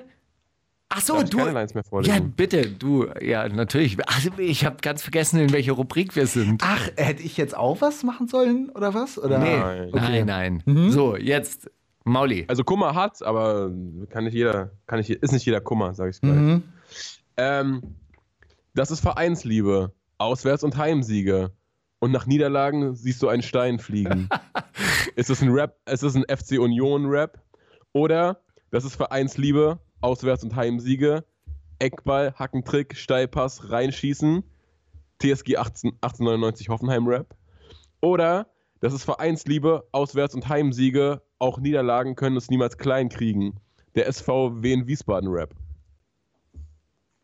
Ach 0.88 1.00
so, 1.00 1.22
du. 1.22 1.38
keine 1.38 1.50
Lines 1.52 1.74
mehr 1.74 1.84
vorlesen? 1.84 2.14
Ja, 2.14 2.20
bitte, 2.20 2.70
du. 2.70 3.06
Ja, 3.20 3.48
natürlich. 3.48 3.96
Ach, 4.06 4.20
ich 4.38 4.64
habe 4.64 4.76
ganz 4.80 5.02
vergessen, 5.02 5.40
in 5.40 5.52
welcher 5.52 5.72
Rubrik 5.72 6.14
wir 6.14 6.26
sind. 6.26 6.62
Ach, 6.64 6.88
hätte 6.96 7.22
ich 7.22 7.36
jetzt 7.36 7.56
auch 7.56 7.80
was 7.80 8.04
machen 8.04 8.28
sollen 8.28 8.70
oder 8.70 8.94
was? 8.94 9.18
Oder? 9.18 9.38
nee, 9.38 9.58
nein. 9.58 10.24
nein, 10.26 10.62
nein. 10.64 10.90
So, 10.90 11.16
jetzt 11.16 11.68
Mauli. 12.06 12.44
Also 12.46 12.62
Kummer 12.62 12.94
hat, 12.94 13.20
aber 13.22 13.72
kann 14.10 14.24
nicht 14.24 14.34
jeder, 14.34 14.70
kann 14.86 14.98
nicht, 14.98 15.10
ist 15.10 15.32
nicht 15.32 15.44
jeder 15.44 15.60
Kummer, 15.60 15.92
sag 15.94 16.10
ich 16.10 16.20
gleich. 16.20 16.36
Mhm. 16.36 16.62
Ähm, 17.36 17.82
das 18.74 18.92
ist 18.92 19.00
Vereinsliebe, 19.00 19.92
Auswärts- 20.18 20.62
und 20.62 20.76
Heimsiege. 20.76 21.50
Und 21.98 22.12
nach 22.12 22.26
Niederlagen 22.26 22.94
siehst 22.94 23.22
du 23.22 23.28
einen 23.28 23.42
Stein 23.42 23.80
fliegen. 23.80 24.28
ist 25.16 25.30
es 25.30 25.42
ein 25.42 25.50
Rap, 25.50 25.78
ist 25.90 26.04
es 26.04 26.14
ein 26.14 26.24
FC 26.24 26.60
Union 26.60 27.06
Rap? 27.06 27.42
Oder 27.92 28.40
das 28.70 28.84
ist 28.84 28.94
Vereinsliebe, 28.94 29.80
Auswärts- 30.00 30.44
und 30.44 30.56
Heimsiege, 30.56 31.24
Eckball, 31.78 32.34
Hackentrick, 32.34 32.96
Steilpass, 32.96 33.70
reinschießen, 33.70 34.42
TSG 35.20 35.56
18, 35.56 35.92
1899 36.00 36.68
Hoffenheim 36.68 37.06
Rap. 37.06 37.34
Oder 38.00 38.48
das 38.80 38.92
ist 38.92 39.04
Vereinsliebe, 39.04 39.86
Auswärts- 39.92 40.34
und 40.34 40.48
Heimsiege, 40.48 41.22
auch 41.38 41.58
Niederlagen 41.58 42.14
können 42.14 42.36
es 42.36 42.50
niemals 42.50 42.78
klein 42.78 43.08
kriegen. 43.08 43.60
Der 43.94 44.06
SV 44.06 44.62
Wien 44.62 44.86
Wiesbaden 44.86 45.30
Rap. 45.30 45.54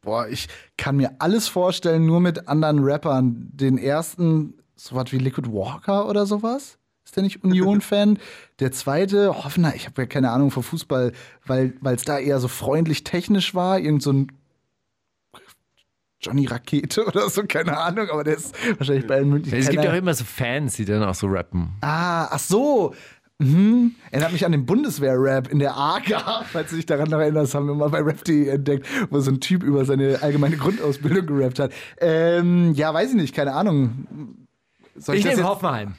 Boah, 0.01 0.27
ich 0.29 0.49
kann 0.77 0.97
mir 0.97 1.13
alles 1.21 1.49
vorstellen, 1.49 2.07
nur 2.07 2.21
mit 2.21 2.49
anderen 2.49 2.81
Rappern. 2.83 3.51
Den 3.53 3.79
ersten, 3.79 4.55
so 4.75 4.97
was 4.97 5.13
wie 5.13 5.19
Liquid 5.19 5.49
Walker 5.53 6.09
oder 6.09 6.27
sowas. 6.27 6.79
Ist 7.05 7.17
der 7.17 7.23
nicht 7.23 7.43
Union-Fan? 7.45 8.19
Der 8.61 8.73
zweite, 8.73 9.45
Hoffenheim, 9.45 9.75
ich 9.75 9.87
habe 9.87 10.03
ja 10.03 10.07
keine 10.07 10.31
Ahnung 10.31 10.51
von 10.51 10.63
Fußball, 10.63 11.13
weil 11.47 11.75
es 11.83 12.05
da 12.05 12.19
eher 12.19 12.39
so 12.39 12.49
freundlich 12.49 13.03
technisch 13.03 13.55
war. 13.55 13.79
Irgend 13.79 14.03
so 14.03 14.13
ein 14.13 14.33
Johnny 16.23 16.47
Rakete 16.47 17.05
oder 17.07 17.29
so, 17.29 17.43
keine 17.45 17.77
Ahnung, 17.77 18.09
aber 18.09 18.25
der 18.25 18.37
ist 18.37 18.55
wahrscheinlich 18.79 19.07
bei 19.07 19.25
München. 19.25 19.53
Es 19.53 19.69
gibt 19.69 19.83
ja 19.85 19.91
auch 19.91 19.97
immer 19.97 20.15
so 20.15 20.25
Fans, 20.25 20.77
die 20.77 20.85
dann 20.85 21.03
auch 21.03 21.15
so 21.15 21.27
rappen. 21.27 21.73
Ah, 21.81 22.29
ach 22.31 22.39
so. 22.39 22.95
Mhm. 23.39 23.97
Erinnert 24.13 24.33
mich 24.33 24.47
an 24.47 24.53
den 24.53 24.67
Bundeswehr-Rap 24.67 25.49
in 25.49 25.59
der 25.59 25.77
AGA, 25.77 26.45
falls 26.53 26.71
du 26.71 26.77
dich 26.77 26.87
daran 26.87 27.11
noch 27.11 27.19
erinnerst, 27.19 27.55
haben 27.55 27.67
wir 27.67 27.75
mal 27.75 27.89
bei 27.89 28.01
Rap.de 28.01 28.49
entdeckt, 28.49 28.87
wo 29.11 29.19
so 29.19 29.33
ein 29.33 29.41
Typ 29.41 29.65
über 29.65 29.85
seine 29.85 30.23
allgemeine 30.23 30.57
Grundausbildung 30.57 31.27
gerappt 31.27 31.59
hat. 31.59 31.73
Ähm, 32.01 32.73
ja, 32.75 32.95
weiß 32.95 33.11
ich 33.11 33.17
nicht, 33.17 33.35
keine 33.35 33.55
Ahnung. 33.55 34.37
Soll 34.95 35.17
Ich 35.17 35.25
das 35.25 35.37
nehme 35.37 35.49
Hoffenheim. 35.49 35.95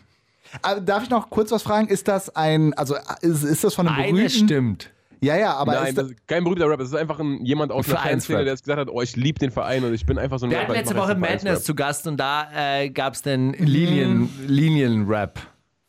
Aber 0.61 0.81
Darf 0.81 1.03
ich 1.03 1.09
noch 1.09 1.29
kurz 1.29 1.51
was 1.51 1.63
fragen? 1.63 1.87
Ist 1.87 2.07
das 2.07 2.35
ein, 2.35 2.73
also 2.75 2.95
ist, 3.21 3.43
ist 3.43 3.63
das 3.63 3.73
von 3.75 3.87
einem 3.87 3.97
Eine 3.97 4.11
berühmten? 4.13 4.29
stimmt. 4.29 4.89
Ja, 5.21 5.37
ja, 5.37 5.53
aber 5.53 5.73
Nein, 5.75 5.87
ist 5.87 5.97
das 5.97 6.03
das, 6.07 6.11
ist 6.15 6.27
kein 6.27 6.43
berühmter 6.43 6.67
Rapper, 6.69 6.83
es 6.83 6.89
ist 6.89 6.95
einfach 6.95 7.17
ein, 7.19 7.45
jemand 7.45 7.71
aus 7.71 7.85
der 7.85 7.95
Vereinsrap. 7.95 8.11
Fanszene, 8.11 8.43
der 8.43 8.53
jetzt 8.53 8.63
gesagt 8.63 8.79
hat, 8.81 8.89
oh, 8.89 9.01
ich 9.01 9.15
liebe 9.15 9.39
den 9.39 9.51
Verein 9.51 9.83
und 9.85 9.93
ich 9.93 10.05
bin 10.05 10.17
einfach 10.17 10.37
so 10.37 10.45
ein 10.45 10.51
Wir 10.51 10.57
Rapper. 10.57 10.73
hatten 10.73 10.79
letzte 10.79 10.95
Woche 10.97 11.15
Madness 11.15 11.63
zu 11.63 11.75
Gast 11.75 12.07
und 12.07 12.17
da 12.17 12.49
äh, 12.53 12.89
gab 12.89 13.13
es 13.13 13.21
den 13.21 13.53
Linien, 13.53 14.29
Linien-Rap 14.45 15.39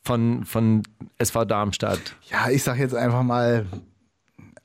von, 0.02 0.44
von 0.44 0.82
SV 1.18 1.46
Darmstadt. 1.46 2.14
ja, 2.30 2.48
ich 2.48 2.62
sag 2.62 2.78
jetzt 2.78 2.94
einfach 2.94 3.24
mal, 3.24 3.66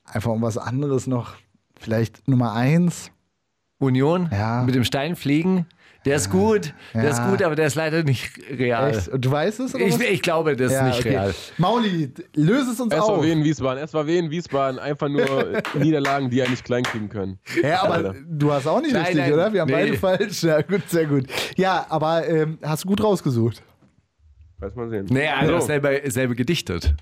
einfach 0.05 0.31
um 0.31 0.41
was 0.43 0.57
anderes 0.59 1.07
noch. 1.07 1.33
Vielleicht 1.79 2.27
Nummer 2.27 2.53
eins. 2.53 3.09
Union 3.79 4.29
Ja. 4.31 4.61
mit 4.63 4.75
dem 4.75 4.83
Stein 4.83 5.15
fliegen. 5.15 5.65
Der 6.05 6.15
ist 6.15 6.29
gut, 6.31 6.73
der 6.93 7.09
ist 7.09 7.17
Ja. 7.17 7.29
gut, 7.29 7.43
aber 7.43 7.55
der 7.55 7.67
ist 7.67 7.75
leider 7.75 8.03
nicht 8.03 8.31
real. 8.49 8.91
Echt? 8.91 9.09
Und 9.09 9.25
du 9.25 9.31
weißt 9.31 9.59
es? 9.59 9.75
Oder 9.75 9.85
Ich, 9.85 9.95
was? 9.95 10.01
ich 10.01 10.21
glaube, 10.21 10.55
das 10.55 10.67
ist 10.71 10.77
Ja, 10.77 10.87
nicht 10.87 10.99
okay. 10.99 11.09
real. 11.09 11.35
Mauli, 11.57 12.13
löse 12.35 12.71
es 12.71 12.79
uns 12.79 12.93
auf. 12.93 13.17
SVW 13.17 13.31
in 13.31 13.43
Wiesbaden, 13.43 13.85
SVW 13.85 14.17
in 14.17 14.31
Wiesbaden, 14.31 14.79
einfach 14.79 15.09
nur 15.09 15.25
Niederlagen, 15.73 16.29
die 16.29 16.37
ja 16.37 16.47
nicht 16.49 16.63
klein 16.63 16.83
kriegen 16.83 17.09
können. 17.09 17.37
Ja, 17.61 17.83
aber 17.83 18.15
du 18.29 18.51
hast 18.53 18.65
auch 18.65 18.81
nicht 18.81 18.93
Nein, 18.93 19.01
richtig, 19.07 19.19
nein, 19.21 19.33
oder? 19.33 19.51
Wir 19.53 19.61
haben 19.61 19.67
nee. 19.67 19.73
beide 19.73 19.93
falsch. 19.97 20.43
Ja, 20.43 20.61
gut, 20.61 20.89
sehr 20.89 21.05
gut. 21.05 21.25
Ja, 21.57 21.85
aber 21.89 22.25
ähm, 22.27 22.57
hast 22.63 22.85
du 22.85 22.87
gut 22.87 23.03
rausgesucht. 23.03 23.61
Weiß 24.59 24.75
mal 24.75 24.89
sehen. 24.89 25.05
Nee, 25.09 25.23
er 25.25 25.41
hat 25.41 25.49
auch 25.51 25.61
selber, 25.61 25.91
selber 26.09 26.35
gedichtet. 26.35 26.95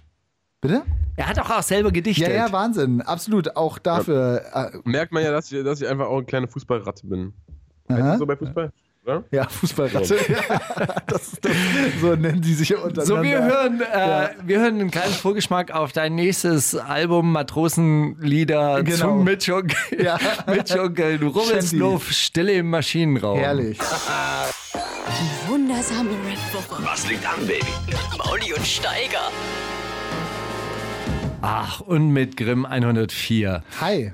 Bitte? 0.60 0.82
Er 1.16 1.28
hat 1.28 1.38
auch, 1.40 1.50
auch 1.52 1.62
selber 1.64 1.92
gedichtet. 1.92 2.30
Ja, 2.30 2.34
ja, 2.48 2.52
Wahnsinn. 2.52 3.02
Absolut. 3.04 3.56
Auch 3.56 3.78
dafür. 3.78 4.42
äh, 4.54 4.78
Merkt 4.86 5.12
man 5.12 5.24
ja, 5.24 5.32
dass 5.32 5.52
ich, 5.52 5.64
dass 5.64 5.82
ich 5.82 5.88
einfach 5.88 6.08
auch 6.08 6.18
eine 6.18 6.26
kleine 6.26 6.48
Fußballratte 6.48 7.06
bin. 7.06 7.34
Aha. 7.90 7.98
das 8.00 8.20
so 8.20 8.26
bei 8.26 8.36
Fußball? 8.36 8.72
Oder? 9.08 9.24
Ja, 9.32 9.48
Fußballratte. 9.48 10.18
Ja, 10.28 10.96
das 11.08 11.32
das, 11.42 11.52
so 12.02 12.16
nennen 12.16 12.42
die 12.42 12.54
sich 12.54 12.68
ja 12.70 12.78
untereinander. 12.80 13.06
So, 13.06 13.24
wir 13.24 13.42
hören, 13.42 13.80
äh, 13.82 14.30
wir 14.44 14.60
hören 14.60 14.82
einen 14.82 14.92
kleinen 14.92 15.14
Vorgeschmack 15.14 15.72
auf 15.72 15.94
dein 15.94 16.16
nächstes 16.16 16.76
Album 16.76 17.32
Matrosenlieder 17.32 18.84
Genau. 18.84 18.98
zum 18.98 19.24
Mitschunkeln. 19.24 19.78
Ja. 20.04 20.18
Mitschunkeln, 20.46 21.24
Rubbels 21.24 21.70
Shanty. 21.70 21.78
Luft, 21.78 22.14
Stille 22.14 22.52
im 22.54 22.70
Maschinenraum. 22.70 23.40
Herrlich. 23.40 23.78
Die 23.80 25.50
wundersame 25.50 26.10
Rap-Woche. 26.10 26.84
Was 26.86 27.08
liegt 27.10 27.26
an, 27.26 27.48
Baby? 27.48 27.66
Mauli 28.18 28.54
und 28.54 28.66
Steiger. 28.68 29.32
Ach, 31.42 31.80
und 31.82 32.10
mit 32.10 32.36
Grimm 32.36 32.66
104. 32.66 33.64
Hi. 33.80 34.14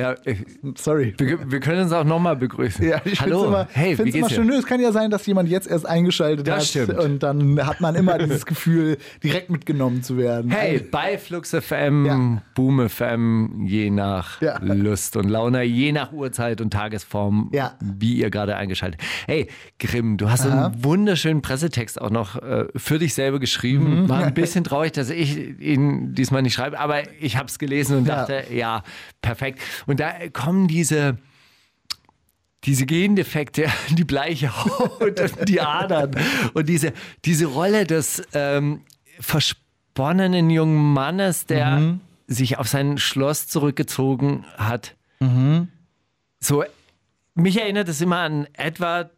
Ja, 0.00 0.12
äh, 0.24 0.36
Sorry. 0.76 1.14
wir, 1.18 1.50
wir 1.50 1.60
können 1.60 1.82
uns 1.82 1.92
auch 1.92 2.04
nochmal 2.04 2.36
begrüßen. 2.36 2.86
Ja, 2.88 3.00
ich 3.04 3.20
Hallo, 3.20 3.46
immer, 3.46 3.68
hey, 3.72 3.92
wie 3.92 3.96
find's 3.96 4.14
immer 4.14 4.26
geht's 4.28 4.36
schön. 4.36 4.46
Nö, 4.46 4.54
Es 4.56 4.66
kann 4.66 4.80
ja 4.80 4.92
sein, 4.92 5.10
dass 5.10 5.26
jemand 5.26 5.48
jetzt 5.48 5.68
erst 5.68 5.86
eingeschaltet 5.86 6.46
Das 6.46 6.58
hat. 6.58 6.64
stimmt. 6.66 6.94
Und 6.98 7.22
dann 7.22 7.66
hat 7.66 7.80
man 7.80 7.94
immer 7.94 8.18
dieses 8.18 8.46
Gefühl, 8.46 8.98
direkt 9.22 9.50
mitgenommen 9.50 10.02
zu 10.02 10.16
werden. 10.16 10.50
Hey, 10.50 10.78
bei 10.80 11.18
Flux 11.18 11.50
FM, 11.54 12.06
Ja. 12.06 12.42
Boom 12.54 12.88
FM, 12.88 13.64
je 13.66 13.90
nach 13.90 14.40
Ja. 14.40 14.58
Lust 14.62 15.16
und 15.16 15.28
Laune, 15.28 15.62
je 15.64 15.92
nach 15.92 16.12
Uhrzeit 16.12 16.60
und 16.60 16.70
Tagesform, 16.72 17.50
Ja. 17.52 17.74
wie 17.80 18.14
ihr 18.16 18.30
gerade 18.30 18.56
eingeschaltet. 18.56 19.00
Hey, 19.26 19.48
Grimm, 19.78 20.16
du 20.16 20.30
hast 20.30 20.46
Aha. 20.46 20.66
einen 20.66 20.84
wunderschönen 20.84 21.42
Pressetext 21.42 22.00
auch 22.00 22.10
noch 22.10 22.36
äh, 22.42 22.66
für 22.76 22.98
dich 22.98 23.14
selber 23.14 23.38
geschrieben. 23.40 24.02
Mhm. 24.04 24.08
War 24.08 24.24
ein 24.24 24.34
bisschen 24.34 24.64
traurig, 24.64 24.92
dass 24.92 25.10
ich 25.10 25.58
ihn 25.60 26.14
diesmal 26.14 26.42
nicht 26.42 26.54
schreibe, 26.54 26.78
aber 26.78 27.02
ich 27.20 27.36
habe 27.36 27.46
es 27.46 27.58
gelesen 27.58 27.98
und 27.98 28.08
dachte, 28.08 28.44
ja, 28.52 28.82
perfekt. 29.22 29.58
Und 29.90 30.00
da 30.00 30.28
kommen 30.32 30.66
diese 30.68 31.18
diese 32.64 32.84
Gendefekte, 32.84 33.68
die 33.90 34.04
bleiche 34.04 34.54
Haut 34.64 35.00
und 35.18 35.48
die 35.48 35.60
Adern 35.60 36.10
und 36.52 36.68
diese, 36.68 36.92
diese 37.24 37.46
Rolle 37.46 37.84
des 37.84 38.22
ähm, 38.34 38.82
versponnenen 39.18 40.50
jungen 40.50 40.92
Mannes, 40.92 41.46
der 41.46 41.76
Mhm. 41.76 42.00
sich 42.26 42.58
auf 42.58 42.68
sein 42.68 42.98
Schloss 42.98 43.48
zurückgezogen 43.48 44.44
hat. 44.58 44.94
Mhm. 45.20 45.68
So, 46.38 46.64
mich 47.34 47.58
erinnert 47.58 47.88
es 47.88 48.00
immer 48.02 48.18
an 48.18 48.46
Edward 48.52 49.10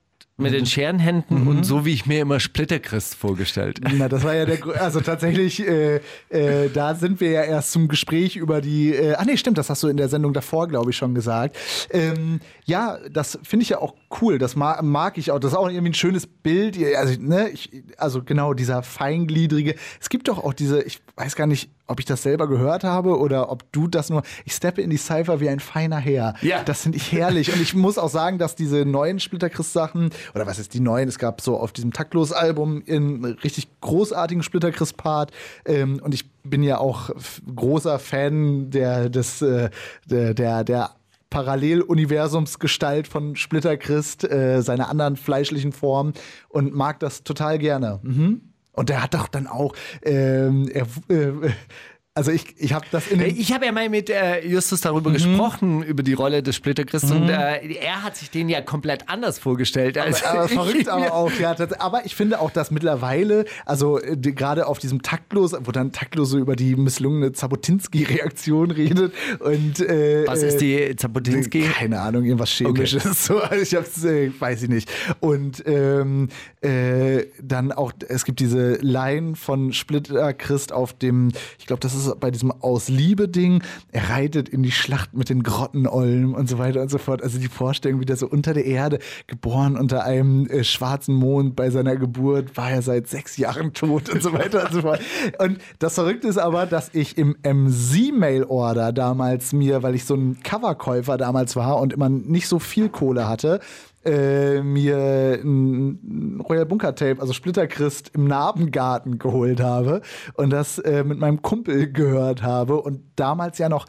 mit 0.43 0.53
Mhm. 0.53 0.57
den 0.57 0.67
Scherenhänden 0.67 1.47
und 1.47 1.65
so 1.65 1.85
wie 1.85 1.93
ich 1.93 2.07
mir 2.07 2.21
immer 2.21 2.41
Splitterchrist 2.41 3.15
vorgestellt. 3.15 3.81
Na, 3.97 4.09
das 4.09 4.25
war 4.25 4.35
ja 4.35 4.45
der, 4.45 4.59
also 4.81 5.01
tatsächlich, 5.01 5.67
äh, 5.67 6.01
äh, 6.29 6.69
da 6.73 6.95
sind 6.95 7.21
wir 7.21 7.31
ja 7.31 7.43
erst 7.43 7.73
zum 7.73 7.89
Gespräch 7.89 8.37
über 8.37 8.61
die, 8.61 8.95
äh, 8.95 9.15
ah 9.15 9.25
nee, 9.25 9.37
stimmt, 9.37 9.59
das 9.59 9.71
hast 9.71 9.83
du 9.83 9.89
in 9.89 9.97
der 9.97 10.09
Sendung 10.09 10.33
davor, 10.33 10.69
glaube 10.69 10.91
ich, 10.91 10.97
schon 10.97 11.15
gesagt. 11.15 11.57
Ähm, 11.91 12.41
ja, 12.65 12.99
das 13.11 13.39
finde 13.43 13.63
ich 13.63 13.71
ja 13.71 13.79
auch 13.79 13.95
cool, 14.21 14.39
das 14.39 14.57
mag, 14.57 14.83
mag 14.83 15.17
ich 15.19 15.31
auch, 15.31 15.39
das 15.39 15.53
ist 15.53 15.57
auch 15.57 15.69
irgendwie 15.69 15.91
ein 15.91 15.95
schönes 15.95 16.27
Bild, 16.27 16.77
also, 16.97 17.15
ne, 17.21 17.49
ich, 17.51 17.71
also 17.97 18.23
genau, 18.23 18.55
dieser 18.55 18.83
feingliedrige, 18.83 19.75
es 20.01 20.09
gibt 20.09 20.29
doch 20.29 20.39
auch 20.43 20.53
diese, 20.55 20.83
ich 20.83 20.99
weiß 21.17 21.37
gar 21.37 21.47
nicht, 21.47 21.71
ob 21.93 22.01
ich 22.01 22.07
das 22.07 22.23
selber 22.23 22.49
gehört 22.49 22.85
habe 22.85 23.19
oder 23.19 23.51
ob 23.51 23.71
du 23.71 23.87
das 23.87 24.11
nur, 24.11 24.23
ich 24.45 24.55
steppe 24.55 24.81
in 24.81 24.91
die 24.91 24.97
Cypher 24.97 25.41
wie 25.41 25.49
ein 25.49 25.61
feiner 25.61 25.99
Herr. 25.99 26.35
Ja. 26.41 26.63
Das 26.65 26.83
finde 26.83 26.97
ich 26.97 27.13
herrlich 27.13 27.53
und 27.53 27.61
ich 27.61 27.75
muss 27.75 27.99
auch 27.99 28.09
sagen, 28.09 28.39
dass 28.39 28.57
diese 28.57 28.85
neuen 28.85 29.21
Splitterchrist-Sachen, 29.21 30.11
oder 30.35 30.47
was 30.47 30.59
ist 30.59 30.75
die 30.75 30.81
neuen, 30.81 31.09
es 31.09 31.19
gab 31.19 31.41
so 31.43 31.59
auf 31.59 31.73
diesem 31.73 31.93
Taktlos-Album 31.93 32.83
einen 32.89 33.25
richtig 33.25 33.69
großartigen 33.83 34.43
Splitterchrist-Part 34.43 35.33
ähm, 35.67 36.01
und 36.03 36.15
ich 36.15 36.31
bin 36.43 36.63
ja 36.63 36.79
auch 36.79 37.11
großer 37.55 37.99
Fan 37.99 38.71
der, 38.71 39.11
des, 39.11 39.43
äh, 39.43 39.71
der, 40.07 40.35
der, 40.35 40.65
der 40.65 40.91
Paralleluniversumsgestalt 41.31 43.09
von 43.09 43.37
Splitterchrist, 43.37 44.31
äh, 44.31 44.61
seiner 44.63 44.89
anderen 44.89 45.17
fleischlichen 45.17 45.73
Form 45.73 46.13
und 46.49 46.75
mag 46.75 47.01
das 47.01 47.25
total 47.25 47.59
gerne. 47.59 48.01
Mhm. 48.03 48.52
Und 48.73 48.89
der 48.89 49.03
hat 49.03 49.15
doch 49.15 49.29
dann 49.29 49.47
auch, 49.47 49.75
ähm, 50.03 50.69
er, 50.73 50.87
äh, 51.09 51.51
also 52.15 52.31
ich, 52.31 52.55
ich 52.59 52.75
habe 52.75 52.85
das 52.91 53.09
in 53.09 53.21
den, 53.21 53.35
Ich 53.39 53.55
habe 53.55 53.65
ja 53.65 53.73
mal 53.73 53.89
mit 53.89 54.11
äh, 54.11 54.47
Justus 54.47 54.83
darüber 54.83 55.11
gesprochen, 55.13 55.83
über 55.83 56.03
die 56.03 56.13
Rolle 56.13 56.43
des 56.43 56.57
Splitterchrist 56.57 57.11
und 57.11 57.31
äh, 57.31 57.73
er 57.77 58.03
hat 58.03 58.19
sich 58.19 58.31
den 58.31 58.51
ja 58.51 58.61
komplett 58.61 59.09
anders 59.09 59.39
vorgestellt. 59.39 59.97
Als 59.97 60.23
aber 60.23 60.45
ich 60.45 60.53
verrückt 60.53 60.89
aber 60.91 61.13
auch, 61.15 61.33
ja. 61.41 61.57
Aber 61.79 62.05
ich 62.05 62.15
finde 62.15 62.41
auch, 62.41 62.51
dass 62.51 62.71
mittlerweile, 62.71 63.47
also 63.65 63.99
äh, 63.99 64.15
gerade 64.19 64.67
auf 64.67 64.79
diesem 64.79 65.01
Taktlos, 65.01 65.55
wo 65.65 65.73
dann 65.73 65.93
Taktlos 65.93 66.29
so 66.29 66.39
über 66.39 66.55
die 66.55 66.77
misslungene 66.77 67.33
Zabotinski-Reaktion 67.33 68.71
redet 68.73 69.15
und 69.39 69.81
äh, 69.81 70.27
Was 70.27 70.43
äh, 70.43 70.49
ist 70.49 70.59
die 70.59 70.95
Zapotinski? 70.95 71.63
Keine 71.63 72.01
Ahnung, 72.03 72.25
irgendwas 72.25 72.51
Chemisches. 72.51 73.03
So, 73.23 73.39
also 73.39 73.63
ich 73.63 73.75
hab's, 73.75 74.05
äh, 74.05 74.33
weiß 74.39 74.65
ich 74.65 74.69
nicht. 74.69 74.91
Und 75.21 75.63
ähm, 75.67 76.29
äh, 76.61 77.25
dann 77.41 77.73
auch, 77.73 77.93
es 78.09 78.25
gibt 78.25 78.41
diese 78.41 78.75
Line 78.81 79.37
von 79.37 79.73
Splitter 79.73 80.33
Christ 80.35 80.73
auf 80.73 80.93
dem, 80.93 81.29
ich 81.59 81.67
glaube, 81.67 81.81
das 81.81 81.95
ist 81.95 82.02
bei 82.21 82.31
diesem 82.31 82.51
Aus 82.51 82.89
Liebe-Ding, 82.89 83.63
er 83.91 84.11
reitet 84.11 84.49
in 84.49 84.63
die 84.63 84.73
Schlacht 84.73 85.15
mit 85.15 85.29
den 85.29 85.43
Grottenollen 85.43 86.35
und 86.35 86.49
so 86.49 86.59
weiter 86.59 86.83
und 86.83 86.91
so 86.91 86.99
fort. 86.99 87.23
Also 87.23 87.39
die 87.39 87.49
Vorstellung, 87.49 88.01
wie 88.01 88.05
der 88.05 88.17
so 88.17 88.27
unter 88.29 88.55
der 88.55 88.65
Erde, 88.65 88.99
geboren 89.27 89.77
unter 89.77 90.05
einem 90.05 90.47
äh, 90.47 90.65
schwarzen 90.65 91.15
Mond 91.15 91.57
bei 91.57 91.71
seiner 91.71 91.97
Geburt, 91.97 92.57
war 92.57 92.71
er 92.71 92.83
seit 92.83 93.09
sechs 93.09 93.37
Jahren 93.37 93.73
tot 93.73 94.09
und 94.09 94.23
so 94.23 94.33
weiter 94.33 94.65
und 94.67 94.73
so 94.73 94.81
fort. 94.83 95.01
Und 95.39 95.59
das 95.79 95.95
Verrückte 95.95 96.29
ist 96.29 96.39
aber, 96.39 96.67
dass 96.67 96.91
ich 96.93 97.19
im 97.19 97.37
MC-Mail-Order 97.43 98.93
damals 98.93 99.53
mir, 99.53 99.83
weil 99.83 99.95
ich 99.95 100.05
so 100.05 100.15
ein 100.15 100.39
Coverkäufer 100.43 101.17
damals 101.17 101.57
war 101.57 101.81
und 101.81 101.93
immer 101.93 102.09
nicht 102.09 102.49
so 102.49 102.59
viel 102.59 102.89
Kohle 102.89 103.29
hatte, 103.29 103.61
äh, 104.05 104.63
mir 104.63 105.41
ein 105.43 106.41
Royal 106.49 106.67
Bunker 106.67 106.95
Tape, 106.95 107.21
also 107.21 107.33
Splitterchrist 107.33 108.11
im 108.15 108.27
Narbengarten 108.27 109.19
geholt 109.19 109.61
habe 109.61 110.03
und 110.35 110.51
das 110.51 110.79
äh, 110.79 111.05
mit 111.05 111.19
meinem 111.19 111.43
Kumpel 111.43 111.93
gehört 111.93 112.43
habe 112.43 112.81
und 112.81 113.01
damals 113.17 113.59
ja 113.59 113.69
noch 113.69 113.87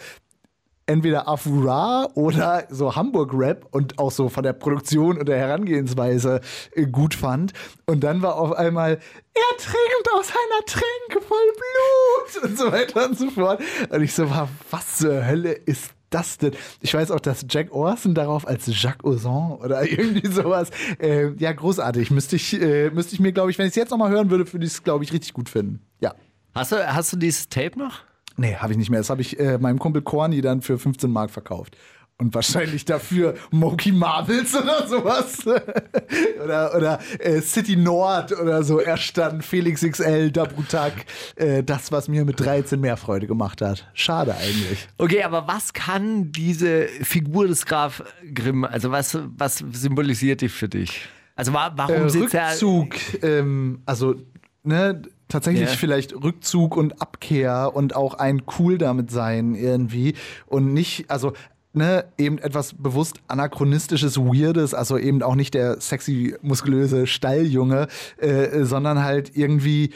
entweder 0.85 1.27
Afura 1.27 2.09
oder 2.15 2.65
so 2.69 2.95
Hamburg-Rap 2.95 3.67
und 3.71 3.99
auch 3.99 4.11
so 4.11 4.29
von 4.29 4.43
der 4.43 4.53
Produktion 4.53 5.17
und 5.17 5.27
der 5.27 5.37
Herangehensweise 5.37 6.41
äh, 6.73 6.85
gut 6.85 7.13
fand. 7.13 7.53
Und 7.85 8.03
dann 8.03 8.21
war 8.21 8.35
auf 8.35 8.53
einmal, 8.53 8.91
er 8.91 9.57
trinkt 9.57 10.09
aus 10.13 10.29
einer 10.29 10.65
Tränke 10.65 11.25
voll 11.25 11.37
Blut 11.53 12.43
und 12.49 12.57
so 12.57 12.71
weiter 12.71 13.05
und 13.05 13.17
so 13.17 13.29
fort. 13.29 13.61
Und 13.89 14.01
ich 14.01 14.13
so 14.13 14.29
war, 14.29 14.49
was 14.69 14.97
zur 14.97 15.25
Hölle 15.25 15.53
ist 15.53 15.91
das 16.13 16.37
denn? 16.37 16.53
Ich 16.81 16.93
weiß 16.93 17.11
auch, 17.11 17.19
dass 17.19 17.45
Jack 17.49 17.71
Orson 17.71 18.13
darauf 18.13 18.47
als 18.47 18.65
Jacques 18.67 19.03
Ozon 19.03 19.53
oder 19.53 19.83
irgendwie 19.89 20.27
sowas. 20.27 20.69
Äh, 20.99 21.33
ja, 21.37 21.51
großartig. 21.51 22.11
Müsste 22.11 22.35
ich, 22.35 22.59
äh, 22.61 22.89
müsste 22.91 23.15
ich 23.15 23.19
mir, 23.19 23.31
glaube 23.31 23.51
ich, 23.51 23.57
wenn 23.57 23.65
ich 23.65 23.71
es 23.71 23.75
jetzt 23.75 23.91
nochmal 23.91 24.11
hören 24.11 24.29
würde, 24.29 24.51
würde 24.51 24.65
ich 24.65 24.73
es, 24.73 24.83
glaube 24.83 25.03
ich, 25.03 25.13
richtig 25.13 25.33
gut 25.33 25.49
finden. 25.49 25.81
Ja. 26.01 26.13
Hast 26.53 26.71
du, 26.71 26.93
hast 26.93 27.11
du 27.13 27.17
dieses 27.17 27.49
Tape 27.49 27.79
noch? 27.79 28.01
Nee, 28.35 28.55
habe 28.55 28.71
ich 28.73 28.77
nicht 28.77 28.89
mehr. 28.89 28.99
Das 28.99 29.09
habe 29.09 29.21
ich 29.21 29.39
äh, 29.39 29.57
meinem 29.57 29.79
Kumpel 29.79 30.01
Corny 30.01 30.41
dann 30.41 30.61
für 30.61 30.77
15 30.77 31.09
Mark 31.09 31.31
verkauft. 31.31 31.77
Und 32.19 32.33
wahrscheinlich 32.35 32.85
dafür 32.85 33.33
Moki 33.51 33.91
Marvels 33.91 34.55
oder 34.55 34.87
sowas. 34.87 35.45
oder 36.43 36.75
oder 36.75 36.99
äh, 37.19 37.41
City 37.41 37.75
Nord 37.75 38.31
oder 38.39 38.63
so. 38.63 38.79
Er 38.79 38.97
stand 38.97 39.43
Felix 39.43 39.81
XL, 39.81 40.31
Dabrutak. 40.31 40.93
Äh, 41.35 41.63
das, 41.63 41.91
was 41.91 42.07
mir 42.07 42.23
mit 42.23 42.39
13 42.39 42.79
mehr 42.79 42.97
Freude 42.97 43.27
gemacht 43.27 43.61
hat. 43.61 43.89
Schade 43.93 44.35
eigentlich. 44.35 44.87
Okay, 44.97 45.23
aber 45.23 45.47
was 45.47 45.73
kann 45.73 46.31
diese 46.31 46.87
Figur 46.87 47.47
des 47.47 47.65
Graf 47.65 48.03
Grimm, 48.33 48.63
also 48.63 48.91
was, 48.91 49.17
was 49.37 49.57
symbolisiert 49.71 50.41
die 50.41 50.49
für 50.49 50.69
dich? 50.69 51.07
Also 51.35 51.51
wa 51.51 51.73
warum 51.75 52.05
Äh, 52.05 52.09
sitzt 52.09 52.35
er... 52.35 52.51
Rückzug, 52.51 52.95
ähm, 53.23 53.81
also 53.87 54.15
ne, 54.63 55.01
tatsächlich 55.27 55.69
Ja. 55.71 55.75
vielleicht 55.75 56.13
Rückzug 56.13 56.77
und 56.77 57.01
Abkehr 57.01 57.71
und 57.73 57.95
auch 57.95 58.13
ein 58.13 58.43
cool 58.59 58.77
damit 58.77 59.09
sein 59.09 59.55
irgendwie 59.55 60.13
und 60.45 60.73
nicht, 60.73 61.09
also 61.09 61.33
ne, 61.73 62.05
eben 62.17 62.37
etwas 62.37 62.73
bewusst 62.73 63.17
anachronistisches, 63.27 64.17
weirdes, 64.17 64.73
also 64.73 64.97
eben 64.97 65.21
auch 65.23 65.35
nicht 65.35 65.53
der 65.53 65.81
sexy, 65.81 66.35
muskulöse 66.41 67.07
Stalljunge, 67.07 67.87
äh, 68.17 68.63
sondern 68.63 69.03
halt 69.03 69.35
irgendwie 69.35 69.91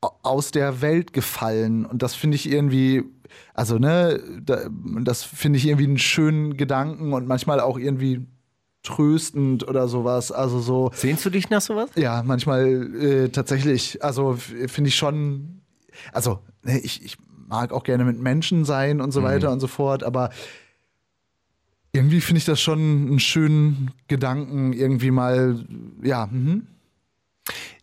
au- 0.00 0.10
aus 0.22 0.50
der 0.50 0.80
Welt 0.82 1.12
gefallen 1.12 1.86
und 1.86 2.02
das 2.02 2.14
finde 2.14 2.36
ich 2.36 2.50
irgendwie 2.50 3.04
also 3.54 3.78
ne 3.78 4.20
da, 4.42 4.66
das 5.02 5.22
finde 5.22 5.58
ich 5.58 5.66
irgendwie 5.66 5.84
einen 5.86 5.98
schönen 5.98 6.56
Gedanken 6.56 7.12
und 7.12 7.26
manchmal 7.26 7.60
auch 7.60 7.78
irgendwie 7.78 8.26
tröstend 8.82 9.66
oder 9.68 9.88
sowas 9.88 10.30
also 10.32 10.60
so 10.60 10.90
Sehnst 10.94 11.24
du 11.24 11.30
dich 11.30 11.50
nach 11.50 11.60
sowas? 11.60 11.90
ja, 11.96 12.22
manchmal 12.24 12.94
äh, 12.96 13.28
tatsächlich. 13.30 14.02
Also 14.04 14.34
finde 14.34 14.88
ich 14.88 14.94
schon, 14.96 15.60
also 16.12 16.38
ne, 16.62 16.78
ich, 16.78 17.04
ich 17.04 17.16
mag 17.48 17.72
auch 17.72 17.84
gerne 17.84 18.04
mit 18.04 18.20
Menschen 18.20 18.64
sein 18.64 19.00
und 19.00 19.12
so 19.12 19.22
weiter 19.22 19.50
und 19.52 19.60
so 19.60 19.66
fort, 19.66 20.02
aber 20.02 20.30
irgendwie 21.92 22.20
finde 22.20 22.38
ich 22.38 22.44
das 22.44 22.60
schon 22.60 22.78
einen 22.78 23.20
schönen 23.20 23.90
Gedanken, 24.08 24.72
irgendwie 24.72 25.10
mal, 25.10 25.64
ja, 26.02 26.26
mhm. 26.26 26.66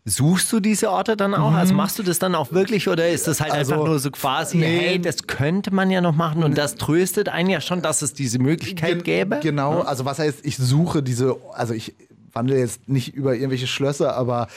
Suchst 0.05 0.51
du 0.51 0.59
diese 0.59 0.91
Orte 0.91 1.15
dann 1.15 1.33
auch? 1.33 1.53
Also 1.53 1.73
machst 1.73 1.97
du 1.97 2.03
das 2.03 2.19
dann 2.19 2.35
auch 2.35 2.51
wirklich 2.51 2.89
oder 2.89 3.07
ist 3.07 3.25
das 3.25 3.39
halt 3.39 3.53
Also, 3.53 3.75
einfach 3.75 3.85
nur 3.85 3.99
so 3.99 4.11
quasi, 4.11 4.57
nee. 4.57 4.79
hey, 4.79 5.01
das 5.01 5.27
könnte 5.27 5.73
man 5.73 5.89
ja 5.89 6.01
noch 6.01 6.13
machen 6.13 6.43
und 6.43 6.57
das 6.57 6.75
tröstet 6.75 7.29
einen 7.29 7.49
ja 7.49 7.61
schon, 7.61 7.81
dass 7.81 8.01
es 8.01 8.13
diese 8.13 8.37
Möglichkeit 8.37 9.05
gäbe? 9.05 9.39
Genau, 9.41 9.79
also 9.79 10.03
was 10.03 10.19
heißt, 10.19 10.45
ich 10.45 10.57
suche 10.57 11.01
diese, 11.03 11.37
also 11.53 11.73
ich 11.73 11.95
wandle 12.33 12.57
jetzt 12.57 12.89
nicht 12.89 13.13
über 13.13 13.35
irgendwelche 13.35 13.67
Schlösser, 13.67 14.15
aber 14.15 14.47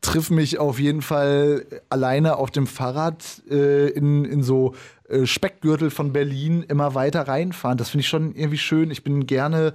triff 0.00 0.30
mich 0.30 0.58
auf 0.58 0.78
jeden 0.78 1.02
Fall 1.02 1.64
alleine 1.88 2.36
auf 2.36 2.50
dem 2.50 2.66
Fahrrad 2.66 3.42
äh, 3.50 3.88
in, 3.88 4.24
in 4.24 4.42
so 4.42 4.74
äh, 5.08 5.26
Speckgürtel 5.26 5.90
von 5.90 6.12
Berlin 6.12 6.64
immer 6.68 6.94
weiter 6.94 7.28
reinfahren. 7.28 7.78
Das 7.78 7.90
finde 7.90 8.02
ich 8.02 8.08
schon 8.08 8.34
irgendwie 8.34 8.58
schön. 8.58 8.90
Ich 8.90 9.04
bin 9.04 9.26
gerne 9.26 9.74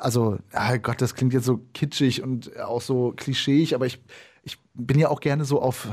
also, 0.00 0.38
ah 0.52 0.76
Gott, 0.76 1.00
das 1.00 1.14
klingt 1.14 1.32
jetzt 1.32 1.46
so 1.46 1.60
kitschig 1.72 2.22
und 2.22 2.58
auch 2.60 2.82
so 2.82 3.14
klischeeig, 3.16 3.72
aber 3.74 3.86
ich, 3.86 4.00
ich 4.48 4.58
bin 4.74 4.98
ja 4.98 5.08
auch 5.08 5.20
gerne 5.20 5.44
so 5.44 5.60
auf, 5.60 5.88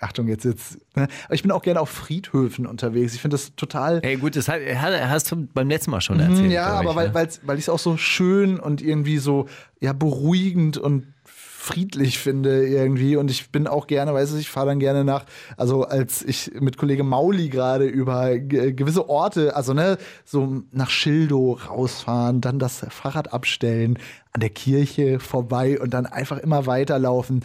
Achtung, 0.00 0.28
jetzt, 0.28 0.44
jetzt, 0.44 0.78
ne? 0.96 1.08
aber 1.24 1.34
ich 1.34 1.42
bin 1.42 1.50
auch 1.50 1.62
gerne 1.62 1.80
auf 1.80 1.90
Friedhöfen 1.90 2.66
unterwegs. 2.66 3.14
Ich 3.14 3.20
finde 3.20 3.34
das 3.34 3.54
total. 3.56 4.00
Hey, 4.04 4.16
gut, 4.16 4.36
das 4.36 4.48
hast 4.48 5.32
du 5.32 5.46
beim 5.52 5.68
letzten 5.68 5.90
Mal 5.90 6.00
schon 6.00 6.20
erzählt. 6.20 6.44
Mhm, 6.46 6.50
ja, 6.52 6.80
glaub 6.80 6.92
aber 6.96 7.06
ich, 7.08 7.14
weil 7.14 7.26
ne? 7.26 7.32
weil 7.42 7.58
ich 7.58 7.64
es 7.64 7.68
auch 7.68 7.78
so 7.80 7.96
schön 7.96 8.60
und 8.60 8.80
irgendwie 8.80 9.18
so 9.18 9.46
ja 9.80 9.92
beruhigend 9.92 10.78
und 10.78 11.06
friedlich 11.24 12.18
finde 12.20 12.64
irgendwie 12.64 13.16
und 13.16 13.28
ich 13.28 13.50
bin 13.50 13.66
auch 13.66 13.88
gerne, 13.88 14.14
weißt 14.14 14.32
du, 14.32 14.36
ich 14.36 14.48
fahre 14.48 14.66
dann 14.66 14.78
gerne 14.78 15.02
nach, 15.02 15.24
also 15.56 15.82
als 15.82 16.22
ich 16.22 16.52
mit 16.60 16.76
Kollege 16.78 17.02
Mauli 17.02 17.48
gerade 17.48 17.86
über 17.86 18.38
ge- 18.38 18.72
gewisse 18.72 19.08
Orte, 19.08 19.56
also 19.56 19.74
ne, 19.74 19.98
so 20.24 20.62
nach 20.70 20.90
Schildow 20.90 21.58
rausfahren, 21.68 22.40
dann 22.40 22.60
das 22.60 22.86
Fahrrad 22.90 23.32
abstellen, 23.32 23.98
an 24.32 24.42
der 24.42 24.50
Kirche 24.50 25.18
vorbei 25.18 25.80
und 25.80 25.90
dann 25.92 26.06
einfach 26.06 26.38
immer 26.38 26.66
weiterlaufen 26.66 27.40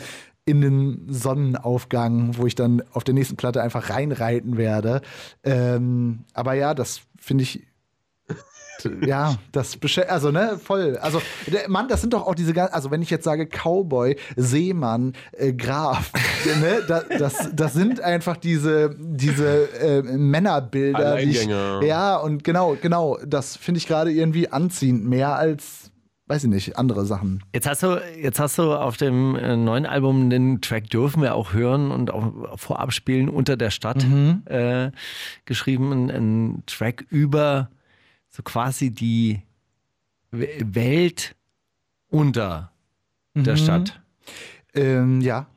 in 0.51 0.61
den 0.61 1.05
Sonnenaufgang, 1.09 2.37
wo 2.37 2.45
ich 2.45 2.55
dann 2.55 2.83
auf 2.93 3.03
der 3.03 3.13
nächsten 3.13 3.35
Platte 3.37 3.61
einfach 3.61 3.89
reinreiten 3.89 4.57
werde. 4.57 5.01
Ähm, 5.43 6.25
aber 6.33 6.53
ja, 6.53 6.73
das 6.73 7.01
finde 7.19 7.43
ich 7.43 7.65
ja, 9.05 9.35
das 9.51 9.77
also 10.07 10.31
ne, 10.31 10.59
voll. 10.63 10.97
Also 10.97 11.21
der 11.47 11.69
Mann, 11.69 11.87
das 11.87 12.01
sind 12.01 12.13
doch 12.13 12.25
auch 12.25 12.35
diese 12.35 12.53
ganzen, 12.53 12.73
also 12.73 12.89
wenn 12.91 13.01
ich 13.01 13.09
jetzt 13.09 13.23
sage 13.23 13.45
Cowboy, 13.47 14.15
Seemann, 14.35 15.13
äh, 15.33 15.53
Graf, 15.53 16.11
ne, 16.61 16.81
da, 16.87 17.03
das, 17.17 17.49
das 17.53 17.73
sind 17.73 18.01
einfach 18.01 18.37
diese, 18.37 18.95
diese 18.97 19.69
äh, 19.79 20.01
Männerbilder. 20.01 21.17
die 21.17 21.23
ich- 21.29 21.45
ja, 21.83 22.15
und 22.17 22.43
genau, 22.43 22.75
genau, 22.81 23.17
das 23.25 23.55
finde 23.55 23.77
ich 23.77 23.87
gerade 23.87 24.11
irgendwie 24.11 24.49
anziehend, 24.51 25.05
mehr 25.05 25.35
als, 25.35 25.90
weiß 26.31 26.45
ich 26.45 26.49
nicht, 26.49 26.77
andere 26.77 27.05
Sachen. 27.05 27.43
Jetzt 27.53 27.67
hast 27.67 27.83
du, 27.83 28.01
jetzt 28.17 28.39
hast 28.39 28.57
du 28.57 28.73
auf 28.73 28.95
dem 28.95 29.35
äh, 29.35 29.57
neuen 29.57 29.85
Album 29.85 30.29
den 30.29 30.61
Track 30.61 30.89
dürfen 30.89 31.21
wir 31.21 31.35
auch 31.35 31.51
hören 31.51 31.91
und 31.91 32.09
auch 32.09 32.57
vorab 32.57 32.93
spielen 32.93 33.27
unter 33.27 33.57
der 33.57 33.69
Stadt 33.69 34.05
äh, 34.45 34.91
geschrieben, 35.43 35.91
ein, 35.91 36.09
ein 36.09 36.63
Track 36.67 37.05
über 37.09 37.69
so 38.29 38.43
quasi 38.43 38.91
die 38.91 39.41
Welt 40.31 41.35
unter 42.09 42.71
der 43.33 43.57
Stadt. 43.57 44.01
Ähm, 44.73 45.19
ja. 45.19 45.47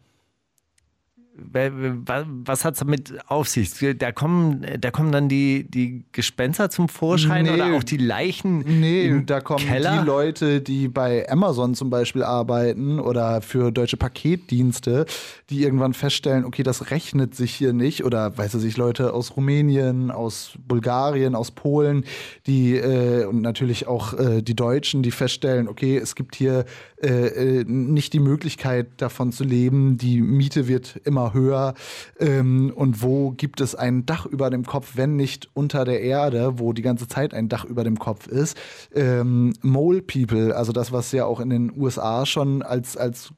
Wa- 1.53 1.71
wa- 2.07 2.25
Was 2.45 2.65
hat 2.65 2.75
es 2.75 2.81
damit 2.81 3.15
auf 3.29 3.49
sich? 3.49 3.71
Da 3.99 4.13
kommen, 4.13 4.65
da 4.81 4.91
kommen 4.91 5.13
dann 5.13 5.29
die, 5.29 5.65
die 5.69 6.05
Gespenster 6.13 6.71
zum 6.71 6.89
Vorschein 6.89 7.45
Nee. 7.45 7.51
oder 7.53 7.75
auch 7.77 7.85
die 7.85 7.97
Leichen 7.97 8.59
Nee, 8.81 9.23
da 9.27 9.41
kommen 9.41 9.65
Keller? 9.67 9.99
die 10.01 10.07
Leute, 10.07 10.61
die 10.61 10.89
bei 10.89 11.29
Amazon 11.31 11.75
zum 11.75 11.91
Beispiel 11.91 12.23
arbeiten 12.23 12.99
oder 13.01 13.43
für 13.43 13.71
deutsche 13.71 13.97
Paketdienste, 13.97 15.07
die 15.51 15.63
irgendwann 15.63 15.95
feststellen, 15.95 16.45
okay, 16.45 16.63
das 16.63 16.91
rechnet 16.91 17.35
sich 17.35 17.55
hier 17.55 17.73
nicht. 17.73 18.05
Oder 18.05 18.37
weiß 18.37 18.55
ich, 18.55 18.77
Leute 18.77 19.13
aus 19.13 19.37
Rumänien, 19.37 20.11
aus 20.11 20.55
Bulgarien, 20.67 21.35
aus 21.35 21.51
Polen, 21.51 22.05
die 22.47 22.77
äh, 22.77 23.25
und 23.27 23.43
natürlich 23.43 23.87
auch 23.87 24.15
äh, 24.19 24.43
die 24.43 24.55
Deutschen, 24.57 25.03
die 25.03 25.11
feststellen, 25.11 25.69
okay, 25.69 25.97
es 25.99 26.15
gibt 26.15 26.35
hier 26.37 26.65
äh, 27.03 27.61
äh, 27.61 27.65
nicht 27.65 28.13
die 28.13 28.21
Möglichkeit 28.21 28.87
davon 28.97 29.33
zu 29.33 29.45
leben, 29.45 29.99
die 29.99 30.21
Miete 30.21 30.69
wird 30.69 31.01
immer 31.05 31.34
höher. 31.35 31.75
Ähm, 32.19 32.73
und 32.75 33.03
wo 33.03 33.33
gibt 33.33 33.61
es 33.61 33.75
ein 33.75 34.07
Dach 34.07 34.27
über 34.27 34.49
dem 34.51 34.65
Kopf, 34.65 34.93
wenn 34.95 35.17
nicht 35.17 35.51
unter 35.55 35.85
der 35.85 36.01
Erde, 36.01 36.59
wo 36.59 36.73
die 36.73 36.83
ganze 36.83 37.09
Zeit 37.09 37.35
ein 37.35 37.49
Dach 37.49 37.65
über 37.65 37.85
dem 37.85 37.99
Kopf 37.99 38.27
ist? 38.27 38.57
Ähm, 38.95 39.53
Mole 39.61 40.03
People, 40.03 40.57
also 40.57 40.73
das, 40.73 40.93
was 40.93 41.13
ja 41.13 41.27
auch 41.27 41.41
in 41.41 41.51
den 41.51 41.73
USA 41.77 42.25
schon 42.25 42.63
als, 42.63 42.97
als 42.97 43.35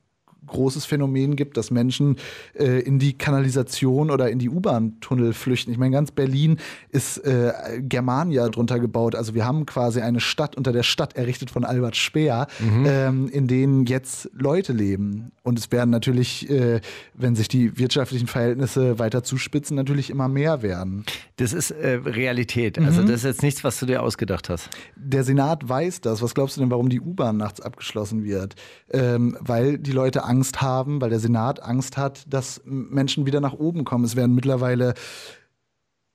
großes 0.46 0.84
Phänomen 0.84 1.36
gibt, 1.36 1.56
dass 1.56 1.70
Menschen 1.70 2.16
äh, 2.54 2.80
in 2.80 2.98
die 2.98 3.16
Kanalisation 3.16 4.10
oder 4.10 4.30
in 4.30 4.38
die 4.38 4.48
U-Bahn-Tunnel 4.50 5.32
flüchten. 5.32 5.70
Ich 5.72 5.78
meine, 5.78 5.92
ganz 5.92 6.10
Berlin 6.10 6.58
ist 6.90 7.18
äh, 7.18 7.52
Germania 7.80 8.48
drunter 8.48 8.78
gebaut. 8.78 9.14
Also 9.14 9.34
wir 9.34 9.44
haben 9.44 9.66
quasi 9.66 10.00
eine 10.00 10.20
Stadt 10.20 10.56
unter 10.56 10.72
der 10.72 10.82
Stadt 10.82 11.16
errichtet 11.16 11.50
von 11.50 11.64
Albert 11.64 11.96
Speer, 11.96 12.46
ähm, 12.60 13.28
in 13.28 13.46
denen 13.48 13.86
jetzt 13.86 14.30
Leute 14.34 14.72
leben. 14.72 15.32
Und 15.42 15.58
es 15.58 15.70
werden 15.72 15.90
natürlich, 15.90 16.48
äh, 16.50 16.80
wenn 17.14 17.34
sich 17.36 17.48
die 17.48 17.78
wirtschaftlichen 17.78 18.26
Verhältnisse 18.26 18.98
weiter 18.98 19.22
zuspitzen, 19.22 19.76
natürlich 19.76 20.10
immer 20.10 20.28
mehr 20.28 20.62
werden. 20.62 21.04
Das 21.36 21.52
ist 21.52 21.70
äh, 21.70 22.00
Realität. 22.04 22.78
Also 22.78 23.02
Mhm. 23.02 23.06
das 23.06 23.16
ist 23.16 23.24
jetzt 23.24 23.42
nichts, 23.42 23.64
was 23.64 23.78
du 23.78 23.86
dir 23.86 24.02
ausgedacht 24.02 24.48
hast. 24.48 24.68
Der 24.96 25.24
Senat 25.24 25.68
weiß 25.68 26.00
das. 26.00 26.22
Was 26.22 26.34
glaubst 26.34 26.56
du 26.56 26.60
denn, 26.60 26.70
warum 26.70 26.88
die 26.88 27.00
U-Bahn 27.00 27.36
nachts 27.36 27.60
abgeschlossen 27.60 28.24
wird? 28.24 28.54
Ähm, 28.92 29.36
weil 29.40 29.78
die 29.78 29.92
Leute 29.92 30.24
Angst 30.24 30.35
haben, 30.42 31.00
weil 31.00 31.10
der 31.10 31.20
Senat 31.20 31.62
Angst 31.62 31.96
hat, 31.96 32.24
dass 32.32 32.60
Menschen 32.64 33.26
wieder 33.26 33.40
nach 33.40 33.54
oben 33.54 33.84
kommen. 33.84 34.04
Es 34.04 34.16
werden 34.16 34.34
mittlerweile, 34.34 34.94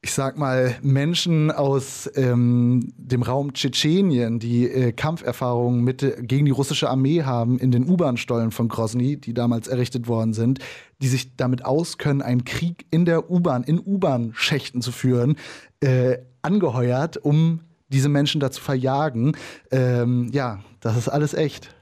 ich 0.01 0.13
sag 0.13 0.37
mal, 0.37 0.75
Menschen 0.81 1.51
aus 1.51 2.09
ähm, 2.15 2.93
dem 2.97 3.21
Raum 3.21 3.53
Tschetschenien, 3.53 4.39
die 4.39 4.67
äh, 4.67 4.91
Kampferfahrungen 4.91 5.83
mit, 5.83 6.03
äh, 6.03 6.21
gegen 6.21 6.45
die 6.45 6.51
russische 6.51 6.89
Armee 6.89 7.23
haben, 7.23 7.59
in 7.59 7.71
den 7.71 7.87
U-Bahn-Stollen 7.87 8.51
von 8.51 8.67
Grozny, 8.67 9.17
die 9.17 9.33
damals 9.33 9.67
errichtet 9.67 10.07
worden 10.07 10.33
sind, 10.33 10.59
die 11.01 11.07
sich 11.07 11.35
damit 11.35 11.65
auskönnen, 11.65 12.21
einen 12.21 12.45
Krieg 12.45 12.85
in 12.89 13.05
der 13.05 13.29
U-Bahn, 13.29 13.63
in 13.63 13.79
U-Bahn-Schächten 13.79 14.81
zu 14.81 14.91
führen, 14.91 15.35
äh, 15.81 16.17
angeheuert, 16.41 17.17
um 17.17 17.61
diese 17.91 18.09
Menschen 18.09 18.39
dazu 18.39 18.61
verjagen. 18.61 19.35
Ähm, 19.69 20.29
ja, 20.31 20.59
das 20.79 20.97
ist 20.97 21.09
alles 21.09 21.33
echt. 21.33 21.75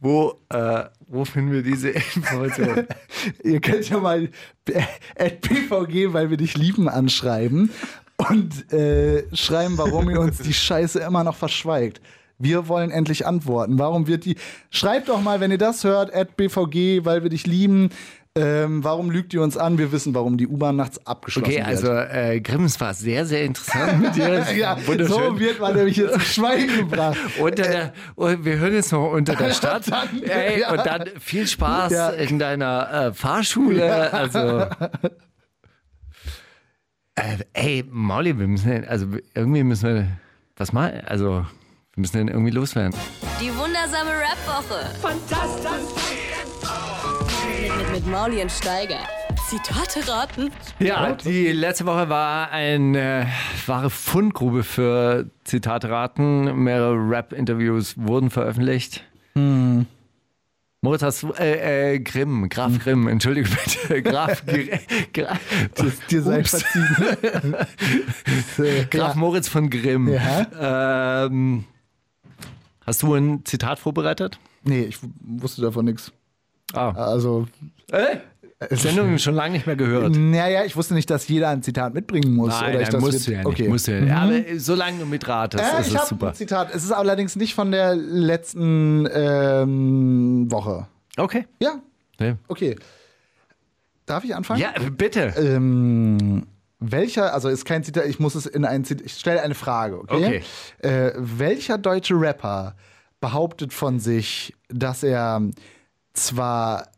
Wo, 0.00 0.40
äh, 0.48 0.84
wo 1.08 1.24
finden 1.24 1.52
wir 1.52 1.62
diese 1.62 1.90
Information? 2.16 2.86
Ihr 3.44 3.60
könnt 3.60 3.88
ja 3.88 3.98
mal 3.98 4.28
at 5.18 5.40
PVG, 5.40 6.12
weil 6.12 6.30
wir 6.30 6.36
dich 6.36 6.56
lieben, 6.56 6.88
anschreiben 6.88 7.70
und 8.28 8.72
äh, 8.72 9.24
schreiben, 9.34 9.78
warum 9.78 10.10
ihr 10.10 10.20
uns 10.20 10.38
die 10.38 10.52
Scheiße 10.52 11.00
immer 11.00 11.24
noch 11.24 11.36
verschweigt. 11.36 12.00
Wir 12.38 12.66
wollen 12.66 12.90
endlich 12.90 13.24
antworten. 13.24 13.78
Warum 13.78 14.08
wird 14.08 14.24
die. 14.24 14.36
Schreibt 14.70 15.08
doch 15.08 15.20
mal, 15.20 15.40
wenn 15.40 15.52
ihr 15.52 15.58
das 15.58 15.84
hört, 15.84 16.12
at 16.12 16.36
BVG, 16.36 17.04
weil 17.04 17.22
wir 17.22 17.30
dich 17.30 17.46
lieben. 17.46 17.90
Ähm, 18.34 18.82
warum 18.82 19.10
lügt 19.10 19.34
ihr 19.34 19.42
uns 19.42 19.58
an? 19.58 19.76
Wir 19.76 19.92
wissen, 19.92 20.14
warum 20.14 20.38
die 20.38 20.46
U-Bahn 20.48 20.74
nachts 20.76 21.06
abgeschlossen 21.06 21.48
Okay, 21.52 21.58
wird. 21.58 21.66
also 21.66 21.92
äh, 21.92 22.40
Grimm, 22.40 22.64
es 22.64 22.80
war 22.80 22.94
sehr, 22.94 23.26
sehr 23.26 23.44
interessant 23.44 24.00
mit 24.00 24.16
dir. 24.16 24.42
ja, 24.56 24.74
Wunderschön. 24.86 25.06
so 25.34 25.38
wird 25.38 25.60
man 25.60 25.74
nämlich 25.76 25.98
jetzt 25.98 26.14
ins 26.14 26.34
Schweigen 26.34 26.74
gebracht. 26.78 27.18
unter 27.38 27.62
der, 27.62 27.92
oh, 28.16 28.30
wir 28.40 28.56
hören 28.58 28.72
jetzt 28.72 28.90
noch 28.90 29.12
unter 29.12 29.36
der 29.36 29.50
Stadt. 29.54 29.90
Dann, 29.90 30.22
Ey, 30.22 30.60
ja. 30.60 30.70
Und 30.72 30.78
dann 30.86 31.08
viel 31.20 31.46
Spaß 31.46 31.92
Ja. 31.92 32.08
in 32.08 32.38
deiner 32.38 33.08
äh, 33.08 33.12
Fahrschule. 33.12 34.10
Also. 34.14 34.66
Äh, 37.14 37.36
ey, 37.52 37.84
Mauli, 37.90 38.38
wir 38.38 38.46
müssen, 38.46 38.86
also 38.86 39.06
irgendwie 39.34 39.62
müssen 39.62 39.94
wir, 39.94 40.06
was 40.56 40.72
mal, 40.72 41.02
also 41.06 41.44
wir 41.94 42.00
müssen 42.00 42.16
den 42.16 42.28
irgendwie 42.28 42.50
loswerden. 42.50 42.98
Die 43.42 43.50
wundersame 43.54 44.08
Rap-Woche. 44.10 44.86
Fantastisch. 45.02 46.21
Mit, 47.92 48.06
Mauli 48.06 48.40
und 48.42 48.50
Steiger. 48.50 48.98
Zitate 49.48 50.08
raten. 50.08 50.50
Ja, 50.78 51.12
die 51.12 51.52
letzte 51.52 51.84
Woche 51.86 52.08
war 52.08 52.50
eine 52.50 53.26
wahre 53.66 53.90
Fundgrube 53.90 54.62
für 54.64 55.30
Zitatraten. 55.44 56.56
Mehrere 56.64 56.94
Rap-Interviews 56.94 57.94
wurden 57.98 58.30
veröffentlicht. 58.30 59.04
Moritz, 59.34 61.02
hast 61.02 61.22
du, 61.22 61.32
äh, 61.34 61.94
äh, 61.94 62.00
Grimm, 62.00 62.48
Graf 62.48 62.78
Grimm, 62.82 63.08
entschuldige 63.08 63.48
bitte, 63.48 64.02
Graf, 64.10 64.44
Gr- 64.46 64.78
Graf, 65.12 65.38
Dir 66.10 66.22
sei 66.22 66.44
verziehen. 66.44 67.54
Äh, 68.58 68.84
Graf. 68.90 69.14
Moritz 69.16 69.48
von 69.48 69.68
Grimm. 69.70 70.08
Ja. 70.08 71.26
Ähm, 71.26 71.64
hast 72.86 73.02
du 73.02 73.14
ein 73.14 73.44
Zitat 73.44 73.78
vorbereitet? 73.78 74.38
Nee, 74.64 74.82
ich 74.84 74.98
wusste 75.20 75.62
davon 75.62 75.84
nichts. 75.86 76.12
Ah. 76.72 76.90
Also, 76.90 77.46
Äh? 77.90 78.16
Sendung 78.70 79.18
schon 79.18 79.34
lange 79.34 79.54
nicht 79.54 79.66
mehr 79.66 79.74
gehört. 79.76 80.14
naja, 80.16 80.64
ich 80.64 80.76
wusste 80.76 80.94
nicht, 80.94 81.10
dass 81.10 81.26
jeder 81.26 81.48
ein 81.48 81.62
Zitat 81.62 81.94
mitbringen 81.94 82.34
muss. 82.34 82.50
Nein, 82.50 82.70
oder 82.74 82.80
ich 82.82 82.90
nein, 82.90 82.92
das 82.92 83.00
musst 83.12 83.26
du 83.26 83.32
ja 83.32 83.38
nicht. 83.38 83.46
okay. 83.46 83.68
Musst 83.68 83.88
du 83.88 83.92
ja. 83.92 84.00
nicht. 84.00 84.12
Aber 84.12 84.32
äh, 84.54 84.58
solange 84.58 84.98
du 85.00 85.06
mitratest, 85.06 85.64
Äh, 85.64 85.80
ist 85.80 85.86
ich 85.88 85.94
es 85.94 85.98
habe 85.98 86.08
super. 86.08 86.28
ein 86.28 86.34
Zitat. 86.34 86.74
Es 86.74 86.84
ist 86.84 86.92
allerdings 86.92 87.34
nicht 87.34 87.54
von 87.54 87.72
der 87.72 87.96
letzten 87.96 89.08
ähm, 89.12 90.50
Woche. 90.50 90.86
Okay. 91.16 91.46
Ja, 91.60 91.80
Ja, 92.20 92.36
okay. 92.48 92.76
Darf 94.06 94.24
ich 94.24 94.34
anfangen? 94.34 94.60
ja 94.60 94.72
bitte. 94.96 95.32
Ähm, 95.36 96.46
welcher, 96.80 97.32
also 97.34 97.48
ist 97.48 97.64
kein 97.64 97.84
Zitat, 97.84 98.06
ich 98.06 98.18
muss 98.18 98.34
es 98.34 98.46
in 98.46 98.64
ein 98.64 98.84
Zitat, 98.84 99.06
ich 99.06 99.14
stelle 99.14 99.40
eine 99.42 99.54
Frage, 99.54 99.98
okay? 100.00 100.42
Äh, 100.78 101.12
welcher 101.16 101.78
deutsche 101.78 102.14
Rapper 102.14 102.74
behauptet 103.20 103.72
von 103.72 104.00
sich, 104.00 104.54
dass 104.68 105.02
er 105.04 105.40
zwar 106.12 106.88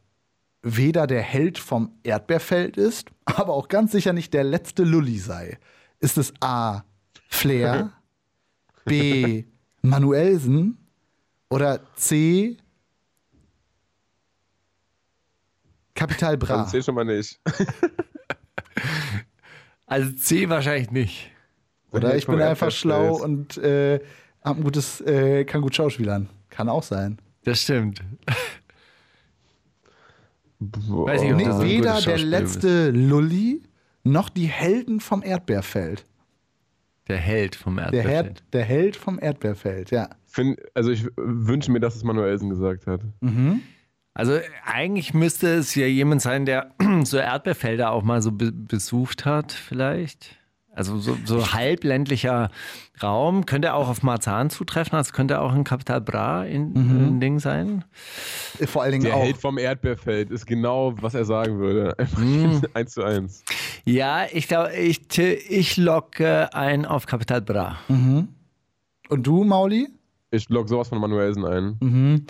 weder 0.63 1.07
der 1.07 1.23
Held 1.23 1.59
vom 1.59 1.93
Erdbeerfeld 2.03 2.77
ist, 2.77 3.11
aber 3.25 3.53
auch 3.55 3.69
ganz 3.69 3.93
sicher 3.93 4.13
nicht 4.13 4.35
der 4.35 4.45
letzte 4.45 4.85
Lulli 4.85 5.19
sei? 5.19 5.59
Ist 6.01 6.19
es 6.19 6.33
A. 6.41 6.83
Flair, 7.29 7.93
B. 8.85 9.45
Manuelsen 9.83 10.79
oder 11.51 11.81
C. 11.97 12.57
Kapital 15.95 16.37
Bra? 16.37 16.61
Also 16.61 16.71
C 16.71 16.83
schon 16.83 16.95
mal 16.95 17.05
nicht. 17.05 17.41
Also 19.87 20.11
C 20.13 20.49
wahrscheinlich 20.49 20.91
nicht. 20.91 21.31
Oder 21.93 22.17
ich 22.17 22.27
bin 22.27 22.41
einfach 22.41 22.71
schlau 22.71 23.23
und 23.23 23.59
äh, 23.59 24.01
hab 24.43 24.57
ein 24.57 24.65
gutes, 24.65 25.01
äh, 25.03 25.45
kann 25.45 25.61
gut 25.61 25.75
schauspielern. 25.75 26.29
Kann 26.51 26.69
auch 26.69 26.83
sein. 26.83 27.19
Das 27.45 27.61
stimmt. 27.61 28.03
Weiß 30.73 31.23
nicht, 31.23 31.33
ob 31.33 31.39
Nee, 31.39 31.79
weder 31.79 32.01
der 32.01 32.19
letzte 32.19 32.91
Lulli 32.91 33.63
noch 34.05 34.29
die 34.29 34.47
Helden 34.47 35.01
vom 35.01 35.23
Erdbeerfeld. 35.23 36.05
Der 37.09 37.19
Held 37.19 37.55
vom 37.57 37.77
Der, 37.77 37.85
Erdbeerfeld. 37.87 38.15
Herd, 38.15 38.43
der 38.53 38.65
Held 38.65 38.97
vom 38.97 39.19
Erdbeerfeld, 39.21 39.91
ja. 39.91 40.09
Find, 40.27 40.59
also 40.75 40.91
ich 40.91 41.07
wünsche 41.17 41.71
mir, 41.71 41.81
dass 41.81 41.97
es 41.97 42.05
Manuelsen 42.05 42.49
gesagt 42.49 42.87
hat. 42.87 43.03
Also 44.15 44.39
eigentlich 44.65 45.13
müsste 45.13 45.49
es 45.55 45.75
ja 45.75 45.87
jemand 45.87 46.23
sein, 46.23 46.47
der 46.47 46.73
so 47.05 47.19
Erdbeerfelder 47.19 47.91
auch 47.91 48.03
mal 48.03 48.23
so 48.23 48.33
be 48.33 48.53
besucht 48.53 49.25
hat, 49.27 49.53
vielleicht. 49.53 50.39
Also 50.77 50.99
so, 50.99 51.17
so 51.25 51.53
halbländlicher 51.53 52.51
Raum. 53.03 53.47
Könnte 53.47 53.75
auch 53.75 53.89
auf 53.89 54.03
Marzahn 54.03 54.51
zutreffen, 54.51 54.97
also 54.97 55.13
könnte 55.13 55.41
auch 55.41 55.55
in 55.55 55.63
Capital 55.65 56.01
Bra 56.01 56.45
in, 56.45 56.73
Mhm. 56.73 57.07
ein 57.17 57.21
Ding 57.21 57.39
sein. 57.39 57.85
Vor 58.67 58.83
allen 58.83 58.93
Dingen 58.93 59.05
Der 59.05 59.15
auch. 59.17 59.23
Held 59.23 59.37
vom 59.37 59.57
Erdbeerfeld 59.59 60.31
ist 60.31 60.47
genau, 60.47 60.95
was 61.01 61.15
er 61.15 61.25
sagen 61.25 61.59
würde. 61.59 61.99
Einfach 61.99 62.19
Hm. 62.23 62.63
eins 62.75 62.93
zu 62.93 63.05
eins. 63.05 63.45
Ja, 63.85 64.25
ich 64.33 64.49
glaube, 64.49 64.75
ich, 64.75 65.01
ich 65.19 65.77
locke 65.77 66.53
ein 66.55 66.87
auf 66.87 67.07
Capital 67.07 67.41
Bra. 67.43 67.79
Und 67.89 68.29
du, 69.27 69.45
Mauli? 69.45 69.89
Ich 70.31 70.49
log 70.49 70.69
sowas 70.69 70.89
von 70.89 70.99
Manuelsen 70.99 71.45
ein. 71.45 71.77
Mhm. 71.81 72.27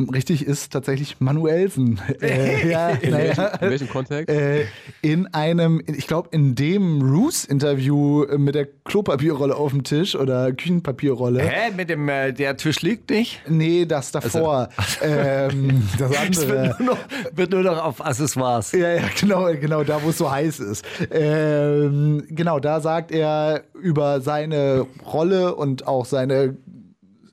Richtig 0.00 0.44
ist 0.44 0.72
tatsächlich 0.72 1.20
Manuelsen. 1.20 2.00
Äh, 2.20 2.70
ja, 2.70 2.88
In, 2.90 3.12
welchem, 3.12 3.44
in 3.60 3.70
welchem 3.70 3.88
Kontext? 3.88 4.28
Äh, 4.28 4.66
in 5.02 5.26
einem, 5.34 5.82
ich 5.86 6.06
glaube, 6.06 6.30
in 6.32 6.54
dem 6.54 7.02
Roos-Interview 7.02 8.24
mit 8.38 8.54
der 8.54 8.66
Klopapierrolle 8.84 9.54
auf 9.54 9.72
dem 9.72 9.84
Tisch 9.84 10.16
oder 10.16 10.52
Küchenpapierrolle. 10.52 11.42
Hä? 11.42 11.70
Mit 11.76 11.90
dem, 11.90 12.08
äh, 12.08 12.32
der 12.32 12.56
Tisch 12.56 12.80
liegt 12.82 13.10
nicht? 13.10 13.42
Nee, 13.48 13.86
das 13.86 14.10
davor. 14.10 14.68
Ähm, 15.02 15.82
das 15.98 16.16
andere. 16.16 16.48
wird 16.48 16.80
nur, 16.80 16.88
noch, 16.88 16.98
wird 17.32 17.50
nur 17.50 17.62
noch 17.62 17.84
auf 17.84 18.04
Accessoires. 18.04 18.72
Ja, 18.72 18.94
ja, 18.94 19.02
genau, 19.20 19.52
genau, 19.52 19.84
da 19.84 20.02
wo 20.02 20.10
es 20.10 20.18
so 20.18 20.30
heiß 20.30 20.60
ist. 20.60 20.84
Ähm, 21.10 22.24
genau, 22.28 22.58
da 22.58 22.80
sagt 22.80 23.12
er 23.12 23.64
über 23.74 24.20
seine 24.20 24.86
Rolle 25.04 25.54
und 25.54 25.86
auch 25.86 26.06
seine 26.06 26.56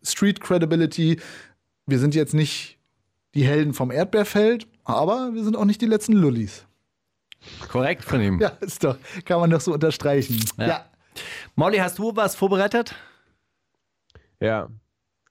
Street 0.04 0.42
Credibility, 0.42 1.20
wir 1.86 2.00
sind 2.00 2.16
jetzt 2.16 2.34
nicht 2.34 2.78
die 3.34 3.46
Helden 3.46 3.74
vom 3.74 3.92
Erdbeerfeld, 3.92 4.68
aber 4.84 5.34
wir 5.34 5.44
sind 5.44 5.56
auch 5.56 5.66
nicht 5.66 5.82
die 5.82 5.86
letzten 5.86 6.14
Lullis. 6.14 6.66
Korrekt 7.70 8.04
von 8.04 8.22
ihm. 8.22 8.40
Ja, 8.42 8.50
ist 8.62 8.84
doch, 8.84 8.98
kann 9.26 9.40
man 9.40 9.50
doch 9.50 9.62
so 9.62 9.74
unterstreichen. 9.74 10.40
Ja. 10.58 10.68
Ja. 10.68 10.86
Molly, 11.56 11.78
hast 11.78 11.98
du 12.00 12.16
was 12.16 12.36
vorbereitet? 12.36 12.96
Ja, 14.40 14.70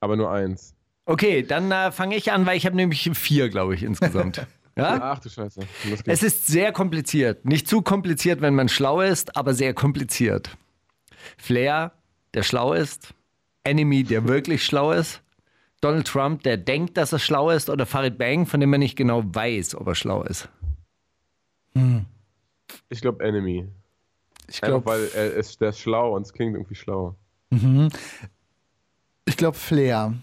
aber 0.00 0.16
nur 0.16 0.30
eins. 0.30 0.74
Okay, 1.04 1.42
dann 1.42 1.70
äh, 1.72 1.90
fange 1.90 2.16
ich 2.16 2.30
an, 2.32 2.46
weil 2.46 2.56
ich 2.56 2.66
habe 2.66 2.76
nämlich 2.76 3.10
vier, 3.14 3.48
glaube 3.48 3.74
ich, 3.74 3.82
insgesamt. 3.82 4.46
Ja? 4.76 4.98
Ach 5.02 5.18
du 5.18 5.28
Scheiße. 5.28 5.60
Es 6.06 6.22
ist 6.22 6.46
sehr 6.46 6.72
kompliziert. 6.72 7.44
Nicht 7.44 7.68
zu 7.68 7.82
kompliziert, 7.82 8.40
wenn 8.40 8.54
man 8.54 8.68
schlau 8.68 9.00
ist, 9.00 9.36
aber 9.36 9.52
sehr 9.52 9.74
kompliziert. 9.74 10.56
Flair, 11.36 11.92
der 12.34 12.44
schlau 12.44 12.72
ist. 12.72 13.12
Enemy, 13.64 14.04
der 14.04 14.26
wirklich 14.26 14.64
schlau 14.64 14.92
ist. 14.92 15.20
Donald 15.80 16.06
Trump, 16.06 16.42
der 16.42 16.56
denkt, 16.56 16.96
dass 16.96 17.12
er 17.12 17.18
schlau 17.18 17.50
ist. 17.50 17.70
Oder 17.70 17.86
Farid 17.86 18.18
Bang, 18.18 18.46
von 18.46 18.60
dem 18.60 18.70
man 18.70 18.80
nicht 18.80 18.96
genau 18.96 19.22
weiß, 19.24 19.74
ob 19.76 19.86
er 19.86 19.94
schlau 19.94 20.22
ist. 20.22 20.48
Ich 22.88 23.00
glaube 23.00 23.24
Enemy. 23.24 23.68
Ich 24.48 24.60
glaube, 24.60 24.84
weil 24.86 25.08
er 25.14 25.32
ist, 25.34 25.60
der 25.60 25.70
ist 25.70 25.78
schlau 25.78 26.16
und 26.16 26.22
es 26.22 26.32
klingt 26.32 26.54
irgendwie 26.54 26.74
schlau. 26.74 27.16
ich 29.24 29.36
glaub, 29.36 29.54
Flair 29.54 30.14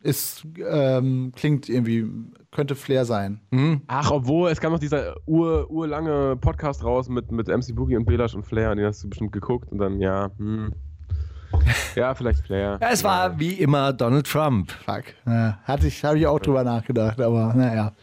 ist, 0.00 0.46
ähm, 0.58 1.32
klingt 1.34 1.68
irgendwie, 1.68 2.06
könnte 2.50 2.74
Flair 2.74 3.04
sein. 3.04 3.40
Ach, 3.88 4.10
obwohl, 4.10 4.50
es 4.50 4.60
kam 4.60 4.72
noch 4.72 4.78
dieser 4.78 5.16
ur, 5.26 5.70
urlange 5.70 6.36
Podcast 6.36 6.84
raus 6.84 7.08
mit, 7.08 7.30
mit 7.30 7.48
MC 7.48 7.74
Boogie 7.74 7.96
und 7.96 8.06
Belash 8.06 8.34
und 8.34 8.44
Flair, 8.44 8.74
den 8.74 8.86
hast 8.86 9.02
du 9.04 9.08
bestimmt 9.08 9.32
geguckt 9.32 9.70
und 9.70 9.78
dann, 9.78 10.00
ja, 10.00 10.30
hm. 10.38 10.72
Ja, 11.94 12.14
vielleicht 12.14 12.44
Flair. 12.44 12.78
Ja, 12.80 12.90
es 12.90 13.02
war 13.02 13.38
wie 13.38 13.54
immer 13.54 13.92
Donald 13.92 14.26
Trump. 14.26 14.70
Fuck. 14.84 15.04
Ja, 15.26 15.58
hatte 15.64 15.86
ich, 15.86 16.04
habe 16.04 16.18
ich 16.18 16.26
auch 16.26 16.38
drüber 16.38 16.62
nachgedacht, 16.62 17.18
aber 17.20 17.54
naja. 17.54 17.94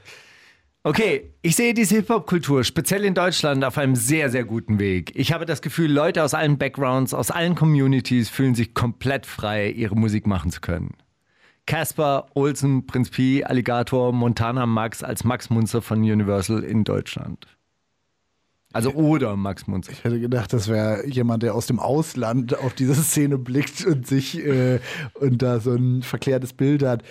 Okay, 0.85 1.33
ich 1.41 1.55
sehe 1.55 1.73
diese 1.73 1.95
Hip-Hop-Kultur, 1.95 2.63
speziell 2.63 3.05
in 3.05 3.13
Deutschland, 3.13 3.63
auf 3.63 3.77
einem 3.77 3.95
sehr, 3.95 4.29
sehr 4.29 4.43
guten 4.43 4.79
Weg. 4.79 5.13
Ich 5.15 5.31
habe 5.31 5.45
das 5.45 5.61
Gefühl, 5.61 5.89
Leute 5.89 6.23
aus 6.23 6.33
allen 6.33 6.57
Backgrounds, 6.57 7.13
aus 7.13 7.31
allen 7.31 7.55
Communities 7.55 8.29
fühlen 8.29 8.53
sich 8.53 8.73
komplett 8.73 9.25
frei, 9.25 9.69
ihre 9.69 9.95
Musik 9.95 10.27
machen 10.27 10.51
zu 10.51 10.59
können. 10.59 10.95
Casper, 11.65 12.25
Olsen, 12.33 12.85
Prinz 12.85 13.09
Pi, 13.09 13.45
Alligator, 13.45 14.11
Montana 14.11 14.65
Max 14.65 15.03
als 15.03 15.23
Max 15.23 15.49
Munzer 15.49 15.81
von 15.81 15.99
Universal 15.99 16.63
in 16.63 16.83
Deutschland. 16.83 17.47
Also 18.73 18.91
oder 18.93 19.35
Max 19.37 19.67
Munzer. 19.67 19.91
Ich 19.91 20.03
hätte 20.03 20.19
gedacht, 20.19 20.51
das 20.51 20.67
wäre 20.67 21.05
jemand, 21.07 21.43
der 21.43 21.53
aus 21.53 21.67
dem 21.67 21.79
Ausland 21.79 22.57
auf 22.57 22.73
diese 22.73 22.95
Szene 22.95 23.37
blickt 23.37 23.85
und 23.85 24.07
sich 24.07 24.39
äh, 24.43 24.79
und 25.13 25.41
da 25.43 25.59
so 25.59 25.73
ein 25.75 26.01
verklärtes 26.01 26.53
Bild 26.53 26.83
hat. 26.83 27.03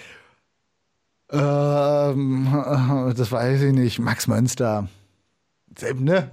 Ähm, 1.30 2.48
das 3.16 3.32
weiß 3.32 3.62
ich 3.62 3.72
nicht. 3.72 3.98
Max 4.00 4.26
Mönster. 4.26 4.88
Selben, 5.78 6.04
ne? 6.04 6.30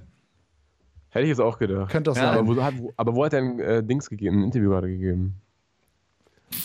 Hätte 1.10 1.24
ich 1.24 1.30
jetzt 1.30 1.42
auch 1.42 1.58
gedacht. 1.58 1.92
Könnte 1.92 2.12
doch 2.12 2.18
Ja, 2.18 2.30
sein. 2.34 2.38
Aber 2.40 2.48
wo, 2.48 2.62
hat, 2.62 2.74
aber 2.98 3.16
wo 3.16 3.26
hat 3.26 3.34
er 3.34 3.40
ein 3.40 3.60
äh, 3.60 3.84
Dings 3.84 4.10
gegeben, 4.10 4.40
ein 4.42 4.44
Interview 4.46 4.70
gerade 4.70 4.90
gegeben? 4.90 5.36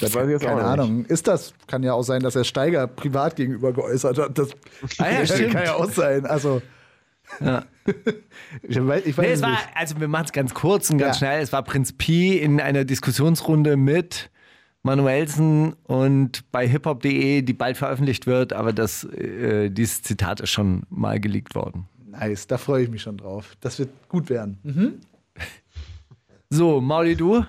Das 0.00 0.14
weiß 0.14 0.24
ich 0.26 0.32
jetzt 0.32 0.42
Keine 0.42 0.54
auch 0.64 0.70
nicht. 0.70 0.80
Ahnung. 0.80 1.04
Ist 1.04 1.26
das? 1.28 1.52
Kann 1.66 1.82
ja 1.82 1.92
auch 1.92 2.02
sein, 2.02 2.22
dass 2.22 2.34
er 2.34 2.44
Steiger 2.44 2.86
privat 2.86 3.36
gegenüber 3.36 3.72
geäußert 3.72 4.18
hat. 4.18 4.38
Das 4.38 4.50
Ah 4.98 5.10
ja, 5.22 5.48
kann 5.50 5.64
ja 5.64 5.74
auch 5.74 5.90
sein. 5.90 6.26
Also. 6.26 6.62
Ja. 7.40 7.64
ich 8.62 8.76
weiß, 8.86 9.06
ich 9.06 9.16
weiß 9.16 9.26
Nee, 9.26 9.32
es 9.32 9.42
war, 9.42 9.50
nicht. 9.50 9.68
also 9.74 9.98
wir 10.00 10.08
machen 10.08 10.26
es 10.26 10.32
ganz 10.32 10.54
kurz 10.54 10.90
und 10.90 10.98
ganz 10.98 11.16
Ja. 11.16 11.26
schnell. 11.26 11.42
Es 11.42 11.52
war 11.52 11.62
Prinz 11.62 11.92
Pi 11.92 12.38
in 12.38 12.60
einer 12.60 12.84
Diskussionsrunde 12.84 13.76
mit 13.76 14.30
Manuelsen 14.82 15.72
und 15.84 16.50
bei 16.52 16.68
hiphop.de, 16.68 17.42
die 17.42 17.52
bald 17.54 17.76
veröffentlicht 17.76 18.26
wird, 18.26 18.52
aber 18.52 18.72
das, 18.72 19.04
äh, 19.04 19.70
dieses 19.70 20.02
Zitat 20.02 20.40
ist 20.40 20.50
schon 20.50 20.82
mal 20.90 21.18
geleakt 21.20 21.54
worden. 21.54 21.88
Nice, 22.06 22.46
da 22.46 22.58
freue 22.58 22.84
ich 22.84 22.90
mich 22.90 23.02
schon 23.02 23.16
drauf. 23.16 23.56
Das 23.60 23.78
wird 23.78 23.90
gut 24.08 24.28
werden. 24.30 24.58
Mhm. 24.62 25.00
So, 26.50 26.80
Mauli, 26.80 27.16
du? 27.16 27.44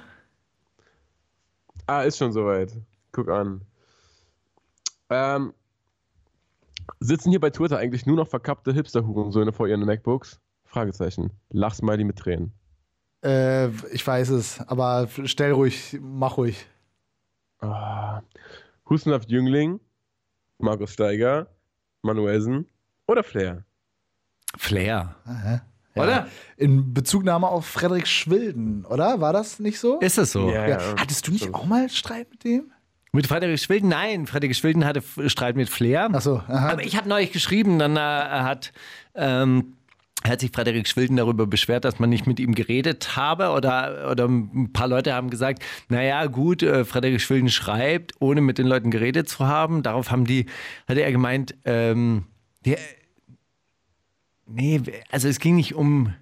Ah, 1.86 2.02
ist 2.02 2.18
schon 2.18 2.32
soweit. 2.32 2.72
Guck 3.12 3.30
an. 3.30 3.62
Ähm, 5.12 5.54
sitzen 7.06 7.30
hier 7.30 7.40
bei 7.40 7.50
Twitter 7.50 7.78
eigentlich 7.78 8.06
nur 8.06 8.16
noch 8.16 8.28
verkappte 8.28 8.74
Hipster-Hurensöhne 8.74 9.54
vor 9.54 9.68
ihren 9.68 9.86
MacBooks? 9.86 10.40
Fragezeichen. 10.66 11.32
Lachsmiley 11.50 12.04
mit 12.04 12.18
Tränen. 12.18 12.54
Äh, 13.24 13.70
ich 13.92 14.06
weiß 14.06 14.30
es, 14.30 14.60
aber 14.62 15.08
stell 15.26 15.52
ruhig, 15.52 15.98
mach 16.02 16.38
ruhig. 16.38 16.68
Ah. 17.60 18.22
Hustenhaft 18.90 19.32
Jüngling, 19.32 19.80
Markus 20.60 20.92
Steiger, 20.92 21.48
Manuelsen 22.02 22.68
oder 23.08 23.24
Flair? 23.24 23.66
Flair. 24.58 25.16
Ja. 25.26 25.62
Oder? 25.96 26.28
In 26.58 26.94
Bezugnahme 26.94 27.48
auf 27.48 27.66
Frederik 27.66 28.06
Schwilden, 28.06 28.86
oder? 28.86 29.22
War 29.22 29.32
das 29.32 29.60
nicht 29.60 29.80
so? 29.80 30.00
Ist 30.00 30.18
es 30.18 30.34
so? 30.34 30.52
Ja. 30.52 30.68
ja. 30.68 30.96
Hattest 30.98 31.28
du 31.28 31.32
nicht 31.32 31.54
auch 31.54 31.66
mal 31.66 31.90
Streit 31.90 32.30
mit 32.30 32.44
dem? 32.44 32.72
Mit 33.16 33.28
Frederik 33.28 33.58
Schwilden? 33.60 33.90
Nein, 33.90 34.28
Frederik 34.28 34.56
Schwilden 34.56 34.84
hatte 34.84 35.02
Streit 35.28 35.56
mit 35.56 35.70
Flair. 35.70 36.10
Achso, 36.12 36.38
aha. 36.48 36.74
Aber 36.74 36.84
ich 36.84 36.98
habe 36.98 37.08
neulich 37.08 37.32
geschrieben, 37.32 37.80
dann 37.80 37.96
äh, 37.96 38.00
hat, 38.00 38.74
ähm, 39.16 39.76
hat 40.28 40.42
sich 40.42 40.52
Frederik 40.52 40.86
Schwilden 40.86 41.16
darüber 41.16 41.48
beschwert, 41.48 41.86
dass 41.86 41.98
man 41.98 42.10
nicht 42.10 42.28
mit 42.28 42.42
ihm 42.42 42.54
geredet 42.54 43.16
habe 43.16 43.52
oder, 43.52 44.10
oder 44.12 44.28
ein 44.28 44.74
paar 44.74 44.90
Leute 44.90 45.14
haben 45.14 45.30
gesagt, 45.30 45.64
naja 45.88 46.26
gut, 46.26 46.62
äh, 46.62 46.84
Frederik 46.84 47.22
Schwilden 47.22 47.50
schreibt, 47.50 48.12
ohne 48.20 48.42
mit 48.42 48.58
den 48.58 48.68
Leuten 48.68 48.92
geredet 48.92 49.30
zu 49.30 49.48
haben. 49.48 49.82
Darauf 49.82 50.12
haben 50.12 50.26
die, 50.26 50.48
hatte 50.86 51.02
er 51.02 51.14
gemeint, 51.14 51.56
ähm, 51.64 52.26
der, 52.66 52.80
nee, 54.46 54.82
also 55.10 55.30
es 55.30 55.40
ging 55.40 55.56
nicht 55.56 55.74
um, 55.74 56.14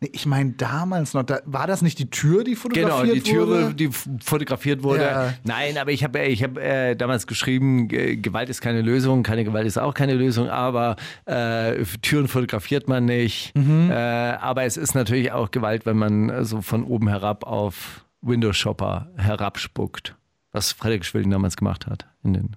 Nee, 0.00 0.10
ich 0.12 0.24
meine, 0.26 0.52
damals 0.52 1.12
noch, 1.14 1.22
da, 1.24 1.40
war 1.44 1.66
das 1.66 1.82
nicht 1.82 1.98
die 1.98 2.08
Tür, 2.10 2.42
die 2.44 2.56
fotografiert 2.56 3.02
Genau, 3.02 3.14
die 3.14 3.20
Türe, 3.20 3.46
wurde? 3.64 3.74
die 3.74 3.90
fotografiert 4.24 4.82
wurde. 4.82 5.02
Ja. 5.02 5.34
Nein, 5.44 5.76
aber 5.78 5.90
ich 5.92 6.02
habe 6.04 6.20
ich 6.24 6.42
hab, 6.42 6.56
äh, 6.56 6.94
damals 6.94 7.26
geschrieben, 7.26 7.88
Ge- 7.88 8.16
Gewalt 8.16 8.48
ist 8.48 8.60
keine 8.60 8.80
Lösung, 8.82 9.22
keine 9.22 9.44
Gewalt 9.44 9.66
ist 9.66 9.78
auch 9.78 9.92
keine 9.94 10.14
Lösung, 10.14 10.48
aber 10.48 10.96
äh, 11.26 11.82
Türen 12.02 12.28
fotografiert 12.28 12.88
man 12.88 13.04
nicht. 13.04 13.54
Mhm. 13.54 13.90
Äh, 13.90 13.94
aber 13.94 14.64
es 14.64 14.76
ist 14.76 14.94
natürlich 14.94 15.32
auch 15.32 15.50
Gewalt, 15.50 15.84
wenn 15.86 15.98
man 15.98 16.30
äh, 16.30 16.44
so 16.44 16.62
von 16.62 16.84
oben 16.84 17.08
herab 17.08 17.44
auf 17.44 18.04
Windows 18.22 18.56
Shopper 18.56 19.10
herabspuckt. 19.16 20.14
Was 20.52 20.72
Frederik 20.72 21.04
Schwilden 21.04 21.30
damals 21.30 21.56
gemacht 21.56 21.86
hat. 21.86 22.06
In 22.24 22.32
den 22.32 22.56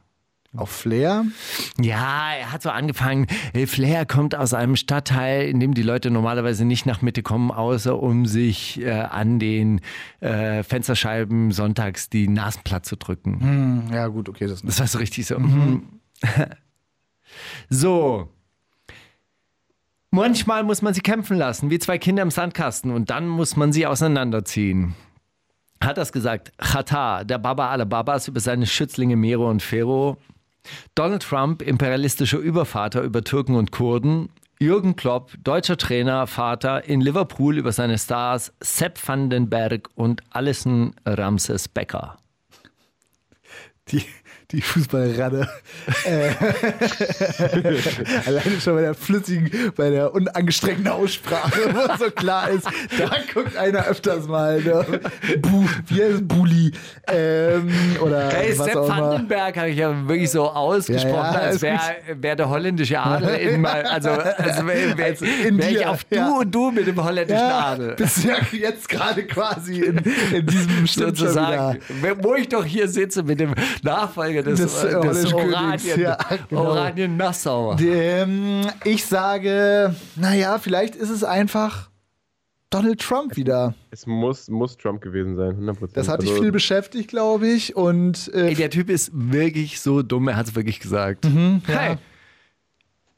Auf 0.55 0.69
Flair? 0.69 1.25
ja, 1.79 2.33
er 2.33 2.51
hat 2.51 2.61
so 2.61 2.69
angefangen. 2.69 3.27
äh, 3.53 3.65
Flair 3.67 4.05
kommt 4.05 4.35
aus 4.35 4.53
einem 4.53 4.75
Stadtteil, 4.75 5.47
in 5.47 5.61
dem 5.61 5.73
die 5.73 5.81
Leute 5.81 6.11
normalerweise 6.11 6.65
nicht 6.65 6.85
nach 6.85 7.01
Mitte 7.01 7.23
kommen, 7.23 7.51
außer 7.51 7.97
um 7.97 8.25
sich 8.25 8.81
äh, 8.81 8.91
an 8.91 9.39
den 9.39 9.79
äh, 10.19 10.63
Fensterscheiben 10.63 11.51
sonntags 11.51 12.09
die 12.09 12.27
Nasen 12.27 12.63
platt 12.63 12.85
zu 12.85 12.97
drücken. 12.97 13.39
Hm, 13.39 13.93
ja, 13.93 14.07
gut, 14.07 14.27
okay, 14.27 14.47
das 14.47 14.61
Das 14.61 14.79
war 14.79 14.87
so 14.87 14.97
richtig 14.97 15.25
so. 15.25 15.39
mhm. 15.39 15.83
so. 17.69 18.27
Manchmal 20.09 20.63
muss 20.63 20.81
man 20.81 20.93
sie 20.93 20.99
kämpfen 20.99 21.37
lassen, 21.37 21.69
wie 21.69 21.79
zwei 21.79 21.97
Kinder 21.97 22.21
im 22.23 22.31
Sandkasten, 22.31 22.91
und 22.91 23.09
dann 23.09 23.29
muss 23.29 23.55
man 23.55 23.71
sie 23.71 23.87
auseinanderziehen. 23.87 24.95
Hat 25.81 25.97
das 25.97 26.11
gesagt 26.11 26.51
Chata, 26.57 27.23
der 27.23 27.37
Baba 27.37 27.69
aller 27.69 27.85
Babas, 27.85 28.27
über 28.27 28.41
seine 28.41 28.67
Schützlinge 28.67 29.15
Mero 29.15 29.49
und 29.49 29.63
Pharaoh. 29.63 30.17
Donald 30.95 31.23
Trump, 31.23 31.61
imperialistischer 31.61 32.37
Übervater 32.37 33.01
über 33.01 33.23
Türken 33.23 33.55
und 33.55 33.71
Kurden. 33.71 34.29
Jürgen 34.59 34.95
Klopp, 34.95 35.31
deutscher 35.43 35.75
Trainer, 35.75 36.27
Vater 36.27 36.85
in 36.85 37.01
Liverpool 37.01 37.57
über 37.57 37.71
seine 37.71 37.97
Stars 37.97 38.53
Sepp 38.61 38.99
van 39.07 39.31
den 39.31 39.49
Berg 39.49 39.89
und 39.95 40.21
Alison 40.29 40.93
Ramses 41.03 41.67
Becker. 41.67 42.17
Die, 43.87 44.05
die 44.51 44.61
Fußballradde. 44.61 45.47
äh, 46.05 46.29
alleine 48.25 48.61
schon 48.61 48.75
bei 48.75 48.81
der 48.81 48.93
flüssigen, 48.93 49.49
bei 49.75 49.89
der 49.89 50.13
unangestrengten 50.13 50.87
Aussprache, 50.87 51.73
wo 51.73 52.03
so 52.03 52.11
klar 52.11 52.49
ist, 52.49 52.65
da 52.97 53.09
guckt 53.33 53.55
einer 53.55 53.85
öfters 53.87 54.27
mal. 54.27 54.61
Ne? 54.61 54.85
Bu, 55.39 55.65
wie 55.87 56.03
heißt? 56.03 56.27
Bulli. 56.27 56.71
Ähm, 57.07 57.71
oder 58.01 58.29
Hey, 58.31 58.57
was 58.57 58.65
Sepp 58.65 58.75
auch 58.75 58.89
van 58.89 58.97
immer. 58.97 59.17
den 59.17 59.27
Berg 59.27 59.57
habe 59.57 59.69
ich 59.69 59.77
ja 59.77 60.07
wirklich 60.07 60.31
so 60.31 60.49
ausgesprochen, 60.49 61.13
Ja, 61.15 61.33
ja, 61.33 61.39
als 61.39 61.61
wäre 61.61 61.79
wär 62.15 62.35
der 62.35 62.49
holländische 62.49 62.99
Adel 62.99 63.35
in 63.35 63.61
mal, 63.61 63.83
also, 63.83 64.09
also 64.09 64.67
wäre 64.67 64.97
wär, 64.97 65.19
wär 65.19 65.71
ich 65.71 65.85
auf 65.85 66.03
du 66.05 66.15
ja. 66.15 66.29
und 66.29 66.53
du 66.53 66.71
mit 66.71 66.87
dem 66.87 67.01
holländischen 67.03 67.41
Adel. 67.43 67.95
bist 67.95 68.23
ja 68.23 68.35
jetzt 68.51 68.89
gerade 68.89 69.23
quasi 69.25 69.81
in, 69.81 69.97
in 70.33 70.45
diesem 70.45 70.87
Stimmt. 70.87 71.17
Sozusagen, 71.17 71.79
wo 72.21 72.35
ich 72.35 72.49
doch 72.49 72.65
hier 72.65 72.87
sitze 72.87 73.23
mit 73.23 73.39
dem 73.39 73.53
Nachfolger 73.83 74.40
des, 74.43 74.59
Des, 74.59 74.81
des, 74.81 74.83
äh, 74.83 74.95
holländischen 74.95 75.33
Oranien, 75.33 75.79
Königs, 75.79 75.95
ja, 75.97 76.17
genau. 76.49 76.61
Oranien 76.61 77.17
Nassau. 77.17 77.77
Ähm, 77.79 78.61
ich 78.83 79.05
sage, 79.05 79.95
naja, 80.15 80.57
vielleicht 80.59 80.95
ist 80.95 81.09
es 81.09 81.23
einfach 81.23 81.89
Donald 82.69 83.01
Trump 83.01 83.35
wieder. 83.35 83.75
Es 83.91 84.07
muss, 84.07 84.49
muss 84.49 84.77
Trump 84.77 85.01
gewesen 85.01 85.35
sein, 85.35 85.57
100%. 85.57 85.89
Das 85.93 86.07
hat 86.07 86.21
dich 86.21 86.29
Also, 86.29 86.41
viel 86.41 86.51
beschäftigt, 86.53 87.09
glaube 87.09 87.47
ich. 87.47 87.75
Und 87.75 88.31
äh, 88.33 88.47
Ey, 88.47 88.55
der 88.55 88.69
Typ 88.69 88.89
ist 88.89 89.11
wirklich 89.13 89.81
so 89.81 90.01
dumm, 90.01 90.29
er 90.29 90.37
hat 90.37 90.47
es 90.47 90.55
wirklich 90.55 90.79
gesagt. 90.79 91.25
Mhm, 91.25 91.61
ja. 91.67 91.79
Hey, 91.79 91.97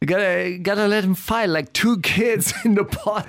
you 0.02 0.08
gotta, 0.08 0.58
gotta 0.64 0.86
let 0.88 1.04
him 1.04 1.16
fight 1.16 1.48
like 1.50 1.72
two 1.74 1.98
kids 2.00 2.54
in 2.64 2.76
the 2.76 2.84
pot. 2.84 3.26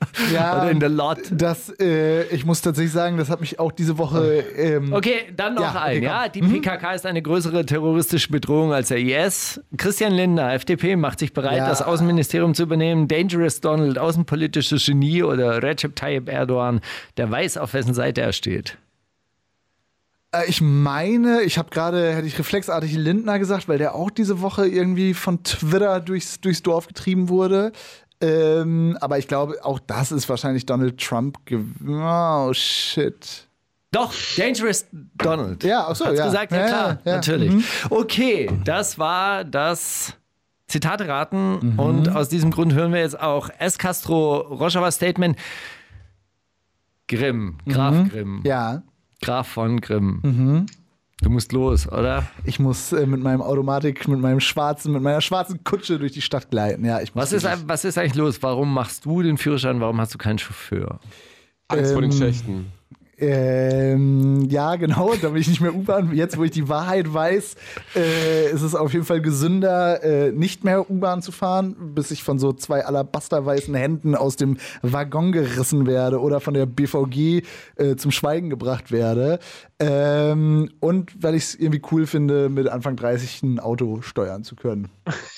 ja, 0.32 0.56
Oder 0.62 0.70
in 0.70 0.80
the 0.80 0.86
lot. 0.86 1.18
das, 1.32 1.72
äh, 1.80 2.22
ich 2.28 2.44
muss 2.46 2.60
tatsächlich 2.62 2.92
sagen, 2.92 3.16
das 3.16 3.30
hat 3.30 3.40
mich 3.40 3.58
auch 3.58 3.72
diese 3.72 3.98
Woche. 3.98 4.44
Ähm, 4.56 4.92
Okay, 4.92 5.32
dann 5.36 5.54
noch 5.54 5.62
Ja, 5.62 5.70
okay, 5.70 5.78
ein. 5.78 5.94
komm. 5.96 6.02
Ja, 6.04 6.28
die 6.28 6.40
PKK 6.40 6.92
ist 6.94 7.04
eine 7.06 7.20
größere 7.20 7.66
terroristische 7.66 8.28
Bedrohung 8.30 8.72
als 8.72 8.88
der 8.88 8.98
IS. 8.98 9.60
Christian 9.76 10.12
Lindner, 10.12 10.52
FDP, 10.54 10.96
macht 10.96 11.18
sich 11.18 11.32
bereit, 11.32 11.58
Ja. 11.58 11.68
das 11.68 11.82
Außenministerium 11.82 12.54
zu 12.54 12.62
übernehmen. 12.62 13.08
Dangerous 13.08 13.60
Donald, 13.60 13.98
außenpolitisches 13.98 14.86
Genie 14.86 15.22
oder 15.22 15.62
Recep 15.62 15.96
Tayyip 15.96 16.28
Erdogan, 16.28 16.80
der 17.16 17.30
weiß, 17.30 17.56
auf 17.58 17.74
wessen 17.74 17.94
Seite 17.94 18.20
er 18.20 18.32
steht. 18.32 18.78
Äh, 20.32 20.44
Ich 20.48 20.60
meine, 20.60 21.42
ich 21.42 21.58
habe 21.58 21.70
gerade, 21.70 22.12
hätte 22.14 22.26
ich 22.26 22.38
reflexartig 22.38 22.92
Lindner 22.94 23.38
gesagt, 23.38 23.68
weil 23.68 23.78
der 23.78 23.94
auch 23.94 24.10
diese 24.10 24.40
Woche 24.40 24.66
irgendwie 24.66 25.14
von 25.14 25.42
Twitter 25.42 26.00
durchs, 26.00 26.40
durchs 26.40 26.62
Dorf 26.62 26.86
getrieben 26.86 27.28
wurde. 27.28 27.72
Ähm, 28.20 28.96
aber 29.00 29.18
ich 29.18 29.28
glaube, 29.28 29.64
auch 29.64 29.78
das 29.78 30.10
ist 30.12 30.28
wahrscheinlich 30.28 30.66
Donald 30.66 30.98
Trump. 31.00 31.38
Oh, 31.88 32.52
shit. 32.52 33.46
Doch, 33.90 34.12
Dangerous 34.36 34.86
Donald. 35.16 35.64
Ja, 35.64 35.86
ach 35.88 35.96
so, 35.96 36.04
Hat's 36.06 36.18
ja. 36.18 36.26
gesagt? 36.26 36.52
Ja, 36.52 36.58
Ja, 36.58 36.66
klar, 36.66 36.98
ja, 37.04 37.14
natürlich. 37.16 37.50
mhm. 37.52 37.64
Okay, 37.90 38.50
das 38.64 38.98
war 38.98 39.44
das 39.44 40.12
Zitate 40.66 41.08
raten 41.08 41.58
Mhm. 41.74 41.78
und 41.78 42.08
aus 42.10 42.28
diesem 42.28 42.50
Grund 42.50 42.74
hören 42.74 42.92
wir 42.92 43.00
jetzt 43.00 43.18
auch 43.18 43.48
S. 43.58 43.78
Castro 43.78 44.36
Rojava 44.40 44.90
Statement. 44.90 45.38
Grimm, 47.06 47.56
Graf 47.66 47.94
Grimm, 48.10 48.36
Mhm. 48.38 48.42
Ja, 48.44 48.82
Graf 49.22 49.48
von 49.48 49.80
Grimm. 49.80 50.66
Du 51.20 51.30
musst 51.30 51.52
los, 51.52 51.90
oder? 51.90 52.28
ich 52.44 52.60
muss 52.60 52.92
äh, 52.92 53.04
mit 53.04 53.20
meinem 53.20 53.42
Automatik, 53.42 54.06
mit 54.06 54.20
meinem 54.20 54.38
schwarzen, 54.38 54.92
mit 54.92 55.02
meiner 55.02 55.20
schwarzen 55.20 55.64
Kutsche 55.64 55.98
durch 55.98 56.12
die 56.12 56.22
Stadt 56.22 56.48
gleiten. 56.50 56.84
Ja, 56.84 57.00
ich 57.00 57.14
muss 57.14 57.22
Was 57.24 57.32
ist, 57.32 57.46
was 57.66 57.84
ist 57.84 57.98
eigentlich 57.98 58.14
los? 58.14 58.40
Warum 58.42 58.72
machst 58.72 59.04
du 59.04 59.22
den 59.22 59.36
Führerschein? 59.36 59.80
Warum 59.80 60.00
hast 60.00 60.14
du 60.14 60.18
keinen 60.18 60.38
Chauffeur? 60.38 61.00
Angst 61.66 61.92
vor 61.92 62.02
den 62.02 62.12
Ähm, 62.12 62.16
Schächten. 62.16 62.72
Ähm, 63.20 64.46
ja, 64.48 64.76
genau, 64.76 65.12
da 65.22 65.30
bin 65.30 65.40
ich 65.40 65.48
nicht 65.48 65.60
mehr 65.60 65.74
U-Bahn. 65.74 66.14
Jetzt, 66.14 66.38
wo 66.38 66.44
ich 66.44 66.52
die 66.52 66.68
Wahrheit 66.68 67.12
weiß, 67.12 67.56
äh, 67.96 68.50
ist 68.50 68.62
es 68.62 68.74
auf 68.74 68.92
jeden 68.92 69.04
Fall 69.04 69.20
gesünder, 69.20 70.02
äh, 70.02 70.30
nicht 70.30 70.64
mehr 70.64 70.88
U-Bahn 70.88 71.20
zu 71.20 71.32
fahren, 71.32 71.94
bis 71.94 72.10
ich 72.10 72.22
von 72.22 72.38
so 72.38 72.52
zwei 72.52 72.84
alabasterweißen 72.84 73.74
Händen 73.74 74.14
aus 74.14 74.36
dem 74.36 74.56
Waggon 74.82 75.32
gerissen 75.32 75.86
werde 75.86 76.20
oder 76.20 76.40
von 76.40 76.54
der 76.54 76.66
BVG 76.66 77.42
äh, 77.76 77.96
zum 77.96 78.12
Schweigen 78.12 78.50
gebracht 78.50 78.92
werde. 78.92 79.40
Ähm, 79.80 80.70
und 80.80 81.22
weil 81.22 81.34
ich 81.34 81.44
es 81.44 81.54
irgendwie 81.54 81.82
cool 81.90 82.06
finde, 82.06 82.48
mit 82.48 82.68
Anfang 82.68 82.96
30 82.96 83.42
ein 83.42 83.60
Auto 83.60 84.00
steuern 84.02 84.44
zu 84.44 84.54
können. 84.54 84.88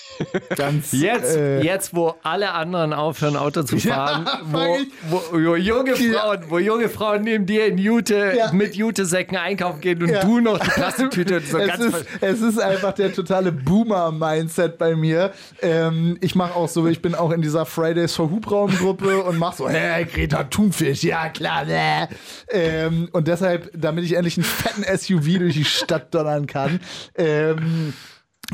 Ganz, 0.56 0.92
Jetzt, 0.92 1.36
äh, 1.36 1.62
jetzt, 1.62 1.94
wo 1.94 2.14
alle 2.22 2.52
anderen 2.52 2.92
aufhören, 2.92 3.36
Auto 3.36 3.62
zu 3.62 3.76
Ja, 3.78 3.94
fahren, 3.94 4.26
fang 4.51 4.86
wo, 5.09 5.22
wo, 5.32 5.38
wo 5.48 5.56
junge 5.56 5.94
Ja. 5.97 6.20
Frauen, 6.20 6.38
wo 6.48 6.59
junge 6.59 6.88
Frauen 6.88 7.22
neben 7.22 7.47
dir 7.47 7.66
in 7.66 7.78
Jute 7.78 8.34
Ja. 8.36 8.52
mit 8.52 8.74
Jutesäcken 8.74 9.36
einkaufen 9.36 9.80
gehen 9.80 10.02
und 10.02 10.09
Ja. 10.10 10.22
du 10.24 10.40
noch 10.40 10.59
die 10.59 10.68
Plastiktüte 10.70 11.40
so 11.44 11.59
es, 11.59 11.78
ist, 11.80 12.06
es 12.20 12.40
ist 12.40 12.60
einfach 12.60 12.92
der 12.92 13.12
totale 13.12 13.52
Boomer-Mindset 13.52 14.78
bei 14.78 14.94
mir. 14.97 15.32
Ähm, 15.62 16.16
ich 16.20 16.34
mache 16.34 16.55
auch 16.55 16.68
so, 16.68 16.86
ich 16.86 17.02
bin 17.02 17.14
auch 17.14 17.30
in 17.30 17.42
dieser 17.42 17.66
Fridays 17.66 18.14
for 18.14 18.30
Hubraum-Gruppe 18.30 19.22
und 19.22 19.38
mache 19.38 19.56
so, 19.56 19.68
hä, 19.68 20.05
Greta 20.05 20.44
Thunfisch, 20.44 21.02
ja 21.02 21.28
klar, 21.28 21.64
bäh. 21.66 22.06
Ähm, 22.51 23.09
und 23.12 23.28
deshalb, 23.28 23.70
damit 23.74 24.05
ich 24.05 24.14
endlich 24.14 24.36
einen 24.36 24.44
fetten 24.44 24.84
SUV 24.98 25.38
durch 25.38 25.55
die 25.55 25.64
Stadt 25.64 26.14
donnern 26.14 26.47
kann, 26.47 26.80
ähm, 27.16 27.92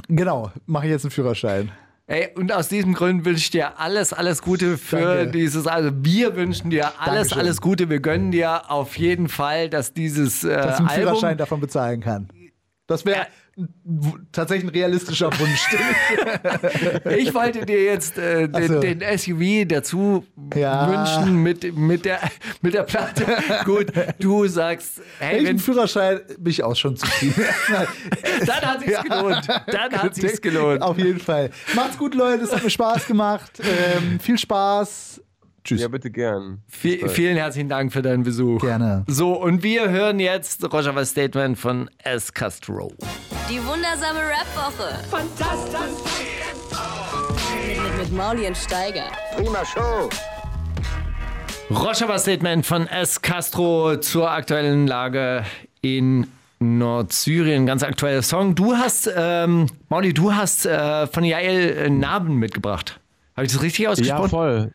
genau, 0.09 0.53
mache 0.67 0.87
ich 0.87 0.93
jetzt 0.93 1.05
einen 1.05 1.11
Führerschein. 1.11 1.71
Ey, 2.09 2.29
und 2.37 2.53
aus 2.53 2.69
diesem 2.69 2.95
Grund 2.95 3.25
wünsche 3.25 3.41
ich 3.41 3.51
dir 3.51 3.81
alles, 3.81 4.13
alles 4.13 4.41
Gute 4.41 4.79
für 4.79 5.17
Danke. 5.17 5.33
dieses. 5.33 5.67
Also, 5.67 5.91
wir 6.05 6.37
wünschen 6.37 6.71
dir 6.71 7.01
alles, 7.01 7.31
Dankeschön. 7.31 7.39
alles 7.39 7.61
Gute. 7.61 7.91
Wir 7.91 7.99
gönnen 7.99 8.31
dir 8.31 8.71
auf 8.71 8.97
jeden 8.97 9.29
Fall, 9.29 9.69
dass 9.69 9.93
dieses 9.93 10.45
äh, 10.45 10.55
Dass 10.55 10.75
ich 10.75 10.79
einen 10.81 10.89
Album. 10.89 11.03
Führerschein 11.03 11.37
davon 11.37 11.61
bezahlen 11.61 12.01
kann. 12.01 12.29
Das 12.87 13.05
wäre 13.05 13.27
tatsächlich 14.33 14.71
ein 14.71 14.75
realistischer 14.75 15.31
Wunsch. 15.39 15.67
Ich 17.17 17.33
wollte 17.35 17.65
dir 17.65 17.83
jetzt 17.85 18.19
äh, 18.19 18.49
den, 18.49 18.69
so. 18.69 18.81
den 18.81 19.01
SUV 19.19 19.67
dazu 19.69 20.25
Ja. 20.55 20.89
wünschen 20.91 21.43
mit, 21.43 21.77
mit, 21.77 22.05
der, 22.05 22.21
mit 22.61 22.75
der 22.75 22.83
Platte. 22.83 23.25
Gut, 23.65 23.93
du 24.19 24.47
sagst, 24.47 25.01
hey, 25.19 25.35
Welchen 25.37 25.47
wenn, 25.47 25.59
Führerschein 25.59 26.21
bin 26.39 26.51
ich 26.51 26.63
auch 26.63 26.77
schon 26.77 26.97
zufrieden. 26.97 27.45
dann 28.47 28.61
hat 28.63 28.81
sich's 28.81 28.93
Ja. 28.93 29.03
gelohnt. 29.03 29.49
Dann 29.49 29.93
hat 29.93 30.15
sich's 30.15 30.41
gelohnt. 30.41 30.83
Auf 30.83 30.99
jeden 30.99 31.21
Fall. 31.21 31.51
Macht's 31.75 31.97
gut, 31.99 32.15
Leute. 32.15 32.45
Es 32.45 32.55
hat 32.55 32.63
mir 32.63 32.71
Spaß 32.71 33.07
gemacht. 33.07 33.53
Ähm, 33.61 34.21
viel 34.21 34.39
Spaß. 34.39 35.23
Tschüss. 35.65 35.81
Ja, 35.81 35.89
bitte 35.89 36.11
gern. 36.11 36.63
Vi- 36.71 37.09
vielen 37.09 37.37
herzlichen 37.37 37.69
Dank 37.69 37.93
für 37.93 38.03
deinen 38.03 38.23
Besuch. 38.23 38.61
Gerne. 38.61 39.05
So, 39.09 39.33
und 39.41 39.63
wir 39.63 39.91
hören 39.91 40.21
jetzt 40.21 40.63
Roger 40.73 41.05
Statement 41.05 41.59
von 41.59 41.91
S. 42.03 42.33
Castro. 42.33 42.93
Die 43.49 43.65
wundersame 43.65 44.21
Rap-Woche. 44.21 44.99
Fantastisch. 45.09 46.03
Mit, 47.67 47.99
mit 47.99 48.13
Mauli 48.13 48.47
und 48.47 48.57
Steiger. 48.57 49.05
Prima 49.37 49.65
Show. 49.65 50.09
Roger 51.71 52.19
Statement 52.19 52.67
von 52.67 52.87
S. 52.89 53.23
Castro 53.23 53.97
zur 53.99 54.31
aktuellen 54.31 54.87
Lage 54.87 55.45
in 55.81 56.27
Nordsyrien. 56.59 57.67
Ganz 57.67 57.83
aktueller 57.83 58.23
Song. 58.23 58.55
Du 58.55 58.75
hast, 58.75 59.11
ähm, 59.17 59.67
Mauli, 59.89 60.13
du 60.13 60.35
hast 60.35 60.67
äh, 60.67 61.07
von 61.07 61.23
Jael 61.25 61.77
äh, 61.77 61.91
Narben 61.91 62.37
mitgebracht. 62.37 62.99
Habe 63.37 63.47
ich 63.47 63.53
das 63.53 63.63
richtig 63.63 63.85
Ja, 63.85 63.91
ausgesprochen? 63.91 64.31
voll. 64.31 64.73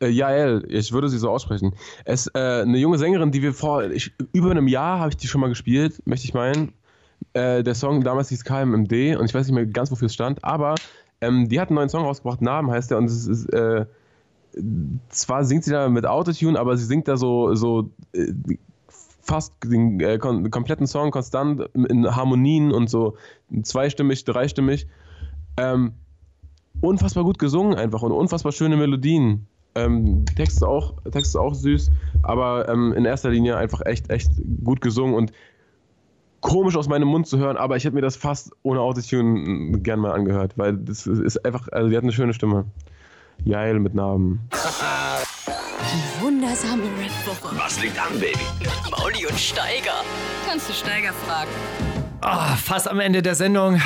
Äh, 0.00 0.08
Jael, 0.08 0.64
ich 0.68 0.92
würde 0.92 1.08
sie 1.08 1.18
so 1.18 1.28
aussprechen. 1.30 1.74
Es 2.04 2.26
äh, 2.28 2.62
eine 2.62 2.78
junge 2.78 2.98
Sängerin, 2.98 3.32
die 3.32 3.42
wir 3.42 3.52
vor 3.52 3.84
ich, 3.84 4.12
über 4.32 4.50
einem 4.50 4.68
Jahr 4.68 5.00
habe 5.00 5.10
ich 5.10 5.16
die 5.16 5.26
schon 5.26 5.40
mal 5.40 5.48
gespielt, 5.48 6.00
möchte 6.06 6.26
ich 6.26 6.34
meinen. 6.34 6.72
Äh, 7.34 7.62
der 7.62 7.74
Song 7.74 8.02
damals 8.02 8.28
hieß 8.30 8.44
KMMD 8.44 9.16
und 9.16 9.26
ich 9.26 9.34
weiß 9.34 9.46
nicht 9.46 9.54
mehr 9.54 9.66
ganz, 9.66 9.90
wofür 9.90 10.06
es 10.06 10.14
stand, 10.14 10.44
aber 10.44 10.74
ähm, 11.20 11.48
die 11.48 11.60
hat 11.60 11.68
einen 11.68 11.76
neuen 11.76 11.88
Song 11.88 12.04
rausgebracht, 12.04 12.42
Namen 12.42 12.70
heißt 12.70 12.90
der 12.90 12.98
und 12.98 13.06
es 13.06 13.26
ist 13.26 13.46
äh, 13.52 13.86
zwar 15.10 15.44
singt 15.44 15.64
sie 15.64 15.70
da 15.70 15.88
mit 15.88 16.06
Autotune, 16.06 16.58
aber 16.58 16.76
sie 16.76 16.84
singt 16.84 17.08
da 17.08 17.16
so, 17.16 17.54
so 17.54 17.90
äh, 18.12 18.32
fast 19.22 19.52
den 19.64 20.00
äh, 20.00 20.18
kom 20.18 20.50
kompletten 20.50 20.86
Song 20.86 21.10
konstant 21.10 21.68
in 21.74 22.14
Harmonien 22.14 22.72
und 22.72 22.88
so 22.88 23.16
zweistimmig, 23.62 24.24
dreistimmig. 24.24 24.86
Ähm, 25.56 25.92
unfassbar 26.80 27.24
gut 27.24 27.38
gesungen 27.38 27.74
einfach 27.74 28.02
und 28.02 28.12
unfassbar 28.12 28.52
schöne 28.52 28.76
Melodien. 28.76 29.46
Ähm, 29.74 30.24
Text 30.36 30.64
auch, 30.64 30.94
Text 31.12 31.36
auch 31.36 31.54
süß, 31.54 31.90
aber 32.22 32.68
ähm, 32.68 32.92
in 32.94 33.04
erster 33.04 33.30
Linie 33.30 33.56
einfach 33.56 33.82
echt, 33.84 34.10
echt 34.10 34.32
gut 34.64 34.80
gesungen 34.80 35.14
und 35.14 35.32
komisch 36.40 36.76
aus 36.76 36.88
meinem 36.88 37.08
Mund 37.08 37.26
zu 37.26 37.38
hören, 37.38 37.56
aber 37.56 37.76
ich 37.76 37.84
hätte 37.84 37.94
mir 37.94 38.02
das 38.02 38.16
fast 38.16 38.52
ohne 38.62 38.80
Autotune 38.80 39.78
gern 39.80 40.00
mal 40.00 40.12
angehört, 40.12 40.52
weil 40.56 40.76
das 40.76 41.06
ist 41.06 41.44
einfach, 41.44 41.68
also 41.72 41.88
die 41.88 41.96
hat 41.96 42.02
eine 42.02 42.12
schöne 42.12 42.34
Stimme. 42.34 42.66
Jael 43.44 43.78
mit 43.78 43.94
Narben. 43.94 44.40
Die 44.52 46.22
wundersame 46.22 46.82
Rap-Woche. 46.82 47.56
Was 47.56 47.80
liegt 47.80 47.98
an, 47.98 48.18
Baby? 48.18 48.38
Mauli 48.90 49.26
und 49.26 49.38
Steiger. 49.38 50.02
Kannst 50.48 50.68
du 50.68 50.72
Steiger 50.72 51.12
fragen? 51.12 51.50
Ah, 52.20 52.56
fast 52.56 52.88
am 52.88 52.98
Ende 53.00 53.22
der 53.22 53.34
Sendung. 53.36 53.80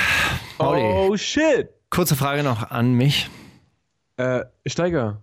Mauli, 0.59 0.81
Oh 0.83 1.17
shit! 1.17 1.69
kurze 1.91 2.17
Frage 2.17 2.43
noch 2.43 2.71
an 2.71 2.95
mich. 2.95 3.29
Äh, 4.17 4.45
Steiger, 4.67 5.21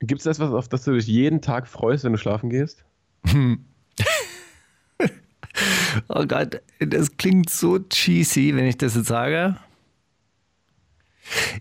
gibt 0.00 0.20
es 0.20 0.26
etwas, 0.26 0.52
auf 0.52 0.68
das 0.68 0.84
du 0.84 0.92
dich 0.92 1.06
jeden 1.08 1.40
Tag 1.42 1.66
freust, 1.66 2.04
wenn 2.04 2.12
du 2.12 2.18
schlafen 2.18 2.48
gehst? 2.50 2.84
Oh 6.08 6.24
Gott, 6.26 6.60
das 6.80 7.16
klingt 7.16 7.50
so 7.50 7.78
cheesy, 7.78 8.54
wenn 8.54 8.66
ich 8.66 8.76
das 8.78 8.94
jetzt 8.96 9.08
sage. 9.08 9.56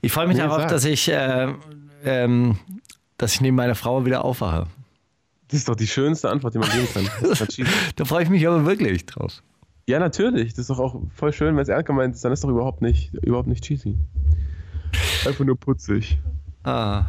Ich 0.02 0.12
freue 0.12 0.28
mich 0.28 0.38
Nee, 0.38 0.44
darauf, 0.44 0.62
sag. 0.62 0.70
dass 0.70 0.86
ich, 0.86 1.08
äh, 1.10 1.54
ähm, 2.04 2.58
dass 3.18 3.34
ich 3.36 3.42
neben 3.42 3.56
meiner 3.56 3.76
Frau 3.76 4.06
wieder 4.06 4.24
aufwache. 4.26 4.68
Das 5.50 5.60
ist 5.60 5.68
doch 5.70 5.76
die 5.76 5.88
schönste 5.88 6.30
Antwort, 6.30 6.54
die 6.54 6.60
man 6.60 6.70
geben 6.72 6.88
kann. 6.94 7.10
Da 7.96 8.06
freue 8.06 8.24
ich 8.24 8.30
mich 8.30 8.48
aber 8.48 8.66
wirklich 8.66 9.06
drauf. 9.06 9.44
ja, 9.88 10.00
natürlich. 10.00 10.52
Das 10.54 10.60
ist 10.60 10.70
doch 10.70 10.80
auch 10.80 11.02
voll 11.14 11.34
schön, 11.34 11.56
wenn 11.56 11.62
es 11.64 11.70
ernst 11.70 11.86
gemeint 11.88 12.16
ist, 12.16 12.24
dann 12.26 12.32
ist 12.32 12.44
doch 12.44 12.50
überhaupt 12.50 12.82
nicht, 12.82 13.14
überhaupt 13.24 13.48
nicht 13.48 13.64
cheesy. 13.64 13.98
Einfach 15.26 15.44
nur 15.46 15.60
putzig. 15.60 16.18
Ah. 16.64 17.06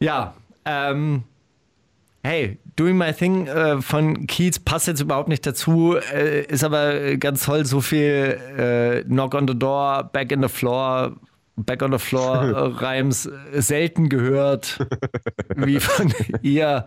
Ja, 0.00 0.34
ähm, 0.64 1.22
hey, 2.28 2.58
Doing 2.76 2.98
My 2.98 3.12
Thing 3.14 3.46
äh, 3.46 3.80
von 3.80 4.26
Keats 4.26 4.58
passt 4.58 4.86
jetzt 4.86 5.00
überhaupt 5.00 5.28
nicht 5.30 5.46
dazu, 5.46 5.96
äh, 5.96 6.42
ist 6.42 6.62
aber 6.62 7.16
ganz 7.16 7.44
toll, 7.44 7.64
so 7.64 7.80
viel 7.80 8.38
äh, 8.58 9.02
Knock 9.04 9.34
on 9.34 9.48
the 9.48 9.58
Door, 9.58 10.10
Back 10.12 10.30
in 10.30 10.42
the 10.42 10.48
Floor, 10.48 11.16
Back 11.56 11.82
on 11.82 11.90
the 11.90 11.98
Floor 11.98 12.44
äh, 12.44 12.84
Reims 12.84 13.24
äh, 13.26 13.62
selten 13.62 14.10
gehört, 14.10 14.78
wie 15.56 15.80
von 15.80 16.12
ihr. 16.42 16.84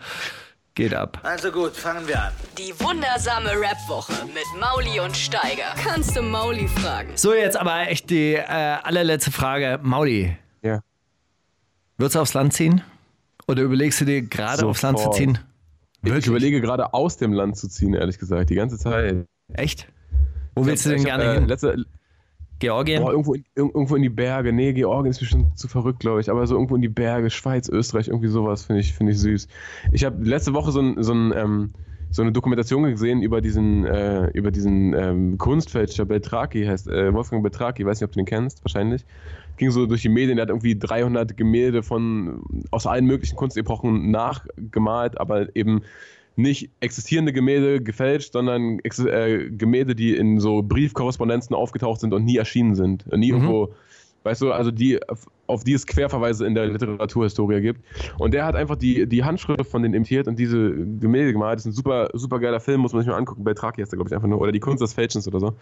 Geht 0.74 0.94
ab. 0.94 1.20
Also 1.24 1.52
gut, 1.52 1.76
fangen 1.76 2.08
wir 2.08 2.18
an. 2.24 2.32
Die 2.58 2.74
wundersame 2.80 3.50
Rap-Woche 3.50 4.14
mit 4.28 4.46
Mauli 4.62 5.02
und 5.02 5.18
Steiger. 5.18 5.76
Kannst 5.84 6.16
du 6.16 6.22
Mauli 6.22 6.66
fragen? 6.70 7.10
So, 7.16 7.34
jetzt 7.34 7.58
aber 7.58 7.90
echt 7.90 8.10
die 8.10 8.36
äh, 8.36 8.46
allerletzte 8.46 9.32
Frage. 9.32 9.80
Mauli, 9.84 10.38
Ja. 10.62 10.80
würdest 11.98 12.16
du 12.16 12.20
aufs 12.22 12.34
Land 12.36 12.54
ziehen? 12.54 12.82
Oder 13.52 13.64
überlegst 13.64 14.00
du 14.02 14.06
dir 14.06 14.22
gerade 14.22 14.66
aufs 14.66 14.82
Land 14.82 15.00
zu 15.00 15.10
ziehen? 15.12 15.38
Ich 16.04 16.26
überlege 16.26 16.62
gerade 16.62 16.94
aus 16.94 17.18
dem 17.18 17.34
Land 17.34 17.58
zu 17.58 17.68
ziehen, 17.68 17.94
ehrlich 17.94 18.18
gesagt, 18.18 18.50
die 18.50 18.56
ganze 18.56 18.78
Zeit. 18.78 19.26
Echt? 19.54 19.88
Wo 20.56 20.66
willst 20.66 20.86
du 20.86 20.90
denn 20.90 21.00
Ich 21.00 21.06
gerne 21.06 21.26
hab, 21.26 21.32
äh, 21.36 21.40
hin? 21.40 21.48
Letzte, 21.48 21.86
Georgien? 22.60 23.02
boah, 23.02 23.12
irgendwo, 23.12 23.34
in, 23.34 23.42
ir- 23.44 23.72
irgendwo 23.74 23.96
in 23.96 24.02
die 24.02 24.10
Berge. 24.10 24.52
Nee, 24.54 24.74
Georgien 24.74 25.12
ist 25.12 25.20
bestimmt 25.20 25.58
zu 25.58 25.68
verrückt, 25.68 26.00
glaube 26.00 26.22
ich. 26.22 26.30
Aber 26.30 26.46
so 26.48 26.56
irgendwo 26.56 26.76
in 26.76 26.82
die 26.82 26.90
Berge, 26.90 27.30
Schweiz, 27.30 27.70
Österreich, 27.70 28.08
irgendwie 28.08 28.28
sowas 28.30 28.66
finde 28.66 28.82
ich, 28.82 28.94
find 28.94 29.10
ich 29.10 29.20
süß. 29.20 29.48
Ich 29.92 30.04
habe 30.06 30.24
letzte 30.24 30.54
Woche 30.54 30.72
so, 30.72 30.80
ein, 30.82 31.02
so, 31.04 31.14
ein, 31.14 31.34
ähm, 31.36 31.74
so 32.12 32.22
eine 32.22 32.32
Dokumentation 32.32 32.84
gesehen 32.84 33.22
über 33.22 33.42
diesen, 33.42 33.86
äh, 33.86 34.28
über 34.34 34.52
diesen 34.52 34.94
ähm, 34.94 35.38
Kunstfälscher 35.38 36.06
Beltraki, 36.06 36.66
heißt 36.66 36.88
äh, 36.90 37.14
Wolfgang 37.14 37.42
Beltraki, 37.42 37.86
weiß 37.86 38.00
nicht, 38.00 38.06
ob 38.06 38.12
du 38.12 38.20
den 38.20 38.26
kennst, 38.26 38.64
wahrscheinlich. 38.64 39.06
Ging 39.58 39.72
so 39.72 39.86
durch 39.86 40.02
die 40.02 40.10
Medien, 40.10 40.36
der 40.36 40.44
hat 40.44 40.50
irgendwie 40.50 40.78
300 40.78 41.38
Gemälde 41.38 41.84
von 41.84 42.44
aus 42.72 42.86
allen 42.86 43.06
möglichen 43.06 43.36
Kunstepochen 43.36 44.12
nachgemalt, 44.12 45.20
aber 45.20 45.56
eben 45.56 45.82
nicht 46.36 46.70
existierende 46.82 47.34
Gemälde 47.34 47.82
gefälscht, 47.82 48.34
sondern 48.34 48.80
äh, 48.80 49.50
Gemälde, 49.50 49.96
die 49.96 50.16
in 50.16 50.40
so 50.40 50.62
Briefkorrespondenzen 50.64 51.56
aufgetaucht 51.56 52.02
sind 52.02 52.14
und 52.14 52.26
nie 52.26 52.38
erschienen 52.38 52.76
sind. 52.76 53.06
Nie 53.16 53.30
irgendwo, 53.30 53.74
weißt 54.24 54.42
du, 54.42 54.52
also 54.52 54.72
die, 54.72 55.00
auf, 55.52 55.64
die 55.64 55.74
es 55.74 55.86
Querverweise 55.86 56.46
in 56.46 56.56
der 56.56 56.68
Literaturhistorie 56.68 57.62
gibt. 57.62 57.82
Und 58.18 58.34
der 58.34 58.46
hat 58.46 58.56
einfach 58.56 58.76
die, 58.76 59.08
die 59.08 59.24
Handschrift 59.24 59.70
von 59.70 59.84
denen 59.84 59.94
imitiert 59.94 60.28
und 60.28 60.40
diese 60.40 60.72
Gemälde 60.72 61.34
gemalt. 61.34 61.58
Das 61.58 61.66
ist 61.66 61.74
ein 61.74 61.76
super, 61.76 62.10
super 62.14 62.40
geiler 62.40 62.60
Film, 62.60 62.82
muss 62.82 62.94
man 62.94 63.02
sich 63.02 63.10
mal 63.10 63.18
angucken. 63.18 63.44
Beltraki 63.44 63.82
heißt 63.82 63.92
der, 63.92 63.98
glaube 63.98 64.10
ich, 64.10 64.16
einfach 64.16 64.28
nur. 64.28 64.40
Oder 64.40 64.52
die 64.52 64.60
Kunst 64.60 64.82
des 64.82 64.94
Fälschens 64.94 65.28
oder 65.28 65.40
so. 65.40 65.54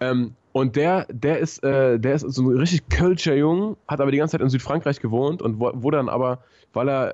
Ähm, 0.00 0.34
und 0.52 0.76
der, 0.76 1.06
der 1.10 1.38
ist, 1.38 1.62
äh, 1.62 1.98
der 1.98 2.14
ist 2.14 2.22
so 2.22 2.42
ein 2.42 2.56
richtig 2.56 2.88
kölscher 2.88 3.34
Jung, 3.34 3.76
hat 3.86 4.00
aber 4.00 4.10
die 4.10 4.18
ganze 4.18 4.32
Zeit 4.32 4.40
in 4.40 4.48
Südfrankreich 4.48 5.00
gewohnt 5.00 5.42
und 5.42 5.58
wurde 5.60 5.96
dann 5.96 6.08
aber, 6.08 6.38
weil 6.72 6.88
er 6.88 7.12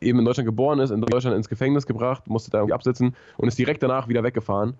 eben 0.00 0.18
in 0.18 0.24
Deutschland 0.24 0.46
geboren 0.46 0.80
ist, 0.80 0.90
in 0.90 1.00
Deutschland 1.00 1.36
ins 1.36 1.48
Gefängnis 1.48 1.86
gebracht, 1.86 2.26
musste 2.26 2.50
da 2.50 2.58
irgendwie 2.58 2.74
absitzen 2.74 3.14
und 3.36 3.48
ist 3.48 3.58
direkt 3.58 3.82
danach 3.82 4.08
wieder 4.08 4.22
weggefahren. 4.22 4.74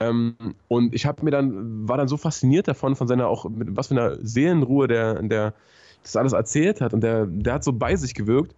Ähm, 0.00 0.36
und 0.68 0.94
ich 0.94 1.06
habe 1.06 1.24
mir 1.24 1.30
dann, 1.30 1.88
war 1.88 1.96
dann 1.96 2.08
so 2.08 2.16
fasziniert 2.16 2.68
davon, 2.68 2.96
von 2.96 3.08
seiner 3.08 3.28
auch, 3.28 3.48
mit 3.48 3.76
was 3.76 3.88
für 3.88 3.94
einer 3.94 4.16
Seelenruhe 4.20 4.88
der, 4.88 5.22
der 5.22 5.54
das 6.02 6.16
alles 6.16 6.32
erzählt 6.32 6.80
hat 6.80 6.94
und 6.94 7.00
der, 7.00 7.26
der 7.26 7.54
hat 7.54 7.64
so 7.64 7.72
bei 7.72 7.96
sich 7.96 8.14
gewirkt 8.14 8.54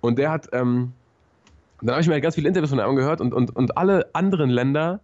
und 0.00 0.18
der 0.18 0.30
hat, 0.30 0.48
ähm, 0.52 0.92
dann 1.80 1.90
habe 1.90 2.00
ich 2.00 2.06
mir 2.06 2.14
halt 2.14 2.22
ganz 2.22 2.34
viele 2.34 2.48
Interviews 2.48 2.70
von 2.70 2.78
ihm 2.78 2.88
angehört 2.88 3.20
und, 3.20 3.34
und, 3.34 3.54
und 3.54 3.76
alle 3.76 4.06
anderen 4.14 4.50
Länder 4.50 5.00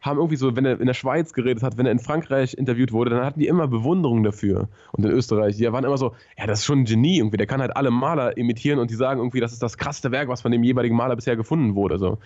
haben 0.00 0.18
irgendwie 0.18 0.36
so, 0.36 0.54
wenn 0.54 0.64
er 0.64 0.80
in 0.80 0.86
der 0.86 0.94
Schweiz 0.94 1.32
geredet 1.32 1.62
hat, 1.62 1.76
wenn 1.76 1.86
er 1.86 1.92
in 1.92 1.98
Frankreich 1.98 2.54
interviewt 2.54 2.92
wurde, 2.92 3.10
dann 3.10 3.24
hatten 3.24 3.40
die 3.40 3.48
immer 3.48 3.66
Bewunderung 3.66 4.22
dafür. 4.22 4.68
Und 4.92 5.04
in 5.04 5.10
Österreich, 5.10 5.56
die 5.56 5.70
waren 5.72 5.84
immer 5.84 5.98
so, 5.98 6.14
ja, 6.38 6.46
das 6.46 6.60
ist 6.60 6.66
schon 6.66 6.80
ein 6.80 6.84
Genie 6.84 7.18
irgendwie, 7.18 7.36
der 7.36 7.46
kann 7.46 7.60
halt 7.60 7.76
alle 7.76 7.90
Maler 7.90 8.36
imitieren 8.36 8.78
und 8.78 8.90
die 8.90 8.94
sagen 8.94 9.18
irgendwie, 9.18 9.40
das 9.40 9.52
ist 9.52 9.62
das 9.62 9.76
krasseste 9.76 10.12
Werk, 10.12 10.28
was 10.28 10.42
von 10.42 10.52
dem 10.52 10.62
jeweiligen 10.62 10.94
Maler 10.94 11.16
bisher 11.16 11.36
gefunden 11.36 11.74
wurde. 11.74 11.98
So. 11.98 12.18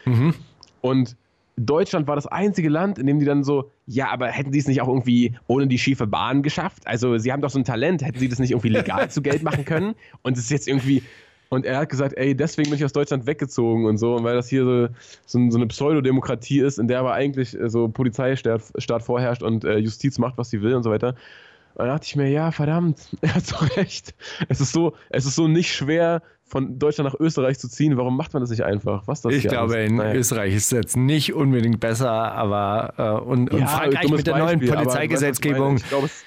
Und 0.82 1.16
Deutschland 1.56 2.06
war 2.06 2.16
das 2.16 2.26
einzige 2.26 2.68
Land, 2.68 2.98
in 2.98 3.06
dem 3.06 3.18
die 3.18 3.26
dann 3.26 3.44
so, 3.44 3.70
ja, 3.86 4.10
aber 4.10 4.28
hätten 4.28 4.52
sie 4.52 4.58
es 4.58 4.66
nicht 4.66 4.80
auch 4.80 4.88
irgendwie 4.88 5.34
ohne 5.46 5.66
die 5.66 5.78
schiefe 5.78 6.06
Bahn 6.06 6.42
geschafft? 6.42 6.86
Also 6.86 7.18
sie 7.18 7.32
haben 7.32 7.42
doch 7.42 7.50
so 7.50 7.58
ein 7.58 7.64
Talent, 7.64 8.02
hätten 8.02 8.18
sie 8.18 8.28
das 8.28 8.38
nicht 8.38 8.52
irgendwie 8.52 8.70
legal 8.70 9.10
zu 9.10 9.22
Geld 9.22 9.42
machen 9.42 9.64
können? 9.64 9.94
Und 10.22 10.36
es 10.36 10.44
ist 10.44 10.50
jetzt 10.50 10.68
irgendwie, 10.68 11.02
und 11.50 11.66
er 11.66 11.78
hat 11.78 11.90
gesagt, 11.90 12.16
ey, 12.16 12.34
deswegen 12.34 12.70
bin 12.70 12.78
ich 12.78 12.84
aus 12.84 12.94
Deutschland 12.94 13.26
weggezogen 13.26 13.84
und 13.84 13.98
so, 13.98 14.16
und 14.16 14.24
weil 14.24 14.34
das 14.34 14.48
hier 14.48 14.64
so, 14.64 14.88
so, 15.26 15.50
so 15.50 15.58
eine 15.58 15.66
Pseudodemokratie 15.66 16.60
ist, 16.60 16.78
in 16.78 16.88
der 16.88 17.00
aber 17.00 17.12
eigentlich 17.12 17.58
äh, 17.58 17.68
so 17.68 17.88
Polizeistaat 17.88 18.62
Staat 18.78 19.02
vorherrscht 19.02 19.42
und 19.42 19.64
äh, 19.64 19.76
Justiz 19.76 20.18
macht, 20.18 20.38
was 20.38 20.48
sie 20.48 20.62
will 20.62 20.74
und 20.74 20.82
so 20.82 20.90
weiter. 20.90 21.08
Und 21.74 21.80
dann 21.80 21.88
dachte 21.88 22.06
ich 22.06 22.16
mir, 22.16 22.30
ja, 22.30 22.50
verdammt, 22.52 23.10
er 23.20 23.34
hat 23.34 23.46
so 23.46 23.56
recht. 23.76 24.14
Es 24.48 24.62
ist 24.62 24.72
so, 24.72 24.94
es 25.10 25.26
ist 25.26 25.34
so 25.34 25.46
nicht 25.46 25.74
schwer, 25.74 26.22
von 26.52 26.78
Deutschland 26.78 27.10
nach 27.10 27.18
Österreich 27.18 27.58
zu 27.58 27.66
ziehen. 27.66 27.96
Warum 27.96 28.14
macht 28.14 28.34
man 28.34 28.42
das 28.42 28.50
nicht 28.50 28.62
einfach? 28.62 29.04
Was 29.06 29.22
das 29.22 29.32
Ich 29.32 29.48
glaube, 29.48 29.74
alles? 29.74 29.88
in 29.90 29.96
Naja. 29.96 30.14
Österreich 30.14 30.54
ist 30.54 30.66
es 30.66 30.70
jetzt 30.70 30.96
nicht 30.98 31.32
unbedingt 31.32 31.80
besser, 31.80 32.10
aber 32.10 32.92
äh, 32.98 33.24
und, 33.24 33.50
und 33.50 33.60
Ja, 33.60 33.66
Frankreich 33.68 34.02
dummes 34.02 34.18
mit 34.18 34.26
der 34.26 34.36
neuen 34.36 34.58
Beispiel, 34.60 34.68
ich 34.68 34.74
Polizeigesetzgebung. 34.74 35.76
Ich 35.78 35.88
glaube, 35.88 36.08
es 36.08 36.24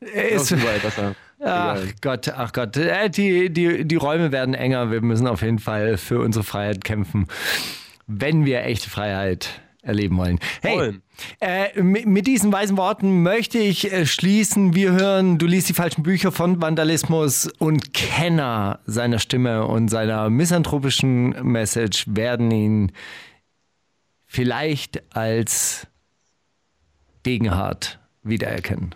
ist. 0.00 0.52
ist 0.52 0.60
überall 0.62 0.78
besser. 0.78 1.14
Ach 1.42 1.76
Egal. 1.76 1.88
Gott, 2.02 2.28
ach 2.28 2.52
Gott. 2.52 2.76
Äh, 2.76 3.10
Die, 3.10 3.52
die, 3.52 3.84
die 3.84 3.96
Räume 3.96 4.30
werden 4.30 4.54
enger. 4.54 4.92
Wir 4.92 5.00
müssen 5.00 5.26
auf 5.26 5.42
jeden 5.42 5.58
Fall 5.58 5.96
für 5.96 6.20
unsere 6.20 6.44
Freiheit 6.44 6.84
kämpfen, 6.84 7.26
wenn 8.06 8.44
wir 8.44 8.62
echte 8.62 8.90
Freiheit 8.90 9.60
erleben 9.82 10.16
wollen. 10.18 10.38
Hey, 10.62 10.76
Wollen. 10.76 11.02
Äh, 11.40 11.80
mit, 11.82 12.26
diesen 12.26 12.52
weisen 12.52 12.76
Worten 12.76 13.22
möchte 13.22 13.58
ich 13.58 13.92
äh, 13.92 14.06
schließen. 14.06 14.74
Wir 14.74 14.92
hören, 14.92 15.38
du 15.38 15.46
liest 15.46 15.68
die 15.68 15.74
falschen 15.74 16.02
Bücher 16.02 16.32
von 16.32 16.60
Vandalismus 16.60 17.46
und 17.58 17.92
Kenner 17.94 18.80
seiner 18.86 19.18
Stimme 19.18 19.66
und 19.66 19.88
seiner 19.88 20.30
misanthropischen 20.30 21.30
Message 21.46 22.04
werden 22.08 22.50
ihn 22.50 22.92
vielleicht 24.26 25.02
als 25.16 25.86
Degenhardt 27.26 27.98
wiedererkennen. 28.22 28.94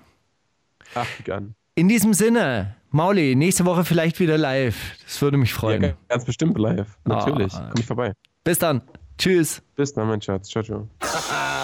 Ach, 0.95 1.07
gern. 1.25 1.55
In 1.75 1.89
diesem 1.89 2.15
Sinne, 2.15 2.77
Mauli, 2.91 3.35
nächste 3.35 3.65
Woche 3.65 3.85
vielleicht 3.85 4.21
wieder 4.21 4.39
live. 4.39 4.77
Das 5.05 5.21
würde 5.21 5.37
mich 5.37 5.51
Ja, 5.51 5.57
freuen. 5.57 5.95
ganz 6.09 6.25
bestimmt 6.25 6.57
live. 6.57 6.97
Natürlich. 7.05 7.53
Ah. 7.53 7.67
Komm 7.73 7.81
ich 7.81 7.87
vorbei. 7.87 8.13
Bis 8.45 8.59
dann. 8.61 8.83
Tschüss. 9.19 9.61
Bis 9.75 9.93
dann, 9.93 10.07
mein 10.07 10.23
Schatz. 10.23 10.49
Ciao, 10.49 10.63
ciao. 10.63 10.89